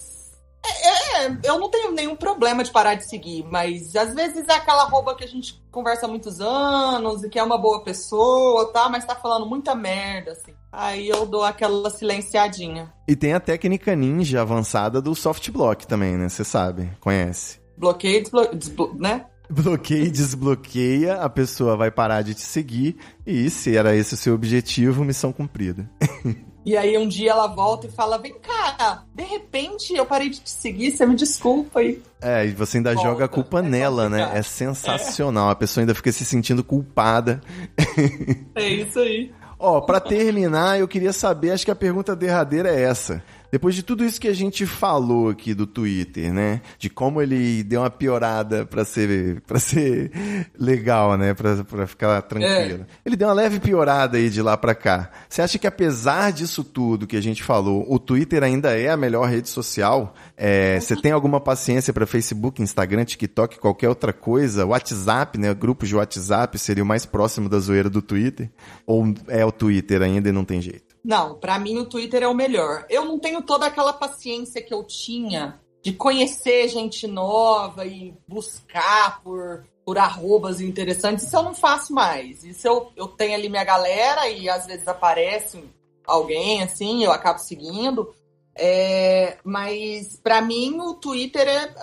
É, 1.17 1.37
eu 1.43 1.59
não 1.59 1.69
tenho 1.69 1.91
nenhum 1.91 2.15
problema 2.15 2.63
de 2.63 2.71
parar 2.71 2.95
de 2.95 3.07
seguir, 3.07 3.45
mas 3.49 3.95
às 3.95 4.13
vezes 4.13 4.47
é 4.47 4.53
aquela 4.53 4.83
roupa 4.85 5.15
que 5.15 5.23
a 5.23 5.27
gente 5.27 5.61
conversa 5.71 6.05
há 6.05 6.09
muitos 6.09 6.39
anos 6.39 7.23
e 7.23 7.29
que 7.29 7.39
é 7.39 7.43
uma 7.43 7.57
boa 7.57 7.83
pessoa, 7.83 8.71
tá? 8.71 8.89
Mas 8.89 9.05
tá 9.05 9.15
falando 9.15 9.45
muita 9.45 9.73
merda, 9.75 10.31
assim. 10.31 10.53
Aí 10.71 11.07
eu 11.09 11.25
dou 11.25 11.43
aquela 11.43 11.89
silenciadinha. 11.89 12.93
E 13.07 13.15
tem 13.15 13.33
a 13.33 13.39
técnica 13.39 13.95
ninja 13.95 14.41
avançada 14.41 15.01
do 15.01 15.15
soft 15.15 15.49
block 15.51 15.87
também, 15.87 16.17
né? 16.17 16.29
Você 16.29 16.43
sabe, 16.43 16.91
conhece. 16.99 17.59
Bloqueio, 17.77 18.21
desblo... 18.21 18.47
desblo- 18.55 18.95
né? 18.97 19.25
Bloqueia 19.49 20.03
e 20.03 20.11
desbloqueia, 20.11 21.21
a 21.21 21.29
pessoa 21.29 21.77
vai 21.77 21.89
parar 21.89 22.21
de 22.21 22.33
te 22.33 22.41
seguir 22.41 22.97
e 23.25 23.49
se 23.49 23.77
era 23.77 23.95
esse 23.95 24.13
o 24.13 24.17
seu 24.17 24.33
objetivo, 24.35 25.05
missão 25.05 25.31
cumprida. 25.31 25.89
E 26.67 26.75
aí 26.75 26.97
um 26.97 27.07
dia 27.07 27.31
ela 27.31 27.47
volta 27.47 27.87
e 27.87 27.89
fala: 27.89 28.17
Vem 28.17 28.33
cá, 28.39 29.05
de 29.15 29.23
repente 29.23 29.95
eu 29.95 30.05
parei 30.05 30.29
de 30.29 30.41
te 30.41 30.49
seguir, 30.49 30.91
você 30.91 31.05
me 31.05 31.15
desculpa 31.15 31.79
aí. 31.79 32.03
É, 32.21 32.45
e 32.45 32.51
você 32.51 32.75
ainda 32.75 32.93
Volta. 32.93 33.09
joga 33.09 33.23
a 33.23 33.27
culpa 33.29 33.59
É 33.59 33.61
nela, 33.61 34.09
né? 34.09 34.31
É 34.33 34.41
sensacional. 34.41 35.49
A 35.49 35.55
pessoa 35.55 35.81
ainda 35.81 35.95
fica 35.95 36.11
se 36.11 36.25
sentindo 36.25 36.65
culpada. 36.65 37.41
É 38.53 38.67
isso 38.67 38.99
aí. 38.99 39.31
Ó, 39.57 39.79
pra 39.79 40.01
terminar, 40.01 40.77
eu 40.77 40.89
queria 40.89 41.13
saber, 41.13 41.51
acho 41.51 41.63
que 41.63 41.71
a 41.71 41.75
pergunta 41.75 42.13
derradeira 42.13 42.69
é 42.69 42.81
essa. 42.81 43.23
Depois 43.51 43.75
de 43.75 43.83
tudo 43.83 44.03
isso 44.03 44.19
que 44.19 44.27
a 44.27 44.33
gente 44.33 44.65
falou 44.65 45.29
aqui 45.29 45.53
do 45.53 45.65
Twitter, 45.65 46.33
né? 46.33 46.61
De 46.77 46.89
como 46.89 47.21
ele 47.21 47.63
deu 47.63 47.81
uma 47.81 47.89
piorada 47.89 48.65
pra 48.65 48.83
ser, 48.83 49.41
pra 49.41 49.59
ser 49.59 50.11
legal, 50.57 51.17
né? 51.17 51.33
Pra, 51.33 51.63
pra 51.63 51.87
ficar 51.87 52.21
tranquilo. 52.23 52.85
Ele 53.05 53.15
deu 53.15 53.27
uma 53.27 53.33
leve 53.33 53.59
piorada 53.59 54.17
aí 54.17 54.29
de 54.29 54.41
lá 54.41 54.57
pra 54.57 54.75
cá. 54.75 55.11
Você 55.29 55.41
acha 55.41 55.57
que 55.57 55.67
apesar 55.67 56.31
disso 56.31 56.63
tudo 56.63 57.07
que 57.07 57.15
a 57.15 57.21
gente 57.21 57.43
falou, 57.43 57.85
o 57.87 57.97
Twitter 57.97 58.43
ainda 58.43 58.77
é 58.77 58.89
a 58.89 58.97
melhor 58.97 59.29
rede 59.29 59.49
social? 59.49 60.13
É, 60.35 60.79
você 60.79 60.95
tem 60.95 61.11
alguma 61.11 61.39
paciência 61.39 61.93
pra 61.93 62.05
Facebook, 62.05 62.61
Instagram, 62.61 63.05
TikTok, 63.05 63.59
qualquer 63.59 63.89
outra 63.89 64.11
coisa? 64.11 64.65
WhatsApp, 64.65 65.37
né? 65.37 65.53
Grupos 65.53 65.87
de 65.87 65.95
WhatsApp 65.95 66.57
seria 66.59 66.83
o 66.83 66.87
mais 66.87 67.05
próximo 67.05 67.47
da 67.47 67.59
zoeira 67.59 67.89
do 67.89 68.01
Twitter? 68.01 68.49
Ou 68.85 69.13
é 69.27 69.45
o 69.45 69.51
Twitter 69.51 70.01
ainda 70.01 70.29
e 70.29 70.31
não 70.31 70.43
tem 70.43 70.61
jeito? 70.61 70.86
Não, 71.07 71.35
pra 71.35 71.57
mim 71.57 71.77
o 71.77 71.85
Twitter 71.85 72.21
é 72.21 72.27
o 72.27 72.33
melhor. 72.33 72.85
Eu 72.89 73.05
não 73.05 73.17
tenho 73.17 73.41
toda 73.41 73.65
aquela 73.65 73.93
paciência 73.93 74.61
que 74.61 74.73
eu 74.73 74.83
tinha 74.83 75.57
de 75.81 75.93
conhecer 75.93 76.67
gente 76.67 77.07
nova 77.07 77.85
e 77.85 78.13
buscar 78.27 79.23
por, 79.23 79.65
por 79.85 79.97
arrobas 79.97 80.59
interessantes. 80.59 81.23
Isso 81.23 81.37
eu 81.37 81.43
não 81.43 81.55
faço 81.55 81.93
mais. 81.93 82.43
Isso 82.43 82.67
eu, 82.67 82.91
eu 82.93 83.07
tenho 83.07 83.35
ali 83.35 83.47
minha 83.47 83.63
galera 83.63 84.27
e 84.27 84.49
às 84.49 84.65
vezes 84.65 84.85
aparece 84.85 85.63
alguém 86.05 86.61
assim, 86.61 87.05
eu 87.05 87.11
acabo 87.13 87.39
seguindo. 87.39 88.13
É, 88.53 89.37
mas 89.45 90.19
pra 90.21 90.41
mim 90.41 90.77
o 90.77 90.95
Twitter 90.95 91.47
é 91.47 91.73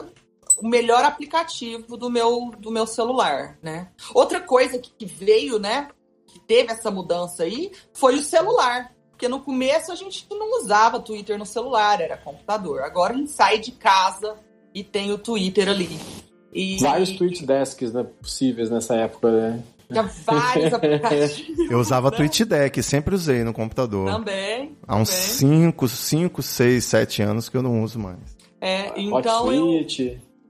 o 0.58 0.68
melhor 0.68 1.02
aplicativo 1.02 1.96
do 1.96 2.10
meu, 2.10 2.50
do 2.58 2.70
meu 2.70 2.86
celular, 2.86 3.58
né? 3.62 3.90
Outra 4.12 4.42
coisa 4.42 4.78
que, 4.78 4.90
que 4.90 5.06
veio, 5.06 5.58
né? 5.58 5.88
Que 6.26 6.38
teve 6.40 6.72
essa 6.72 6.90
mudança 6.90 7.44
aí 7.44 7.72
foi 7.94 8.16
o 8.16 8.22
celular. 8.22 8.93
Porque 9.14 9.28
no 9.28 9.40
começo 9.40 9.92
a 9.92 9.94
gente 9.94 10.26
não 10.28 10.60
usava 10.60 10.98
Twitter 10.98 11.38
no 11.38 11.46
celular, 11.46 12.00
era 12.00 12.16
computador. 12.16 12.82
Agora 12.82 13.14
a 13.14 13.16
gente 13.16 13.30
sai 13.30 13.58
de 13.58 13.70
casa 13.70 14.36
e 14.74 14.82
tem 14.82 15.12
o 15.12 15.18
Twitter 15.18 15.68
ali. 15.68 15.88
E 16.52 16.78
Vários 16.78 17.10
tweet 17.10 17.46
desks 17.46 17.92
né, 17.92 18.04
possíveis 18.20 18.70
nessa 18.70 18.96
época, 18.96 19.30
né? 19.30 19.62
tinha 19.88 20.02
vários 20.24 20.72
aplicativos. 20.72 21.58
Eu 21.70 21.78
usava 21.78 22.10
né? 22.10 22.16
TweetDeck, 22.16 22.82
sempre 22.82 23.14
usei 23.14 23.44
no 23.44 23.52
computador. 23.52 24.10
Também. 24.10 24.76
Há 24.86 24.96
uns 24.96 25.10
também. 25.10 25.70
5, 25.70 25.88
5, 25.88 26.42
6, 26.42 26.84
7 26.84 27.22
anos 27.22 27.48
que 27.48 27.56
eu 27.56 27.62
não 27.62 27.82
uso 27.82 27.98
mais. 27.98 28.18
É, 28.60 28.92
então 28.96 29.52
eu. 29.52 29.86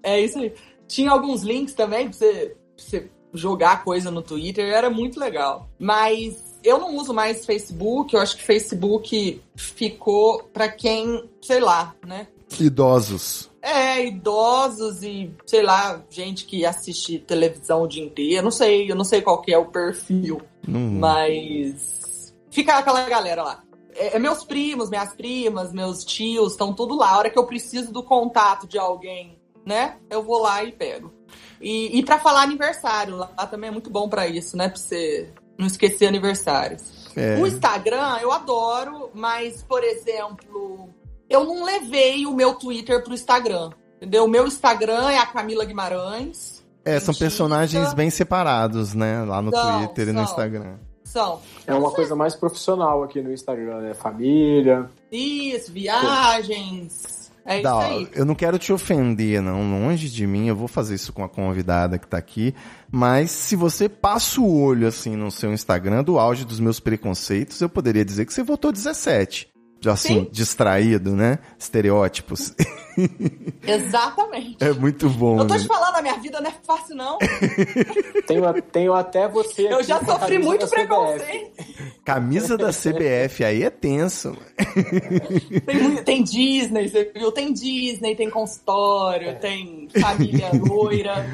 É 0.03 0.21
isso 0.21 0.39
aí. 0.39 0.53
Tinha 0.87 1.11
alguns 1.11 1.43
links 1.43 1.75
também 1.75 2.09
pra 2.09 2.13
você, 2.13 2.57
pra 2.77 2.85
você 2.85 3.11
jogar 3.33 3.85
coisa 3.85 4.11
no 4.11 4.23
Twitter, 4.23 4.73
era 4.73 4.91
muito 4.91 5.19
legal. 5.19 5.69
Mas 5.79 6.44
eu 6.65 6.79
não 6.79 6.97
uso 6.97 7.13
mais 7.15 7.45
Facebook, 7.45 8.15
eu 8.15 8.21
acho 8.21 8.37
que 8.37 8.43
Facebook 8.43 9.41
ficou 9.55 10.43
pra 10.53 10.69
quem, 10.69 11.29
sei 11.43 11.61
lá, 11.61 11.95
né? 12.07 12.27
Idosos. 12.59 13.51
É, 13.61 14.05
idosos 14.07 15.03
e, 15.03 15.31
sei 15.47 15.63
lá, 15.63 16.03
gente 16.11 16.45
que 16.45 16.65
assiste 16.67 17.19
televisão 17.19 17.83
o 17.83 17.87
dia 17.89 18.05
inteiro. 18.05 18.35
Eu 18.37 18.43
não 18.43 18.51
sei, 18.51 18.91
eu 18.91 18.95
não 18.97 19.05
sei 19.05 19.23
qual 19.23 19.41
que 19.41 19.53
é 19.53 19.59
o 19.59 19.67
perfil, 19.67 20.41
Não- 20.67 20.81
mas 21.01 22.35
fica 22.51 22.77
aquela 22.77 23.09
galera 23.09 23.43
lá. 23.43 23.63
é, 23.97 24.17
é 24.17 24.19
meus 24.19 24.45
primos, 24.45 24.91
minhas 24.91 25.15
primas, 25.15 25.73
meus 25.73 26.05
tios, 26.05 26.53
estão 26.53 26.73
tudo 26.75 26.95
lá. 26.97 27.11
A 27.11 27.19
hora 27.19 27.31
que 27.31 27.39
eu 27.39 27.47
preciso 27.47 27.93
do 27.93 28.03
contato 28.03 28.67
de 28.67 28.79
alguém, 28.79 29.39
né? 29.65 29.97
Eu 30.11 30.23
vou 30.23 30.39
lá 30.41 30.63
e 30.65 30.73
pego. 30.73 31.13
E, 31.61 31.99
e 31.99 32.05
para 32.05 32.19
falar 32.19 32.43
aniversário, 32.43 33.17
lá 33.17 33.29
também 33.47 33.69
é 33.69 33.73
muito 33.73 33.89
bom 33.89 34.09
para 34.09 34.27
isso, 34.27 34.57
né? 34.57 34.69
Pra 34.69 34.77
você 34.77 35.33
não 35.59 35.67
esquecer 35.67 36.07
aniversários. 36.07 36.83
É. 37.17 37.37
O 37.37 37.47
Instagram 37.47 38.19
eu 38.21 38.33
adoro, 38.33 39.11
mas, 39.15 39.63
por 39.63 39.83
exemplo, 39.85 40.89
eu 41.29 41.45
não 41.45 41.65
levei 41.65 42.27
o 42.27 42.35
meu 42.35 42.55
Twitter 42.55 43.03
pro 43.03 43.15
Instagram. 43.15 43.71
Entendeu? 43.97 44.25
O 44.25 44.29
meu 44.29 44.47
Instagram 44.47 45.11
é 45.11 45.19
a 45.19 45.27
Camila 45.27 45.65
Guimarães. 45.65 46.65
É, 46.85 47.01
são 47.01 47.13
Mentira. 47.13 47.29
personagens 47.29 47.95
bem 47.95 48.11
separados, 48.11 48.93
né? 48.93 49.25
Lá 49.25 49.41
no 49.41 49.51
São, 49.51 49.79
Twitter 49.79 50.09
e 50.09 50.13
no 50.13 50.19
são. 50.19 50.31
Instagram. 50.31 50.77
São. 51.05 51.41
É 51.67 51.75
uma 51.75 51.91
coisa 51.91 52.15
mais 52.15 52.35
profissional 52.35 53.03
aqui 53.03 53.23
no 53.23 53.33
Instagram, 53.33 53.81
né? 53.81 53.95
Família. 53.95 54.91
Isso, 55.11 55.73
viagens. 55.73 57.24
É 57.47 57.59
isso 57.61 57.69
aí. 57.69 58.09
eu 58.15 58.25
não 58.25 58.35
quero 58.35 58.59
te 58.59 58.73
ofender, 58.73 59.43
não. 59.43 59.63
Longe 59.71 60.09
de 60.09 60.27
mim, 60.27 60.49
eu 60.49 60.57
vou 60.57 60.67
fazer 60.67 60.95
isso 60.95 61.13
com 61.13 61.23
a 61.23 61.29
convidada 61.29 61.99
que 61.99 62.07
tá 62.07 62.17
aqui. 62.17 62.55
Mas 62.91 63.31
se 63.31 63.55
você 63.55 63.89
passa 63.89 64.41
o 64.41 64.61
olho 64.61 64.87
assim 64.87 65.15
no 65.17 65.31
seu 65.31 65.53
Instagram, 65.53 66.03
do 66.03 66.19
auge 66.19 66.45
dos 66.45 66.59
meus 66.61 66.81
preconceitos, 66.81 67.61
eu 67.61 67.69
poderia 67.69 68.05
dizer 68.05 68.25
que 68.25 68.33
você 68.33 68.43
votou 68.43 68.73
17. 68.73 69.54
Assim, 69.91 70.21
Sim. 70.21 70.29
distraído, 70.31 71.15
né? 71.15 71.39
Estereótipos. 71.59 72.55
Exatamente. 73.67 74.57
É 74.61 74.73
muito 74.73 75.09
bom. 75.11 75.39
Eu 75.41 75.47
tô 75.47 75.55
né? 75.55 75.61
te 75.61 75.67
falando, 75.67 75.97
a 75.97 76.03
minha 76.03 76.17
vida 76.19 76.41
não 76.41 76.51
é 76.51 76.55
fácil, 76.63 76.95
não. 76.97 77.19
Tenho, 78.27 78.63
tenho 78.63 78.95
até 78.95 79.29
você. 79.29 79.67
Eu 79.67 79.77
aqui 79.77 79.85
já 79.89 80.05
sofri 80.05 80.39
muito 80.39 80.67
preconceito. 80.69 81.65
Camisa 82.05 82.57
da 82.57 82.71
CBF 82.71 83.45
aí 83.45 83.63
é 83.63 83.71
tenso. 83.71 84.37
Tem, 85.67 85.97
tem 86.05 86.23
Disney, 86.23 86.89
você 86.89 87.11
viu? 87.15 87.33
Tem 87.33 87.53
Disney, 87.53 88.15
tem 88.15 88.31
consultório, 88.31 89.39
tem 89.39 89.89
família 90.01 90.51
loira. 90.53 91.27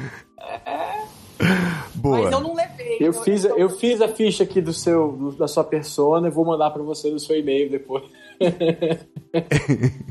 Boa. 1.95 2.23
Mas 2.23 2.31
eu 2.31 2.39
não 2.39 2.53
levei. 2.53 2.97
Eu 2.99 3.13
fiz, 3.13 3.45
então- 3.45 3.57
eu 3.57 3.69
fiz 3.69 4.01
a 4.01 4.07
ficha 4.07 4.43
aqui 4.43 4.61
do 4.61 4.73
seu, 4.73 5.33
da 5.37 5.47
sua 5.47 5.63
persona 5.63 6.27
e 6.27 6.31
vou 6.31 6.45
mandar 6.45 6.71
pra 6.71 6.83
você 6.83 7.09
no 7.09 7.19
seu 7.19 7.37
e-mail 7.37 7.69
depois. 7.69 8.03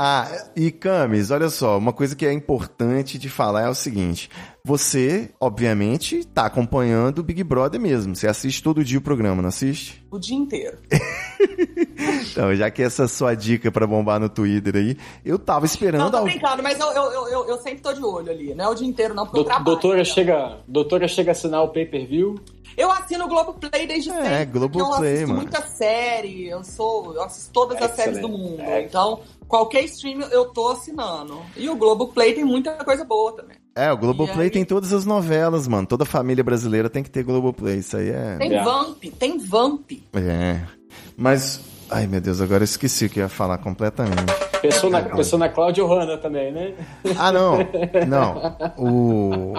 Ah, 0.00 0.28
e 0.54 0.70
Camis, 0.70 1.32
olha 1.32 1.48
só, 1.48 1.76
uma 1.76 1.92
coisa 1.92 2.14
que 2.14 2.24
é 2.24 2.32
importante 2.32 3.18
de 3.18 3.28
falar 3.28 3.62
é 3.62 3.68
o 3.68 3.74
seguinte: 3.74 4.30
você, 4.68 5.30
obviamente, 5.40 6.24
tá 6.26 6.44
acompanhando 6.44 7.20
o 7.20 7.22
Big 7.22 7.42
Brother 7.42 7.80
mesmo. 7.80 8.14
Você 8.14 8.28
assiste 8.28 8.62
todo 8.62 8.84
dia 8.84 8.98
o 8.98 9.00
programa, 9.02 9.40
não 9.40 9.48
assiste? 9.48 10.04
O 10.10 10.18
dia 10.18 10.36
inteiro. 10.36 10.76
Então, 12.30 12.54
já 12.54 12.70
que 12.70 12.82
essa 12.82 13.02
é 13.02 13.04
a 13.04 13.08
sua 13.08 13.34
dica 13.34 13.70
pra 13.72 13.86
bombar 13.86 14.20
no 14.20 14.28
Twitter 14.28 14.76
aí, 14.76 14.96
eu 15.24 15.38
tava 15.38 15.60
Não, 15.60 15.66
esperando. 15.66 16.10
tô 16.10 16.16
al- 16.18 16.24
brincando, 16.24 16.62
mas 16.62 16.78
eu, 16.78 16.86
eu, 16.92 17.02
eu, 17.12 17.28
eu, 17.28 17.48
eu 17.48 17.58
sempre 17.58 17.80
tô 17.80 17.92
de 17.92 18.04
olho 18.04 18.30
ali. 18.30 18.54
Não 18.54 18.66
é 18.66 18.68
o 18.68 18.74
dia 18.74 18.86
inteiro, 18.86 19.14
não, 19.14 19.24
porque 19.24 19.38
eu 19.40 19.42
Do- 19.42 19.46
trabalho. 19.46 19.64
doutora, 19.64 20.04
chega, 20.04 20.58
doutora 20.68 21.08
chega 21.08 21.30
a 21.30 21.32
assinar 21.32 21.62
o 21.64 21.68
pay-per-view. 21.68 22.36
Eu 22.76 22.92
assino 22.92 23.24
o 23.24 23.28
Globoplay 23.28 23.86
desde 23.88 24.10
É, 24.10 24.14
sempre. 24.14 24.28
porque 24.30 24.46
Globoplay, 24.58 24.88
Eu 25.10 25.14
assisto 25.14 25.28
mano. 25.28 25.40
muita 25.42 25.60
série, 25.66 26.48
eu 26.48 26.62
sou. 26.62 27.14
Eu 27.14 27.22
assisto 27.24 27.50
todas 27.52 27.76
as 27.78 27.90
Excelente. 27.90 28.04
séries 28.04 28.20
do 28.20 28.28
mundo. 28.28 28.60
É. 28.60 28.82
Então, 28.84 29.20
qualquer 29.48 29.82
stream 29.84 30.20
eu 30.30 30.46
tô 30.52 30.68
assinando. 30.68 31.40
E 31.56 31.68
o 31.68 31.74
Globoplay 31.76 32.34
tem 32.34 32.44
muita 32.44 32.72
coisa 32.84 33.04
boa 33.04 33.32
também. 33.32 33.56
É, 33.74 33.92
o 33.92 33.96
Globoplay 33.96 34.46
aí? 34.46 34.50
tem 34.50 34.64
todas 34.64 34.92
as 34.92 35.04
novelas, 35.04 35.68
mano. 35.68 35.86
Toda 35.86 36.04
família 36.04 36.42
brasileira 36.42 36.90
tem 36.90 37.02
que 37.02 37.10
ter 37.10 37.22
Globoplay. 37.22 37.78
Isso 37.78 37.96
aí 37.96 38.10
é. 38.10 38.36
Tem 38.38 38.54
É. 38.54 38.62
Vamp, 38.62 39.02
tem 39.18 39.38
Vamp. 39.38 39.92
É. 40.14 40.60
Mas. 41.16 41.60
Ai, 41.90 42.06
meu 42.06 42.20
Deus, 42.20 42.40
agora 42.40 42.62
eu 42.62 42.66
esqueci 42.66 43.06
o 43.06 43.08
que 43.10 43.20
eu 43.20 43.24
ia 43.24 43.28
falar 43.28 43.58
completamente. 43.58 44.26
Pensou 44.60 44.90
na, 44.90 45.00
pensou 45.02 45.38
na 45.38 45.48
Cláudia 45.48 45.84
Hanna 45.86 46.18
também, 46.18 46.52
né? 46.52 46.74
Ah, 47.16 47.32
não. 47.32 47.58
Não. 48.06 48.56
O. 48.76 49.54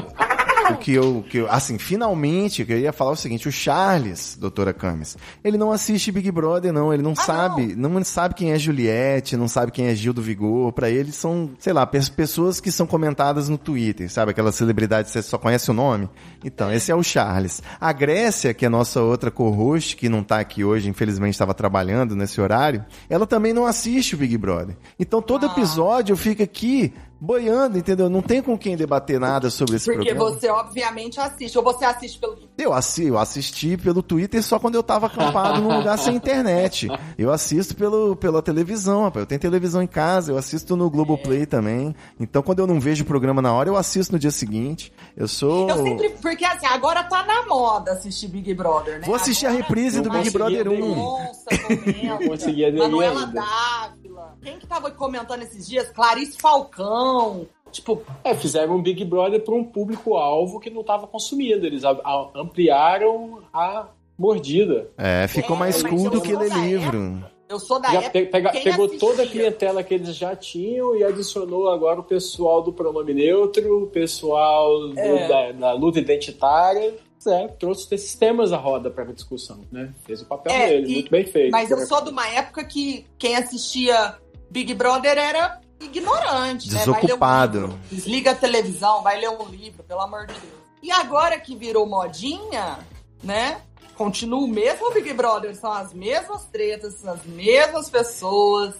O 0.73 0.77
que 0.77 0.93
eu, 0.93 1.25
que 1.29 1.37
eu. 1.37 1.51
Assim, 1.51 1.77
finalmente, 1.77 2.65
eu 2.67 2.77
ia 2.79 2.93
falar 2.93 3.11
é 3.11 3.13
o 3.13 3.17
seguinte: 3.17 3.47
o 3.47 3.51
Charles, 3.51 4.37
doutora 4.39 4.73
Camis, 4.73 5.17
ele 5.43 5.57
não 5.57 5.71
assiste 5.71 6.11
Big 6.11 6.31
Brother, 6.31 6.71
não. 6.71 6.93
Ele 6.93 7.03
não 7.03 7.13
Ah, 7.13 7.21
sabe. 7.23 7.75
Não. 7.75 8.03
sabe 8.03 8.33
quem 8.35 8.51
é 8.51 8.59
Juliette, 8.59 9.35
não 9.37 9.47
sabe 9.47 9.71
quem 9.71 9.87
é 9.87 9.95
Gil 9.95 10.13
do 10.13 10.21
Vigor. 10.21 10.71
Pra 10.73 10.89
ele 10.89 11.11
são, 11.11 11.51
sei 11.59 11.73
lá, 11.73 11.85
pes- 11.85 12.09
pessoas 12.09 12.59
que 12.59 12.71
são 12.71 12.87
comentadas 12.87 13.49
no 13.49 13.57
Twitter, 13.57 14.09
sabe? 14.11 14.31
Aquela 14.31 14.51
celebridade 14.51 15.07
que 15.07 15.11
você 15.11 15.21
só 15.21 15.37
conhece 15.37 15.69
o 15.69 15.73
nome. 15.73 16.09
Então, 16.43 16.71
esse 16.71 16.91
é 16.91 16.95
o 16.95 17.03
Charles. 17.03 17.61
A 17.79 17.91
Grécia, 17.91 18.53
que 18.53 18.65
é 18.65 18.69
nossa 18.69 19.01
outra 19.01 19.29
co-host, 19.29 19.95
que 19.95 20.07
não 20.09 20.23
tá 20.23 20.39
aqui 20.39 20.63
hoje, 20.63 20.87
infelizmente 20.89 21.33
estava 21.33 21.53
trabalhando 21.53 22.15
nesse 22.15 22.39
horário, 22.39 22.83
ela 23.09 23.27
também 23.27 23.53
não 23.53 23.65
assiste 23.65 24.15
o 24.15 24.17
Big 24.17 24.37
Brother. 24.37 24.75
Então, 24.99 25.21
todo 25.21 25.45
Ah. 25.45 25.51
episódio 25.51 26.13
eu 26.13 26.17
fico 26.17 26.41
aqui 26.43 26.93
boiando, 27.19 27.77
entendeu? 27.77 28.09
Não 28.09 28.21
tem 28.21 28.41
com 28.41 28.57
quem 28.57 28.77
debater 28.77 29.19
nada 29.19 29.49
sobre 29.49 29.75
esse 29.75 29.85
Porque 29.91 30.13
programa. 30.13 30.35
você, 30.35 30.47
obviamente, 30.49 31.19
assiste. 31.19 31.57
Ou 31.57 31.63
você 31.63 31.85
assiste 31.85 32.19
pelo. 32.19 32.37
Eu, 32.57 32.73
assi 32.73 33.05
eu 33.05 33.17
assisti 33.17 33.77
pelo 33.77 34.01
Twitter 34.01 34.41
só 34.43 34.59
quando 34.59 34.75
eu 34.75 34.83
tava 34.83 35.07
acampado 35.07 35.61
num 35.61 35.77
lugar 35.77 35.97
sem 35.97 36.15
internet. 36.15 36.87
Eu 37.17 37.31
assisto 37.31 37.75
pelo, 37.75 38.15
pela 38.15 38.41
televisão, 38.41 39.03
rapaz. 39.03 39.23
Eu 39.23 39.27
tenho 39.27 39.41
televisão 39.41 39.81
em 39.81 39.87
casa, 39.87 40.31
eu 40.31 40.37
assisto 40.37 40.75
no 40.75 40.89
Globoplay 40.89 41.45
também. 41.45 41.95
Então, 42.19 42.41
quando 42.41 42.59
eu 42.59 42.67
não 42.67 42.79
vejo 42.79 43.03
o 43.03 43.07
programa 43.07 43.41
na 43.41 43.53
hora, 43.53 43.69
eu 43.69 43.75
assisto 43.77 44.13
no 44.13 44.19
dia 44.19 44.31
seguinte. 44.31 44.91
Eu 45.15 45.27
sou. 45.27 45.69
Eu 45.69 45.83
sempre. 45.83 46.09
Porque 46.21 46.45
assim, 46.45 46.65
agora 46.65 47.03
tá 47.03 47.25
na 47.25 47.45
moda 47.45 47.91
assistir 47.93 48.27
Big 48.27 48.53
Brother, 48.53 48.99
né? 48.99 49.05
Vou 49.05 49.15
assistir 49.15 49.45
a 49.45 49.49
Agora- 49.49 49.63
reprise 49.65 50.01
do 50.01 50.09
Big 50.09 50.29
Brother 50.29 50.61
aderir. 50.61 50.83
1. 50.83 50.95
Nossa, 50.95 51.45
comenta. 51.67 52.77
Manuela. 52.77 53.25
Dávila. 53.25 53.98
Quem 54.41 54.57
que 54.59 54.65
tava 54.67 54.89
comentando 54.91 55.41
esses 55.43 55.67
dias? 55.67 55.89
Clarice 55.89 56.37
Falcão. 56.39 57.47
Tipo, 57.71 58.01
É, 58.23 58.33
fizeram 58.33 58.75
um 58.77 58.81
Big 58.81 59.03
Brother 59.05 59.41
para 59.43 59.53
um 59.53 59.63
público-alvo 59.63 60.59
que 60.59 60.69
não 60.69 60.81
estava 60.81 61.05
consumindo. 61.05 61.65
Eles 61.65 61.83
a- 61.83 61.91
a- 62.03 62.29
ampliaram 62.35 63.43
a 63.53 63.87
mordida. 64.17 64.89
É, 64.97 65.27
ficou 65.27 65.55
É, 65.55 65.59
mais 65.59 65.83
cool 65.83 66.09
do 66.09 66.21
que 66.21 66.35
ler 66.35 66.51
livro. 66.51 67.23
eu 67.47 67.59
sou 67.59 67.79
da 67.79 67.89
Já 67.91 67.97
época. 67.99 68.11
pe- 68.11 68.25
pega- 68.25 68.51
quem 68.51 68.63
pegou 68.63 68.85
assistia? 68.85 69.07
toda 69.09 69.23
a 69.23 69.27
clientela 69.27 69.83
que 69.83 69.93
eles 69.93 70.15
já 70.15 70.35
tinham 70.35 70.95
e 70.95 71.03
adicionou 71.03 71.69
agora 71.69 71.99
o 71.99 72.03
pessoal 72.03 72.61
do 72.63 72.73
pronome 72.73 73.13
neutro, 73.13 73.83
o 73.83 73.87
pessoal 73.87 74.89
do- 74.89 74.99
É. 74.99 75.27
da, 75.27 75.51
da 75.51 75.73
luta 75.73 75.99
identitária. 75.99 76.95
É, 77.27 77.47
trouxe 77.49 77.93
esses 77.93 78.15
temas 78.15 78.53
à 78.53 78.57
roda 78.57 78.89
para 78.89 79.03
a 79.03 79.11
discussão, 79.13 79.59
né? 79.71 79.93
Fez 80.05 80.21
o 80.21 80.25
papel 80.25 80.53
É, 80.53 80.67
dele, 80.69 80.89
e- 80.89 80.93
muito 80.95 81.11
bem 81.11 81.25
feito. 81.25 81.51
Mas 81.51 81.69
eu 81.69 81.77
sou 81.85 82.01
de 82.01 82.09
uma 82.09 82.25
época 82.29 82.63
que 82.63 83.05
quem 83.17 83.35
assistia 83.35 84.15
Big 84.51 84.73
Brother 84.73 85.17
era 85.17 85.59
ignorante, 85.79 86.67
né? 86.71 86.79
Vai 86.79 86.85
ler 86.85 86.91
um 86.91 86.93
Desocupado. 87.01 87.79
desliga 87.91 88.31
a 88.31 88.35
televisão, 88.35 89.01
vai 89.01 89.19
ler 89.19 89.29
um 89.29 89.45
livro, 89.45 89.83
pelo 89.83 90.01
amor 90.01 90.25
de 90.27 90.33
Deus. 90.33 90.53
E 90.81 90.91
agora 90.91 91.39
que 91.39 91.55
virou 91.55 91.85
modinha, 91.87 92.79
né? 93.23 93.61
Continua 93.95 94.39
o 94.39 94.47
mesmo 94.47 94.93
Big 94.93 95.13
Brother, 95.13 95.55
são 95.55 95.71
as 95.71 95.93
mesmas 95.93 96.45
tretas, 96.45 96.95
são 96.95 97.13
as 97.13 97.23
mesmas 97.25 97.89
pessoas, 97.89 98.73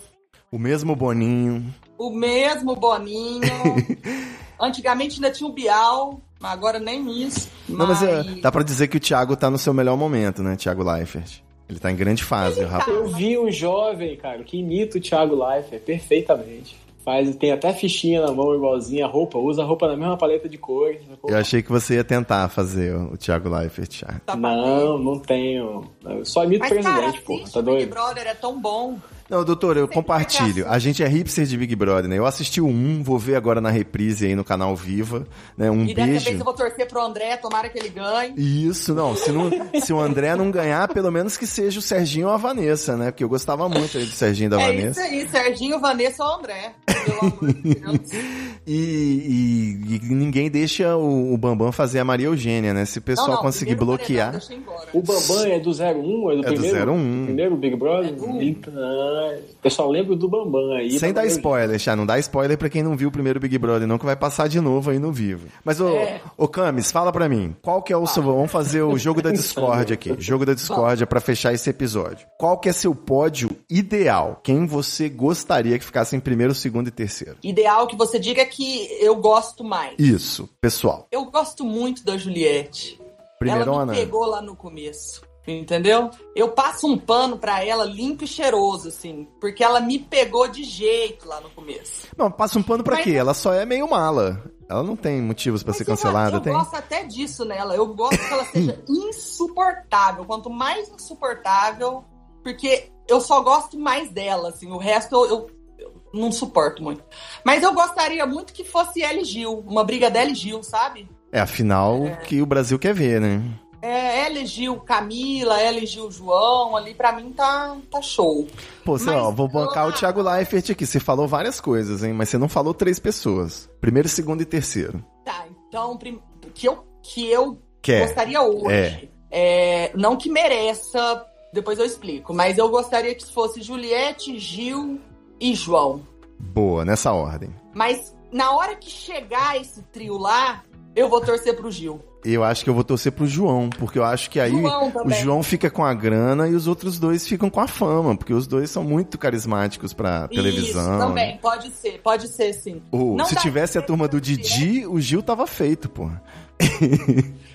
O 0.51 0.57
mesmo 0.57 0.95
Boninho. 0.95 1.73
o 1.97 2.09
mesmo 2.09 2.75
Boninho. 2.75 3.41
Antigamente 4.59 5.15
ainda 5.15 5.31
tinha 5.31 5.49
o 5.49 5.53
Bial, 5.53 6.19
mas 6.39 6.51
agora 6.51 6.79
nem 6.79 7.23
isso. 7.23 7.49
Não, 7.67 7.87
mas 7.87 8.01
é, 8.03 8.23
Mas- 8.23 8.41
dá 8.41 8.51
pra 8.51 8.63
dizer 8.63 8.87
que 8.87 8.97
o 8.97 8.99
Thiago 8.99 9.35
tá 9.35 9.49
no 9.49 9.57
seu 9.57 9.73
melhor 9.73 9.95
momento, 9.97 10.41
né, 10.43 10.55
Thiago 10.55 10.83
Leifert? 10.83 11.41
Ele 11.69 11.79
tá 11.79 11.91
em 11.91 11.95
grande 11.95 12.23
fase, 12.23 12.63
o 12.63 12.67
rapaz. 12.67 12.97
Eu 12.97 13.07
vi 13.07 13.37
um 13.37 13.51
jovem, 13.51 14.17
cara, 14.17 14.43
que 14.43 14.57
imita 14.57 14.97
o 14.97 15.01
Thiago 15.01 15.35
Leifert 15.35 15.83
perfeitamente. 15.83 16.75
Faz, 17.05 17.33
tem 17.37 17.51
até 17.51 17.71
fichinha 17.73 18.21
na 18.21 18.31
mão 18.31 18.53
igualzinha, 18.53 19.07
roupa, 19.07 19.37
usa 19.37 19.61
a 19.61 19.65
roupa 19.65 19.87
na 19.87 19.95
mesma 19.95 20.17
paleta 20.17 20.49
de 20.49 20.57
cores. 20.57 21.01
Eu 21.23 21.37
achei 21.37 21.61
que 21.61 21.71
você 21.71 21.95
ia 21.95 22.03
tentar 22.03 22.49
fazer 22.49 22.95
o 22.95 23.15
Thiago 23.15 23.49
Leifert. 23.49 23.87
Thiago. 23.87 24.19
Tá 24.25 24.35
Não, 24.35 24.97
não 24.97 25.19
tenho. 25.19 25.85
Eu 26.03 26.25
só 26.25 26.43
imito 26.43 26.65
o 26.65 26.69
cara, 26.69 26.81
presidente, 26.81 27.21
porra. 27.21 27.43
assiste 27.43 27.53
Tá 27.53 27.59
o 27.59 27.63
Big? 27.75 27.85
Brother, 27.85 28.27
é 28.27 28.33
tão 28.33 28.59
bom. 28.59 28.97
Não, 29.29 29.43
doutor, 29.45 29.77
eu 29.77 29.83
Sempre 29.83 29.95
compartilho. 29.95 30.65
A 30.67 30.79
gente 30.79 31.03
é 31.03 31.07
hipster 31.07 31.45
de 31.45 31.55
Big 31.57 31.75
Brother, 31.75 32.09
né? 32.09 32.17
Eu 32.17 32.25
assisti 32.25 32.59
o 32.59 32.67
1, 32.67 33.03
vou 33.03 33.19
ver 33.19 33.35
agora 33.35 33.61
na 33.61 33.69
reprise 33.69 34.25
aí 34.25 34.35
no 34.35 34.43
canal 34.43 34.75
Viva, 34.75 35.27
né? 35.57 35.69
Um 35.69 35.83
E 35.85 35.93
dessa 35.93 36.07
vez 36.07 36.23
beijo. 36.23 36.39
eu 36.39 36.45
vou 36.45 36.53
torcer 36.53 36.87
pro 36.87 37.01
André, 37.01 37.37
tomara 37.37 37.69
que 37.69 37.77
ele 37.77 37.89
ganhe. 37.89 38.33
Isso, 38.37 38.93
não. 38.93 39.15
Se, 39.15 39.31
não. 39.31 39.49
se 39.81 39.93
o 39.93 39.99
André 39.99 40.35
não 40.35 40.49
ganhar, 40.49 40.87
pelo 40.87 41.11
menos 41.11 41.37
que 41.37 41.45
seja 41.45 41.79
o 41.79 41.81
Serginho 41.81 42.27
ou 42.27 42.33
a 42.33 42.37
Vanessa, 42.37 42.97
né? 42.97 43.11
Porque 43.11 43.23
eu 43.23 43.29
gostava 43.29 43.69
muito 43.69 43.97
aí 43.97 44.05
do 44.05 44.11
Serginho 44.11 44.47
e 44.47 44.49
da 44.49 44.61
é 44.61 44.67
Vanessa. 44.67 45.01
isso 45.07 45.13
aí, 45.13 45.29
Serginho, 45.29 45.79
Vanessa 45.79 46.23
ou 46.23 46.35
André. 46.35 46.73
Pelo 46.85 47.19
amor 47.19 47.53
de 47.53 47.75
Deus. 47.75 47.99
E, 48.71 48.73
e- 48.75 49.95
e 49.95 50.13
ninguém 50.13 50.47
deixa 50.49 50.95
o, 50.95 51.33
o 51.33 51.37
Bambam 51.37 51.71
fazer 51.71 51.97
a 51.97 52.03
Maria 52.03 52.27
Eugênia, 52.27 52.71
né? 52.71 52.85
Se 52.85 52.99
o 52.99 53.01
pessoal 53.01 53.27
Não, 53.29 53.35
não, 53.37 53.41
conseguir 53.41 53.73
bloquear. 53.73 54.33
paredão. 54.33 54.75
O 54.93 55.01
Bambam 55.01 55.45
é 55.45 55.59
do 55.59 55.71
01? 55.71 56.31
É 56.31 56.35
do 56.35 56.45
É 56.47 56.51
do 56.51 56.61
primeiro? 56.61 56.91
01. 56.93 57.25
Primeiro 57.25 57.57
Big 57.57 57.75
Brother? 57.75 58.09
É 58.09 58.13
do 58.13 58.25
um. 58.27 58.39
Então, 58.41 58.73
Bambam. 59.19 59.39
Eu 59.63 59.69
só 59.71 59.87
lembro 59.89 60.15
do 60.15 60.27
Bambam 60.29 60.71
aí. 60.73 60.97
Sem 60.99 61.11
dar 61.13 61.25
spoiler, 61.27 61.77
já. 61.79 61.95
Não 61.95 62.05
dá 62.05 62.17
spoiler 62.19 62.57
pra 62.57 62.69
quem 62.69 62.81
não 62.83 62.95
viu 62.95 63.09
o 63.09 63.11
primeiro 63.11 63.39
Big 63.39 63.57
Brother, 63.57 63.87
não, 63.87 63.97
que 63.97 64.05
vai 64.05 64.15
passar 64.15 64.47
de 64.47 64.59
novo 64.59 64.89
aí 64.91 64.99
no 64.99 65.11
vivo. 65.11 65.47
Mas, 65.63 65.79
ô, 65.81 65.89
É. 65.89 66.21
ô 66.37 66.47
Camis, 66.47 66.91
fala 66.91 67.11
pra 67.11 67.27
mim. 67.29 67.55
Qual 67.61 67.81
que 67.81 67.91
é 67.93 67.97
o 67.97 68.05
seu... 68.07 68.23
Vamos 68.23 68.51
fazer 68.51 68.81
o 68.83 68.97
jogo 68.97 69.21
da 69.21 69.31
Discord 69.33 69.91
aqui. 69.93 70.15
Jogo 70.19 70.45
da 70.45 70.53
Discord 70.53 71.05
pra 71.05 71.19
fechar 71.19 71.53
esse 71.53 71.69
episódio. 71.69 72.27
Qual 72.37 72.57
que 72.57 72.69
é 72.69 72.71
seu 72.71 72.93
pódio 72.95 73.49
ideal? 73.69 74.39
Quem 74.43 74.65
você 74.65 75.09
gostaria 75.09 75.77
que 75.77 75.85
ficasse 75.85 76.15
em 76.15 76.19
primeiro, 76.19 76.53
segundo 76.55 76.87
e 76.87 76.91
terceiro? 76.91 77.35
Ideal 77.43 77.87
que 77.87 77.95
você 77.95 78.19
diga 78.19 78.45
que 78.45 78.87
eu 79.01 79.15
gosto 79.15 79.63
mais. 79.63 79.93
Isso, 79.99 80.49
pessoal. 80.61 81.07
Eu 81.11 81.25
gosto 81.25 81.63
muito 81.63 82.03
da 82.05 82.17
Juliette. 82.17 82.99
Primeirona. 83.39 83.71
Ela 83.71 83.85
me 83.93 83.97
pegou 83.97 84.25
lá 84.25 84.41
no 84.41 84.55
começo. 84.55 85.21
Entendeu? 85.47 86.11
Eu 86.35 86.49
passo 86.49 86.85
um 86.87 86.95
pano 86.97 87.37
pra 87.37 87.63
ela 87.63 87.83
limpo 87.83 88.23
e 88.23 88.27
cheiroso, 88.27 88.89
assim. 88.89 89.27
Porque 89.41 89.63
ela 89.63 89.79
me 89.79 89.97
pegou 89.97 90.47
de 90.47 90.63
jeito 90.63 91.27
lá 91.27 91.41
no 91.41 91.49
começo. 91.49 92.07
Não, 92.15 92.29
passa 92.29 92.59
um 92.59 92.63
pano 92.63 92.83
pra 92.83 92.95
Mas- 92.97 93.03
quê? 93.05 93.13
Ela 93.13 93.33
só 93.33 93.53
é 93.53 93.65
meio 93.65 93.89
mala. 93.89 94.43
Ela 94.69 94.83
não 94.83 94.95
tem 94.95 95.19
motivos 95.19 95.63
pra 95.63 95.71
Mas 95.71 95.77
ser 95.77 95.83
eu- 95.83 95.87
cancelada, 95.87 96.37
eu 96.37 96.41
tem? 96.41 96.53
gosto 96.53 96.75
até 96.75 97.03
disso 97.03 97.43
nela. 97.45 97.73
Eu 97.75 97.87
gosto 97.95 98.19
que 98.19 98.33
ela 98.33 98.45
seja 98.45 98.83
insuportável. 98.87 100.25
Quanto 100.25 100.49
mais 100.49 100.87
insuportável, 100.89 102.03
porque 102.43 102.91
eu 103.07 103.19
só 103.19 103.41
gosto 103.41 103.79
mais 103.79 104.11
dela, 104.11 104.49
assim. 104.49 104.71
O 104.71 104.77
resto 104.77 105.15
eu, 105.15 105.25
eu- 105.29 105.49
eu 105.79 105.93
não 106.13 106.31
suporto 106.31 106.83
muito. 106.83 107.03
Mas 107.43 107.63
eu 107.63 107.73
gostaria 107.73 108.25
muito 108.27 108.53
que 108.53 108.63
fosse 108.63 109.01
ela 109.01 109.19
e 109.19 109.23
Gil. 109.25 109.63
Uma 109.67 109.83
briga 109.83 110.11
dela 110.11 110.29
e 110.29 110.35
Gil, 110.35 110.61
sabe? 110.61 111.09
É 111.31 111.39
a 111.39 111.47
final 111.47 112.01
que 112.27 112.39
o 112.41 112.45
Brasil 112.45 112.77
quer 112.77 112.93
ver, 112.93 113.19
né? 113.19 113.41
É, 113.81 114.25
ela 114.25 114.39
e 114.39 114.45
Gil 114.45 114.77
Camila, 114.81 115.59
ela 115.61 115.77
e 115.79 115.85
Gil 115.85 116.11
João, 116.11 116.75
ali 116.75 116.93
pra 116.93 117.13
mim 117.13 117.31
tá, 117.31 117.77
tá 117.89 118.01
show. 118.01 118.45
Pô, 118.83 118.97
ó, 119.07 119.31
vou 119.31 119.47
bancar 119.47 119.87
o 119.87 119.93
Thiago 119.93 120.21
Leifert 120.21 120.69
aqui. 120.71 120.85
Você 120.85 120.99
falou 120.99 121.27
várias 121.27 121.61
coisas, 121.61 122.03
hein? 122.03 122.11
Mas 122.13 122.29
você 122.29 122.37
não 122.37 122.49
falou 122.49 122.73
três 122.73 122.99
pessoas. 122.99 123.69
Primeiro, 123.79 124.09
segundo 124.09 124.41
e 124.41 124.45
terceiro. 124.45 125.03
Tá, 125.23 125.45
então, 125.67 125.95
prim- 125.97 126.19
que 126.53 126.67
eu, 126.67 126.83
que 127.01 127.25
eu 127.31 127.57
Quer. 127.81 128.05
gostaria 128.07 128.41
hoje. 128.41 129.09
É, 129.31 129.91
não 129.95 130.17
que 130.17 130.29
mereça, 130.29 131.25
depois 131.53 131.79
eu 131.79 131.85
explico, 131.85 132.33
mas 132.33 132.57
eu 132.57 132.67
gostaria 132.69 133.13
que 133.15 133.31
fosse 133.31 133.61
Juliette, 133.61 134.37
Gil 134.39 134.99
e 135.39 135.53
João. 135.53 136.01
Boa, 136.39 136.83
nessa 136.83 137.11
ordem. 137.13 137.53
Mas 137.73 138.15
na 138.31 138.51
hora 138.55 138.75
que 138.75 138.89
chegar 138.89 139.55
esse 139.59 139.81
trio 139.83 140.17
lá, 140.17 140.63
eu 140.95 141.07
vou 141.09 141.21
torcer 141.21 141.55
pro 141.55 141.71
Gil. 141.71 142.01
Eu 142.25 142.43
acho 142.43 142.63
que 142.63 142.69
eu 142.69 142.73
vou 142.73 142.83
torcer 142.83 143.11
pro 143.13 143.25
João, 143.25 143.69
porque 143.69 143.97
eu 143.97 144.03
acho 144.03 144.29
que 144.29 144.39
aí 144.41 144.51
João 144.51 144.91
o. 145.05 145.09
João 145.11 145.41
fica 145.43 145.69
com 145.69 145.85
a 145.85 145.93
grana 145.93 146.47
e 146.49 146.53
os 146.53 146.67
outros 146.67 146.99
dois 146.99 147.25
ficam 147.25 147.49
com 147.49 147.61
a 147.61 147.67
fama, 147.67 148.15
porque 148.17 148.33
os 148.33 148.45
dois 148.45 148.69
são 148.69 148.83
muito 148.83 149.17
carismáticos 149.17 149.93
pra 149.93 150.27
televisão. 150.27 150.97
Isso, 150.97 151.07
também, 151.07 151.37
pode 151.37 151.71
ser, 151.71 152.01
pode 152.03 152.27
ser 152.27 152.51
sim. 152.53 152.81
Não 152.91 153.23
se 153.25 153.35
tivesse 153.37 153.77
a 153.77 153.81
turma 153.81 154.07
do 154.07 154.17
ser 154.17 154.35
Didi, 154.37 154.85
o 154.85 154.99
Gil 154.99 155.23
tava 155.23 155.47
feito, 155.47 155.87
pô. 155.89 156.09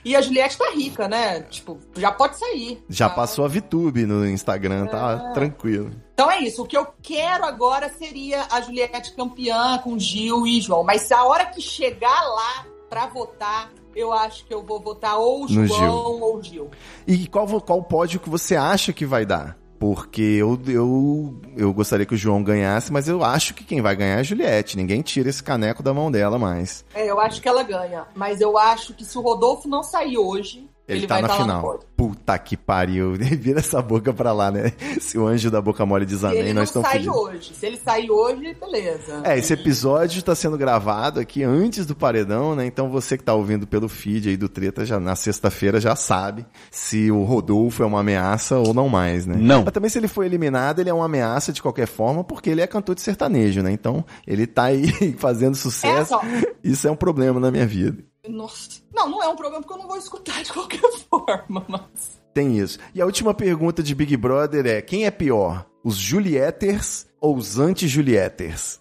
E 0.05 0.15
a 0.15 0.21
Juliette 0.21 0.57
tá 0.59 0.71
rica, 0.75 1.09
né? 1.09 1.41
Tipo, 1.43 1.79
já 1.97 2.11
pode 2.13 2.39
sair. 2.39 2.83
Já 2.89 3.09
Tá? 3.09 3.15
passou 3.17 3.45
a 3.45 3.49
VTube 3.49 4.05
no 4.07 4.27
Instagram, 4.27 4.87
tá 4.87 5.29
É. 5.31 5.33
tranquilo. 5.35 5.91
Então 6.15 6.31
é 6.31 6.41
isso. 6.41 6.63
O 6.63 6.67
que 6.67 6.77
eu 6.77 6.87
quero 7.03 7.45
agora 7.45 7.89
seria 7.99 8.47
a 8.51 8.61
Juliette 8.61 9.15
campeã 9.15 9.79
com 9.79 9.99
Gil 9.99 10.47
e 10.47 10.61
João. 10.61 10.85
Mas 10.85 11.11
a 11.11 11.25
hora 11.25 11.47
que 11.47 11.61
chegar 11.61 12.23
lá 12.23 12.67
pra 12.95 13.09
votar, 13.09 13.73
eu 13.97 14.13
acho 14.13 14.45
que 14.47 14.55
eu 14.55 14.63
vou 14.63 14.81
votar 14.81 15.19
ou 15.19 15.49
João 15.49 15.67
Gil. 15.67 15.93
ou 15.93 16.41
Gil. 16.41 16.71
E 17.05 17.27
qual, 17.27 17.61
qual 17.61 17.83
pódio 17.83 18.21
que 18.21 18.31
você 18.31 18.55
acha 18.55 18.93
que 18.93 19.05
vai 19.05 19.27
dar? 19.27 19.59
Porque 19.81 20.23
eu, 20.23 20.57
eu, 20.69 21.35
eu 21.57 21.75
gostaria 21.75 22.07
que 22.07 22.15
o 22.15 22.17
João 22.17 22.41
ganhasse, 22.41 22.93
mas 22.93 23.09
eu 23.09 23.25
acho 23.25 23.53
que 23.53 23.65
quem 23.65 23.83
vai 23.83 23.97
ganhar 23.97 24.19
é 24.19 24.21
a 24.21 24.23
Juliette. 24.23 24.77
Ninguém 24.77 25.03
tira 25.03 25.29
esse 25.29 25.43
caneco 25.43 25.83
da 25.83 25.93
mão 25.93 26.09
dela 26.09 26.39
mais. 26.39 26.85
É, 26.95 27.11
eu 27.11 27.19
acho 27.19 27.43
que 27.43 27.49
ela 27.49 27.65
ganha. 27.65 28.07
Mas 28.15 28.41
eu 28.41 28.57
acho 28.57 28.95
que 28.95 29.05
se 29.05 29.19
o 29.19 29.21
Rodolfo 29.21 29.69
não 29.69 29.83
sair 29.83 30.17
hoje, 30.17 30.71
Ele, 30.87 30.99
ele, 31.01 31.07
tá 31.07 31.15
vai 31.15 31.23
na 31.23 31.29
no 31.29 31.35
final. 31.35 31.81
Puta 31.97 32.39
que 32.39 32.57
pariu. 32.59 33.13
Vira 33.17 33.61
essa 33.61 33.81
boca 33.81 34.13
pra 34.13 34.33
lá, 34.33 34.51
né? 34.51 34.73
Se 35.01 35.17
o 35.17 35.27
anjo 35.27 35.51
da 35.51 35.61
boca 35.61 35.87
mole 35.87 36.05
diz 36.05 36.21
Se 36.21 36.27
amém, 36.27 36.39
ele 36.41 36.53
não 36.53 36.61
nós 36.61 36.69
estamos 36.69 36.89
sair 36.89 37.05
fodidos. 37.05 37.17
hoje. 37.17 37.55
Se 37.55 37.67
ele 37.67 37.77
sair 37.79 38.11
hoje, 38.11 38.55
beleza. 38.61 39.23
É, 39.25 39.39
esse 39.39 39.53
episódio 39.55 40.23
tá 40.23 40.35
sendo 40.35 40.59
gravado 40.59 41.21
aqui 41.21 41.43
antes 41.43 41.87
do 41.87 41.95
paredão, 41.95 42.55
né? 42.55 42.67
Então 42.67 42.91
você 42.91 43.17
que 43.17 43.25
tá 43.25 43.33
ouvindo 43.33 43.67
pelo 43.67 43.89
feed 43.89 44.29
aí 44.29 44.37
do 44.37 44.49
Treta 44.49 44.85
já 44.85 45.01
na 45.01 45.17
sexta-feira 45.17 45.81
já 45.81 45.97
sabe 45.97 46.45
se 46.71 47.11
o 47.11 47.23
Rodolfo 47.23 47.83
é 47.83 47.87
uma 47.87 48.01
ameaça 48.01 48.59
ou 48.59 48.75
não 48.75 48.89
mais, 48.89 49.25
né? 49.25 49.37
Não. 49.39 49.65
Mas 49.65 49.73
também 49.73 49.89
se 49.89 49.97
ele 49.99 50.09
foi 50.09 50.27
eliminado, 50.27 50.81
ele 50.81 50.91
é 50.91 50.95
uma 50.95 51.07
ameaça 51.07 51.51
de 51.51 51.63
qualquer 51.63 51.87
forma, 51.87 52.23
porque 52.23 52.51
ele 52.51 52.61
é 52.61 52.67
cantor 52.67 52.95
de 52.95 53.01
sertanejo, 53.01 53.63
né? 53.63 53.73
Então 53.73 54.05
ele 54.27 54.47
tá 54.47 54.65
aí 54.65 54.93
fazendo 55.19 55.53
É 55.55 55.59
sucesso. 55.59 56.09
só. 56.11 56.21
Isso 56.63 56.87
é 56.87 56.91
um 56.91 56.97
problema 56.97 57.41
na 57.41 57.51
minha 57.51 57.67
vida. 57.67 58.05
Nossa. 58.29 58.83
Não, 58.93 59.09
não 59.09 59.23
é 59.23 59.29
um 59.29 59.37
problema 59.37 59.63
porque 59.63 59.75
eu 59.75 59.83
não 59.83 59.89
vou 59.89 59.99
escutar 59.99 60.43
de 60.43 60.51
qualquer 60.53 60.81
forma, 61.11 61.65
mas. 61.69 62.23
Tem 62.33 62.59
isso. 62.59 62.79
E 62.95 63.01
a 63.01 63.07
última 63.07 63.33
pergunta 63.33 63.83
de 63.83 63.95
Big 63.95 64.17
Brother 64.17 64.67
é: 64.67 64.83
quem 64.83 65.05
é 65.07 65.11
pior? 65.11 65.67
Os 65.85 65.97
Julieters 65.97 67.07
ou 67.21 67.37
os 67.37 67.59
anti-Julieters? 67.59 68.81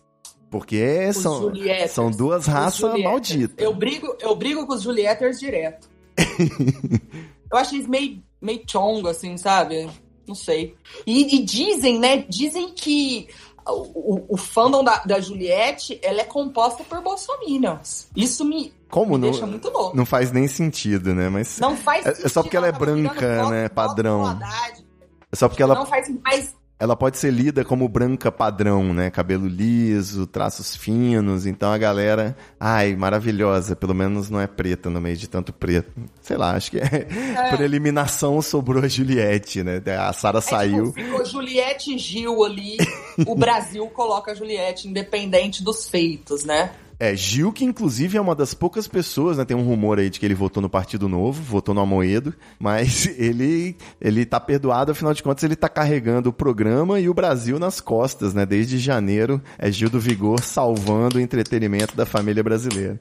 Porque 0.50 1.08
Os 1.10 1.18
são, 1.18 1.42
Julieters. 1.42 1.92
são 1.92 2.12
duas 2.12 2.46
raças 2.46 3.02
malditas. 3.02 3.56
Eu 3.58 3.74
brigo, 3.74 4.16
eu 4.20 4.36
brigo 4.36 4.66
com 4.68 4.74
os 4.74 4.84
Julieters 4.84 5.40
direto. 5.40 5.90
eu 7.52 7.58
acho 7.58 7.74
eles 7.76 7.88
meio, 7.88 8.24
meio 8.40 8.62
chongo, 8.70 9.08
assim, 9.08 9.36
sabe? 9.36 9.90
Não 10.28 10.36
sei. 10.36 10.76
E, 11.06 11.36
e 11.36 11.44
dizem, 11.44 12.00
né? 12.00 12.18
Dizem 12.30 12.70
que 12.70 13.28
o, 13.72 14.26
o, 14.34 14.38
fandom 14.38 14.84
da, 14.84 14.98
da 15.06 15.20
Juliette, 15.20 16.00
ela 16.04 16.22
é 16.22 16.24
composta 16.26 16.84
por 16.84 17.02
bolsominions. 17.02 18.08
Isso 18.16 18.44
me, 18.44 18.74
Como 18.90 19.16
me 19.16 19.22
não? 19.22 19.32
deixa 19.32 19.46
muito 19.46 19.70
louco. 19.70 19.96
Não 19.96 20.06
faz 20.06 20.32
nem 20.32 20.48
sentido, 20.48 21.14
né? 21.16 21.30
Mas 21.30 21.60
Não 21.60 21.76
faz 21.78 22.06
É- 22.06 22.26
é 22.26 22.30
só 22.30 22.42
porque 22.44 22.58
ela 22.58 22.68
é 22.68 22.72
tirando 22.72 23.04
branca, 23.04 23.50
né, 23.50 23.70
padrão. 23.70 24.40
é 25.32 25.36
só 25.36 25.48
porque 25.48 25.64
ela, 25.64 25.76
Não 25.76 25.86
faz 25.86 26.10
mas 26.24 26.56
ela 26.84 26.98
pode 26.98 27.18
ser 27.18 27.32
lida 27.32 27.64
como 27.64 27.88
branca 27.88 28.30
padrão, 28.30 28.94
né? 28.94 29.10
Cabelo 29.10 29.48
liso, 29.48 30.28
traços 30.28 30.76
finos. 30.76 31.46
Então 31.46 31.72
a 31.72 31.78
galera, 31.78 32.36
ai, 32.60 32.94
maravilhosa. 32.94 33.74
Pelo 33.74 33.94
menos 33.96 34.30
não 34.30 34.40
é 34.42 34.48
preta 34.48 34.90
no 34.90 35.00
meio 35.00 35.16
de 35.16 35.30
tanto 35.30 35.54
preto. 35.54 35.90
Sei 36.22 36.36
lá, 36.36 36.52
acho 36.52 36.72
que 36.72 36.80
é. 36.80 37.08
Por 37.50 37.62
eliminação 37.62 38.42
sobrou 38.42 38.84
a 38.84 38.88
Juliette, 38.90 39.64
né? 39.64 39.82
A 39.98 40.12
Sara 40.12 40.40
É, 40.40 40.42
saiu. 40.42 40.92
tipo, 40.92 41.02
ficou 41.02 41.26
Juliette 41.26 41.96
e 41.96 41.98
Gil 41.98 42.44
ali. 42.44 42.76
o 43.26 43.34
Brasil 43.34 43.88
coloca 43.88 44.32
a 44.34 44.36
Juliette, 44.36 44.88
independente 44.90 45.64
dos 45.64 45.88
feitos, 45.90 46.44
né? 46.44 46.72
É, 47.00 47.16
Gil, 47.16 47.52
que 47.52 47.66
inclusive 47.66 48.18
é 48.18 48.22
uma 48.22 48.36
das 48.36 48.54
poucas 48.54 48.88
pessoas, 48.88 49.38
né? 49.38 49.46
Tem 49.46 49.58
um 49.58 49.64
rumor 49.64 50.00
aí 50.00 50.10
de 50.10 50.20
que 50.20 50.26
ele 50.26 50.36
votou 50.36 50.62
no 50.62 50.70
Partido 50.70 51.10
Novo, 51.10 51.42
votou 51.42 51.74
no 51.74 51.82
Amoedo, 51.82 52.34
mas 52.60 53.08
ele, 53.18 53.76
ele 54.00 54.26
tá 54.26 54.40
perdoado, 54.40 54.92
afinal 54.92 55.14
de 55.14 55.24
contas, 55.24 55.44
ele 55.44 55.56
tá 55.56 55.68
carregando 55.68 56.30
o 56.30 56.34
programa 56.34 57.00
e 57.00 57.10
o 57.10 57.14
Brasil 57.14 57.60
nas 57.60 57.82
costas, 57.82 58.34
né? 58.34 58.46
Desde 58.46 58.78
janeiro, 58.78 59.42
é 59.58 59.72
Gil 59.72 59.90
do 59.90 60.00
Vigor 60.00 60.42
salvando 60.42 61.18
o 61.18 61.22
entretenimento 61.22 61.96
da 61.96 62.06
família 62.06 62.44
brasileira. 62.44 63.00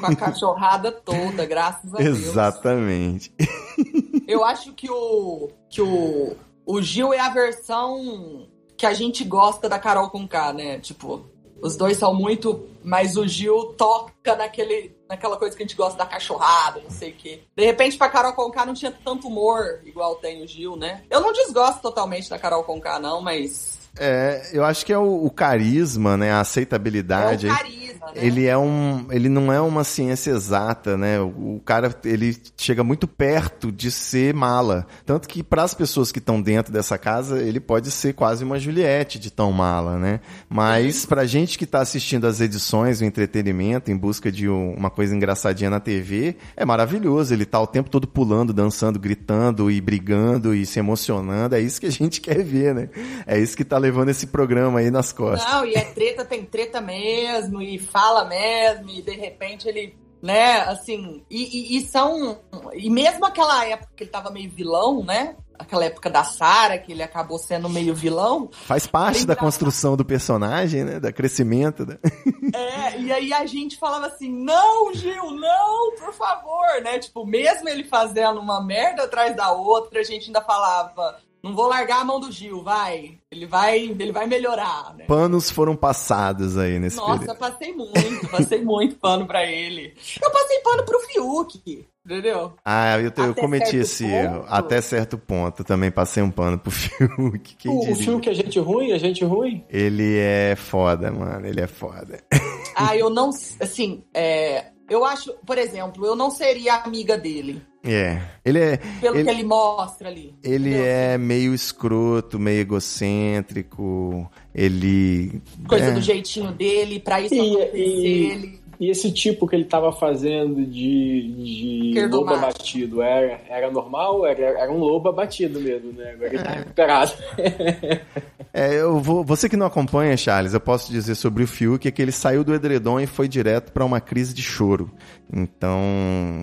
Com 0.00 0.06
a 0.06 0.16
cachorrada 0.16 0.90
toda, 0.90 1.44
graças 1.46 1.94
a 1.94 1.98
Deus. 1.98 2.18
Exatamente. 2.18 3.32
Eu 4.26 4.44
acho 4.44 4.72
que 4.72 4.90
o 4.90 5.50
que 5.70 5.80
o, 5.80 6.36
o 6.66 6.82
Gil 6.82 7.12
é 7.12 7.20
a 7.20 7.28
versão 7.28 8.46
que 8.76 8.86
a 8.86 8.94
gente 8.94 9.24
gosta 9.24 9.68
da 9.68 9.78
Carol 9.78 10.08
Conká, 10.08 10.52
né? 10.52 10.78
Tipo, 10.78 11.26
os 11.60 11.76
dois 11.76 11.96
são 11.96 12.14
muito, 12.14 12.68
mas 12.82 13.16
o 13.16 13.26
Gil 13.26 13.74
toca 13.76 14.36
naquele 14.36 14.96
naquela 15.08 15.38
coisa 15.38 15.56
que 15.56 15.62
a 15.62 15.66
gente 15.66 15.76
gosta 15.76 15.96
da 15.96 16.04
cachorrada, 16.04 16.80
não 16.80 16.90
sei 16.90 17.10
o 17.10 17.14
quê. 17.14 17.40
De 17.56 17.64
repente, 17.64 17.96
pra 17.96 18.10
Carol 18.10 18.34
Conká 18.34 18.66
não 18.66 18.74
tinha 18.74 18.92
tanto 18.92 19.26
humor 19.26 19.80
igual 19.84 20.16
tem 20.16 20.42
o 20.42 20.46
Gil, 20.46 20.76
né? 20.76 21.02
Eu 21.08 21.20
não 21.20 21.32
desgosto 21.32 21.80
totalmente 21.80 22.28
da 22.28 22.38
Carol 22.38 22.62
Conká 22.62 22.98
não, 22.98 23.22
mas 23.22 23.87
É, 23.98 24.50
eu 24.52 24.64
acho 24.64 24.84
que 24.86 24.92
é 24.92 24.98
o, 24.98 25.24
o 25.24 25.30
carisma, 25.30 26.16
né? 26.16 26.30
A 26.32 26.40
aceitabilidade. 26.40 27.46
é 27.48 27.52
o 27.52 27.56
carisma, 27.56 27.78
né? 28.06 28.12
Ele 28.14 28.46
é 28.46 28.56
um, 28.56 29.06
ele 29.10 29.28
não 29.28 29.52
é 29.52 29.60
uma 29.60 29.84
ciência 29.84 30.30
exata, 30.30 30.96
né? 30.96 31.20
O, 31.20 31.56
o 31.56 31.62
cara 31.64 31.94
ele 32.04 32.36
chega 32.56 32.82
muito 32.82 33.06
perto 33.06 33.70
de 33.70 33.90
ser 33.90 34.32
mala, 34.32 34.86
tanto 35.04 35.28
que 35.28 35.42
para 35.42 35.62
as 35.62 35.74
pessoas 35.74 36.10
que 36.10 36.18
estão 36.18 36.40
dentro 36.40 36.72
dessa 36.72 36.96
casa 36.96 37.38
ele 37.42 37.60
pode 37.60 37.90
ser 37.90 38.14
quase 38.14 38.44
uma 38.44 38.58
Juliette 38.58 39.18
de 39.18 39.30
tão 39.30 39.52
mala, 39.52 39.98
né? 39.98 40.20
Mas 40.48 41.04
pra 41.04 41.26
gente 41.26 41.58
que 41.58 41.66
tá 41.66 41.80
assistindo 41.80 42.26
as 42.26 42.40
edições, 42.40 43.00
o 43.00 43.04
entretenimento 43.04 43.90
em 43.90 43.96
busca 43.96 44.32
de 44.32 44.48
um- 44.48 44.74
uma 44.74 44.90
coisa 44.90 45.14
engraçadinha 45.14 45.68
na 45.68 45.80
TV, 45.80 46.36
é 46.56 46.64
maravilhoso. 46.64 47.34
Ele 47.34 47.44
tá 47.44 47.60
o 47.60 47.66
tempo 47.66 47.90
todo 47.90 48.06
pulando, 48.06 48.52
dançando, 48.52 48.98
gritando 48.98 49.70
e 49.70 49.80
brigando 49.80 50.54
e 50.54 50.64
se 50.64 50.78
emocionando. 50.78 51.54
É 51.54 51.60
isso 51.60 51.80
que 51.80 51.86
a 51.86 51.90
gente 51.92 52.20
quer 52.22 52.42
ver, 52.42 52.74
né? 52.74 52.88
É 53.26 53.38
isso 53.38 53.56
que 53.56 53.64
tá 53.64 53.76
levando 53.76 53.87
esse 54.10 54.26
programa 54.26 54.80
aí 54.80 54.90
nas 54.90 55.12
costas. 55.12 55.50
Não, 55.50 55.64
e 55.64 55.74
é 55.74 55.84
treta, 55.84 56.24
tem 56.24 56.44
treta 56.44 56.80
mesmo, 56.80 57.60
e 57.62 57.78
fala 57.78 58.24
mesmo, 58.24 58.90
e 58.90 59.02
de 59.02 59.14
repente 59.14 59.68
ele, 59.68 59.96
né, 60.22 60.60
assim, 60.62 61.22
e, 61.30 61.76
e- 61.76 61.76
e 61.78 61.86
são. 61.86 62.38
E 62.74 62.88
mesmo 62.90 63.24
aquela 63.24 63.64
época 63.66 63.92
que 63.96 64.04
ele 64.04 64.10
tava 64.10 64.30
meio 64.30 64.50
vilão, 64.50 65.04
né? 65.04 65.36
aquela 65.58 65.84
época 65.84 66.08
da 66.08 66.22
Sarah, 66.22 66.78
que 66.78 66.92
ele 66.92 67.02
acabou 67.02 67.36
sendo 67.38 67.68
meio 67.68 67.92
vilão. 67.94 68.48
Faz 68.52 68.86
parte 68.86 69.26
da 69.26 69.34
construção 69.34 69.96
do 69.96 70.04
personagem, 70.04 70.84
né? 70.84 71.00
Da 71.00 71.12
crescimento. 71.12 71.84
Da... 71.84 71.98
É, 72.54 72.98
e 72.98 73.12
aí 73.12 73.32
a 73.32 73.44
gente 73.44 73.76
falava 73.76 74.06
assim, 74.06 74.30
não, 74.32 74.92
Gil, 74.94 75.32
não, 75.32 75.94
por 75.96 76.14
favor, 76.14 76.80
né? 76.82 76.98
Tipo, 76.98 77.26
mesmo 77.26 77.68
ele 77.68 77.84
fazendo 77.84 78.40
uma 78.40 78.64
merda 78.64 79.02
atrás 79.04 79.36
da 79.36 79.52
outra, 79.52 80.00
a 80.00 80.02
gente 80.02 80.26
ainda 80.28 80.40
falava, 80.40 81.18
não 81.42 81.54
vou 81.54 81.68
largar 81.68 82.00
a 82.00 82.04
mão 82.04 82.18
do 82.20 82.30
Gil, 82.32 82.62
vai. 82.62 83.18
Ele 83.30 83.46
vai, 83.46 83.78
ele 83.78 84.12
vai 84.12 84.26
melhorar, 84.26 84.94
né? 84.96 85.04
Panos 85.06 85.50
foram 85.50 85.76
passados 85.76 86.56
aí 86.58 86.78
nesse 86.78 86.96
Nossa, 86.96 87.18
período. 87.20 87.38
passei 87.38 87.74
muito, 87.74 88.28
passei 88.30 88.62
muito 88.64 88.96
pano 88.96 89.26
pra 89.26 89.44
ele. 89.44 89.94
Eu 90.22 90.30
passei 90.30 90.58
pano 90.60 90.84
pro 90.84 90.98
Fiuk, 91.00 91.86
entendeu? 92.04 92.54
Ah, 92.64 92.98
eu, 92.98 93.10
te- 93.10 93.20
eu 93.20 93.34
cometi 93.34 93.76
esse 93.76 94.04
erro. 94.06 94.40
ponto. 94.40 94.52
Até 94.52 94.80
certo 94.80 95.18
ponto. 95.18 95.62
Também 95.62 95.90
passei 95.90 96.22
um 96.22 96.30
pano 96.30 96.58
pro 96.58 96.70
Fiuk. 96.72 97.54
Quem 97.56 97.70
O, 97.70 97.92
o? 97.92 97.94
Fiuk 97.94 98.28
é 98.28 98.34
gente 98.34 98.58
ruim? 98.58 98.92
É 98.92 98.98
gente 98.98 99.24
ruim? 99.24 99.64
Ele 99.68 100.16
é 100.18 100.56
foda, 100.56 101.10
mano. 101.10 101.46
Ele 101.46 101.60
é 101.60 101.66
foda. 101.66 102.20
Ah, 102.78 102.96
eu 102.96 103.10
não, 103.10 103.30
assim, 103.60 104.02
é, 104.14 104.66
eu 104.88 105.04
acho, 105.04 105.32
por 105.46 105.58
exemplo, 105.58 106.06
eu 106.06 106.14
não 106.16 106.30
seria 106.30 106.76
amiga 106.76 107.16
dele, 107.18 107.60
É. 107.84 108.20
Ele 108.44 108.58
é. 108.58 108.76
pelo 109.00 109.16
Ele- 109.16 109.24
que 109.24 109.30
ele 109.30 109.42
mostra 109.44 110.08
ali. 110.08 110.34
Ele 110.42 110.70
entendeu? 110.70 110.84
é 110.86 111.18
meio 111.18 111.54
escroto, 111.54 112.38
meio 112.38 112.60
egocêntrico. 112.60 114.30
Ele. 114.54 115.40
Coisa 115.68 115.86
é. 115.86 115.90
do 115.92 116.00
jeitinho 116.02 116.52
dele, 116.52 116.98
pra 117.00 117.20
isso 117.20 117.34
E- 117.34 117.38
acontecer, 117.40 117.76
e- 117.78 118.30
ele... 118.30 118.57
E 118.80 118.90
esse 118.90 119.10
tipo 119.10 119.46
que 119.46 119.56
ele 119.56 119.64
tava 119.64 119.90
fazendo 119.90 120.64
de, 120.64 121.92
de 121.92 122.06
lobo 122.06 122.32
abatido, 122.32 123.02
era, 123.02 123.40
era 123.48 123.70
normal? 123.72 124.24
Era, 124.24 124.60
era 124.60 124.70
um 124.70 124.78
lobo 124.78 125.08
abatido 125.08 125.60
mesmo, 125.60 125.92
né? 125.92 126.12
Agora 126.12 126.32
ele 126.34 126.42
tá 126.42 126.50
recuperado. 126.50 127.12
É, 128.50 128.74
eu 128.74 128.98
vou. 128.98 129.22
Você 129.24 129.46
que 129.48 129.56
não 129.58 129.66
acompanha, 129.66 130.16
Charles, 130.16 130.54
eu 130.54 130.58
posso 130.60 130.90
dizer 130.90 131.14
sobre 131.14 131.44
o 131.44 131.46
Fiuk 131.46 131.86
é 131.86 131.90
que 131.90 132.00
ele 132.00 132.10
saiu 132.10 132.42
do 132.42 132.54
edredom 132.54 132.98
e 132.98 133.06
foi 133.06 133.28
direto 133.28 133.70
pra 133.70 133.84
uma 133.84 134.00
crise 134.00 134.32
de 134.34 134.42
choro. 134.42 134.90
Então, 135.32 135.78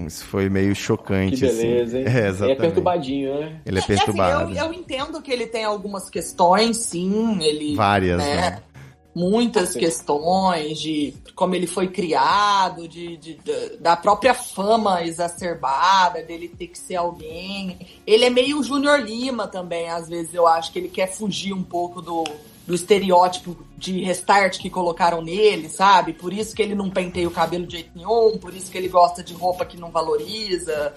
isso 0.07 0.23
foi 0.25 0.47
meio 0.47 0.73
chocante. 0.75 1.35
Que 1.37 1.41
beleza, 1.47 1.97
assim. 1.99 2.07
hein? 2.07 2.15
É, 2.15 2.19
Ele 2.19 2.27
exatamente. 2.27 2.51
é 2.57 2.61
perturbadinho, 2.61 3.39
né? 3.39 3.59
Ele 3.65 3.77
é 3.77 3.81
É, 3.81 3.83
assim, 3.83 3.95
perturbado. 3.95 4.51
eu, 4.55 4.65
eu 4.65 4.73
entendo 4.73 5.21
que 5.21 5.31
ele 5.31 5.47
tem 5.47 5.63
algumas 5.63 6.09
questões, 6.09 6.77
sim, 6.77 7.39
ele... 7.41 7.75
Várias, 7.75 8.19
né, 8.19 8.35
né? 8.51 8.59
Muitas 9.15 9.69
Sim. 9.69 9.79
questões 9.79 10.77
de 10.79 11.13
como 11.33 11.55
ele 11.55 11.67
foi 11.67 11.87
criado, 11.87 12.85
de, 12.87 13.15
de- 13.17 13.35
de- 13.35 13.77
da 13.77 13.95
própria 13.95 14.33
fama 14.33 15.03
exacerbada, 15.03 16.21
dele 16.21 16.49
ter 16.49 16.67
que 16.67 16.77
ser 16.77 16.95
alguém. 16.95 17.77
Ele 18.05 18.25
é 18.25 18.29
meio 18.29 18.61
Júnior 18.61 18.99
Lima 18.99 19.47
também, 19.47 19.89
às 19.89 20.09
vezes 20.09 20.33
eu 20.33 20.45
acho 20.45 20.71
que 20.71 20.79
ele 20.79 20.89
quer 20.89 21.07
fugir 21.07 21.53
um 21.53 21.63
pouco 21.63 22.01
do, 22.01 22.23
do 22.65 22.73
estereótipo 22.73 23.55
de 23.77 24.01
restart 24.03 24.57
que 24.59 24.69
colocaram 24.69 25.21
nele, 25.21 25.69
sabe? 25.69 26.13
Por 26.13 26.33
isso 26.33 26.55
que 26.55 26.61
ele 26.61 26.73
não 26.73 26.89
penteia 26.89 27.27
o 27.27 27.31
cabelo 27.31 27.67
de 27.67 27.73
jeito 27.73 27.91
nenhum, 27.95 28.37
por 28.39 28.53
isso 28.55 28.71
que 28.71 28.77
ele 28.77 28.87
gosta 28.87 29.23
de 29.23 29.33
roupa 29.33 29.65
que 29.65 29.77
não 29.77 29.91
valoriza. 29.91 30.93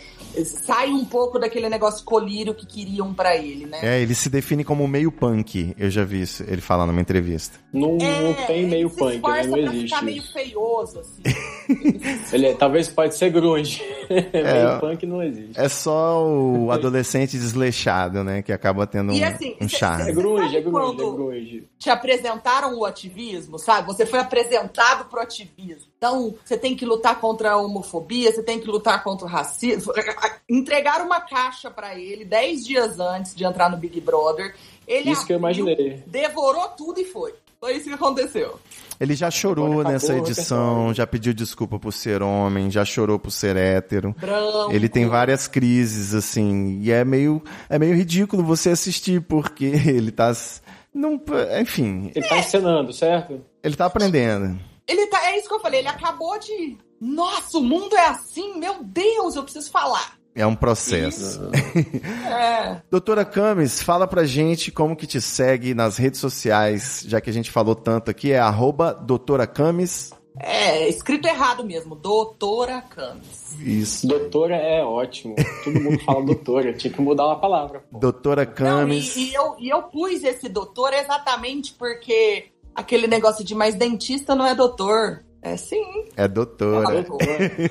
Sai 0.64 0.88
um 0.88 1.04
pouco 1.04 1.38
daquele 1.38 1.68
negócio 1.68 2.04
colírio 2.04 2.54
que 2.54 2.64
queriam 2.64 3.12
pra 3.12 3.36
ele, 3.36 3.66
né? 3.66 3.80
É, 3.82 4.00
ele 4.00 4.14
se 4.14 4.30
define 4.30 4.64
como 4.64 4.86
meio 4.88 5.12
punk. 5.12 5.74
Eu 5.78 5.90
já 5.90 6.04
vi 6.04 6.22
isso, 6.22 6.42
ele 6.48 6.60
falar 6.62 6.86
numa 6.86 7.00
entrevista. 7.00 7.58
Não, 7.72 7.96
não 7.96 8.34
tem 8.46 8.66
meio 8.66 8.86
ele 8.86 8.90
se 8.90 8.96
punk, 9.20 9.22
né? 9.28 9.46
Não 9.46 9.58
existe 9.58 9.82
ficar 9.84 10.02
meio 10.02 10.22
feioso, 10.22 11.00
assim. 11.00 11.22
Ele 12.32 12.46
é- 12.46 12.54
talvez 12.54 12.88
pode 12.88 13.14
ser 13.14 13.30
grunge. 13.30 13.82
É. 14.10 14.42
meio 14.42 14.80
punk 14.80 15.06
não 15.06 15.22
existe. 15.22 15.58
É 15.58 15.68
só 15.68 16.26
o 16.26 16.70
adolescente 16.72 17.38
desleixado, 17.38 18.24
né? 18.24 18.42
Que 18.42 18.52
acaba 18.52 18.86
tendo 18.86 19.12
um, 19.12 19.14
E 19.16 19.22
assim, 19.24 19.56
um 19.60 19.68
cê- 19.68 19.76
É 19.76 19.78
charme. 19.78 20.12
grunge, 20.12 20.56
é 20.56 20.60
grunge, 20.60 20.70
quando- 20.70 21.02
é 21.02 21.12
grunge. 21.16 21.68
te 21.78 21.90
apresentaram 21.90 22.78
o 22.78 22.84
ativismo, 22.84 23.58
sabe? 23.58 23.86
Você 23.86 24.04
foi 24.06 24.18
apresentado 24.18 25.08
pro 25.08 25.20
ativismo. 25.20 25.88
Então, 25.98 26.34
você 26.44 26.56
tem 26.56 26.74
que 26.76 26.84
lutar 26.86 27.20
contra 27.20 27.52
a 27.52 27.56
homofobia, 27.56 28.30
você 28.32 28.42
tem 28.42 28.58
que 28.60 28.66
lutar 28.68 29.02
contra 29.02 29.26
o 29.26 29.28
racismo. 29.28 29.92
Entregaram 30.48 31.06
uma 31.06 31.20
caixa 31.20 31.70
pra 31.70 31.94
ele 31.98 32.24
dez 32.24 32.64
dias 32.66 32.98
antes 33.00 33.34
de 33.34 33.44
entrar 33.44 33.68
no 33.70 33.76
Big 33.76 34.00
Brother. 34.00 34.54
Ele 34.86 35.10
Isso 35.10 35.26
que 35.26 35.32
eu 35.32 35.38
imaginei. 35.38 36.02
Devorou 36.06 36.68
tudo 36.68 36.98
e 37.00 37.04
foi. 37.04 37.34
Foi 37.60 37.74
isso 37.74 37.88
que 37.88 37.94
aconteceu. 37.94 38.58
Ele 39.00 39.14
já 39.14 39.30
chorou 39.30 39.72
Agora 39.72 39.90
nessa 39.90 40.16
edição, 40.16 40.94
já 40.94 41.06
pediu 41.06 41.34
desculpa 41.34 41.78
por 41.78 41.92
ser 41.92 42.22
homem, 42.22 42.70
já 42.70 42.84
chorou 42.84 43.18
por 43.18 43.30
ser 43.30 43.56
hétero. 43.56 44.14
Branco. 44.18 44.72
Ele 44.72 44.88
tem 44.88 45.06
várias 45.06 45.48
crises, 45.48 46.14
assim, 46.14 46.80
e 46.80 46.90
é 46.92 47.04
meio, 47.04 47.42
é 47.68 47.78
meio 47.78 47.96
ridículo 47.96 48.44
você 48.44 48.70
assistir, 48.70 49.20
porque 49.22 49.64
ele 49.86 50.12
tá. 50.12 50.32
Não, 50.94 51.20
enfim, 51.60 52.10
Ele 52.14 52.26
tá 52.26 52.38
encenando, 52.38 52.92
certo? 52.92 53.44
ele 53.62 53.76
tá 53.76 53.86
aprendendo. 53.86 54.58
Ele 54.86 55.06
tá, 55.06 55.26
é 55.26 55.38
isso 55.38 55.48
que 55.48 55.54
eu 55.54 55.60
falei, 55.60 55.80
ele 55.80 55.88
acabou 55.88 56.38
de. 56.38 56.78
Nossa, 57.00 57.58
o 57.58 57.62
mundo 57.62 57.94
é 57.96 58.06
assim, 58.06 58.58
meu 58.58 58.82
Deus, 58.82 59.36
eu 59.36 59.42
preciso 59.42 59.70
falar. 59.70 60.17
É 60.38 60.46
um 60.46 60.54
processo. 60.54 61.50
É. 62.28 62.80
Doutora 62.90 63.24
Camis, 63.24 63.82
fala 63.82 64.06
pra 64.06 64.24
gente 64.24 64.70
como 64.70 64.94
que 64.94 65.06
te 65.06 65.20
segue 65.20 65.74
nas 65.74 65.96
redes 65.96 66.20
sociais, 66.20 67.02
já 67.06 67.20
que 67.20 67.28
a 67.28 67.32
gente 67.32 67.50
falou 67.50 67.74
tanto 67.74 68.10
aqui, 68.10 68.30
é 68.32 68.38
arroba 68.38 68.92
doutora 68.92 69.46
Camis. 69.46 70.12
É, 70.38 70.88
escrito 70.88 71.26
errado 71.26 71.64
mesmo, 71.64 71.96
doutora 71.96 72.80
Camis. 72.82 73.56
Isso. 73.60 74.06
Doutora 74.06 74.54
é 74.56 74.84
ótimo. 74.84 75.34
Todo 75.64 75.80
mundo 75.80 75.98
fala 76.04 76.24
doutora. 76.24 76.72
Tinha 76.74 76.92
que 76.92 77.00
mudar 77.00 77.26
uma 77.26 77.40
palavra. 77.40 77.82
pô. 77.90 77.98
Doutora 77.98 78.44
Não, 78.44 78.52
Camis. 78.52 79.16
e, 79.16 79.30
e 79.30 79.34
eu, 79.34 79.56
e 79.58 79.68
eu 79.68 79.82
pus 79.84 80.22
esse 80.22 80.48
doutor 80.48 80.92
exatamente 80.92 81.74
porque 81.74 82.46
aquele 82.74 83.06
negócio 83.08 83.44
de 83.44 83.54
mais 83.54 83.74
dentista 83.74 84.34
não 84.34 84.46
é 84.46 84.54
doutor. 84.54 85.24
É 85.42 85.56
sim. 85.56 86.04
É 86.16 86.28
doutora. 86.28 87.04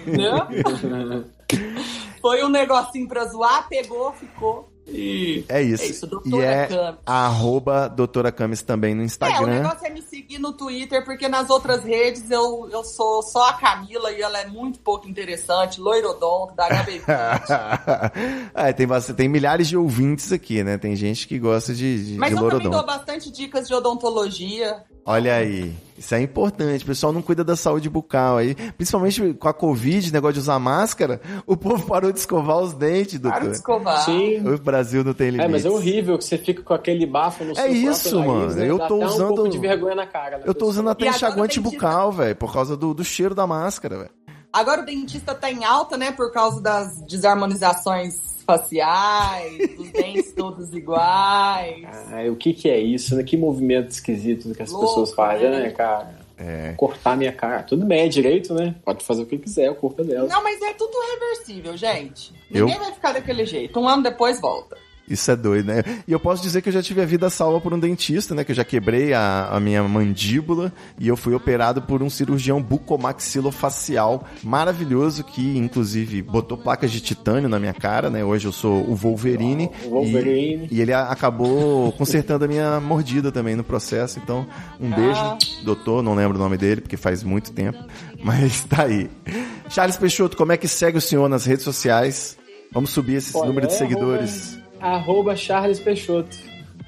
Né? 0.06 1.24
Foi 2.28 2.44
um 2.44 2.50
negocinho 2.50 3.08
pra 3.08 3.24
zoar, 3.24 3.70
pegou, 3.70 4.12
ficou. 4.12 4.70
E 4.86 5.46
É 5.48 5.62
isso. 5.62 5.82
É 5.82 5.86
isso, 5.88 6.06
e 6.06 6.10
doutora 6.10 6.46
é 6.46 6.68
Camis. 6.68 7.00
arroba 7.06 7.88
doutora 7.88 8.34
Camis 8.34 8.62
também 8.62 8.94
no 8.94 9.00
É, 9.00 9.04
o 9.04 9.06
Instagram. 9.06 9.46
negócio 9.48 9.88
é 9.88 9.90
me 9.90 10.02
seguir 10.02 10.38
no 10.38 10.52
Twitter, 10.52 11.06
porque 11.06 11.30
nas 11.30 11.50
outras 11.50 11.86
redes 11.86 12.30
eu, 12.30 12.68
eu 12.70 12.84
sou 12.84 13.24
só 13.24 13.48
a 13.48 13.54
Camila 13.54 14.12
e 14.12 14.22
ela 14.22 14.40
é 14.40 14.46
muito 14.46 14.80
pouco 14.80 15.08
interessante, 15.08 15.80
loirodonto, 15.80 16.54
da 16.54 16.68
HB20. 16.68 17.04
é, 18.54 18.74
tem, 18.74 18.86
bastante, 18.86 19.16
tem 19.16 19.30
milhares 19.30 19.70
de 19.70 19.78
ouvintes 19.78 20.34
aqui, 20.34 20.62
né? 20.66 20.78
Tem 20.78 20.98
gente 20.98 21.30
que 21.30 21.40
gosta 21.40 21.74
de, 21.74 22.12
de, 22.12 22.18
Mas 22.18 22.36
de 22.36 22.44
eu 22.44 22.50
também 22.50 22.70
dou 22.70 22.86
bastante 22.86 23.32
dicas 23.32 23.70
de 23.70 23.74
odontologia. 23.74 24.84
Olha 25.10 25.36
aí, 25.36 25.74
isso 25.98 26.14
é 26.14 26.22
importante. 26.22 26.84
O 26.84 26.88
pessoal 26.88 27.14
não 27.14 27.22
cuida 27.22 27.42
da 27.42 27.56
saúde 27.56 27.90
bucal 27.90 28.36
aí. 28.36 28.54
Principalmente 28.56 29.34
com 29.36 29.48
a 29.48 29.54
Covid, 29.54 30.12
negócio 30.12 30.34
de 30.34 30.40
usar 30.42 30.60
máscara, 30.60 31.22
o 31.46 31.56
povo 31.56 31.88
parou 31.88 32.12
de 32.12 32.20
escovar 32.20 32.58
os 32.58 32.74
dentes, 32.74 33.18
Para 33.18 33.32
de 33.32 33.40
doutor. 33.40 33.52
escovar. 33.56 34.04
Sim. 34.04 34.46
O 34.46 34.58
Brasil 34.58 35.06
não 35.06 35.14
tem 35.14 35.28
É, 35.28 35.32
limites. 35.32 35.52
mas 35.52 35.66
é 35.66 35.70
horrível 35.70 36.18
que 36.18 36.26
você 36.26 36.38
fica 36.38 36.62
com 36.62 36.74
aquele 36.74 37.06
bafo 37.06 37.46
no 37.46 37.56
seu 37.56 37.64
É 37.64 37.70
isso, 37.70 38.16
nariz, 38.20 38.28
mano. 38.34 38.54
né? 38.56 38.70
Eu 38.70 38.78
Dá 38.78 38.88
tô 38.88 38.96
até 38.98 39.06
usando- 39.06 39.32
um 39.32 39.36
pouco 39.36 39.50
de 39.50 39.58
vergonha 39.60 39.96
na 39.96 40.06
cara. 40.06 40.36
Eu 40.40 40.48
tô 40.48 40.54
pessoa. 40.54 40.70
usando 40.72 40.90
até 40.90 41.06
E 41.06 41.10
enxaguante 41.10 41.60
bucal, 41.62 42.12
velho, 42.12 42.36
por 42.36 42.52
causa 42.52 42.76
do, 42.76 42.94
do 42.94 43.04
cheiro 43.06 43.34
da 43.34 43.48
máscara, 43.48 43.98
velho. 43.98 44.10
Agora 44.52 44.82
o 44.82 44.86
dentista 44.86 45.34
tá 45.34 45.50
em 45.50 45.64
alta, 45.64 45.96
né? 45.98 46.12
Por 46.12 46.32
causa 46.34 46.60
das 46.62 47.02
desarmonizações 47.04 48.37
faciais, 48.48 49.76
dos 49.76 49.92
dentes 49.92 50.32
todos 50.32 50.74
iguais. 50.74 51.86
Ah, 52.10 52.24
o 52.32 52.36
que 52.38 52.54
que 52.54 52.70
é 52.70 52.80
isso, 52.80 53.16
né? 53.16 53.24
Que 53.24 53.36
movimento 53.36 53.92
esquisito 53.92 54.56
que 54.56 54.64
as 54.64 54.72
Louco, 54.72 54.88
pessoas 54.88 55.14
fazem, 55.14 55.50
né? 55.50 55.60
né, 55.64 55.70
cara? 55.72 56.16
É. 56.38 56.74
Cortar 56.78 57.18
minha 57.18 57.34
cara. 57.34 57.64
Tudo 57.64 57.86
bem, 57.86 58.06
é 58.06 58.08
direito, 58.08 58.54
né? 58.54 58.76
Pode 58.86 59.04
fazer 59.04 59.24
o 59.24 59.26
que 59.26 59.38
quiser, 59.38 59.70
o 59.70 59.76
corpo 59.76 60.02
é 60.02 60.06
dela. 60.06 60.28
Não, 60.30 60.42
mas 60.42 60.62
é 60.62 60.74
tudo 60.74 60.94
reversível, 61.14 61.76
gente. 61.76 62.34
Eu? 62.50 62.66
Ninguém 62.66 62.80
vai 62.80 62.94
ficar 62.94 63.12
daquele 63.12 63.46
jeito. 63.46 63.78
Um 63.80 63.88
ano 63.88 64.04
depois 64.04 64.40
volta. 64.40 64.78
Isso 65.10 65.32
é 65.32 65.36
doido, 65.36 65.68
né? 65.68 65.84
E 66.08 66.12
eu 66.12 66.20
posso 66.20 66.44
dizer 66.44 66.62
que 66.62 66.70
eu 66.70 66.74
já 66.74 66.84
tive 66.84 67.02
a 67.02 67.06
vida 67.06 67.30
salva 67.30 67.62
por 67.62 67.74
um 67.74 67.80
dentista, 67.80 68.36
né? 68.36 68.44
Que 68.44 68.52
eu 68.52 68.56
já 68.56 68.66
quebrei 68.66 69.14
a, 69.14 69.48
a 69.52 69.60
minha 69.60 69.82
mandíbula 69.84 70.72
e 71.00 71.08
eu 71.08 71.16
fui 71.16 71.34
operado 71.34 71.82
por 71.82 72.04
um 72.04 72.10
cirurgião 72.10 72.62
bucomaxilofacial 72.62 74.26
maravilhoso 74.44 75.24
que, 75.24 75.58
inclusive, 75.58 76.22
botou 76.22 76.58
placas 76.58 76.92
de 76.92 77.00
titânio 77.00 77.48
na 77.50 77.60
minha 77.60 77.74
cara, 77.74 78.10
né? 78.10 78.24
Hoje 78.24 78.48
eu 78.48 78.52
sou 78.52 78.84
o 78.90 78.96
Wolverine. 78.96 79.70
O 79.86 79.90
Wolverine. 79.92 80.68
E, 80.72 80.78
e 80.78 80.82
ele 80.82 80.94
acabou 80.94 81.92
consertando 81.98 82.46
a 82.46 82.48
minha 82.48 82.80
mordida 82.80 83.32
também 83.32 83.56
no 83.56 83.64
processo. 83.64 84.20
Então, 84.20 84.46
um 84.80 84.90
beijo, 84.90 85.20
Ah. 85.22 85.38
doutor. 85.64 86.04
Não 86.04 86.16
lembro 86.16 86.38
o 86.38 86.42
nome 86.42 86.58
dele 86.58 86.82
porque 86.82 86.98
faz 86.98 87.24
muito 87.24 87.52
tempo. 87.52 87.78
Mas 88.22 88.62
tá 88.66 88.84
aí. 88.84 89.10
Charles 89.70 89.98
Peixoto, 89.98 90.36
como 90.38 90.52
é 90.52 90.58
que 90.58 90.68
segue 90.68 90.98
o 90.98 91.02
senhor 91.02 91.28
nas 91.30 91.46
redes 91.46 91.64
sociais? 91.64 92.38
Vamos 92.72 92.90
subir 92.90 93.16
esse 93.16 93.36
Olha, 93.38 93.48
número 93.48 93.68
de 93.68 93.74
seguidores. 93.74 94.58
Arroba 94.80 95.36
Charles 95.36 95.80
Peixoto. 95.80 96.36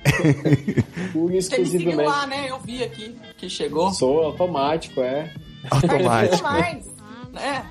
Exclusivamente. 1.33 2.07
lá, 2.07 2.25
né? 2.25 2.49
Eu 2.49 2.59
vi 2.59 2.83
aqui 2.83 3.15
que 3.37 3.49
chegou. 3.49 3.91
Sou 3.91 4.23
automático, 4.23 5.01
é. 5.01 5.33
Automático. 5.69 6.43
mais. 6.43 6.85
né? 7.31 7.65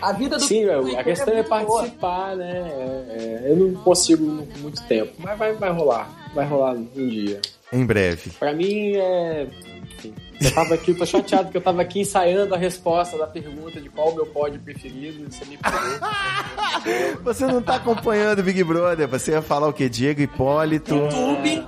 A 0.00 0.12
vida 0.12 0.36
do 0.36 0.44
Sim, 0.44 0.66
Twitter 0.66 0.98
a 0.98 1.04
questão 1.04 1.32
é, 1.32 1.36
muito 1.36 1.48
boa. 1.48 1.66
participar, 1.66 2.36
né? 2.36 2.50
É, 2.50 3.42
é, 3.46 3.50
eu 3.50 3.56
não 3.56 3.74
consigo 3.82 4.24
muito 4.58 4.82
tempo, 4.86 5.12
mas 5.18 5.38
vai, 5.38 5.54
vai 5.54 5.70
rolar. 5.70 6.30
Vai 6.34 6.46
rolar 6.46 6.72
um 6.74 7.08
dia. 7.08 7.40
Em 7.72 7.84
breve. 7.86 8.30
Pra 8.38 8.52
mim 8.52 8.96
é. 8.96 9.46
enfim, 9.82 10.14
Eu 10.42 10.54
tava 10.54 10.74
aqui, 10.74 10.90
eu 10.90 10.98
tô 10.98 11.06
chateado 11.06 11.44
porque 11.44 11.58
eu 11.58 11.62
tava 11.62 11.82
aqui 11.82 12.00
ensaiando 12.00 12.54
a 12.54 12.58
resposta 12.58 13.16
da 13.16 13.26
pergunta 13.26 13.80
de 13.80 13.88
qual 13.88 14.10
o 14.10 14.14
meu 14.14 14.26
pódio 14.26 14.60
preferido. 14.60 15.30
Você 15.30 15.44
me 15.44 15.56
pegou. 15.56 17.22
Você 17.22 17.46
não 17.46 17.62
tá 17.62 17.76
acompanhando 17.76 18.40
o 18.40 18.42
Big 18.42 18.62
Brother, 18.64 19.06
você 19.06 19.32
ia 19.32 19.42
falar 19.42 19.68
o 19.68 19.72
quê? 19.72 19.88
Diego 19.88 20.20
Hipólito. 20.20 20.94
YouTube. 20.94 21.64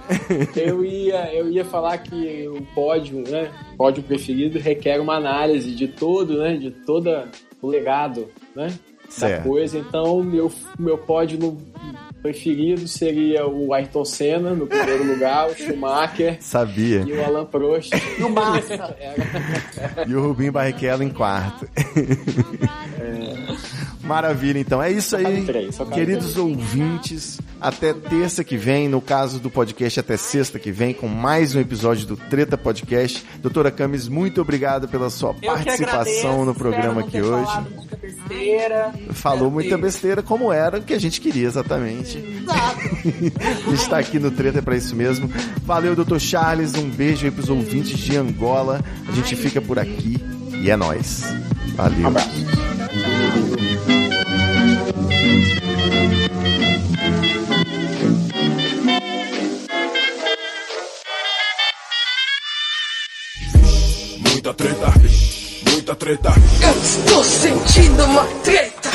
Eu 0.57 0.85
ia, 0.85 1.33
eu 1.33 1.49
ia 1.49 1.65
falar 1.65 1.99
que 1.99 2.49
o 2.49 2.63
pódio, 2.75 3.23
né? 3.29 3.53
Pódio 3.77 4.03
preferido 4.03 4.59
requer 4.59 5.01
uma 5.01 5.15
análise 5.15 5.75
de 5.75 5.87
todo, 5.87 6.39
né? 6.39 6.57
De 6.57 6.71
toda 6.71 7.29
o 7.63 7.69
legado, 7.69 8.29
né? 8.55 8.75
Certo. 9.09 9.43
Da 9.43 9.49
coisa. 9.49 9.79
Então, 9.79 10.23
meu, 10.23 10.51
meu 10.79 10.99
pódio 10.99 11.39
no 11.39 11.63
preferido 12.25 12.89
seria 12.89 13.47
o 13.47 13.75
Ayrton 13.75 14.03
Senna 14.03 14.55
no 14.55 14.67
primeiro 14.67 15.05
lugar, 15.05 15.47
o 15.51 15.55
Schumacher 15.55 16.39
Sabia. 16.41 17.05
e 17.07 17.13
o 17.13 17.23
Alan 17.23 17.45
Prost. 17.45 17.93
E 18.19 18.23
o 18.23 18.31
Massa. 18.31 18.97
E 20.09 20.15
o 20.15 20.23
Rubinho 20.23 20.51
Barrichello 20.51 21.03
em 21.03 21.11
quarto. 21.11 21.69
Maravilha, 24.05 24.59
então. 24.59 24.83
É 24.83 24.91
isso 24.91 25.17
aí, 25.17 25.47
queridos 25.93 26.37
ouvintes. 26.37 27.41
Até 27.61 27.95
terça 27.95 28.45
que 28.45 28.57
vem, 28.59 28.89
no 28.89 29.01
caso 29.01 29.39
do 29.39 29.49
podcast, 29.49 29.99
até 29.99 30.19
sexta 30.19 30.59
que 30.59 30.71
vem, 30.71 30.93
com 30.93 31.09
mais 31.09 31.55
um 31.55 31.61
episódio 31.61 32.07
do 32.07 32.17
Treta 32.17 32.59
Podcast. 32.59 33.25
Doutora 33.41 33.71
Camis, 33.71 34.07
muito 34.07 34.43
obrigado 34.43 34.87
pela 34.87 35.09
sua 35.09 35.35
Eu 35.41 35.53
participação 35.55 36.45
no 36.45 36.55
programa 36.55 37.01
aqui 37.01 37.23
hoje. 37.23 37.47
falado 37.47 37.71
muita 37.71 37.97
besteira. 37.97 38.93
Falou 39.13 39.51
muita 39.51 39.79
besteira, 39.79 40.23
como 40.23 40.53
era 40.53 40.79
o 40.79 40.83
que 40.83 40.93
a 40.93 41.01
gente 41.01 41.21
queria 41.23 41.47
exatamente. 41.47 42.19
Exato. 42.19 42.81
A 43.67 43.71
gente 43.71 43.89
tá 43.89 43.99
aqui 43.99 44.19
no 44.19 44.31
Treta 44.31 44.61
pra 44.61 44.77
isso 44.77 44.95
mesmo. 44.95 45.31
Valeu, 45.63 45.97
doutor 45.97 46.21
Charles. 46.21 46.75
Um 46.75 46.91
beijo 46.91 47.25
aí 47.25 47.31
pros 47.31 47.49
ouvintes 47.49 47.99
de 47.99 48.17
Angola. 48.17 48.83
A 49.09 49.13
gente 49.13 49.35
fica 49.37 49.61
por 49.63 49.79
aqui 49.79 50.23
e 50.61 50.71
é 50.71 50.77
nóis. 50.77 51.25
Valeu. 51.75 52.13
Muita 64.45 64.55
treta, 64.55 64.87
muita 65.71 65.97
treta. 65.97 66.29
Eu 66.63 66.83
estou 66.83 67.25
sentindo 67.25 68.05
uma 68.05 68.25
treta. 68.43 68.91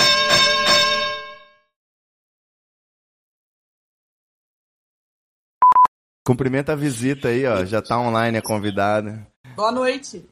Cumprimenta 6.25 6.73
a 6.73 6.75
visita 6.75 7.29
aí, 7.29 7.45
ó. 7.47 7.65
Já 7.65 7.81
tá 7.81 7.99
online 7.99 8.37
a 8.37 8.41
convidada. 8.43 9.25
Boa 9.55 9.71
noite. 9.71 10.29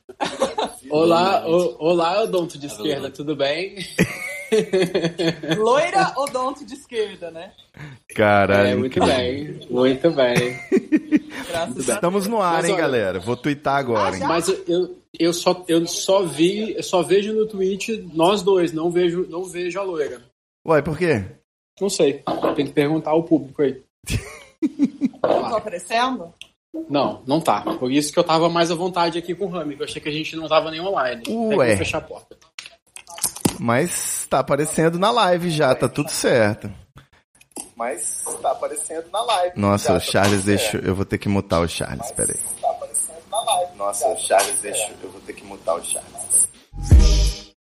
Olá, 0.89 1.45
o- 1.47 1.76
olá, 1.80 2.22
odonto 2.23 2.57
de 2.57 2.68
esquerda, 2.68 3.09
tudo 3.09 3.35
bem? 3.35 3.76
Loira 5.57 6.14
odonto 6.18 6.65
de 6.65 6.73
esquerda, 6.76 7.30
né? 7.31 7.51
Caralho. 8.15 8.69
É, 8.69 8.76
muito 8.76 8.99
bem, 9.05 9.59
muito 9.69 10.11
bem. 10.11 10.57
Graças 11.49 11.89
a 11.89 11.95
Estamos 11.95 12.27
no 12.27 12.41
ar, 12.41 12.53
Mas 12.53 12.65
hein, 12.65 12.72
olha- 12.73 12.81
galera? 12.81 13.19
Vou 13.19 13.35
twittar 13.35 13.76
agora, 13.77 14.15
hein? 14.15 14.23
Mas 14.26 14.47
eu, 14.68 14.97
eu, 15.19 15.34
só, 15.34 15.64
eu 15.68 15.85
só 15.85 16.23
vi, 16.23 16.73
eu 16.76 16.84
só 16.84 17.01
vejo 17.01 17.34
no 17.34 17.45
Twitch 17.45 17.89
nós 18.14 18.41
dois, 18.41 18.72
não 18.72 18.89
vejo, 18.89 19.26
não 19.30 19.43
vejo 19.43 19.80
a 19.80 19.84
loira. 19.84 20.22
Ué, 20.65 20.81
por 20.81 20.97
quê? 20.97 21.26
Não 21.80 21.89
sei, 21.89 22.23
tem 22.55 22.65
que 22.65 22.73
perguntar 22.73 23.11
ao 23.11 23.23
público 23.23 23.61
aí. 23.61 23.81
Não 25.22 25.49
tô 25.49 25.55
aparecendo? 25.57 26.34
Não, 26.89 27.21
não 27.25 27.41
tá. 27.41 27.61
Por 27.61 27.91
isso 27.91 28.11
que 28.11 28.19
eu 28.19 28.23
tava 28.23 28.49
mais 28.49 28.71
à 28.71 28.75
vontade 28.75 29.17
aqui 29.17 29.33
com 29.33 29.45
o 29.45 29.49
Rami, 29.49 29.75
que 29.75 29.81
eu 29.81 29.85
achei 29.85 30.01
que 30.01 30.09
a 30.09 30.11
gente 30.11 30.35
não 30.35 30.47
tava 30.47 30.71
nem 30.71 30.81
online. 30.81 31.23
Ué. 31.27 31.67
vou 31.69 31.77
fechar 31.77 31.99
a 31.99 32.01
porta. 32.01 32.37
Mas 33.59 34.27
tá 34.29 34.39
aparecendo 34.39 34.99
na 34.99 35.11
live 35.11 35.49
já, 35.49 35.73
tá 35.73 35.89
tudo 35.89 36.09
certo. 36.09 36.71
Mas 37.75 38.23
tá 38.41 38.51
aparecendo 38.51 39.05
na 39.11 39.21
live. 39.23 39.59
Nossa, 39.59 39.93
o 39.93 39.99
Charles 39.99 40.43
deixou. 40.43 40.79
Eu 40.81 40.95
vou 40.95 41.05
ter 41.05 41.17
que 41.17 41.29
mutar 41.29 41.61
o 41.61 41.67
Charles, 41.67 42.11
peraí. 42.11 42.39
Nossa, 43.75 44.07
o 44.07 44.17
Charles 44.17 44.59
deixou. 44.59 44.95
Eu 45.03 45.11
vou 45.11 45.21
ter 45.21 45.33
que 45.33 45.43
mutar 45.43 45.75
o 45.75 45.83
Charles. 45.83 46.47